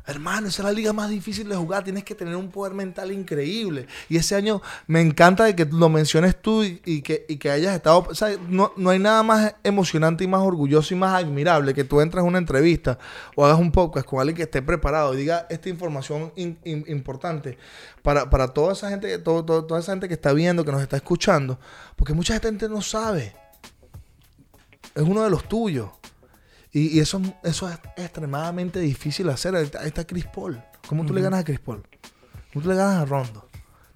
Hermano, 0.04 0.48
esa 0.48 0.62
es 0.62 0.66
la 0.66 0.72
liga 0.72 0.92
más 0.92 1.10
difícil 1.10 1.48
de 1.48 1.54
jugar. 1.54 1.84
Tienes 1.84 2.02
que 2.02 2.14
tener 2.16 2.34
un 2.34 2.50
poder 2.50 2.74
mental 2.74 3.12
increíble. 3.12 3.86
Y 4.08 4.16
ese 4.16 4.34
año 4.34 4.60
me 4.88 5.00
encanta 5.00 5.44
de 5.44 5.54
que 5.54 5.64
lo 5.64 5.88
menciones 5.88 6.40
tú 6.42 6.64
y, 6.64 7.02
que, 7.02 7.24
y 7.28 7.36
que 7.36 7.50
hayas 7.50 7.74
estado. 7.76 8.08
no, 8.48 8.72
no 8.76 8.90
hay 8.90 8.98
nada 8.98 9.22
más 9.22 9.54
emocionante 9.62 10.24
y 10.24 10.26
más 10.26 10.40
orgulloso 10.42 10.92
y 10.92 10.96
más 10.96 11.22
admirable 11.22 11.72
que 11.72 11.84
tú 11.84 12.00
entres 12.00 12.20
a 12.20 12.24
una 12.24 12.38
entrevista 12.38 12.98
o 13.36 13.44
hagas 13.44 13.60
un 13.60 13.70
podcast 13.70 14.04
con 14.06 14.18
alguien 14.18 14.36
que 14.36 14.42
esté 14.42 14.60
preparado 14.60 15.14
y 15.14 15.18
diga 15.18 15.46
esta 15.48 15.68
información 15.68 16.32
in- 16.36 16.58
in- 16.64 16.84
importante 16.88 17.56
para, 18.02 18.28
para 18.28 18.48
toda 18.48 18.72
esa 18.72 18.90
gente, 18.90 19.16
todo- 19.18 19.44
todo- 19.44 19.64
toda 19.66 19.78
esa 19.78 19.92
gente 19.92 20.08
que 20.08 20.14
está 20.14 20.32
viendo, 20.32 20.64
que 20.64 20.72
nos 20.72 20.82
está 20.82 20.96
escuchando. 20.96 21.60
Porque 21.94 22.12
mucha 22.12 22.38
gente 22.40 22.68
no 22.68 22.82
sabe. 22.82 23.34
Es 24.96 25.02
uno 25.02 25.22
de 25.22 25.30
los 25.30 25.48
tuyos. 25.48 25.88
Y, 26.72 26.96
y 26.96 27.00
eso, 27.00 27.20
eso 27.42 27.68
es 27.68 27.78
extremadamente 27.96 28.80
difícil 28.80 29.28
hacer. 29.28 29.54
Ahí 29.54 29.70
está, 29.84 30.06
Chris 30.06 30.26
Paul. 30.26 30.62
¿Cómo 30.88 31.04
tú 31.04 31.12
le 31.12 31.20
ganas 31.20 31.40
a 31.40 31.44
Chris 31.44 31.60
Paul? 31.60 31.82
¿Cómo 32.52 32.62
tú 32.62 32.68
le 32.68 32.74
ganas 32.74 33.02
a 33.02 33.04
Rondo? 33.04 33.48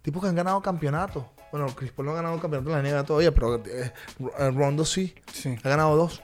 Tipos 0.02 0.22
que 0.22 0.28
han 0.28 0.34
ganado 0.34 0.60
campeonatos. 0.60 1.24
Bueno, 1.50 1.66
Chris 1.74 1.90
Paul 1.92 2.06
no 2.06 2.12
ha 2.12 2.16
ganado 2.16 2.38
campeonato 2.38 2.76
en 2.76 2.82
la 2.82 2.90
NBA 2.90 3.04
todavía, 3.04 3.34
pero 3.34 3.56
eh, 3.56 3.92
eh, 4.38 4.50
Rondo 4.50 4.84
sí. 4.84 5.14
Sí. 5.32 5.56
Ha 5.62 5.68
ganado 5.68 5.96
dos. 5.96 6.22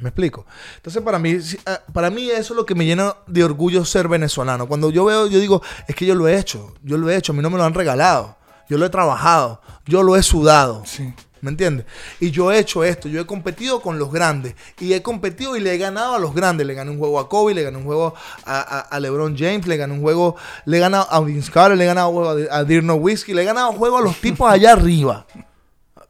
¿Me 0.00 0.10
explico? 0.10 0.44
Entonces, 0.76 1.02
para 1.02 1.18
mí, 1.18 1.30
eh, 1.30 1.78
para 1.92 2.10
mí 2.10 2.28
eso 2.28 2.52
es 2.52 2.56
lo 2.56 2.66
que 2.66 2.74
me 2.74 2.84
llena 2.84 3.14
de 3.26 3.44
orgullo 3.44 3.84
ser 3.84 4.08
venezolano. 4.08 4.68
Cuando 4.68 4.90
yo 4.90 5.06
veo, 5.06 5.26
yo 5.26 5.38
digo, 5.38 5.62
es 5.86 5.94
que 5.94 6.04
yo 6.04 6.14
lo 6.14 6.28
he 6.28 6.38
hecho. 6.38 6.74
Yo 6.82 6.98
lo 6.98 7.08
he 7.08 7.16
hecho. 7.16 7.32
A 7.32 7.34
mí 7.34 7.40
no 7.40 7.48
me 7.48 7.56
lo 7.56 7.64
han 7.64 7.72
regalado. 7.72 8.36
Yo 8.68 8.76
lo 8.78 8.84
he 8.84 8.90
trabajado. 8.90 9.62
Yo 9.86 10.02
lo 10.02 10.16
he 10.16 10.22
sudado. 10.22 10.82
Sí. 10.84 11.14
¿Me 11.46 11.52
entiendes? 11.52 11.86
Y 12.20 12.32
yo 12.32 12.50
he 12.50 12.58
hecho 12.58 12.82
esto, 12.82 13.08
yo 13.08 13.20
he 13.20 13.24
competido 13.26 13.80
con 13.80 13.98
los 13.98 14.10
grandes. 14.12 14.56
Y 14.80 14.92
he 14.92 15.00
competido 15.02 15.56
y 15.56 15.60
le 15.60 15.72
he 15.74 15.78
ganado 15.78 16.16
a 16.16 16.18
los 16.18 16.34
grandes. 16.34 16.66
Le 16.66 16.74
gané 16.74 16.90
un 16.90 16.98
juego 16.98 17.20
a 17.20 17.28
Kobe, 17.28 17.54
le 17.54 17.62
gané 17.62 17.78
un 17.78 17.84
juego 17.84 18.14
a, 18.44 18.60
a- 18.60 18.80
a 18.80 19.00
LeBron 19.00 19.36
James, 19.38 19.66
le 19.68 19.76
gané 19.76 19.94
un 19.94 20.00
juego, 20.00 20.34
le 20.64 20.76
he 20.76 20.80
ganado 20.80 21.06
a 21.08 21.20
Vince 21.20 21.52
Carter, 21.52 21.78
le 21.78 21.84
he 21.84 21.86
ganado 21.86 22.08
un 22.08 22.14
juego 22.16 22.48
a, 22.50 22.56
a 22.58 22.64
Dirk 22.64 22.84
Nowitzki, 22.84 23.32
le 23.32 23.42
he 23.42 23.44
ganado 23.44 23.70
un 23.70 23.76
juego 23.76 23.98
a 23.98 24.02
los 24.02 24.20
tipos 24.20 24.50
allá 24.50 24.72
arriba. 24.72 25.24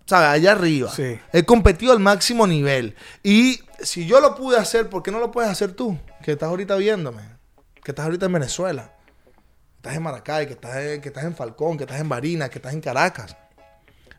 ¿Sabes? 0.07 0.28
Allá 0.28 0.53
arriba. 0.53 0.91
Sí. 0.91 1.18
He 1.32 1.45
competido 1.45 1.93
al 1.93 1.99
máximo 2.01 2.47
nivel. 2.47 2.95
Y 3.22 3.61
si 3.82 4.07
yo 4.07 4.20
lo 4.20 4.34
pude 4.37 4.57
hacer, 4.57 4.89
¿por 4.89 5.03
qué 5.03 5.11
no 5.11 5.18
lo 5.18 5.30
puedes 5.32 5.51
hacer 5.51 5.72
tú? 5.72 5.99
Que 6.22 6.32
estás 6.32 6.49
ahorita 6.49 6.76
viéndome. 6.76 7.22
Que 7.84 7.91
estás 7.91 8.07
ahorita 8.07 8.26
en 8.26 8.32
Venezuela. 8.32 8.93
Que 9.34 9.76
estás 9.78 9.97
en 9.97 10.03
Maracay, 10.05 10.47
que 10.47 10.53
estás 10.55 10.76
en, 10.76 11.01
que 11.01 11.09
estás 11.09 11.24
en 11.24 11.34
Falcón, 11.34 11.76
que 11.76 11.84
estás 11.84 12.01
en 12.01 12.09
Barinas, 12.09 12.51
que 12.51 12.59
estás 12.59 12.72
en 12.72 12.80
Caracas. 12.80 13.37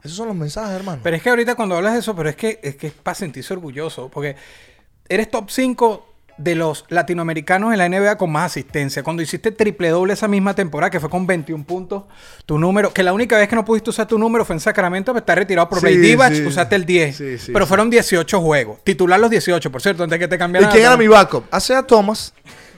Esos 0.08 0.18
son 0.18 0.28
los 0.28 0.36
mensajes, 0.36 0.76
hermano. 0.76 1.00
Pero 1.04 1.16
es 1.16 1.22
que 1.24 1.30
ahorita 1.30 1.56
cuando 1.56 1.76
hablas 1.76 1.94
de 1.94 2.00
eso, 2.00 2.16
pero 2.16 2.30
es 2.30 2.36
que 2.36 2.60
es 2.64 2.76
que 2.76 2.88
es 2.88 2.94
para 2.94 3.16
sentirse 3.16 3.54
orgulloso, 3.54 4.10
porque 4.10 4.36
eres 5.10 5.30
top 5.32 5.50
5 5.50 6.04
de 6.38 6.54
los 6.54 6.86
latinoamericanos 6.90 7.74
en 7.74 7.80
la 7.80 7.90
NBA 7.90 8.16
con 8.18 8.32
más 8.32 8.52
asistencia. 8.52 9.02
Cuando 9.02 9.24
hiciste 9.24 9.52
triple 9.52 9.90
doble 9.90 10.14
esa 10.14 10.28
misma 10.28 10.54
temporada, 10.54 10.92
que 10.92 11.00
fue 11.00 11.10
con 11.10 11.26
21 11.26 11.64
puntos, 11.66 12.04
tu 12.46 12.60
número, 12.60 12.94
que 12.94 13.02
la 13.02 13.12
única 13.12 13.38
vez 13.38 13.48
que 13.48 13.56
no 13.56 13.66
pudiste 13.66 13.90
usar 13.90 14.08
tu 14.08 14.20
número 14.20 14.46
fue 14.46 14.56
en 14.56 14.60
Sacramento, 14.60 15.14
pero 15.14 15.20
está 15.22 15.34
retirado 15.34 15.68
por 15.68 15.80
Sí, 15.80 15.98
Divac, 15.98 16.34
sí. 16.34 16.46
usaste 16.46 16.76
el 16.76 16.86
10. 16.86 17.16
Sí, 17.18 17.38
sí, 17.40 17.52
pero 17.52 17.66
fueron 17.66 17.90
18 17.90 18.40
juegos. 18.40 18.84
Titular 18.84 19.20
los 19.20 19.32
18, 19.32 19.72
por 19.72 19.82
cierto, 19.82 20.04
antes 20.04 20.20
que 20.20 20.28
te 20.28 20.36
¿Y 20.36 20.38
cambiaran. 20.38 20.70
quién 20.70 20.84
era 20.86 20.96
mi 20.96 21.08
backup? 21.08 21.46
Hace 21.50 21.74
a 21.74 21.82
Thomas. 21.82 22.34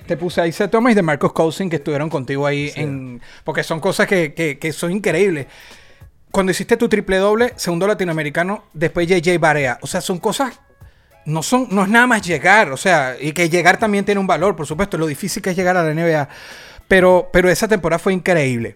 Te 0.08 0.16
puse 0.18 0.40
ahí 0.42 0.52
Seth 0.52 0.72
Thomas 0.72 0.94
y 0.94 0.96
de 0.96 1.04
Marcos 1.04 1.34
Cousin 1.34 1.70
que 1.70 1.76
estuvieron 1.76 2.10
contigo 2.10 2.48
ahí 2.48 2.72
en. 2.76 3.22
Porque 3.44 3.62
son 3.62 3.80
cosas 3.80 4.08
que, 4.08 4.34
que- 4.34 4.58
que 4.58 4.72
son 4.74 4.90
increíbles. 4.92 5.46
Cuando 6.32 6.52
hiciste 6.52 6.78
tu 6.78 6.88
triple 6.90 7.18
doble, 7.18 7.54
segundo 7.56 7.88
latinoamericano, 7.88 8.64
después 8.74 9.08
JJ 9.08 9.40
Barea. 9.40 9.80
O 9.82 9.88
sea, 9.88 10.02
son 10.02 10.20
cosas. 10.20 10.60
No 11.26 11.44
son, 11.44 11.68
no 11.72 11.84
es 11.84 11.90
nada 11.90 12.08
más 12.08 12.22
llegar. 12.22 12.72
O 12.72 12.78
sea, 12.78 13.16
y 13.20 13.32
que 13.34 13.50
llegar 13.50 13.78
también 13.78 14.06
tiene 14.06 14.20
un 14.22 14.28
valor, 14.28 14.56
por 14.56 14.66
supuesto. 14.68 14.98
Lo 14.98 15.08
difícil 15.08 15.42
que 15.42 15.50
es 15.52 15.56
llegar 15.56 15.76
a 15.78 15.84
la 15.84 15.94
NBA. 15.94 16.30
Pero, 16.88 17.30
pero 17.34 17.50
esa 17.50 17.68
temporada 17.68 18.00
fue 18.00 18.14
increíble. 18.14 18.76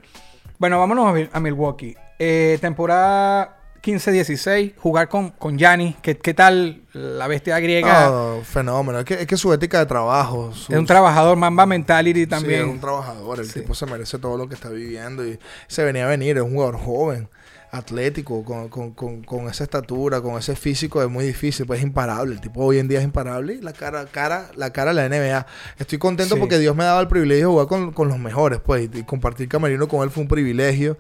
Bueno, 0.58 0.80
vámonos 0.80 1.08
a, 1.08 1.14
Mil- 1.14 1.30
a 1.32 1.40
Milwaukee. 1.40 1.96
Eh, 2.20 2.58
temporada 2.62 3.58
15-16, 3.82 4.76
jugar 4.78 5.10
con, 5.10 5.32
con 5.32 5.58
Giannis. 5.58 5.96
¿Qué, 6.02 6.18
¿Qué 6.18 6.34
tal 6.34 6.84
la 6.94 7.28
bestia 7.28 7.60
griega? 7.60 8.08
Ah, 8.08 8.36
fenómeno. 8.44 9.00
Es 9.00 9.06
que, 9.06 9.14
es 9.16 9.28
que 9.28 9.36
su 9.38 9.52
ética 9.54 9.80
de 9.80 9.86
trabajo. 9.88 10.54
su- 10.54 10.72
es 10.72 10.78
un 10.80 10.86
trabajador, 10.86 11.38
Mamba 11.38 11.66
Mentality 11.66 12.22
Sí, 12.22 12.28
también. 12.28 12.62
es 12.62 12.68
un 12.68 12.80
trabajador. 12.80 13.40
El 13.40 13.46
Sí. 13.46 13.60
tipo 13.62 13.74
se 13.76 13.86
merece 13.86 14.20
todo 14.20 14.38
lo 14.38 14.48
que 14.48 14.56
está 14.56 14.70
viviendo. 14.70 15.26
Y 15.26 15.40
se 15.68 15.84
venía 15.84 16.06
a 16.06 16.10
venir. 16.10 16.38
Es 16.38 16.44
un 16.44 16.52
jugador 16.54 16.78
joven, 16.78 17.30
atlético, 17.74 18.44
con, 18.46 18.70
con- 18.70 18.92
con- 18.92 19.24
con 19.24 19.48
esa 19.48 19.64
estatura, 19.64 20.22
con 20.22 20.38
ese 20.38 20.56
físico. 20.56 21.02
Es 21.02 21.10
muy 21.10 21.26
difícil. 21.26 21.66
Pues 21.66 21.80
es 21.80 21.84
imparable. 21.86 22.36
El 22.36 22.42
tipo 22.42 22.64
hoy 22.64 22.78
en 22.80 22.88
día 22.88 23.00
es 23.00 23.06
imparable. 23.06 23.56
Y 23.56 23.62
la 23.62 23.74
cara, 23.74 24.06
cara, 24.06 24.50
la 24.56 24.72
cara 24.72 24.94
de 24.94 24.96
la 24.96 25.06
NBA. 25.10 25.46
Estoy 25.80 25.98
contento 25.98 26.36
Sí. 26.36 26.40
porque 26.40 26.60
Dios 26.60 26.76
me 26.76 26.84
daba 26.84 27.02
el 27.02 27.08
privilegio 27.08 27.48
de 27.48 27.52
jugar 27.52 27.68
con, 27.68 27.92
con 27.92 28.08
los 28.08 28.20
mejores. 28.20 28.60
Pues 28.60 28.90
y 28.94 29.04
compartir 29.04 29.48
camerino 29.50 29.88
con 29.88 30.04
él 30.04 30.10
fue 30.12 30.22
un 30.24 30.30
privilegio. 30.30 30.98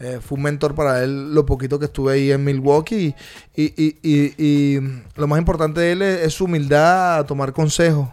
Eh, 0.00 0.18
fue 0.20 0.36
un 0.36 0.42
mentor 0.42 0.74
para 0.74 1.02
él 1.04 1.34
lo 1.34 1.46
poquito 1.46 1.78
que 1.78 1.84
estuve 1.86 2.14
ahí 2.14 2.32
en 2.32 2.42
Milwaukee. 2.44 3.14
Y, 3.54 3.62
y- 3.82 3.96
y- 4.02 4.34
y 4.38 4.80
lo 5.16 5.26
más 5.26 5.38
importante 5.38 5.80
de 5.80 5.92
él 5.92 6.02
es, 6.02 6.20
es 6.22 6.34
su 6.34 6.44
humildad 6.46 7.18
a 7.18 7.24
tomar 7.26 7.52
consejos, 7.52 8.08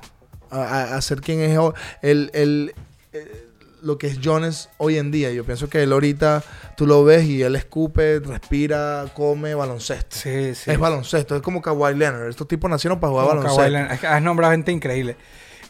a, 0.50 0.62
a- 0.62 0.96
a 0.98 1.02
ser 1.02 1.22
quien 1.22 1.40
es 1.42 1.58
ho- 1.58 1.74
el, 2.02 2.30
el- 2.34 2.74
eh, 3.14 3.48
lo 3.82 3.98
que 3.98 4.08
es 4.08 4.20
Jones 4.24 4.70
hoy 4.78 4.98
en 4.98 5.12
día. 5.12 5.32
Yo 5.32 5.44
pienso 5.44 5.70
que 5.70 5.84
él 5.84 5.92
ahorita 5.92 6.44
tú 6.78 6.86
lo 6.88 7.04
ves 7.04 7.26
y 7.26 7.42
él 7.44 7.56
escupe, 7.56 8.20
respira, 8.20 9.06
come 9.14 9.54
baloncesto. 9.56 10.16
Sí, 10.16 10.56
sí. 10.56 10.72
Es 10.72 10.78
baloncesto, 10.80 11.36
es 11.36 11.42
como 11.42 11.62
Kawhi 11.62 11.96
Leonard. 11.96 12.30
Estos 12.30 12.48
tipos 12.48 12.70
nacieron 12.70 13.00
para 13.00 13.12
jugar 13.12 13.26
Como 13.28 13.40
baloncesto. 13.40 13.62
Kawhi 13.62 13.72
Leonard. 13.72 13.92
Es 13.94 14.00
que 14.00 14.08
Has 14.08 14.22
nombrado 14.22 14.52
gente 14.54 14.72
increíble. 14.72 15.16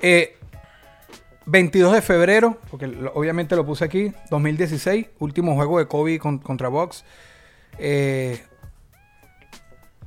Eh, 0.02 0.38
22 1.46 1.94
de 1.94 2.02
febrero, 2.02 2.58
porque 2.70 2.86
obviamente 3.14 3.56
lo 3.56 3.66
puse 3.66 3.84
aquí, 3.84 4.14
2016, 4.30 5.08
último 5.20 5.56
juego 5.56 5.80
de 5.80 5.88
Kobe 5.88 6.20
con- 6.20 6.38
contra 6.40 6.68
Box. 6.70 7.04
Eh, 7.80 8.42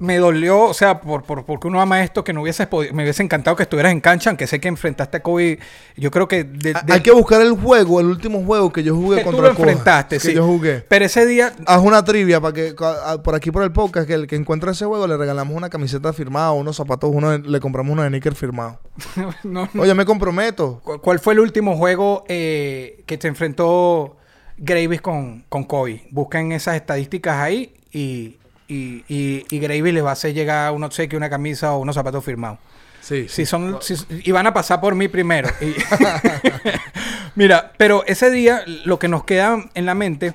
me 0.01 0.19
dolió, 0.19 0.61
o 0.63 0.75
sea, 0.75 1.01
por, 1.01 1.23
por- 1.23 1.45
porque 1.47 1.69
uno 1.69 1.81
ama 1.81 2.03
esto, 2.03 2.25
que 2.25 2.33
no 2.33 2.43
hubiese 2.43 2.69
podi- 2.69 2.91
me 2.91 3.05
hubiese 3.05 3.23
encantado 3.23 3.55
que 3.57 3.63
estuvieras 3.63 3.93
en 3.93 4.01
cancha, 4.01 4.29
aunque 4.31 4.47
sé 4.49 4.59
que 4.61 4.67
enfrentaste 4.67 5.19
a 5.19 5.23
Kobe. 5.23 5.61
Yo 5.97 6.11
creo 6.11 6.27
que... 6.27 6.43
de- 6.43 6.73
Ha- 6.75 6.83
de- 6.83 6.93
Hay 6.95 7.01
que 7.01 7.13
buscar 7.13 7.41
el 7.41 7.53
juego, 7.53 8.01
el 8.01 8.07
último 8.07 8.43
juego 8.45 8.73
que 8.73 8.83
yo 8.83 8.95
jugué 8.97 9.19
que 9.19 9.23
tú 9.25 9.31
contra 9.31 9.49
lo 9.51 9.55
Kobe, 9.55 9.69
enfrentaste, 9.71 10.17
que 10.17 10.21
sí. 10.21 10.35
yo 10.35 10.45
jugué. 10.45 10.85
Pero 10.89 11.05
ese 11.05 11.25
día... 11.27 11.53
Haz 11.67 11.81
una 11.81 12.05
trivia 12.05 12.41
para 12.41 12.53
que 12.53 12.75
a- 12.81 13.23
por 13.23 13.37
aquí 13.37 13.51
por 13.53 13.63
el 13.63 13.71
podcast 13.73 14.07
que 14.09 14.15
el 14.15 14.27
que 14.27 14.35
encuentre 14.37 14.73
ese 14.73 14.85
juego 14.85 15.07
le 15.07 15.17
regalamos 15.17 15.57
una 15.57 15.71
camiseta 15.71 16.13
firmada, 16.13 16.51
unos 16.53 16.75
zapatos, 16.77 17.11
uno 17.13 17.31
de- 17.31 17.49
le 17.49 17.61
compramos 17.61 17.93
unos 17.93 18.05
de 18.05 18.11
Nicker 18.11 18.35
firmados. 18.35 18.79
no, 19.45 19.69
no. 19.73 19.83
Oye, 19.83 19.95
me 19.95 20.05
comprometo. 20.05 20.81
¿Cu- 20.83 21.01
¿Cuál 21.01 21.21
fue 21.21 21.35
el 21.35 21.41
último 21.41 21.77
juego 21.77 22.25
eh, 22.29 23.05
que 23.07 23.17
te 23.17 23.29
enfrentó 23.29 24.17
Gravis 24.59 25.01
con, 25.01 25.45
con 25.49 25.63
Kobe? 25.65 26.09
Busquen 26.11 26.51
esas 26.51 26.75
estadísticas 26.75 27.37
ahí 27.37 27.75
y, 27.93 28.39
y, 28.69 29.05
y, 29.09 29.45
y 29.51 29.59
Gravis 29.59 29.93
les 29.95 30.05
va 30.05 30.11
a 30.11 30.13
hacer 30.15 30.33
llegar 30.35 30.73
un 30.73 30.85
obsequio, 30.85 31.17
una 31.19 31.31
camisa 31.31 31.73
o 31.73 31.79
unos 31.79 31.95
zapatos 31.95 32.25
firmados. 32.25 32.59
Sí, 33.01 33.27
Si 33.29 33.45
son, 33.45 33.79
si- 33.83 33.97
y 34.25 34.31
van 34.33 34.47
a 34.47 34.55
pasar 34.55 34.81
por 34.81 34.95
mí 34.95 35.09
primero. 35.09 35.49
Y- 35.61 35.75
Mira, 37.35 37.73
pero 37.77 38.05
ese 38.07 38.31
día 38.31 38.63
lo 38.85 38.99
que 38.99 39.09
nos 39.09 39.25
queda 39.25 39.63
en 39.75 39.87
la 39.87 39.95
mente 39.95 40.35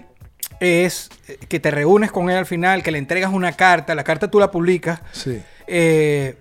es 0.60 1.10
que 1.48 1.60
te 1.60 1.72
reúnes 1.72 2.12
con 2.12 2.30
él 2.30 2.38
al 2.38 2.46
final, 2.46 2.84
que 2.84 2.92
le 2.92 2.98
entregas 2.98 3.32
una 3.32 3.54
carta, 3.54 3.96
la 3.96 4.04
carta 4.04 4.30
tú 4.30 4.40
la 4.40 4.52
publicas. 4.52 5.02
Sí. 5.12 5.42
Eh, 5.68 6.36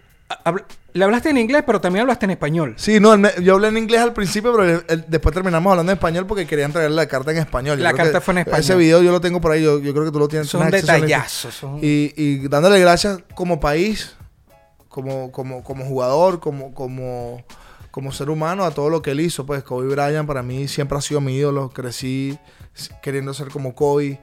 le 0.95 1.05
hablaste 1.05 1.30
en 1.30 1.39
inglés, 1.39 1.62
pero 1.66 1.80
también 1.80 2.03
hablaste 2.03 2.24
en 2.24 2.30
español. 2.30 2.74
Sí, 2.76 2.99
no, 2.99 3.14
yo 3.41 3.55
hablé 3.55 3.68
en 3.68 3.76
inglés 3.76 4.01
al 4.01 4.12
principio, 4.12 4.55
pero 4.57 4.82
después 5.07 5.34
terminamos 5.34 5.70
hablando 5.70 5.93
en 5.93 5.97
español 5.99 6.26
porque 6.26 6.47
quería 6.47 6.64
entregarle 6.64 6.97
la 6.97 7.07
carta 7.07 7.30
en 7.30 7.39
español. 7.39 7.78
Yo 7.78 7.84
La 7.84 7.93
carta 7.93 8.20
fue 8.20 8.32
en 8.32 8.39
español. 8.39 8.61
Ese 8.61 8.74
video 8.74 9.03
yo 9.03 9.12
lo 9.12 9.20
tengo 9.20 9.41
por 9.41 9.53
ahí, 9.53 9.62
yo, 9.62 9.78
yo 9.80 9.93
creo 9.93 10.05
que 10.07 10.11
tú 10.11 10.18
lo 10.18 10.28
tienes. 10.28 10.49
Son 10.49 10.68
detallazos. 10.70 11.55
son- 11.55 11.78
Y, 11.82 12.12
y 12.16 12.49
dándole 12.49 12.80
gracias 12.80 13.20
como 13.34 13.61
país, 13.61 14.16
como, 14.89 15.30
como, 15.30 15.62
como 15.62 15.84
jugador, 15.84 16.41
como, 16.41 16.74
como, 16.74 17.45
como 17.91 18.11
ser 18.12 18.30
humano 18.30 18.64
a 18.64 18.70
todo 18.70 18.89
lo 18.91 19.03
que 19.03 19.11
él 19.12 19.20
hizo. 19.20 19.45
Pues 19.47 19.62
Kobe 19.62 19.89
Bryant 19.89 20.26
para 20.26 20.43
mí 20.43 20.66
siempre 20.68 20.97
ha 20.99 21.01
sido 21.01 21.20
mi 21.20 21.36
ídolo. 21.36 21.70
Crecí 21.70 22.39
queriendo 23.03 23.34
ser 23.34 23.49
como 23.49 23.74
Kobe. 23.74 24.20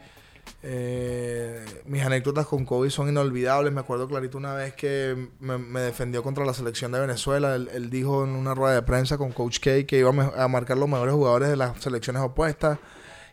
Eh, 0.67 1.63
mis 1.85 2.01
anécdotas 2.01 2.47
con 2.47 2.65
Kobe 2.65 2.89
son 2.89 3.07
inolvidables. 3.07 3.71
Me 3.71 3.81
acuerdo 3.81 4.07
clarito 4.07 4.39
una 4.39 4.55
vez 4.55 4.73
que 4.73 5.29
me, 5.39 5.79
defendió 5.81 6.23
contra 6.23 6.43
la 6.43 6.55
selección 6.55 6.91
de 6.91 6.99
Venezuela. 6.99 7.55
Él, 7.55 7.69
él 7.71 7.91
dijo 7.91 8.23
en 8.23 8.31
una 8.31 8.55
rueda 8.55 8.73
de 8.73 8.81
prensa 8.81 9.19
con 9.19 9.31
Coach 9.31 9.59
K 9.59 9.85
que 9.85 9.99
iba 9.99 10.09
a 10.09 10.47
marcar 10.47 10.77
los 10.77 10.89
mejores 10.89 11.13
jugadores 11.13 11.49
de 11.49 11.55
las 11.55 11.79
selecciones 11.81 12.23
opuestas. 12.23 12.79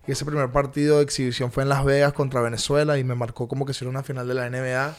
Y 0.06 0.12
ese 0.12 0.26
primer 0.26 0.52
partido 0.52 0.98
de 0.98 1.04
exhibición 1.04 1.50
fue 1.50 1.62
en 1.62 1.70
Las 1.70 1.86
Vegas 1.86 2.12
contra 2.12 2.42
Venezuela 2.42 2.98
y 2.98 3.04
me 3.04 3.14
marcó 3.14 3.48
como 3.48 3.64
que 3.64 3.72
si 3.72 3.84
era 3.84 3.90
una 3.90 4.02
final 4.02 4.28
de 4.28 4.34
la 4.34 4.50
NBA. 4.50 4.94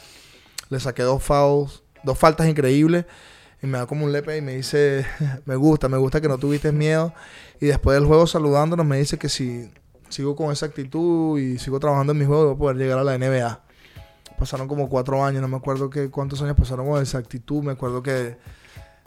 Le 0.70 0.80
saqué 0.80 1.02
dos 1.04 1.22
fouls, 1.22 1.84
dos 2.02 2.18
faltas 2.18 2.48
increíbles 2.48 3.04
y 3.62 3.68
me 3.68 3.78
da 3.78 3.86
como 3.86 4.06
un 4.06 4.12
lepe 4.12 4.36
y 4.36 4.40
me 4.40 4.56
dice, 4.56 5.06
me 5.44 5.54
gusta, 5.54 5.88
me 5.88 5.98
gusta 5.98 6.20
que 6.20 6.26
no 6.26 6.38
tuviste 6.38 6.72
miedo. 6.72 7.14
Y 7.60 7.66
después 7.66 7.94
del 7.94 8.06
juego 8.06 8.26
saludándonos 8.26 8.84
me 8.84 8.98
dice 8.98 9.18
que 9.18 9.28
si 9.28 9.70
sigo 10.08 10.36
con 10.36 10.52
esa 10.52 10.66
actitud 10.66 11.38
y 11.38 11.58
sigo 11.58 11.80
trabajando 11.80 12.12
en 12.12 12.18
mi 12.18 12.24
juego 12.24 12.44
voy 12.46 12.54
a 12.54 12.58
poder 12.58 12.76
llegar 12.76 12.98
a 12.98 13.04
la 13.04 13.18
NBA. 13.18 13.60
Pasaron 14.38 14.66
como 14.66 14.88
cuatro 14.88 15.24
años, 15.24 15.42
no 15.42 15.48
me 15.48 15.56
acuerdo 15.56 15.90
que, 15.90 16.10
cuántos 16.10 16.42
años 16.42 16.56
pasaron 16.56 16.86
con 16.86 17.02
esa 17.02 17.18
actitud. 17.18 17.62
Me 17.62 17.72
acuerdo 17.72 18.02
que, 18.02 18.36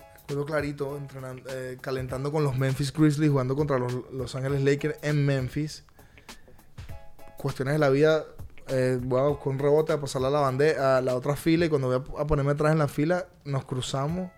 me 0.09 0.23
acuerdo 0.23 0.45
clarito, 0.45 0.97
entrenando, 0.97 1.43
eh, 1.49 1.77
calentando 1.81 2.31
con 2.31 2.43
los 2.43 2.57
Memphis 2.57 2.93
Grizzlies, 2.93 3.31
jugando 3.31 3.55
contra 3.55 3.77
los 3.77 3.93
Los 4.11 4.35
Ángeles 4.35 4.63
Lakers 4.63 4.97
en 5.01 5.25
Memphis. 5.25 5.83
Cuestiones 7.37 7.73
de 7.73 7.79
la 7.79 7.89
vida, 7.89 8.25
eh, 8.69 8.99
voy 9.01 9.19
a 9.19 9.23
buscar 9.23 9.47
un 9.49 9.59
rebote 9.59 9.93
a 9.93 9.99
pasarla 9.99 10.29
a 10.29 10.31
la 10.31 10.39
bandera, 10.39 10.97
a 10.97 11.01
la 11.01 11.15
otra 11.15 11.35
fila 11.35 11.65
y 11.65 11.69
cuando 11.69 11.87
voy 11.87 12.17
a, 12.17 12.21
a 12.21 12.25
ponerme 12.27 12.51
atrás 12.51 12.71
en 12.71 12.79
la 12.79 12.87
fila, 12.87 13.27
nos 13.43 13.65
cruzamos 13.65 14.31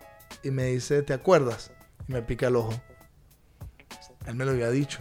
y 0.44 0.52
me 0.52 0.66
dice, 0.66 1.02
¿te 1.04 1.14
acuerdas? 1.14 1.72
Y 2.08 2.14
me 2.14 2.22
pica 2.24 2.48
el 2.48 2.56
ojo. 2.56 2.74
Él 4.26 4.36
me 4.36 4.46
lo 4.46 4.52
había 4.52 4.70
dicho. 4.70 5.00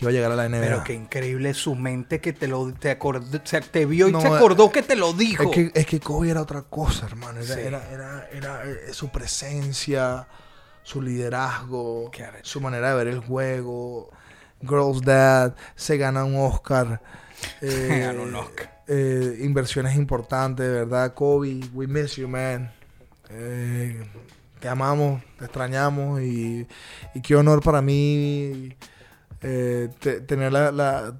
Que 0.00 0.04
iba 0.06 0.10
a 0.10 0.12
llegar 0.12 0.32
a 0.32 0.36
la 0.36 0.48
NBA. 0.48 0.60
Pero 0.60 0.84
qué 0.84 0.94
increíble 0.94 1.52
su 1.54 1.74
mente 1.74 2.20
que 2.20 2.32
te 2.32 2.48
lo 2.48 2.72
te 2.72 2.90
acordó, 2.90 3.36
o 3.36 3.40
sea, 3.46 3.60
te 3.60 3.84
vio 3.86 4.08
y 4.08 4.12
No, 4.12 4.20
se 4.20 4.28
eh, 4.28 4.34
acordó 4.34 4.72
que 4.72 4.82
te 4.82 4.96
lo 4.96 5.12
dijo. 5.12 5.42
Es 5.44 5.50
que, 5.50 5.70
es 5.74 5.86
que 5.86 6.00
Kobe 6.00 6.30
era 6.30 6.40
otra 6.42 6.62
cosa, 6.62 7.06
hermano. 7.06 7.40
Era, 7.40 7.54
Sí. 7.54 7.60
era, 7.60 7.90
era, 7.90 8.28
era, 8.32 8.62
eh, 8.64 8.92
su 8.92 9.10
presencia, 9.10 10.26
su 10.82 11.02
liderazgo, 11.02 12.10
su 12.42 12.60
manera 12.60 12.90
de 12.90 12.94
ver 12.96 13.08
el 13.08 13.20
juego. 13.20 14.10
Girls 14.62 15.02
Dad, 15.02 15.54
se 15.76 15.96
gana 15.96 16.24
un 16.24 16.36
Oscar. 16.36 17.00
eh, 17.62 18.02
Ganó 18.06 18.22
un 18.24 18.34
Oscar. 18.34 18.82
eh, 18.88 19.38
inversiones 19.42 19.96
importantes, 19.96 20.66
verdad. 20.70 21.14
Kobe, 21.14 21.60
we 21.72 21.86
miss 21.86 22.16
you, 22.16 22.28
man. 22.28 22.70
Eh, 23.30 24.02
te 24.60 24.68
amamos, 24.68 25.22
te 25.38 25.44
extrañamos 25.44 26.20
y, 26.20 26.66
y 27.14 27.20
qué 27.22 27.36
honor 27.36 27.62
para 27.62 27.80
mí 27.80 28.74
eh, 29.42 29.88
te- 29.98 30.20
tener 30.20 30.52
la, 30.52 30.72
la- 30.72 31.14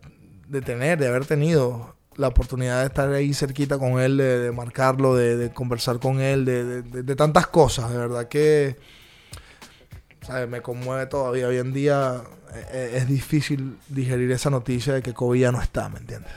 de 0.49 0.61
tener, 0.63 0.99
de 0.99 1.09
haber 1.09 1.27
tenido 1.27 1.97
la 2.17 2.29
oportunidad 2.29 2.81
de 2.81 2.87
estar 2.87 3.11
ahí 3.13 3.33
cerquita 3.33 3.79
con 3.79 4.01
él, 4.01 4.17
de, 4.17 4.53
marcarlo, 4.53 5.15
de, 5.15 5.51
conversar 5.53 5.99
con 6.01 6.21
él, 6.21 6.45
de, 6.45 7.17
tantas 7.17 7.47
cosas, 7.47 7.91
de 7.91 7.97
verdad 7.97 8.29
que 8.29 8.77
¿sabes? 10.23 10.49
me 10.49 10.61
conmueve 10.61 11.07
todavía. 11.07 11.49
Hoy 11.49 11.59
en 11.59 11.73
día 11.73 12.23
eh, 12.73 12.95
es 12.97 13.09
difícil 13.09 13.79
digerir 13.89 14.31
esa 14.33 14.51
noticia 14.51 14.93
de 14.93 15.03
que 15.03 15.15
Kobe 15.15 15.39
ya 15.39 15.53
no 15.53 15.63
está, 15.63 15.89
¿me 15.89 15.99
entiendes? 15.99 16.33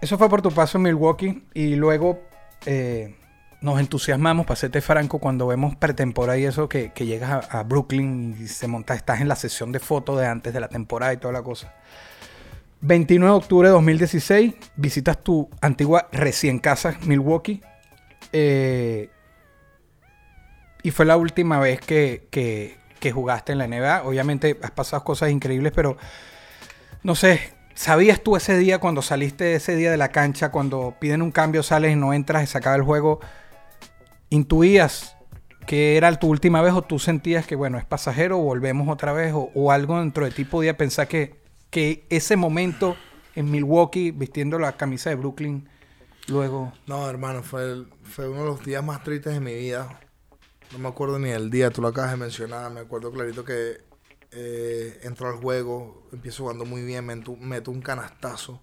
Eso 0.00 0.16
fue 0.16 0.30
por 0.30 0.40
tu 0.40 0.50
paso 0.50 0.78
en 0.78 0.82
Milwaukee 0.84 1.42
y 1.52 1.74
luego 1.74 2.22
eh, 2.64 3.14
nos 3.60 3.78
entusiasmamos, 3.78 4.46
para 4.46 4.56
franco, 4.80 5.18
cuando 5.18 5.46
vemos 5.46 5.76
pretemporada 5.76 6.38
y 6.38 6.44
eso, 6.44 6.68
que, 6.68 6.92
llegas 6.96 7.46
a, 7.50 7.62
Brooklyn 7.62 8.36
y 8.40 8.46
se 8.48 8.66
monta, 8.66 8.94
estás 8.94 9.20
en 9.20 9.28
la 9.28 9.36
sesión 9.36 9.70
de 9.72 9.80
fotos 9.80 10.18
de 10.18 10.26
antes 10.26 10.52
de 10.54 10.60
la 10.60 10.68
temporada 10.68 11.12
y 11.12 11.18
toda 11.18 11.32
la 11.32 11.42
cosa. 11.42 11.74
29 12.82 13.30
de 13.32 13.36
octubre 13.38 13.68
de 13.68 13.72
2016, 13.74 14.54
visitas 14.76 15.18
tu 15.22 15.50
antigua 15.60 16.08
recién 16.12 16.58
casa, 16.58 16.96
Milwaukee. 17.06 17.60
eh, 18.32 19.10
y 20.82 20.90
fue 20.92 21.04
la 21.04 21.18
última 21.18 21.58
vez 21.58 21.80
que, 21.80 22.26
que- 22.30 22.78
jugaste 23.12 23.52
en 23.52 23.58
la 23.58 23.66
NBA. 23.66 24.02
Obviamente 24.04 24.58
has 24.62 24.70
pasado 24.70 25.02
cosas 25.04 25.30
increíbles, 25.30 25.72
pero 25.74 25.96
no 27.02 27.14
sé, 27.14 27.40
¿sabías 27.74 28.22
tú 28.22 28.36
ese 28.36 28.56
día 28.58 28.78
cuando 28.78 29.00
saliste 29.02 29.54
ese 29.54 29.74
día 29.74 29.90
de 29.90 29.96
la 29.96 30.08
cancha, 30.08 30.50
cuando 30.50 30.94
piden 31.00 31.22
un 31.22 31.30
cambio, 31.32 31.62
sales 31.62 31.92
y 31.92 31.96
no 31.96 32.12
entras 32.12 32.44
y 32.44 32.46
se 32.46 32.58
el 32.58 32.82
juego? 32.82 33.20
¿Intuías 34.30 35.16
que 35.66 35.96
era 35.96 36.18
tu 36.18 36.28
última 36.28 36.62
vez 36.62 36.72
o 36.72 36.82
tú 36.82 36.98
sentías 36.98 37.46
que, 37.46 37.54
bueno, 37.54 37.78
es 37.78 37.84
pasajero, 37.84 38.38
volvemos 38.38 38.88
otra 38.88 39.12
vez 39.12 39.32
o, 39.34 39.50
o 39.54 39.70
algo 39.70 39.98
dentro 39.98 40.24
de 40.24 40.30
ti 40.30 40.44
podía 40.44 40.76
pensar 40.76 41.06
que, 41.06 41.36
que 41.70 42.06
ese 42.10 42.36
momento 42.36 42.96
en 43.34 43.50
Milwaukee, 43.50 44.10
vistiendo 44.10 44.58
la 44.58 44.76
camisa 44.76 45.10
de 45.10 45.16
Brooklyn, 45.16 45.68
luego... 46.28 46.72
No, 46.86 47.08
hermano, 47.08 47.42
fue, 47.42 47.84
fue 48.02 48.28
uno 48.28 48.40
de 48.40 48.46
los 48.46 48.64
días 48.64 48.84
más 48.84 49.02
tristes 49.04 49.34
de 49.34 49.40
mi 49.40 49.54
vida. 49.54 50.00
No 50.72 50.78
me 50.78 50.88
acuerdo 50.88 51.18
ni 51.18 51.30
del 51.30 51.50
día, 51.50 51.70
tú 51.70 51.82
lo 51.82 51.88
acabas 51.88 52.12
de 52.12 52.16
mencionar. 52.16 52.70
Me 52.70 52.80
acuerdo 52.80 53.12
clarito 53.12 53.44
que 53.44 53.78
eh, 54.32 55.00
entro 55.02 55.28
al 55.28 55.36
juego, 55.36 56.08
empiezo 56.12 56.44
jugando 56.44 56.64
muy 56.64 56.82
bien, 56.82 57.04
meto, 57.06 57.36
meto 57.36 57.70
un 57.70 57.80
canastazo. 57.80 58.60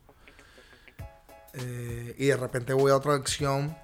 Eh, 1.54 2.16
y 2.18 2.26
de 2.28 2.38
repente 2.38 2.74
voy 2.74 2.92
a 2.92 2.96
otra 2.96 3.16
acción, 3.16 3.76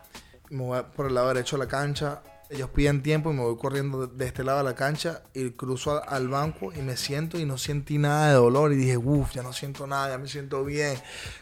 me 0.54 0.64
voy 0.64 0.80
por 0.96 1.08
el 1.08 1.16
lado 1.16 1.30
derecho 1.30 1.58
de 1.58 1.64
la 1.64 1.70
cancha. 1.70 2.22
Ellos 2.50 2.70
piden 2.70 3.02
tiempo 3.02 3.32
y 3.32 3.34
me 3.34 3.42
voy 3.42 3.58
corriendo 3.58 4.06
de, 4.06 4.26
este 4.26 4.44
lado 4.44 4.60
de 4.60 4.64
la 4.66 4.76
cancha 4.76 5.24
y 5.34 5.50
cruzo 5.52 6.08
al 6.08 6.28
banco 6.28 6.72
y 6.72 6.82
me 6.84 6.96
siento 6.96 7.40
y 7.40 7.46
no 7.46 7.58
sentí 7.58 7.98
nada 7.98 8.28
de 8.28 8.36
dolor. 8.36 8.72
Y 8.72 8.76
dije, 8.76 8.98
uff, 8.98 9.34
ya 9.34 9.42
no 9.42 9.52
siento 9.52 9.88
nada, 9.88 10.10
ya 10.10 10.18
me 10.20 10.28
siento 10.28 10.64
bien. 10.64 10.96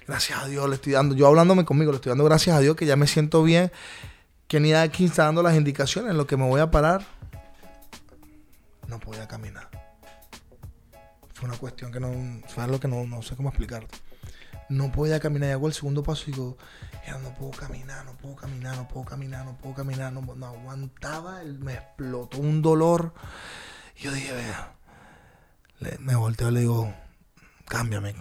Gracias 0.07 0.41
a 0.41 0.47
Dios 0.47 0.69
le 0.69 0.75
estoy 0.75 0.93
dando, 0.93 1.13
yo 1.13 1.27
hablándome 1.27 1.65
conmigo, 1.65 1.91
le 1.91 1.97
estoy 1.97 2.11
dando 2.11 2.23
gracias 2.23 2.55
a 2.55 2.59
Dios 2.61 2.77
que 2.77 2.85
ya 2.85 2.95
me 2.95 3.07
siento 3.07 3.43
bien. 3.43 3.71
Que 4.47 4.59
ni 4.59 4.73
aquí 4.73 5.05
está 5.05 5.25
dando 5.25 5.43
las 5.43 5.55
indicaciones 5.55 6.11
en 6.11 6.17
lo 6.17 6.25
que 6.25 6.37
me 6.37 6.47
voy 6.47 6.61
a 6.61 6.71
parar. 6.71 7.05
No 8.87 8.99
podía 8.99 9.27
caminar. 9.27 9.69
fue 11.33 11.49
una 11.49 11.57
cuestión 11.57 11.91
que 11.91 11.99
no, 11.99 12.13
fue 12.47 12.63
algo 12.63 12.79
que 12.79 12.87
no, 12.87 13.05
no 13.05 13.21
sé 13.21 13.35
cómo 13.35 13.49
explicarte. 13.49 13.97
No 14.69 14.89
podía 14.91 15.19
caminar, 15.19 15.49
y 15.49 15.51
hago 15.51 15.67
el 15.67 15.73
segundo 15.73 16.01
paso 16.01 16.23
y 16.27 16.31
digo, 16.31 16.57
"Ya 17.05 17.17
no 17.17 17.33
puedo 17.33 17.51
caminar, 17.51 18.05
no 18.05 18.13
puedo 18.17 18.35
caminar, 18.35 18.75
no 18.77 18.87
puedo 18.87 19.05
caminar, 19.05 19.45
no 19.45 19.57
puedo 19.57 19.75
caminar, 19.75 20.13
no, 20.13 20.21
no 20.21 20.45
aguantaba, 20.45 21.41
me 21.43 21.73
explotó 21.73 22.37
un 22.37 22.61
dolor. 22.61 23.13
Yo 23.95 24.11
dije, 24.11 24.33
vea, 24.33 24.75
me 25.99 26.15
volteo 26.15 26.49
y 26.49 26.53
le 26.53 26.59
digo, 26.61 26.93
cámbiame, 27.67 28.13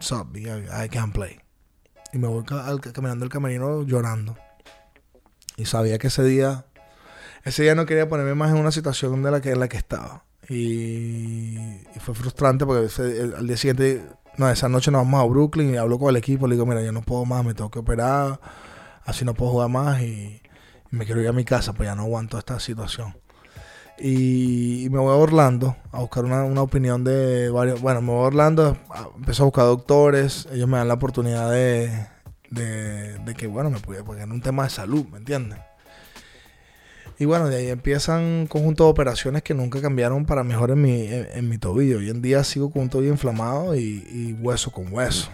Sup, 0.00 0.36
I, 0.36 0.48
I 0.84 0.88
can't 0.90 1.14
play. 1.14 1.40
Y 2.12 2.18
me 2.18 2.28
voy 2.28 2.44
caminando 2.44 3.24
el 3.24 3.30
camerino 3.30 3.82
llorando. 3.82 4.36
Y 5.56 5.64
sabía 5.66 5.98
que 5.98 6.08
ese 6.08 6.22
día, 6.24 6.66
ese 7.44 7.62
día 7.62 7.74
no 7.74 7.86
quería 7.86 8.08
ponerme 8.08 8.34
más 8.34 8.50
en 8.50 8.58
una 8.58 8.70
situación 8.70 9.22
de 9.22 9.30
la 9.30 9.40
que, 9.40 9.50
en 9.52 9.60
la 9.60 9.68
que 9.68 9.76
estaba. 9.76 10.24
Y, 10.48 11.80
fue 12.00 12.14
frustrante 12.14 12.66
porque 12.66 12.90
al 13.36 13.46
día 13.46 13.56
siguiente, 13.56 14.04
no, 14.36 14.50
esa 14.50 14.68
noche 14.68 14.90
nos 14.90 15.02
vamos 15.02 15.20
a 15.20 15.28
Brooklyn 15.28 15.74
y 15.74 15.76
hablo 15.76 15.98
con 15.98 16.10
el 16.10 16.16
equipo. 16.16 16.46
Le 16.46 16.54
digo, 16.54 16.66
mira, 16.66 16.82
yo 16.82 16.92
no 16.92 17.02
puedo 17.02 17.24
más, 17.24 17.44
me 17.44 17.54
tengo 17.54 17.70
que 17.70 17.78
operar, 17.78 18.40
así 19.04 19.24
no 19.24 19.34
puedo 19.34 19.52
jugar 19.52 19.68
más 19.68 20.00
y, 20.02 20.40
me 20.90 21.04
quiero 21.06 21.20
ir 21.20 21.28
a 21.28 21.32
mi 21.32 21.44
casa, 21.44 21.72
pues 21.72 21.88
ya 21.88 21.96
no 21.96 22.02
aguanto 22.02 22.38
esta 22.38 22.60
situación. 22.60 23.16
Y, 23.98 24.88
me 24.90 24.98
voy 24.98 25.12
a 25.12 25.16
Orlando 25.16 25.76
a 25.92 26.00
buscar 26.00 26.24
una, 26.24 26.44
una 26.44 26.62
opinión 26.62 27.04
de 27.04 27.50
varios. 27.50 27.80
Bueno, 27.80 28.00
me 28.00 28.12
voy 28.12 28.24
a 28.24 28.26
Orlando, 28.26 28.76
empiezo 29.16 29.42
a 29.42 29.46
buscar 29.46 29.64
doctores, 29.64 30.48
ellos 30.52 30.68
me 30.68 30.78
dan 30.78 30.88
la 30.88 30.94
oportunidad 30.94 31.50
de, 31.50 32.06
de, 32.50 33.18
de 33.18 33.34
que, 33.34 33.46
bueno, 33.46 33.70
me 33.70 33.80
pudiera, 33.80 34.04
porque 34.04 34.22
era 34.22 34.32
un 34.32 34.40
tema 34.40 34.64
de 34.64 34.70
salud, 34.70 35.04
¿me 35.10 35.18
entiendes? 35.18 35.58
Y 37.18 37.26
bueno, 37.26 37.48
de 37.48 37.56
ahí 37.56 37.68
empiezan 37.68 38.22
un 38.22 38.46
conjunto 38.48 38.84
de 38.84 38.90
operaciones 38.90 39.42
que 39.42 39.54
nunca 39.54 39.80
cambiaron 39.80 40.26
para 40.26 40.42
mejor 40.42 40.72
en 40.72 40.82
mi, 40.82 41.06
en, 41.08 41.48
mi 41.48 41.58
tobillo. 41.58 41.98
Hoy 41.98 42.10
en 42.10 42.20
día 42.22 42.42
sigo 42.42 42.70
con 42.70 42.82
un 42.82 42.90
tobillo 42.90 43.12
inflamado 43.12 43.76
y, 43.76 44.32
hueso 44.40 44.72
con 44.72 44.92
hueso. 44.92 45.28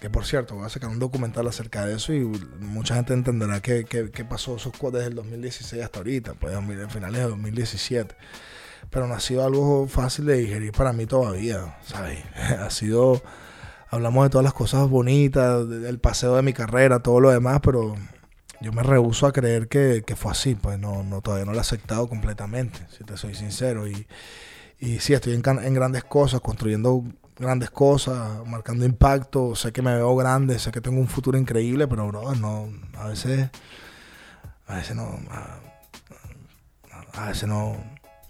Que 0.00 0.10
por 0.10 0.26
cierto, 0.26 0.56
voy 0.56 0.66
a 0.66 0.68
sacar 0.68 0.90
un 0.90 0.98
documental 0.98 1.46
acerca 1.46 1.86
de 1.86 1.94
eso 1.94 2.12
y 2.12 2.20
mucha 2.60 2.96
gente 2.96 3.14
entenderá 3.14 3.60
qué, 3.62 3.84
qué- 3.84 4.24
pasó 4.24 4.56
esos 4.56 4.72
desde 4.92 5.06
el 5.06 5.14
2016 5.14 5.82
hasta 5.82 6.00
ahorita, 6.00 6.34
pues 6.34 6.54
en 6.54 6.90
finales 6.90 7.20
de 7.22 7.28
2017. 7.28 8.14
Pero 8.90 9.06
no 9.06 9.14
ha 9.14 9.20
sido 9.20 9.44
algo 9.46 9.86
fácil 9.86 10.26
de 10.26 10.36
digerir 10.38 10.72
para 10.72 10.92
mí 10.92 11.06
todavía, 11.06 11.76
¿sabes? 11.84 12.18
Ha 12.60 12.68
sido, 12.70 13.22
hablamos 13.88 14.24
de 14.24 14.30
todas 14.30 14.44
las 14.44 14.52
cosas 14.54 14.86
bonitas, 14.90 15.66
de- 15.68 15.78
del 15.78 15.98
paseo 15.98 16.34
de 16.36 16.42
mi 16.42 16.52
carrera, 16.52 16.98
todo 16.98 17.20
lo 17.20 17.30
demás, 17.30 17.60
pero 17.62 17.94
yo 18.62 18.72
me 18.72 18.82
rehuso 18.82 19.26
a 19.26 19.32
creer 19.32 19.68
que, 19.68 20.02
que 20.06 20.16
fue 20.16 20.32
así, 20.32 20.54
pues 20.54 20.78
no, 20.78 21.02
no, 21.02 21.20
todavía 21.20 21.44
no 21.44 21.52
lo 21.52 21.58
he 21.58 21.60
aceptado 21.60 22.08
completamente, 22.08 22.78
si 22.96 23.04
te 23.04 23.16
soy 23.16 23.34
sincero. 23.34 23.86
Y, 23.88 24.06
y 24.78 24.98
sí, 25.00 25.12
estoy 25.14 25.34
en, 25.34 25.42
grandes 25.42 26.04
cosas, 26.04 26.40
construyendo 26.40 27.04
grandes 27.38 27.70
cosas, 27.70 28.46
marcando 28.46 28.84
impacto, 28.84 29.54
sé 29.56 29.72
que 29.72 29.82
me 29.82 29.94
veo 29.94 30.14
grande, 30.16 30.58
sé 30.58 30.70
que 30.70 30.80
tengo 30.80 31.00
un 31.00 31.08
futuro 31.08 31.36
increíble, 31.38 31.88
pero 31.88 32.06
bro, 32.08 32.34
no, 32.34 32.68
a 32.96 33.08
veces, 33.08 33.50
a 34.66 34.76
veces 34.76 34.94
no, 34.96 35.18
a, 35.30 35.58
a 37.14 37.28
veces 37.28 37.48
no, 37.48 37.76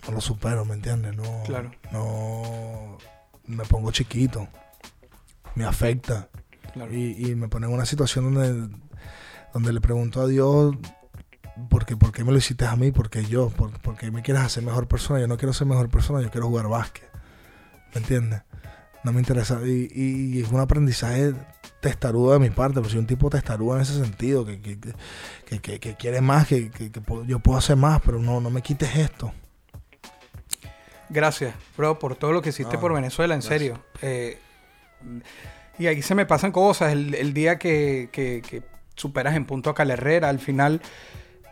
no 0.07 0.13
lo 0.13 0.21
supero, 0.21 0.65
¿me 0.65 0.75
entiendes? 0.75 1.15
No, 1.17 1.43
Claro. 1.45 1.71
no, 1.91 2.99
me 3.47 3.65
pongo 3.65 3.91
chiquito, 3.93 4.49
me 5.55 5.65
afecta 5.65 6.29
Claro. 6.73 6.93
y, 6.95 7.29
y 7.31 7.35
me 7.35 7.49
pone 7.49 7.67
en 7.67 7.73
una 7.75 7.85
situación 7.85 8.33
donde, 8.33 8.75
donde 9.53 9.73
le 9.73 9.81
pregunto 9.81 10.21
a 10.21 10.27
Dios, 10.27 10.75
¿por 11.69 11.85
qué, 11.87 11.97
¿por 11.97 12.13
qué 12.13 12.25
me 12.25 12.33
lo 12.33 12.39
hiciste 12.39 12.65
a 12.67 12.75
mí? 12.77 12.91
¿Por 12.93 13.11
qué 13.11 13.25
yo? 13.25 13.51
¿Por, 13.51 13.71
por 13.81 13.97
qué 13.97 14.11
me 14.11 14.23
quieres 14.23 14.43
hacer 14.43 14.63
mejor 14.63 14.89
persona? 14.89 15.21
Yo 15.21 15.27
no 15.27 15.37
quiero 15.37 15.53
ser 15.53 15.67
mejor 15.67 15.89
persona, 15.91 16.21
yo 16.23 16.31
quiero 16.31 16.47
jugar 16.49 16.69
básquet. 16.69 17.09
¿Me 17.95 18.01
entiendes? 18.01 18.43
No 19.05 19.13
me 19.13 19.19
interesa. 19.21 19.61
Y, 19.65 19.89
y- 19.93 20.39
y 20.39 20.41
es 20.43 20.51
un 20.51 20.61
aprendizaje 20.61 21.35
testarudo 21.81 22.33
de 22.35 22.39
mi 22.39 22.51
parte, 22.51 22.79
pues 22.81 22.93
soy 22.93 23.01
un 23.01 23.07
tipo 23.07 23.29
testarudo 23.29 23.75
en 23.77 23.83
ese 23.83 23.95
sentido, 23.95 24.47
que, 24.47 24.61
que, 24.63 24.79
que, 25.61 25.81
que- 25.81 25.95
quiere 25.97 26.21
más, 26.21 26.47
que, 26.47 26.71
que- 26.71 26.91
que 26.93 27.01
puedo- 27.01 27.25
yo 27.25 27.41
puedo 27.41 27.59
hacer 27.59 27.77
más, 27.77 28.01
pero 28.05 28.19
no, 28.21 28.41
no 28.41 28.49
me 28.51 28.63
quites 28.63 28.95
esto. 28.97 29.33
Gracias, 31.09 31.55
bro, 31.77 31.99
por 31.99 32.17
todo 32.17 32.33
lo 32.33 32.41
que 32.41 32.51
hiciste 32.51 32.75
No, 32.75 32.81
por 32.81 32.95
Venezuela, 32.95 33.35
en 33.35 33.41
gracias. 33.41 33.59
serio. 33.61 33.83
Eh, 34.01 34.39
y 35.79 35.87
ahí 35.87 36.01
se 36.01 36.15
me 36.15 36.25
pasan 36.25 36.53
cosas. 36.53 36.93
El, 36.93 37.15
el 37.15 37.35
día 37.35 37.59
que, 37.59 38.09
que- 38.13 38.43
que 38.49 38.63
superas 38.97 39.35
en 39.37 39.45
punto 39.47 39.71
a 39.71 39.75
Cal 39.75 39.91
Herrera, 39.91 40.29
al 40.29 40.39
final, 40.39 40.81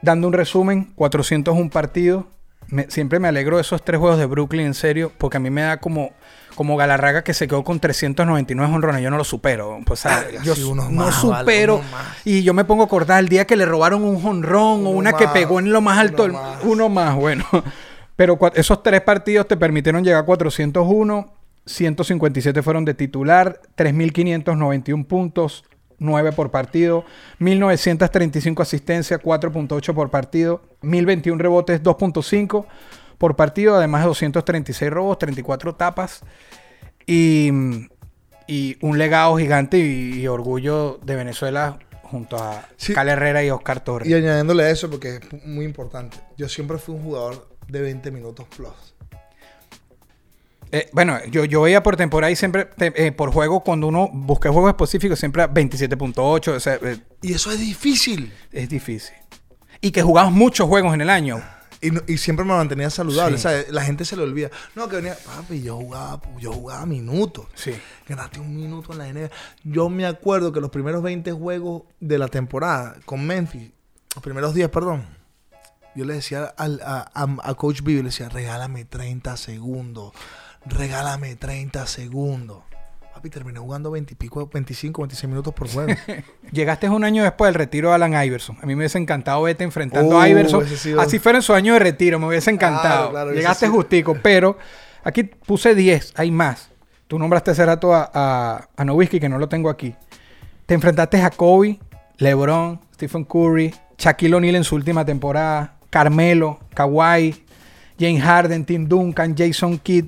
dando 0.03 0.26
un 0.28 0.32
resumen, 0.32 0.93
401 0.95 1.70
partidos. 1.70 2.24
Me- 2.68 2.88
siempre 2.91 3.18
me 3.18 3.26
alegro 3.28 3.57
de 3.57 3.62
esos 3.62 3.84
tres 3.84 3.99
juegos 3.99 4.18
de 4.18 4.26
Brooklyn, 4.26 4.66
en 4.66 4.74
serio, 4.74 5.11
porque 5.18 5.38
a 5.38 5.41
mí 5.41 5.51
me 5.51 5.62
da 5.62 5.78
como, 5.78 6.12
como 6.55 6.76
Galarraga 6.76 7.24
que 7.24 7.34
se 7.34 7.49
quedó 7.49 7.64
con 7.64 7.80
399 7.80 8.72
honrones. 8.72 9.03
Yo 9.03 9.11
no 9.11 9.16
lo 9.16 9.24
supero. 9.24 9.80
Pues, 9.84 10.07
Ah, 10.07 10.22
yo 10.45 10.55
no 10.74 10.88
más, 10.91 11.16
supero. 11.16 11.80
y 12.24 12.43
yo 12.45 12.55
me 12.55 12.64
pongo 12.64 12.82
a 12.82 12.86
acordar 12.86 13.18
el 13.20 13.28
día 13.28 13.45
que 13.47 13.57
le 13.57 13.64
robaron 13.66 14.05
un 14.05 14.24
honrón 14.24 14.86
o 14.86 14.91
una 14.91 15.14
que 15.14 15.26
pegó 15.28 15.59
en 15.59 15.72
lo 15.72 15.80
más 15.80 15.99
alto. 15.99 16.24
uno 16.24 16.32
más. 16.34 16.59
uno 16.64 16.88
más, 16.88 17.14
bueno. 17.16 17.45
Pero 18.16 18.38
esos 18.55 18.82
tres 18.82 19.01
partidos 19.01 19.49
te 19.49 19.57
permitieron 19.57 20.05
llegar 20.05 20.20
a 20.22 20.26
401. 20.26 21.32
157 21.66 22.62
fueron 22.62 22.84
de 22.84 22.95
titular, 22.95 23.61
3.591 23.76 25.07
puntos, 25.07 25.64
9 26.01 26.32
por 26.32 26.51
partido, 26.51 27.05
1.935 27.38 28.61
asistencias, 28.62 29.20
4.8 29.20 29.94
por 29.94 30.11
partido, 30.11 30.62
1.021 30.82 31.38
rebotes, 31.38 31.82
2.5 31.82 32.66
por 33.18 33.36
partido, 33.36 33.76
además 33.76 34.01
de 34.03 34.09
236 34.09 34.90
robos, 34.90 35.18
34 35.18 35.74
tapas 35.76 36.22
y, 37.07 37.51
y 38.46 38.76
un 38.80 38.98
legado 38.98 39.36
gigante 39.36 39.78
y, 39.78 40.20
y 40.20 40.26
orgullo 40.26 40.98
de 41.05 41.16
Venezuela 41.16 41.78
junto 42.03 42.36
a 42.36 42.64
Sí. 42.76 42.92
Cal 42.92 43.09
Herrera 43.09 43.44
y 43.44 43.51
Oscar 43.51 43.84
Torres. 43.84 44.09
Y 44.09 44.14
añadiéndole 44.14 44.64
a 44.64 44.70
eso, 44.70 44.90
porque 44.90 45.16
es 45.16 45.46
muy 45.46 45.64
importante, 45.64 46.18
yo 46.36 46.48
siempre 46.48 46.78
fui 46.78 46.94
un 46.94 47.03
jugador 47.05 47.48
de 47.68 47.80
20 47.82 48.11
minutos 48.11 48.46
plus. 48.57 48.89
Eh, 50.72 50.88
bueno, 50.92 51.18
yo, 51.30 51.44
yo 51.44 51.62
veía 51.62 51.82
por 51.82 51.96
temporada 51.96 52.30
y 52.30 52.36
siempre, 52.36 52.64
te- 52.64 53.06
eh, 53.06 53.12
por 53.12 53.32
juego, 53.32 53.60
cuando 53.64 53.88
uno 53.88 54.08
busca 54.12 54.52
juegos 54.52 54.70
específicos, 54.70 55.18
siempre 55.18 55.42
a 55.42 55.48
27.8, 55.52 56.48
o 56.54 56.60
sea, 56.60 56.74
eh, 56.82 56.98
Y 57.22 57.32
eso 57.32 57.50
es 57.50 57.58
difícil. 57.58 58.32
es 58.52 58.68
difícil. 58.68 59.14
Y 59.80 59.90
que 59.90 60.02
jugamos 60.02 60.32
muchos 60.32 60.68
juegos 60.68 60.94
en 60.94 61.00
el 61.00 61.10
año. 61.10 61.42
Y, 61.82 61.90
no- 61.92 62.02
y 62.06 62.18
siempre 62.18 62.44
me 62.44 62.52
mantenía 62.52 62.90
saludable. 62.90 63.38
Sí. 63.38 63.46
O 63.46 63.50
sea, 63.50 63.64
la 63.70 63.82
gente 63.82 64.04
se 64.04 64.14
le 64.14 64.22
olvida. 64.22 64.50
No, 64.76 64.86
que 64.88 64.96
venía, 64.96 65.16
papi, 65.24 65.62
yo 65.62 65.76
jugaba, 65.76 66.20
yo 66.38 66.52
jugaba 66.52 66.84
minutos. 66.86 67.46
Sí. 67.54 67.72
Ganaste 68.06 68.38
un 68.38 68.54
minuto 68.54 68.92
en 68.92 68.98
la 68.98 69.08
NBA. 69.08 69.30
Yo 69.64 69.88
me 69.88 70.04
acuerdo 70.06 70.52
que 70.52 70.60
los 70.60 70.70
primeros 70.70 71.02
20 71.02 71.32
juegos 71.32 71.84
de 71.98 72.18
la 72.18 72.28
temporada 72.28 72.96
con 73.06 73.26
Memphis, 73.26 73.70
los 74.14 74.22
primeros 74.22 74.52
10, 74.54 74.68
perdón, 74.68 75.06
yo 75.96 76.04
le 76.04 76.14
decía 76.14 76.44
al- 76.56 76.80
a, 76.84 77.10
a- 77.14 77.36
a 77.42 77.54
Coach 77.54 77.80
B, 77.82 77.92
yo 77.94 77.98
le 78.02 78.10
decía, 78.10 78.28
regálame 78.28 78.84
30 78.84 79.36
segundos. 79.38 80.12
Regálame 80.66 81.36
30 81.36 81.86
segundos. 81.86 82.58
Papi, 83.14 83.28
terminé 83.30 83.58
jugando 83.58 83.90
20 83.90 84.12
y 84.12 84.16
pico, 84.16 84.48
25, 84.52 85.02
26 85.02 85.28
minutos 85.28 85.52
por 85.52 85.68
juego. 85.68 85.92
Llegaste 86.52 86.88
un 86.88 87.04
año 87.04 87.22
después 87.22 87.48
del 87.48 87.54
retiro 87.54 87.88
de 87.88 87.94
Alan 87.96 88.12
Iverson. 88.24 88.56
A 88.62 88.66
mí 88.66 88.74
me 88.74 88.80
hubiese 88.80 88.98
encantado 88.98 89.42
verte 89.42 89.64
enfrentando 89.64 90.16
Uh, 90.16 90.20
a 90.20 90.28
Iverson. 90.28 90.64
ha 90.64 90.66
sido- 90.68 91.00
Así 91.00 91.18
fuera 91.18 91.38
en 91.38 91.42
su 91.42 91.52
año 91.54 91.72
de 91.74 91.80
retiro, 91.80 92.18
me 92.18 92.26
hubiese 92.26 92.50
encantado. 92.50 93.11
Claro, 93.11 93.11
claro, 93.11 93.30
ese 93.30 93.38
Llegaste 93.40 93.68
justico, 93.68 94.16
pero 94.22 94.56
aquí 95.02 95.24
puse 95.24 95.74
10, 95.74 96.12
hay 96.16 96.30
más. 96.30 96.70
Tú 97.08 97.18
nombraste 97.18 97.50
hace 97.50 97.66
rato 97.66 97.92
a, 97.94 98.08
a, 98.14 98.68
a 98.76 98.84
Nowitzki, 98.84 99.18
que 99.18 99.28
no 99.28 99.38
lo 99.38 99.48
tengo 99.48 99.68
aquí. 99.68 99.94
Te 100.66 100.74
enfrentaste 100.74 101.20
a 101.20 101.30
Kobe, 101.30 101.80
LeBron, 102.18 102.80
Stephen 102.94 103.24
Curry, 103.24 103.74
Shaquille 103.98 104.34
O'Neal 104.36 104.54
en 104.54 104.64
su 104.64 104.76
última 104.76 105.04
temporada, 105.04 105.74
Carmelo, 105.90 106.61
Kawhi, 106.74 107.44
James 107.98 108.22
Harden, 108.22 108.64
Tim 108.64 108.86
Duncan, 108.86 109.34
Jason 109.36 109.78
Kidd, 109.78 110.06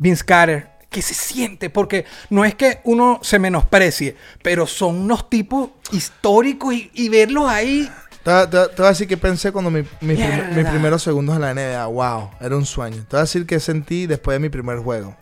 Vince 0.00 0.24
Carter. 0.24 0.68
¿Qué 0.88 1.02
se 1.02 1.14
siente? 1.14 1.70
Porque 1.70 2.04
no 2.30 2.44
es 2.44 2.56
que 2.56 2.80
uno 2.82 3.20
se 3.22 3.38
menosprecie, 3.38 4.16
pero 4.42 4.66
son 4.66 4.96
unos 4.96 5.30
tipos 5.30 5.70
históricos 5.92 6.74
y, 6.74 6.90
y 6.94 7.08
verlos 7.08 7.48
ahí. 7.48 7.88
Te, 8.24 8.46
te- 8.48 8.68
te 8.68 8.76
voy 8.76 8.86
a 8.86 8.88
decir 8.88 9.06
que 9.06 9.16
pensé 9.16 9.52
cuando 9.52 9.70
mi- 9.70 9.82
mi 10.00 10.14
prim- 10.16 10.16
Mierda. 10.16 10.48
mis 10.56 10.66
primeros 10.66 11.02
segundos 11.04 11.36
en 11.36 11.42
la 11.42 11.54
NBA. 11.54 11.86
Wow, 11.86 12.30
era 12.40 12.56
un 12.56 12.66
sueño. 12.66 12.96
Te 13.08 13.10
voy 13.16 13.18
a 13.18 13.22
decir 13.22 13.46
que 13.46 13.60
sentí 13.60 14.06
después 14.06 14.34
de 14.34 14.40
mi 14.40 14.48
primer 14.48 14.78
juego 14.78 15.16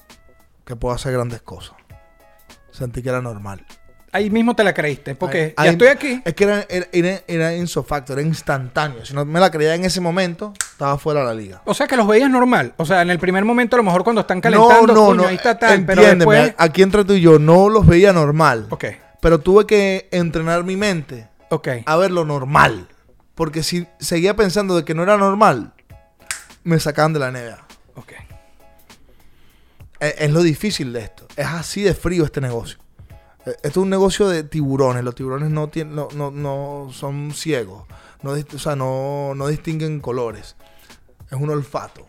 que 0.65 0.75
puedo 0.75 0.95
hacer 0.95 1.13
grandes 1.13 1.43
cosas. 1.43 1.77
Sentí 2.71 3.03
que 3.03 3.11
era 3.11 3.21
normal. 3.21 3.67
Ahí 4.11 4.31
mismo 4.31 4.57
te 4.57 4.65
la 4.65 4.73
creíste, 4.73 5.15
porque 5.15 5.53
Ahí- 5.57 5.67
ya 5.67 5.71
estoy 5.73 5.89
aquí. 5.89 6.23
Es 6.25 6.33
que 6.35 6.45
era, 6.45 6.67
era, 6.71 6.87
era, 6.93 7.21
era 7.27 7.55
insofacto, 7.57 8.15
era 8.15 8.23
instantáneo. 8.23 9.05
Si 9.05 9.13
no 9.13 9.25
me 9.27 9.39
la 9.39 9.51
creía 9.51 9.75
en 9.75 9.85
ese 9.85 10.01
momento, 10.01 10.55
estaba 10.73 10.97
fuera 10.99 11.21
de 11.21 11.27
la 11.27 11.35
liga. 11.35 11.61
O 11.67 11.75
sea 11.75 11.87
que 11.87 11.95
los 11.97 12.07
veías 12.09 12.31
normal. 12.31 12.73
O 12.79 12.87
sea, 12.87 13.03
en 13.03 13.11
el 13.11 13.19
primer 13.19 13.45
momento, 13.45 13.77
a 13.77 13.79
lo 13.79 13.83
mejor 13.83 14.05
cuando 14.05 14.23
están 14.23 14.41
calentando, 14.41 14.95
coño, 14.95 15.27
ahí 15.27 15.35
está 15.35 15.59
tal, 15.59 15.85
pero 15.85 16.01
entiéndeme, 16.03 16.35
después. 16.37 16.55
aquí 16.57 16.83
entre 16.83 17.05
tú 17.05 17.13
y 17.13 17.21
yo 17.21 17.39
no 17.39 17.69
los 17.69 17.87
veía 17.87 18.13
normal. 18.15 18.67
Ok, 18.71 18.85
Pero 19.21 19.41
tuve 19.41 19.67
que 19.67 20.09
entrenar 20.11 20.65
mi 20.65 20.77
mente 20.77 21.29
ok. 21.51 21.69
a 21.85 21.97
ver 21.97 22.11
lo 22.11 22.25
normal. 22.25 22.89
Porque 23.35 23.63
si 23.63 23.87
seguía 24.01 24.35
pensando 24.35 24.75
de 24.75 24.85
que 24.87 24.95
no 24.95 25.03
era 25.03 25.17
normal, 25.19 25.75
me 26.65 26.81
sacaban 26.81 27.13
de 27.13 27.19
la 27.21 27.31
NBA. 27.31 27.59
ok. 27.95 28.13
Es, 30.01 30.15
es 30.19 30.31
lo 30.31 30.43
difícil 30.43 30.93
de 30.93 31.01
esto. 31.01 31.27
Es 31.37 31.47
así 31.47 31.83
de 31.83 31.95
frío 31.95 32.25
este 32.25 32.41
negocio. 32.41 32.79
Eh, 33.47 33.51
Esto 33.63 33.69
es 33.69 33.77
un 33.79 33.91
negocio 33.91 34.29
de 34.29 34.43
tiburones. 34.45 35.05
Los 35.05 35.15
tiburones 35.15 35.51
no, 35.51 35.69
tienen, 35.69 35.95
no, 35.97 36.09
no, 36.15 36.31
no 36.31 36.89
son 36.93 37.33
ciegos. 37.35 37.85
No, 38.23 38.33
o 38.33 38.59
sea, 38.59 38.75
no, 38.77 39.33
no 39.35 39.47
distinguen 39.49 40.01
colores. 40.01 40.57
Es 41.31 41.39
un 41.39 41.51
olfato. 41.51 42.07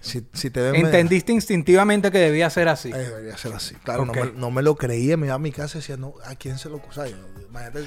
Si, 0.00 0.26
si 0.34 0.50
te 0.50 0.60
ven... 0.60 0.74
Entendiste 0.76 1.32
instintivamente 1.32 2.10
que 2.10 2.18
debía 2.18 2.50
ser 2.50 2.68
así. 2.68 2.90
Eh, 2.90 2.96
debería 2.96 3.38
ser 3.38 3.54
así. 3.54 3.74
Claro, 3.76 4.04
no, 4.04 4.12
me, 4.12 4.32
no 4.32 4.50
me 4.50 4.62
lo 4.62 4.74
creía. 4.76 5.16
Me 5.16 5.26
iba 5.26 5.34
a 5.34 5.38
mi 5.38 5.50
casa 5.52 5.78
y 5.78 5.80
decía, 5.80 5.96
no, 5.96 6.14
¿a 6.24 6.34
quién 6.34 6.58
se 6.58 6.68
lo 6.68 6.82
yo- 7.06 7.16
Imagínate, 7.48 7.84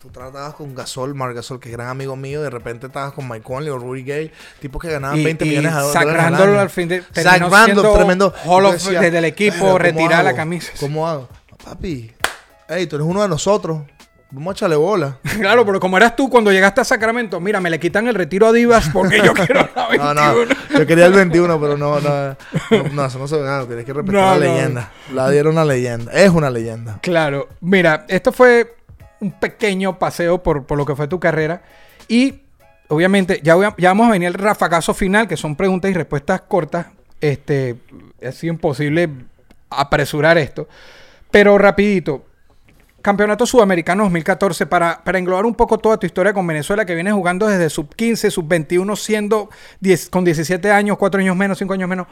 tú 0.00 0.08
tratabas 0.10 0.54
con 0.54 0.74
Gasol, 0.74 1.14
Marc 1.14 1.34
Gasol, 1.34 1.58
que 1.60 1.68
es 1.70 1.72
gran 1.76 1.88
amigo 1.88 2.14
mío. 2.16 2.40
De 2.42 2.50
repente 2.50 2.86
estabas 2.86 3.12
con 3.12 3.28
Mike 3.28 3.42
Conley 3.42 3.70
o 3.70 3.78
Rudy 3.78 4.04
Gay, 4.04 4.32
tipos 4.60 4.80
que 4.80 4.90
ganaban 4.90 5.18
Y- 5.18 5.24
20 5.24 5.44
y 5.44 5.48
millones 5.48 5.74
de 5.74 5.80
dólares. 5.80 6.22
al 6.24 6.58
al 6.58 6.70
fin 6.70 6.88
de- 6.88 7.02
Zach 7.14 7.40
Randolph, 7.50 7.96
tremendo. 7.96 8.32
Hall 8.44 8.70
desde 8.72 9.18
el 9.18 9.24
equipo, 9.24 9.56
"Verga, 9.56 9.68
¿cómo 9.68 9.78
retirar 9.78 10.24
la 10.24 10.34
camisa". 10.34 10.72
¿Cómo 10.78 11.08
hago? 11.08 11.28
Papi, 11.64 12.12
hey, 12.68 12.86
tú 12.86 12.96
eres 12.96 13.08
uno 13.08 13.22
de 13.22 13.28
nosotros. 13.28 13.80
Vamos 14.30 14.52
a 14.52 14.54
echarle 14.56 14.76
bola. 14.76 15.18
Claro, 15.40 15.64
pero 15.64 15.80
como 15.80 15.96
eras 15.96 16.14
tú 16.14 16.28
cuando 16.28 16.52
llegaste 16.52 16.82
a 16.82 16.84
Sacramento, 16.84 17.40
mira, 17.40 17.60
me 17.62 17.70
le 17.70 17.80
quitan 17.80 18.06
el 18.08 18.14
retiro 18.14 18.46
a 18.46 18.52
Divas 18.52 18.90
porque 18.92 19.22
yo 19.24 19.32
quiero 19.32 19.68
la 19.74 19.88
21. 19.88 20.14
No, 20.14 20.44
no, 20.44 20.54
yo 20.78 20.86
quería 20.86 21.06
el 21.06 21.14
21, 21.14 21.58
pero 21.58 21.76
no, 21.78 21.98
no, 21.98 22.36
no, 22.92 23.04
eso 23.06 23.18
no 23.18 23.26
se 23.26 23.38
gana. 23.40 23.64
Tienes 23.66 23.84
que 23.86 23.92
respetar 23.94 24.20
No, 24.20 24.26
la 24.26 24.34
no. 24.34 24.40
leyenda. 24.54 24.92
La 25.14 25.30
dieron 25.30 25.54
una 25.54 25.64
leyenda. 25.64 26.12
Es 26.12 26.28
una 26.30 26.50
leyenda. 26.50 26.98
Claro, 27.02 27.48
mira, 27.62 28.04
esto 28.08 28.30
fue 28.30 28.76
un 29.20 29.32
pequeño 29.32 29.98
paseo 29.98 30.42
por, 30.42 30.64
por 30.64 30.78
lo 30.78 30.86
que 30.86 30.94
fue 30.94 31.08
tu 31.08 31.20
carrera. 31.20 31.62
Y 32.08 32.42
obviamente, 32.88 33.40
ya, 33.42 33.56
ya 33.76 33.88
vamos 33.90 34.08
a 34.08 34.12
venir 34.12 34.28
al 34.28 34.34
rafagazo 34.34 34.94
final, 34.94 35.28
que 35.28 35.36
son 35.36 35.56
preguntas 35.56 35.90
y 35.90 35.94
respuestas 35.94 36.42
cortas. 36.42 36.86
Este, 37.20 37.76
ha 38.26 38.32
sido 38.32 38.52
imposible 38.52 39.10
apresurar 39.70 40.38
esto. 40.38 40.68
Pero 41.30 41.58
rapidito, 41.58 42.24
Campeonato 43.02 43.46
Sudamericano 43.46 44.04
2014, 44.04 44.66
para, 44.66 45.02
para 45.04 45.18
englobar 45.18 45.46
un 45.46 45.54
poco 45.54 45.78
toda 45.78 45.98
tu 45.98 46.06
historia 46.06 46.32
con 46.32 46.46
Venezuela, 46.46 46.84
que 46.84 46.94
vienes 46.94 47.12
jugando 47.12 47.46
desde 47.46 47.70
sub 47.70 47.94
15, 47.94 48.30
sub 48.30 48.48
21, 48.48 48.96
siendo 48.96 49.50
10, 49.80 50.10
con 50.10 50.24
17 50.24 50.70
años, 50.70 50.98
4 50.98 51.20
años 51.20 51.36
menos, 51.36 51.58
5 51.58 51.72
años 51.74 51.88
menos. 51.88 52.06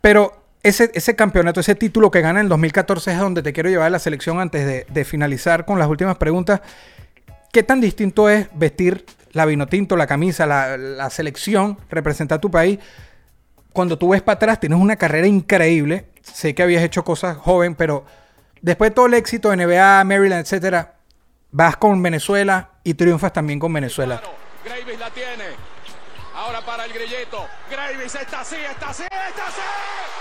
Pero 0.00 0.45
ese, 0.68 0.90
ese 0.94 1.14
campeonato, 1.14 1.60
ese 1.60 1.76
título 1.76 2.10
que 2.10 2.20
gana 2.20 2.40
en 2.40 2.48
2014 2.48 3.12
es 3.12 3.18
donde 3.18 3.42
te 3.42 3.52
quiero 3.52 3.68
llevar 3.68 3.86
a 3.86 3.90
la 3.90 3.98
selección 4.00 4.40
antes 4.40 4.86
de, 4.88 5.04
finalizar 5.04 5.64
con 5.64 5.78
las 5.78 5.88
últimas 5.88 6.16
preguntas. 6.16 6.60
¿Qué 7.52 7.62
tan 7.62 7.80
distinto 7.80 8.28
es 8.28 8.48
vestir 8.52 9.06
la 9.32 9.46
vino 9.46 9.68
tinto, 9.68 9.96
la 9.96 10.06
camisa, 10.06 10.44
la, 10.44 10.76
la 10.76 11.08
selección, 11.10 11.78
representar 11.88 12.40
tu 12.40 12.50
país? 12.50 12.80
Cuando 13.72 13.96
tú 13.96 14.08
ves 14.08 14.22
para 14.22 14.34
atrás, 14.36 14.58
tienes 14.58 14.78
una 14.78 14.96
carrera 14.96 15.28
increíble. 15.28 16.06
Sé 16.22 16.54
que 16.54 16.64
habías 16.64 16.82
hecho 16.82 17.04
cosas 17.04 17.36
joven, 17.36 17.76
pero 17.76 18.04
después 18.60 18.90
de 18.90 18.94
todo 18.94 19.06
el 19.06 19.14
éxito 19.14 19.50
de 19.50 19.64
NBA, 19.64 20.02
Maryland, 20.02 20.42
etcétera, 20.42 20.96
vas 21.52 21.76
con 21.76 22.02
Venezuela 22.02 22.70
y 22.82 22.94
triunfas 22.94 23.32
también 23.32 23.60
con 23.60 23.72
Venezuela. 23.72 24.20
Gravis 24.64 24.98
la 24.98 25.10
tiene. 25.10 25.44
Ahora 26.34 26.60
para 26.62 26.86
el 26.86 26.92
grilleto. 26.92 27.46
Gravis 27.70 28.14
está 28.16 28.40
así, 28.40 28.56
está 28.56 28.90
así, 28.90 29.04
está 29.04 29.46
así. 29.46 30.15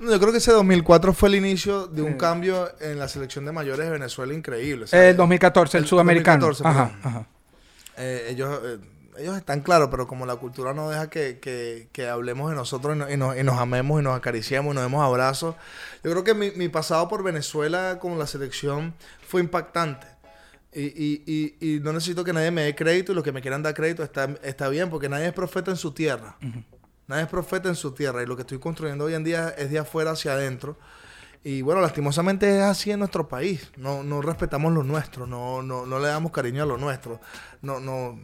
Yo 0.00 0.18
creo 0.18 0.32
que 0.32 0.38
ese 0.38 0.50
2004 0.50 1.12
fue 1.12 1.28
el 1.28 1.36
inicio 1.36 1.86
de 1.86 2.02
un 2.02 2.14
cambio 2.14 2.68
en 2.80 2.98
la 2.98 3.06
selección 3.06 3.44
de 3.44 3.52
mayores 3.52 3.86
de 3.86 3.92
Venezuela 3.92 4.34
increíble. 4.34 4.82
El 4.84 4.88
¿sabes? 4.88 5.16
2014, 5.16 5.78
el, 5.78 5.84
El 5.84 5.88
sudamericano. 5.88 6.46
2014, 6.46 6.68
ajá, 7.04 7.08
ajá. 7.08 7.26
Eh, 7.98 8.26
ellos, 8.30 8.58
eh, 8.64 8.78
ellos 9.18 9.36
están 9.36 9.60
claros, 9.60 9.88
pero 9.92 10.08
como 10.08 10.26
la 10.26 10.34
cultura 10.36 10.74
no 10.74 10.90
deja 10.90 11.08
que, 11.08 11.38
que- 11.38 11.88
que 11.92 12.08
hablemos 12.08 12.50
de 12.50 12.56
nosotros 12.56 12.96
y, 12.96 12.98
no- 12.98 13.10
y 13.10 13.16
nos, 13.16 13.36
y 13.38 13.44
nos 13.44 13.60
amemos 13.60 14.00
y 14.00 14.04
nos 14.04 14.16
acariciemos 14.16 14.72
y 14.72 14.74
nos 14.74 14.82
demos 14.82 15.04
abrazos, 15.04 15.54
yo 16.02 16.10
creo 16.10 16.24
que 16.24 16.34
mi, 16.34 16.50
mi 16.52 16.68
pasado 16.68 17.06
por 17.08 17.22
Venezuela 17.22 17.98
con 18.00 18.18
la 18.18 18.26
selección 18.26 18.94
fue 19.28 19.40
impactante. 19.40 20.08
Y, 20.74 20.84
y- 20.84 21.22
y- 21.60 21.74
y 21.76 21.80
no 21.80 21.92
necesito 21.92 22.24
que 22.24 22.32
nadie 22.32 22.50
me 22.50 22.62
dé 22.62 22.74
crédito 22.74 23.12
y 23.12 23.14
los 23.14 23.22
que 23.24 23.32
me 23.32 23.42
quieran 23.42 23.62
dar 23.62 23.74
crédito 23.74 24.02
está, 24.02 24.34
está 24.42 24.68
bien, 24.68 24.88
porque 24.90 25.08
nadie 25.08 25.26
es 25.26 25.32
profeta 25.32 25.70
en 25.70 25.76
su 25.76 25.92
tierra. 25.92 26.36
Nadie 27.06 27.24
es 27.24 27.28
profeta 27.28 27.68
en 27.68 27.74
su 27.74 27.92
tierra 27.92 28.22
y 28.22 28.26
lo 28.26 28.36
que 28.36 28.42
estoy 28.42 28.58
construyendo 28.58 29.04
hoy 29.04 29.14
en 29.14 29.24
día 29.24 29.50
es 29.58 29.70
de 29.70 29.78
afuera 29.78 30.12
hacia 30.12 30.32
adentro. 30.32 30.78
Y 31.44 31.60
bueno, 31.60 31.80
lastimosamente 31.80 32.56
es 32.58 32.62
así 32.62 32.90
en 32.92 33.00
nuestro 33.00 33.28
país. 33.28 33.70
No, 33.76 34.02
no 34.04 34.22
respetamos 34.22 34.72
lo 34.72 34.82
nuestro, 34.84 35.26
no, 35.26 35.60
no, 35.60 35.84
no 35.84 35.98
le 35.98 36.06
damos 36.08 36.30
cariño 36.32 36.62
a 36.62 36.66
lo 36.66 36.78
nuestro. 36.78 37.20
No, 37.60 37.80
no, 37.80 38.18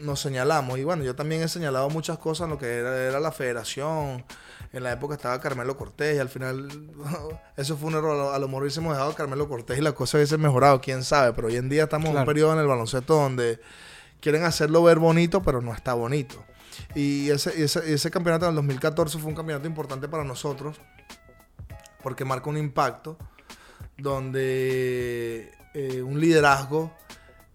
nos 0.00 0.20
señalamos. 0.20 0.78
Y 0.78 0.84
bueno, 0.84 1.02
yo 1.04 1.14
también 1.16 1.42
he 1.42 1.48
señalado 1.48 1.90
muchas 1.90 2.16
cosas 2.18 2.44
en 2.44 2.50
lo 2.50 2.58
que 2.58 2.66
era, 2.76 2.96
era 3.08 3.20
la 3.20 3.32
federación. 3.32 4.24
En 4.72 4.82
la 4.82 4.92
época 4.92 5.14
estaba 5.14 5.40
Carmelo 5.40 5.76
Cortés 5.76 6.16
y 6.16 6.18
al 6.18 6.28
final 6.28 6.68
eso 7.56 7.76
fue 7.76 7.88
un 7.88 7.94
error. 7.96 8.34
A 8.34 8.38
lo, 8.38 8.48
mejor 8.48 8.62
hubiésemos 8.62 8.92
dejado 8.92 9.12
a 9.12 9.14
Carmelo 9.14 9.48
Cortés 9.48 9.78
y 9.78 9.80
la 9.80 9.92
cosa 9.92 10.18
hubiese 10.18 10.36
mejorado, 10.36 10.80
quién 10.80 11.04
sabe. 11.04 11.32
Pero 11.32 11.48
hoy 11.48 11.56
en 11.56 11.68
día 11.68 11.84
estamos 11.84 12.10
en 12.10 12.16
un 12.18 12.24
periodo 12.24 12.52
en 12.52 12.58
el 12.58 12.66
baloncesto 12.66 13.14
donde 13.14 13.60
quieren 14.20 14.44
hacerlo 14.44 14.82
ver 14.82 14.98
bonito, 14.98 15.42
pero 15.42 15.62
no 15.62 15.72
está 15.72 15.94
bonito. 15.94 16.44
Y 16.94 17.30
ese, 17.30 17.62
ese, 17.62 17.92
ese 17.92 18.10
campeonato 18.10 18.46
del 18.46 18.54
2014 18.56 19.18
fue 19.18 19.28
un 19.28 19.36
campeonato 19.36 19.66
importante 19.66 20.08
para 20.08 20.24
nosotros 20.24 20.80
porque 22.02 22.24
marca 22.24 22.48
un 22.48 22.56
impacto 22.56 23.16
donde 23.96 25.50
eh, 25.74 26.02
un 26.02 26.20
liderazgo 26.20 26.92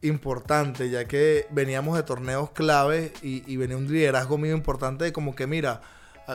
importante, 0.01 0.89
ya 0.89 1.05
que 1.05 1.47
veníamos 1.51 1.95
de 1.95 2.03
torneos 2.03 2.51
clave 2.51 3.13
y, 3.21 3.49
y 3.51 3.57
venía 3.57 3.77
un 3.77 3.87
liderazgo 3.87 4.37
mío 4.37 4.53
importante 4.53 5.05
de 5.05 5.13
como 5.13 5.33
que 5.33 5.47
mira, 5.47 5.81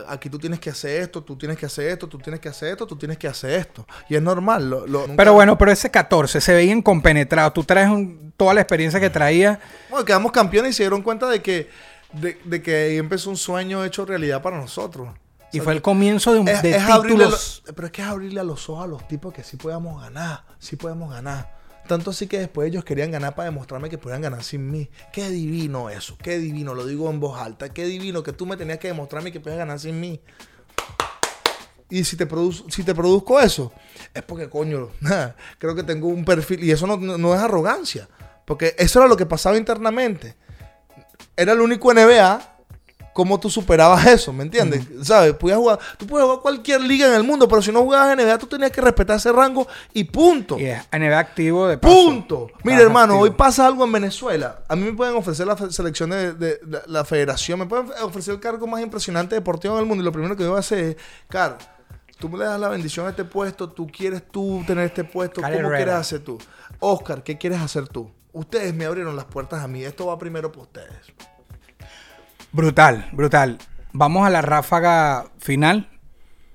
aquí 0.09 0.28
tú 0.31 0.39
tienes 0.39 0.60
que 0.60 0.70
hacer 0.70 1.01
esto, 1.02 1.23
tú 1.23 1.36
tienes 1.36 1.56
que 1.59 1.66
hacer 1.66 1.89
esto, 1.89 2.06
tú 2.09 2.19
tienes 2.19 2.40
que 2.40 2.48
hacer 2.48 2.70
esto, 2.73 2.86
tú 2.86 2.97
tienes 2.97 3.16
que 3.19 3.27
hacer 3.28 3.51
esto. 3.52 3.86
Y 4.09 4.16
es 4.16 4.23
normal. 4.23 4.69
lo- 4.69 4.86
lo- 4.86 5.01
nunca- 5.06 5.16
Pero 5.16 5.32
bueno, 5.35 5.56
pero 5.59 5.70
ese 5.73 5.90
14 5.90 6.40
se 6.40 6.52
veían 6.55 6.82
compenetrados. 6.82 7.55
Tú 7.55 7.65
traes 7.65 7.89
un- 7.89 8.32
toda 8.36 8.55
la 8.55 8.60
experiencia 8.60 9.01
que 9.01 9.10
traías. 9.10 9.59
Bueno, 9.90 10.05
quedamos 10.05 10.32
campeones 10.32 10.70
y 10.70 10.74
se 10.74 10.82
dieron 10.85 11.02
cuenta 11.02 11.28
de 11.28 11.40
que, 11.43 11.69
de, 12.12 12.39
de 12.44 12.62
que 12.62 12.74
ahí 12.74 12.97
empezó 12.98 13.31
un 13.31 13.36
sueño 13.36 13.85
hecho 13.85 14.05
realidad 14.05 14.40
para 14.43 14.59
nosotros. 14.59 15.09
Y 15.52 15.60
fue 15.60 15.73
el 15.73 15.81
comienzo 15.81 16.35
de, 16.35 16.40
un, 16.40 16.48
Es, 16.48 16.60
de 16.62 16.73
es 16.77 16.86
títulos. 16.86 17.62
lo- 17.66 17.74
pero 17.74 17.86
es 17.86 17.93
que 17.93 18.02
es 18.02 18.09
abrirle 18.09 18.40
a 18.40 18.44
los 18.44 18.69
ojos 18.69 18.85
a 18.85 18.86
los 18.86 19.09
tipos 19.09 19.32
que 19.32 19.43
sí 19.43 19.56
podemos 19.56 20.01
ganar, 20.02 20.44
sí 20.59 20.77
podemos 20.77 21.10
ganar. 21.10 21.57
Tanto 21.89 22.10
así 22.10 22.28
que 22.28 22.39
después 22.39 22.69
ellos 22.69 22.85
querían 22.85 23.10
ganar 23.10 23.35
para 23.35 23.48
demostrarme 23.48 23.90
que 23.90 23.98
podían 23.98 24.23
ganar 24.23 24.44
sin 24.44 24.70
mí. 24.70 24.89
Qué 25.12 25.28
divino 25.31 25.90
eso, 25.90 26.16
qué 26.23 26.39
divino, 26.39 26.74
lo 26.74 26.86
digo 26.86 27.10
en 27.10 27.19
voz 27.19 27.40
alta, 27.40 27.70
qué 27.70 27.85
divino 27.86 28.23
que 28.23 28.32
tú 28.32 28.47
me 28.47 28.56
tenías 28.56 28.78
que 28.78 28.89
demostrarme 28.89 29.32
que 29.32 29.40
podías 29.40 29.59
ganar 29.59 29.81
sin 29.81 29.98
mí. 29.98 30.20
Y 31.90 32.05
si 32.05 32.16
te, 32.16 32.27
produzco 32.27 33.40
eso, 33.40 33.73
es 34.12 34.23
porque, 34.23 34.51
coño, 34.51 34.90
creo 35.59 35.74
que 35.74 35.82
tengo 35.82 36.09
un 36.09 36.24
perfil. 36.24 36.62
Y 36.62 36.70
eso 36.70 36.86
no 36.86 37.35
es 37.35 37.40
arrogancia. 37.40 38.06
Porque 38.48 38.74
eso 38.78 39.01
era 39.01 39.09
lo 39.09 39.16
que 39.16 39.27
pasaba 39.27 39.59
internamente. 39.59 40.35
Era 41.36 41.52
el 41.52 41.60
único 41.60 41.93
NBA. 41.93 42.57
¿Cómo 43.18 43.40
tú 43.40 43.50
superabas 43.50 44.06
eso? 44.06 44.32
¿Me 44.32 44.44
entiendes? 44.44 44.86
¿Sabes? 45.02 45.32
Podías 45.32 45.58
jugar, 45.58 45.80
tú 45.98 46.06
puedes 46.06 46.24
jugar 46.24 46.40
cualquier 46.40 46.80
liga 46.82 47.08
en 47.08 47.14
el 47.14 47.24
mundo, 47.24 47.48
pero 47.48 47.60
si 47.60 47.72
no 47.72 47.80
jugabas 47.82 48.16
NBA, 48.16 48.38
tú 48.38 48.46
tenías 48.46 48.70
que 48.70 48.80
respetar 48.80 49.16
ese 49.16 49.32
rango 49.32 49.66
y 49.92 50.04
punto. 50.04 50.56
Y 50.56 50.66
es 50.66 50.86
NBA 50.92 51.18
activo 51.18 51.66
de 51.66 51.78
paso. 51.78 51.92
Punto. 51.92 52.46
Mira, 52.62 52.76
Ajá, 52.76 52.84
hermano, 52.86 53.14
activo. 53.14 53.22
hoy 53.24 53.30
pasa 53.30 53.66
algo 53.66 53.82
en 53.84 53.90
Venezuela. 53.90 54.60
A 54.68 54.76
mí 54.76 54.84
me 54.84 54.92
pueden 54.92 55.16
ofrecer 55.16 55.48
la 55.48 55.56
selección 55.68 56.10
de, 56.10 56.32
de- 56.34 56.60
de 56.62 56.80
la 56.86 57.04
federación, 57.04 57.58
me 57.58 57.66
pueden 57.66 57.86
ofrecer 58.02 58.34
el 58.34 58.40
cargo 58.40 58.68
más 58.68 58.80
impresionante 58.82 59.34
deportivo 59.34 59.74
en 59.74 59.80
el 59.80 59.86
mundo. 59.86 60.00
Y 60.02 60.04
lo 60.04 60.12
primero 60.12 60.36
que 60.36 60.44
yo 60.44 60.50
voy 60.50 60.58
a 60.58 60.60
hacer 60.60 60.78
es, 60.78 60.96
Car, 61.28 61.58
tú 62.20 62.28
me 62.28 62.38
le 62.38 62.44
das 62.44 62.60
la 62.60 62.68
bendición 62.68 63.04
a 63.06 63.10
este 63.10 63.24
puesto, 63.24 63.68
tú 63.68 63.88
quieres 63.88 64.22
tú 64.30 64.62
tener 64.64 64.84
este 64.84 65.02
puesto, 65.02 65.40
¿cómo 65.42 65.52
Herrera. 65.52 65.76
quieres 65.76 65.94
hacer 65.96 66.20
tú? 66.20 66.38
Oscar, 66.78 67.24
¿qué 67.24 67.36
quieres 67.36 67.60
hacer 67.60 67.88
tú? 67.88 68.12
Ustedes 68.32 68.72
me 68.74 68.84
abrieron 68.84 69.16
las 69.16 69.24
puertas 69.24 69.60
a 69.64 69.66
mí. 69.66 69.82
Esto 69.82 70.06
va 70.06 70.16
primero 70.20 70.52
por 70.52 70.62
ustedes. 70.62 70.94
Brutal, 72.52 73.08
brutal. 73.12 73.58
Vamos 73.92 74.26
a 74.26 74.30
la 74.30 74.42
ráfaga 74.42 75.26
final. 75.38 75.88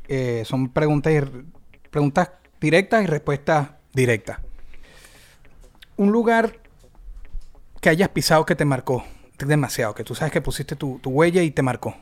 Eh, 0.07 0.43
son 0.45 0.69
preguntas, 0.69 1.13
y, 1.13 1.21
preguntas 1.89 2.31
directas 2.59 3.03
y 3.03 3.07
respuestas 3.07 3.69
directas. 3.93 4.39
Un 5.97 6.11
lugar 6.11 6.59
que 7.79 7.89
hayas 7.89 8.09
pisado 8.09 8.45
que 8.45 8.55
te 8.55 8.65
marcó 8.65 9.03
demasiado, 9.39 9.93
que 9.93 10.03
tú 10.03 10.15
sabes 10.15 10.31
que 10.31 10.41
pusiste 10.41 10.75
tu, 10.75 10.99
tu 10.99 11.09
huella 11.09 11.41
y 11.41 11.51
te 11.51 11.61
marcó. 11.61 11.95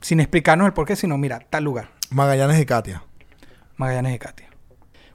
Sin 0.00 0.20
explicarnos 0.20 0.66
el 0.66 0.72
por 0.72 0.86
qué, 0.86 0.96
sino 0.96 1.16
mira, 1.18 1.40
tal 1.50 1.64
lugar. 1.64 1.90
Magallanes 2.10 2.60
y 2.60 2.66
Katia. 2.66 3.04
Magallanes 3.76 4.12
de 4.12 4.18
Katia. 4.18 4.48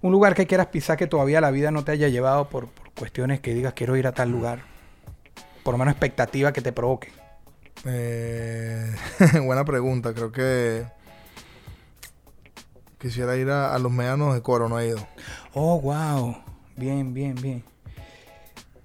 Un 0.01 0.11
lugar 0.11 0.35
que 0.35 0.45
quieras 0.47 0.67
pisar 0.67 0.97
que 0.97 1.07
todavía 1.07 1.41
la 1.41 1.51
vida 1.51 1.71
no 1.71 1.83
te 1.83 1.91
haya 1.91 2.07
llevado 2.07 2.49
por, 2.49 2.67
por 2.67 2.91
cuestiones 2.91 3.39
que 3.39 3.53
digas 3.53 3.73
quiero 3.73 3.95
ir 3.95 4.07
a 4.07 4.11
tal 4.11 4.31
lugar. 4.31 4.59
Por 5.63 5.73
lo 5.73 5.77
menos 5.77 5.93
expectativa 5.93 6.53
que 6.53 6.61
te 6.61 6.71
provoque. 6.71 7.11
Eh, 7.83 8.95
buena 9.43 9.65
pregunta. 9.65 10.13
Creo 10.13 10.31
que 10.31 10.85
quisiera 12.97 13.35
ir 13.35 13.49
a, 13.49 13.75
a 13.75 13.79
los 13.79 13.91
medianos 13.91 14.33
de 14.33 14.41
Coro, 14.41 14.69
no 14.69 14.79
he 14.79 14.87
ido. 14.87 15.07
Oh, 15.53 15.79
wow. 15.79 16.37
Bien, 16.75 17.13
bien, 17.13 17.35
bien. 17.35 17.63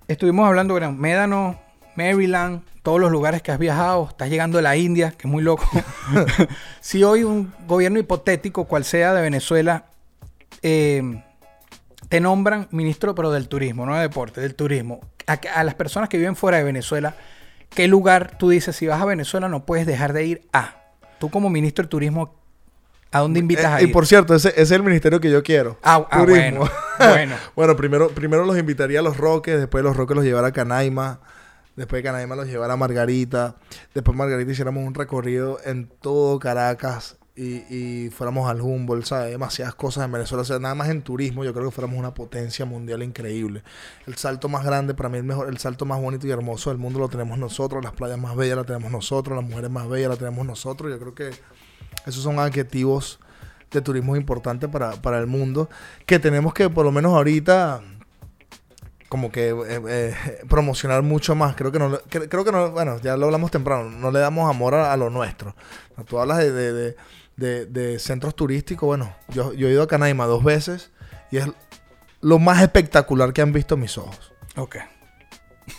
Estuvimos 0.06 0.46
hablando 0.46 0.74
de 0.74 0.88
Médano, 0.88 1.60
Maryland, 1.96 2.62
todos 2.82 3.00
los 3.00 3.10
lugares 3.10 3.42
que 3.42 3.52
has 3.52 3.58
viajado, 3.58 4.08
estás 4.10 4.28
llegando 4.28 4.58
a 4.58 4.62
la 4.62 4.76
India, 4.76 5.12
que 5.12 5.28
es 5.28 5.30
muy 5.30 5.42
loco. 5.42 5.64
si 6.80 7.02
hoy 7.04 7.24
un 7.24 7.52
gobierno 7.66 7.98
hipotético, 7.98 8.64
cual 8.64 8.84
sea 8.84 9.14
de 9.14 9.22
Venezuela, 9.22 9.84
eh, 10.62 11.22
te 12.08 12.20
nombran 12.20 12.68
ministro, 12.70 13.14
pero 13.14 13.30
del 13.30 13.48
turismo, 13.48 13.86
no 13.86 13.94
de 13.94 14.02
deporte, 14.02 14.40
del 14.40 14.54
turismo, 14.54 15.00
a, 15.26 15.34
a 15.54 15.64
las 15.64 15.74
personas 15.74 16.08
que 16.08 16.18
viven 16.18 16.36
fuera 16.36 16.58
de 16.58 16.64
Venezuela, 16.64 17.14
¿qué 17.70 17.88
lugar 17.88 18.36
tú 18.38 18.50
dices, 18.50 18.76
si 18.76 18.86
vas 18.86 19.00
a 19.00 19.04
Venezuela 19.06 19.48
no 19.48 19.64
puedes 19.64 19.86
dejar 19.86 20.12
de 20.12 20.24
ir 20.26 20.42
a? 20.52 20.76
Tú 21.18 21.30
como 21.30 21.50
ministro 21.50 21.82
del 21.82 21.88
turismo, 21.88 22.34
¿a 23.12 23.20
dónde 23.20 23.40
invitas 23.40 23.66
a 23.66 23.80
Eh, 23.80 23.84
ir? 23.84 23.88
y 23.88 23.92
por 23.92 24.06
cierto, 24.06 24.34
ese, 24.34 24.48
ese 24.50 24.62
es 24.62 24.70
el 24.72 24.82
ministerio 24.82 25.20
que 25.20 25.30
yo 25.30 25.42
quiero. 25.42 25.78
Ah, 25.82 26.06
ah, 26.10 26.22
bueno, 26.24 26.68
bueno. 26.98 27.36
Bueno, 27.56 27.76
primero, 27.76 28.08
primero 28.10 28.44
los 28.44 28.58
invitaría 28.58 29.00
a 29.00 29.02
los 29.02 29.16
Roques, 29.16 29.58
después 29.58 29.82
los 29.84 29.96
Roques 29.96 30.14
los 30.16 30.24
llevara 30.24 30.48
a 30.48 30.52
Canaima, 30.52 31.20
después 31.76 32.02
de 32.02 32.08
Canaima 32.08 32.36
los 32.36 32.46
llevara 32.46 32.74
a 32.74 32.76
Margarita, 32.76 33.56
después 33.94 34.16
Margarita 34.16 34.50
hiciéramos 34.50 34.84
un 34.84 34.94
recorrido 34.94 35.58
en 35.64 35.86
todo 36.00 36.38
Caracas 36.38 37.16
y, 37.42 37.64
y 38.06 38.10
fuéramos 38.10 38.50
al 38.50 38.60
Humboldt, 38.60 39.06
¿sabes? 39.06 39.30
Demasiadas 39.30 39.74
cosas 39.74 40.04
en 40.04 40.12
Venezuela, 40.12 40.42
o 40.42 40.44
sea, 40.44 40.58
nada 40.58 40.74
más 40.74 40.88
en 40.90 41.00
turismo 41.02 41.42
yo 41.44 41.52
creo 41.54 41.66
que 41.66 41.70
fuéramos 41.70 41.98
una 41.98 42.12
potencia 42.12 42.64
mundial 42.66 43.02
increíble. 43.02 43.62
El 44.06 44.16
salto 44.16 44.48
más 44.48 44.64
grande, 44.64 44.92
para 44.94 45.08
mí 45.08 45.18
el 45.18 45.24
mejor, 45.24 45.48
el 45.48 45.58
salto 45.58 45.86
más 45.86 46.00
bonito 46.00 46.26
y 46.26 46.30
hermoso 46.30 46.70
del 46.70 46.78
mundo 46.78 46.98
lo 46.98 47.08
tenemos 47.08 47.38
nosotros, 47.38 47.82
las 47.82 47.92
playas 47.94 48.18
más 48.18 48.36
bellas 48.36 48.56
las 48.56 48.66
tenemos 48.66 48.92
nosotros, 48.92 49.36
las 49.36 49.48
mujeres 49.48 49.70
más 49.70 49.88
bellas 49.88 50.10
las 50.10 50.18
tenemos 50.18 50.44
nosotros, 50.46 50.90
yo 50.90 50.98
creo 50.98 51.14
que 51.14 51.30
esos 52.06 52.22
son 52.22 52.38
adjetivos 52.38 53.20
de 53.70 53.80
turismo 53.80 54.16
importantes 54.16 54.68
para, 54.68 54.92
para 54.92 55.18
el 55.18 55.26
mundo 55.26 55.70
que 56.04 56.18
tenemos 56.18 56.52
que 56.52 56.68
por 56.68 56.84
lo 56.84 56.92
menos 56.92 57.14
ahorita 57.14 57.80
como 59.08 59.32
que 59.32 59.48
eh, 59.48 59.80
eh, 59.88 60.14
promocionar 60.48 61.02
mucho 61.02 61.34
más. 61.34 61.56
Creo 61.56 61.72
que 61.72 61.80
no, 61.80 61.98
creo 62.08 62.44
que 62.44 62.52
no, 62.52 62.70
bueno, 62.70 62.98
ya 63.00 63.16
lo 63.16 63.26
hablamos 63.26 63.50
temprano, 63.50 63.90
no 63.90 64.12
le 64.12 64.20
damos 64.20 64.48
amor 64.48 64.74
a, 64.74 64.92
a 64.92 64.96
lo 64.96 65.10
nuestro. 65.10 65.56
Tú 66.06 66.20
hablas 66.20 66.38
de, 66.38 66.52
de, 66.52 66.72
de- 66.72 66.96
de- 67.40 67.66
de 67.66 67.98
centros 67.98 68.36
turísticos, 68.36 68.86
bueno, 68.86 69.14
yo, 69.28 69.52
yo 69.54 69.66
he 69.68 69.72
ido 69.72 69.82
a 69.82 69.88
Canaima 69.88 70.26
dos 70.26 70.44
veces 70.44 70.90
y 71.30 71.38
es 71.38 71.46
lo 72.20 72.38
más 72.38 72.60
espectacular 72.62 73.32
que 73.32 73.40
han 73.42 73.52
visto 73.52 73.76
mis 73.76 73.96
ojos. 73.98 74.32
Ok. 74.56 74.76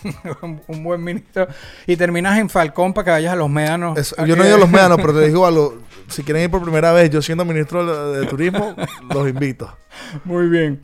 un, 0.68 0.84
buen 0.84 1.04
ministro. 1.04 1.48
Y 1.86 1.98
terminas 1.98 2.40
en 2.40 2.50
Falcón 2.50 2.94
para 2.94 3.06
que 3.06 3.12
vayas 3.12 3.34
a 3.34 3.36
los 3.36 3.50
médanos. 3.50 3.98
Es- 3.98 4.16
¿A 4.18 4.26
yo 4.26 4.36
no 4.36 4.44
he 4.44 4.48
ido 4.48 4.56
a 4.56 4.60
los 4.60 4.70
médanos, 4.70 4.98
pero 5.02 5.14
te 5.14 5.26
digo 5.28 5.46
algo, 5.46 5.82
si 6.08 6.24
quieren 6.24 6.44
ir 6.44 6.50
por 6.52 6.62
primera 6.64 6.92
vez, 6.94 7.10
yo 7.10 7.22
siendo 7.22 7.46
ministro 7.46 8.12
de, 8.14 8.22
de 8.22 8.26
turismo, 8.28 8.76
los 9.14 9.30
invito. 9.30 9.78
Muy 10.24 10.48
bien. 10.48 10.82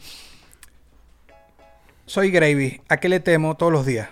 Soy 2.06 2.32
Gravy. 2.32 2.82
¿A 2.90 2.98
qué 2.98 3.10
le 3.10 3.20
temo 3.20 3.56
todos 3.56 3.72
los 3.72 3.86
días? 3.86 4.10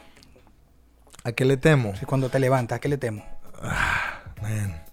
¿A 1.24 1.32
qué 1.32 1.46
le 1.46 1.58
temo? 1.58 1.94
Sí, 2.00 2.06
Cuando 2.06 2.30
te 2.30 2.40
levantas, 2.40 2.78
¿a 2.78 2.80
qué 2.80 2.88
le 2.90 2.98
temo? 2.98 3.24
Man. 4.42 4.85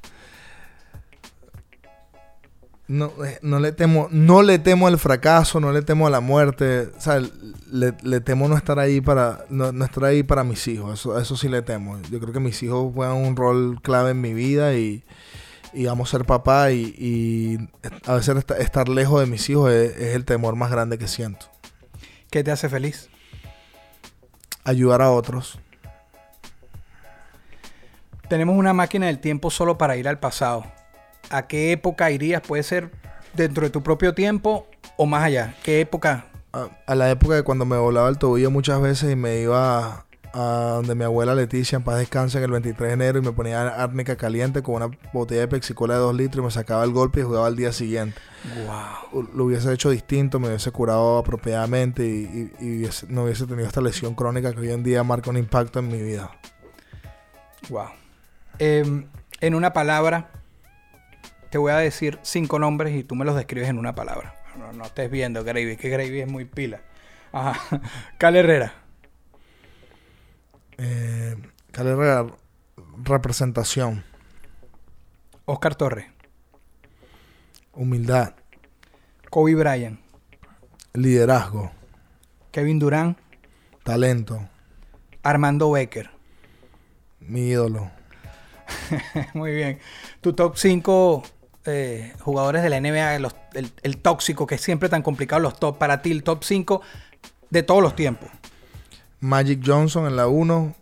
No, 2.88 3.12
eh, 3.24 3.38
no 3.42 3.58
le 3.60 3.72
temo, 3.72 4.08
no 4.10 4.42
le 4.42 4.58
temo 4.58 4.86
al 4.86 4.98
fracaso, 4.98 5.60
no 5.60 5.72
le 5.72 5.82
temo 5.82 6.06
a 6.06 6.10
la 6.10 6.20
muerte, 6.20 6.90
o 6.96 7.00
sea, 7.00 7.20
le, 7.70 7.94
le 8.02 8.20
temo 8.20 8.48
no 8.48 8.56
estar 8.56 8.78
ahí 8.78 9.00
para, 9.00 9.46
no, 9.48 9.72
no 9.72 9.84
estar 9.84 10.04
ahí 10.04 10.22
para 10.22 10.44
mis 10.44 10.66
hijos, 10.68 10.98
eso, 11.00 11.18
eso 11.18 11.36
sí 11.36 11.48
le 11.48 11.62
temo. 11.62 11.98
Yo 12.10 12.20
creo 12.20 12.32
que 12.34 12.40
mis 12.40 12.62
hijos 12.62 12.92
juegan 12.92 13.16
un 13.16 13.36
rol 13.36 13.80
clave 13.82 14.10
en 14.10 14.20
mi 14.20 14.34
vida 14.34 14.74
y, 14.74 15.04
y 15.72 15.86
amo 15.86 16.04
ser 16.04 16.24
papá 16.26 16.72
y, 16.72 16.94
y 16.98 17.58
a 18.06 18.14
veces 18.14 18.36
esta- 18.36 18.58
estar 18.58 18.88
lejos 18.88 19.20
de 19.20 19.26
mis 19.26 19.48
hijos 19.48 19.70
es, 19.72 19.96
es 19.96 20.14
el 20.16 20.24
temor 20.26 20.56
más 20.56 20.70
grande 20.70 20.98
que 20.98 21.08
siento. 21.08 21.46
¿Qué 22.30 22.42
te 22.44 22.50
hace 22.50 22.68
feliz? 22.68 23.08
Ayudar 24.64 25.00
a 25.02 25.10
otros. 25.12 25.58
Tenemos 28.28 28.56
una 28.56 28.72
máquina 28.74 29.06
del 29.06 29.20
tiempo 29.20 29.50
solo 29.50 29.78
para 29.78 29.96
ir 29.96 30.08
al 30.08 30.18
pasado. 30.18 30.64
¿A 31.32 31.46
qué 31.46 31.72
época 31.72 32.10
irías? 32.10 32.42
Puede 32.42 32.62
ser 32.62 32.90
dentro 33.34 33.64
de 33.64 33.70
tu 33.70 33.82
propio 33.82 34.14
tiempo 34.14 34.66
o 34.96 35.06
más 35.06 35.24
allá. 35.24 35.54
¿Qué 35.62 35.80
época? 35.80 36.26
a, 36.52 36.68
a 36.86 36.94
la 36.94 37.10
época 37.10 37.34
de 37.34 37.42
cuando 37.42 37.64
me 37.64 37.78
volaba 37.78 38.08
el 38.10 38.18
tobillo 38.18 38.50
muchas 38.50 38.80
veces 38.82 39.10
y 39.10 39.16
me 39.16 39.40
iba 39.40 40.04
a, 40.34 40.72
donde 40.76 40.94
mi 40.94 41.04
abuela 41.04 41.34
Leticia 41.34 41.76
en 41.76 41.82
paz 41.82 41.98
descanse 41.98 42.36
en 42.36 42.44
el 42.44 42.50
23 42.50 42.88
de 42.88 42.92
enero 42.94 43.18
y 43.18 43.22
me 43.22 43.32
ponía 43.32 43.68
árnica 43.82 44.16
caliente 44.16 44.62
con 44.62 44.74
una 44.82 44.90
botella 45.14 45.42
de 45.42 45.48
pexicola 45.48 45.94
de 45.94 46.00
2 46.00 46.14
litros 46.14 46.42
y 46.42 46.44
me 46.44 46.50
sacaba 46.50 46.84
el 46.84 46.90
golpe 46.92 47.20
y 47.20 47.22
jugaba 47.22 47.46
al 47.46 47.56
día 47.56 47.72
siguiente. 47.72 48.18
Wow. 48.66 49.28
Lo 49.34 49.44
hubiese 49.46 49.72
hecho 49.72 49.88
distinto, 49.88 50.38
me 50.40 50.48
hubiese 50.48 50.70
curado 50.72 51.16
apropiadamente 51.18 52.04
y, 52.06 52.50
y- 52.60 52.64
y 52.66 52.78
hubiese- 52.80 53.06
no 53.08 53.24
hubiese 53.24 53.46
tenido 53.46 53.66
esta 53.66 53.80
lesión 53.80 54.14
crónica 54.14 54.52
que 54.52 54.60
hoy 54.60 54.72
en 54.72 54.82
día 54.82 55.02
marca 55.04 55.30
un 55.30 55.38
impacto 55.38 55.78
en 55.78 55.88
mi 55.88 56.02
vida. 56.02 56.30
Wow. 57.70 57.86
Em, 58.58 59.06
en 59.40 59.54
una 59.54 59.72
palabra, 59.72 60.28
te 61.52 61.58
voy 61.58 61.70
a 61.70 61.76
decir 61.76 62.18
cinco 62.22 62.58
nombres 62.58 62.96
y 62.96 63.04
tú 63.04 63.14
me 63.14 63.26
los 63.26 63.36
describes 63.36 63.68
en 63.68 63.78
una 63.78 63.94
palabra. 63.94 64.34
No, 64.56 64.72
no 64.72 64.84
estés 64.84 65.10
viendo, 65.10 65.44
Gravy, 65.44 65.76
que 65.76 65.90
Gravy 65.90 66.22
es 66.22 66.26
muy 66.30 66.46
pila. 66.46 66.80
Ajá. 67.30 67.80
Cal 68.18 68.36
Herrera, 68.36 68.72
Eh, 70.78 71.36
Calera, 71.70 72.26
representación, 73.04 74.02
Oscar 75.44 75.74
Torres, 75.74 76.06
humildad, 77.74 78.34
Kobe 79.30 79.54
Bryant, 79.54 80.00
liderazgo, 80.94 81.70
Kevin 82.50 82.78
Durán, 82.78 83.16
talento, 83.84 84.48
Armando 85.22 85.70
Becker. 85.70 86.10
mi 87.20 87.48
ídolo. 87.50 87.90
Muy 89.34 89.52
bien. 89.54 89.78
Tu 90.22 90.32
top 90.32 90.56
5 90.56 91.22
jugadores 92.20 92.62
de 92.62 92.70
la 92.70 92.80
NBA, 92.80 93.18
los- 93.20 93.36
el, 93.54 93.70
el 93.82 93.98
tóxico, 93.98 94.46
que 94.46 94.56
es 94.56 94.60
siempre 94.60 94.88
tan 94.88 95.02
complicado 95.02 95.40
los 95.40 95.58
top. 95.58 95.78
Para 95.78 96.02
ti, 96.02 96.10
el 96.10 96.22
top 96.24 96.42
5 96.44 96.82
de 97.50 97.62
todos 97.62 97.82
los 97.82 97.94
tiempos. 97.94 98.30
Magic 99.20 99.60
Johnson 99.64 100.06
en 100.06 100.16
la 100.16 100.26
1, 100.26 100.74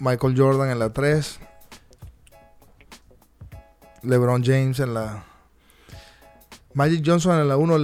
Michael 0.00 0.34
Jordan 0.36 0.70
en 0.70 0.78
la 0.80 0.90
3, 0.92 1.38
LeBron 4.02 4.42
James 4.44 4.80
en 4.80 4.94
la... 4.94 5.24
Magic 6.72 7.02
Johnson 7.04 7.38
en 7.40 7.48
la 7.48 7.56
1, 7.56 7.78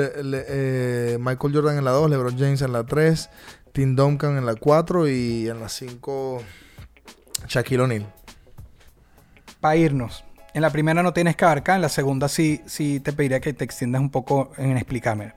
Michael 1.19 1.53
Jordan 1.55 1.79
en 1.79 1.85
la 1.85 1.91
2, 1.91 2.11
LeBron 2.11 2.39
James 2.39 2.63
en 2.63 2.73
la 2.73 2.85
3, 2.85 3.31
Tim 3.73 3.97
Duncan 3.97 4.37
en 4.39 4.47
la 4.47 4.55
4 4.55 5.09
y 5.09 5.49
en 5.49 5.61
la 5.61 5.69
5 5.69 6.43
Shaquille 7.49 7.83
O'Neal. 7.83 8.07
Para 9.61 9.77
irnos. 9.77 10.25
En 10.57 10.63
la 10.63 10.71
primera 10.71 11.03
no 11.03 11.13
tienes 11.13 11.37
que 11.37 11.45
abarcar, 11.45 11.77
en 11.77 11.83
la 11.83 11.91
segunda 11.91 12.29
sí, 12.29 12.63
sí 12.65 12.99
te 13.01 13.13
pediría 13.13 13.41
que 13.41 13.53
te 13.53 13.63
extiendas 13.63 14.01
un 14.01 14.09
poco 14.09 14.53
en 14.57 14.75
explicarme. 14.79 15.35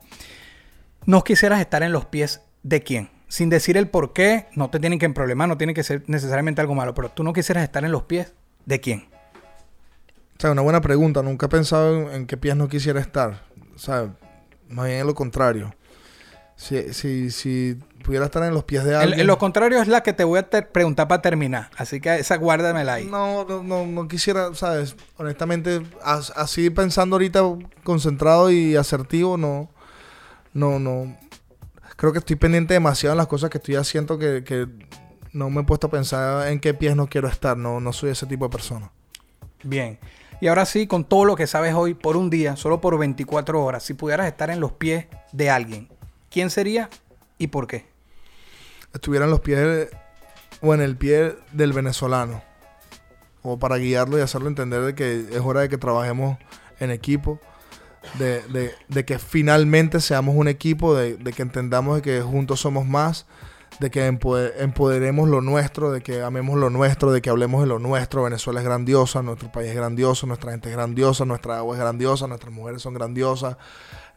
No 1.04 1.24
quisieras 1.24 1.60
estar 1.60 1.82
en 1.82 1.92
los 1.92 2.06
pies 2.06 2.40
de 2.62 2.82
quién. 2.82 3.10
Sin 3.28 3.50
decir 3.50 3.76
el 3.76 3.86
por 3.86 4.14
qué, 4.14 4.46
no 4.54 4.70
te 4.70 4.80
tienen 4.80 4.98
que 4.98 5.10
problemar, 5.10 5.46
no 5.46 5.58
tiene 5.58 5.74
que 5.74 5.82
ser 5.82 6.04
necesariamente 6.06 6.62
algo 6.62 6.74
malo, 6.74 6.94
pero 6.94 7.10
tú 7.10 7.22
no 7.22 7.34
quisieras 7.34 7.64
estar 7.64 7.84
en 7.84 7.92
los 7.92 8.04
pies 8.04 8.32
de 8.64 8.80
quién. 8.80 9.08
O 10.38 10.40
sea, 10.40 10.52
una 10.52 10.62
buena 10.62 10.80
pregunta. 10.80 11.22
Nunca 11.22 11.44
he 11.44 11.48
pensado 11.50 12.08
en, 12.08 12.14
en 12.14 12.26
qué 12.26 12.38
pies 12.38 12.56
no 12.56 12.68
quisiera 12.68 12.98
estar. 12.98 13.42
O 13.74 13.78
sea, 13.78 14.14
más 14.70 14.86
bien 14.86 15.00
en 15.00 15.06
lo 15.06 15.14
contrario. 15.14 15.74
Si, 16.60 16.92
si, 16.92 17.30
si 17.30 17.74
pudiera 18.04 18.26
estar 18.26 18.42
en 18.42 18.52
los 18.52 18.64
pies 18.64 18.84
de 18.84 18.90
El- 18.90 18.96
alguien... 18.96 19.20
en 19.20 19.26
lo 19.26 19.38
contrario 19.38 19.80
es 19.80 19.88
la 19.88 20.02
que 20.02 20.12
te 20.12 20.24
voy 20.24 20.38
a 20.40 20.46
preguntar 20.50 21.08
para 21.08 21.22
terminar. 21.22 21.70
Así 21.78 22.02
que 22.02 22.16
esa 22.16 22.36
guárdamela 22.36 22.94
ahí. 22.94 23.06
No, 23.06 23.44
no, 23.46 23.62
no, 23.62 23.86
no 23.86 24.06
quisiera, 24.08 24.54
¿sabes? 24.54 24.94
Honestamente, 25.16 25.80
as- 26.04 26.32
así 26.36 26.68
pensando 26.68 27.16
ahorita 27.16 27.40
concentrado 27.82 28.50
y 28.50 28.76
asertivo, 28.76 29.38
no, 29.38 29.70
no, 30.52 30.78
no. 30.78 31.16
Creo 31.96 32.12
que 32.12 32.18
estoy 32.18 32.36
pendiente 32.36 32.74
demasiado 32.74 33.14
en 33.14 33.18
las 33.18 33.26
cosas 33.26 33.48
que 33.48 33.56
estoy 33.56 33.76
haciendo 33.76 34.18
que, 34.18 34.44
que 34.44 34.66
no 35.32 35.48
me 35.48 35.62
he 35.62 35.64
puesto 35.64 35.86
a 35.86 35.90
pensar 35.90 36.48
en 36.48 36.60
qué 36.60 36.74
pies 36.74 36.94
no 36.94 37.06
quiero 37.08 37.28
estar. 37.28 37.56
No, 37.56 37.80
no 37.80 37.92
soy 37.94 38.10
ese 38.10 38.26
tipo 38.26 38.44
de 38.46 38.50
persona. 38.50 38.90
Bien. 39.62 39.98
Y 40.42 40.48
ahora 40.48 40.66
sí, 40.66 40.86
con 40.86 41.04
todo 41.04 41.24
lo 41.24 41.36
que 41.36 41.46
sabes 41.46 41.72
hoy, 41.74 41.94
por 41.94 42.16
un 42.18 42.28
día, 42.28 42.56
solo 42.56 42.82
por 42.82 42.98
24 42.98 43.62
horas, 43.64 43.82
si 43.82 43.94
pudieras 43.94 44.26
estar 44.26 44.50
en 44.50 44.60
los 44.60 44.72
pies 44.72 45.06
de 45.32 45.48
alguien, 45.50 45.88
¿quién 46.30 46.50
sería 46.50 46.88
y 47.38 47.48
por 47.48 47.66
qué? 47.66 47.86
Estuviera 48.94 49.24
en 49.26 49.30
los 49.30 49.40
pies 49.40 49.88
o 50.62 50.74
en 50.74 50.80
el 50.80 50.96
pie 50.96 51.36
del 51.52 51.72
venezolano. 51.72 52.42
O 53.42 53.58
para 53.58 53.76
guiarlo 53.76 54.18
y 54.18 54.20
hacerlo 54.20 54.48
entender 54.48 54.82
de 54.82 54.94
que 54.94 55.20
es 55.30 55.40
hora 55.40 55.60
de 55.62 55.68
que 55.68 55.78
trabajemos 55.78 56.38
en 56.78 56.90
equipo. 56.90 57.40
De, 58.18 58.42
de- 58.88 59.04
que 59.04 59.18
finalmente 59.18 60.00
seamos 60.00 60.34
un 60.34 60.48
equipo, 60.48 60.94
de, 60.94 61.18
que 61.34 61.42
entendamos 61.42 61.96
de 61.96 62.02
que 62.02 62.22
juntos 62.22 62.60
somos 62.60 62.86
más, 62.86 63.26
de 63.78 63.90
que 63.90 64.10
empoder- 64.10 64.54
empoderemos 64.58 65.28
lo 65.28 65.42
nuestro, 65.42 65.90
de 65.92 66.00
que 66.00 66.22
amemos 66.22 66.58
lo 66.58 66.70
nuestro, 66.70 67.12
de 67.12 67.20
que 67.20 67.28
hablemos 67.28 67.60
de 67.60 67.66
lo 67.66 67.78
nuestro. 67.78 68.22
Venezuela 68.22 68.60
es 68.60 68.64
grandiosa, 68.66 69.22
nuestro 69.22 69.52
país 69.52 69.68
es 69.68 69.76
grandioso, 69.76 70.26
nuestra 70.26 70.52
gente 70.52 70.70
es 70.70 70.74
grandiosa, 70.74 71.26
nuestra 71.26 71.58
agua 71.58 71.76
es 71.76 71.80
grandiosa, 71.80 72.26
nuestras 72.26 72.52
mujeres 72.54 72.80
son 72.80 72.94
grandiosas, 72.94 73.58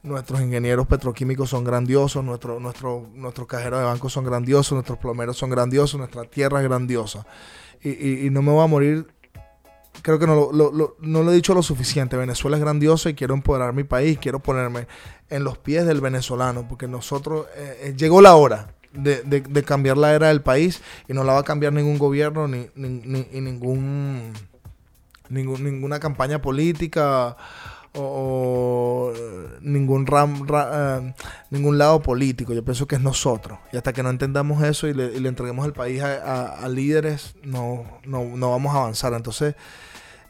nuestros 0.04 0.42
ingenieros 0.42 0.86
petroquímicos 0.88 1.50
son 1.50 1.64
grandiosos, 1.64 2.24
nuestro, 2.24 2.60
nuestro, 2.60 3.08
nuestros 3.16 3.48
cajeros 3.48 3.80
de 3.80 3.86
banco 3.86 4.10
son 4.10 4.26
grandiosos, 4.26 4.74
nuestros 4.74 4.98
plomeros 5.00 5.38
son 5.38 5.50
grandiosos, 5.50 5.98
nuestra 5.98 6.24
tierra 6.26 6.60
es 6.62 6.68
grandiosa. 6.68 7.26
y, 7.82 7.90
y- 7.90 8.28
y 8.28 8.30
no 8.30 8.42
me 8.42 8.52
voy 8.52 8.64
a 8.64 8.68
morir. 8.68 9.08
Creo 10.02 10.18
que 10.20 10.26
no 10.26 10.36
lo, 10.36 10.52
lo- 10.54 10.72
lo- 10.72 10.96
no 11.02 11.22
lo 11.22 11.32
he 11.32 11.36
dicho 11.36 11.54
lo 11.54 11.62
suficiente. 11.62 12.16
Venezuela 12.18 12.56
es 12.58 12.64
grandioso 12.64 13.10
y 13.10 13.14
quiero 13.14 13.34
empoderar 13.34 13.74
mi 13.74 13.84
país, 13.84 14.18
quiero 14.20 14.40
ponerme 14.40 14.88
en 15.30 15.44
los 15.44 15.58
pies 15.58 15.86
del 15.86 16.00
venezolano, 16.02 16.66
porque 16.68 16.88
nosotros, 16.88 17.46
eh, 17.56 17.80
eh, 17.84 17.94
llegó 17.98 18.22
la 18.22 18.36
hora 18.36 18.74
de, 18.94 19.22
de- 19.24 19.42
de 19.42 19.64
cambiar 19.64 19.98
la 19.98 20.14
era 20.14 20.30
del 20.30 20.42
país 20.42 20.82
y 21.10 21.14
no 21.14 21.24
la 21.26 21.34
va 21.34 21.40
a 21.40 21.44
cambiar 21.44 21.74
ningún 21.74 21.98
gobierno 21.98 22.48
ni, 22.48 22.68
ni- 22.76 23.02
ni- 23.06 23.28
y 23.34 23.42
ningún, 23.42 24.32
ningún- 25.30 25.64
ninguna 25.64 26.00
campaña 26.00 26.42
política 26.42 27.36
o, 27.95 29.14
ningún 29.61 30.06
ram, 30.07 30.45
ra- 30.48 30.99
eh, 30.99 31.14
ningún 31.49 31.78
lado 31.78 32.02
político. 32.02 32.53
Yo 32.53 32.64
pienso 32.65 32.88
que 32.88 32.95
es 32.95 33.02
nosotros. 33.02 33.60
Y 33.72 33.78
hasta 33.78 33.94
que 33.94 34.03
no 34.03 34.10
entendamos 34.10 34.64
eso 34.64 34.88
y 34.88 34.94
le, 34.94 35.06
y 35.14 35.20
le 35.20 35.30
entreguemos 35.30 35.65
el 35.65 35.74
país 35.74 36.02
a 36.02 36.68
líderes, 36.70 37.36
no, 37.44 37.86
no, 38.06 38.24
no 38.26 38.52
vamos 38.52 38.74
a 38.76 38.80
avanzar. 38.80 39.14
Entonces, 39.14 39.56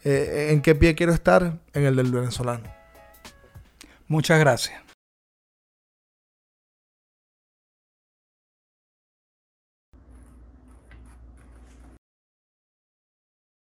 eh, 0.04 0.50
¿en 0.52 0.62
qué 0.62 0.76
pie 0.76 0.96
quiero 0.96 1.14
estar? 1.14 1.60
En 1.74 1.84
el 1.86 1.96
del 1.96 2.12
venezolano. 2.12 2.64
Muchas 4.08 4.40
gracias. 4.40 4.83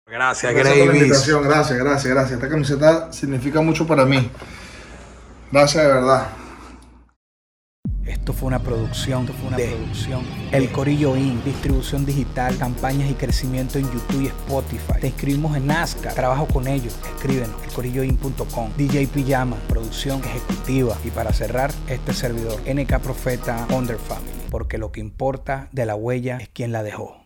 Gracias, 0.08 0.54
Gracias 0.54 0.78
por 0.78 0.86
la 0.86 0.96
invitación. 0.96 1.42
Gracias, 1.42 1.78
gracias, 1.78 2.14
gracias. 2.14 2.32
Esta 2.32 2.48
camiseta 2.48 3.12
significa 3.12 3.60
mucho 3.60 3.86
para 3.86 4.04
mí. 4.04 4.30
Gracias 5.50 5.82
de 5.84 5.92
verdad. 5.92 6.28
Esto 8.04 8.32
fue 8.32 8.46
una 8.46 8.60
producción, 8.60 9.22
esto 9.22 9.34
fue 9.34 9.48
una 9.48 9.56
producción. 9.56 10.22
El 10.52 10.70
Corillo 10.70 11.16
Inc. 11.16 11.42
distribución 11.42 12.06
digital, 12.06 12.56
campañas 12.56 13.10
y 13.10 13.14
crecimiento 13.14 13.78
en 13.78 13.90
YouTube 13.90 14.22
y 14.22 14.26
Spotify. 14.26 15.00
Te 15.00 15.08
inscribimos 15.08 15.56
en 15.56 15.66
Nazca, 15.66 16.10
trabajo 16.14 16.46
con 16.46 16.68
ellos. 16.68 16.96
Escríbenos, 17.16 17.60
elcorilloin.com. 17.64 18.70
DJ 18.76 19.08
Pijama, 19.08 19.56
producción 19.68 20.22
ejecutiva. 20.24 20.96
Y 21.04 21.10
para 21.10 21.32
cerrar, 21.32 21.72
este 21.88 22.12
servidor, 22.12 22.60
NK 22.62 23.00
Profeta 23.00 23.66
Under 23.70 23.96
Family. 23.96 24.30
Porque 24.50 24.78
lo 24.78 24.92
que 24.92 25.00
importa 25.00 25.68
de 25.72 25.84
la 25.84 25.96
huella 25.96 26.38
es 26.38 26.48
quien 26.48 26.70
la 26.70 26.84
dejó. 26.84 27.25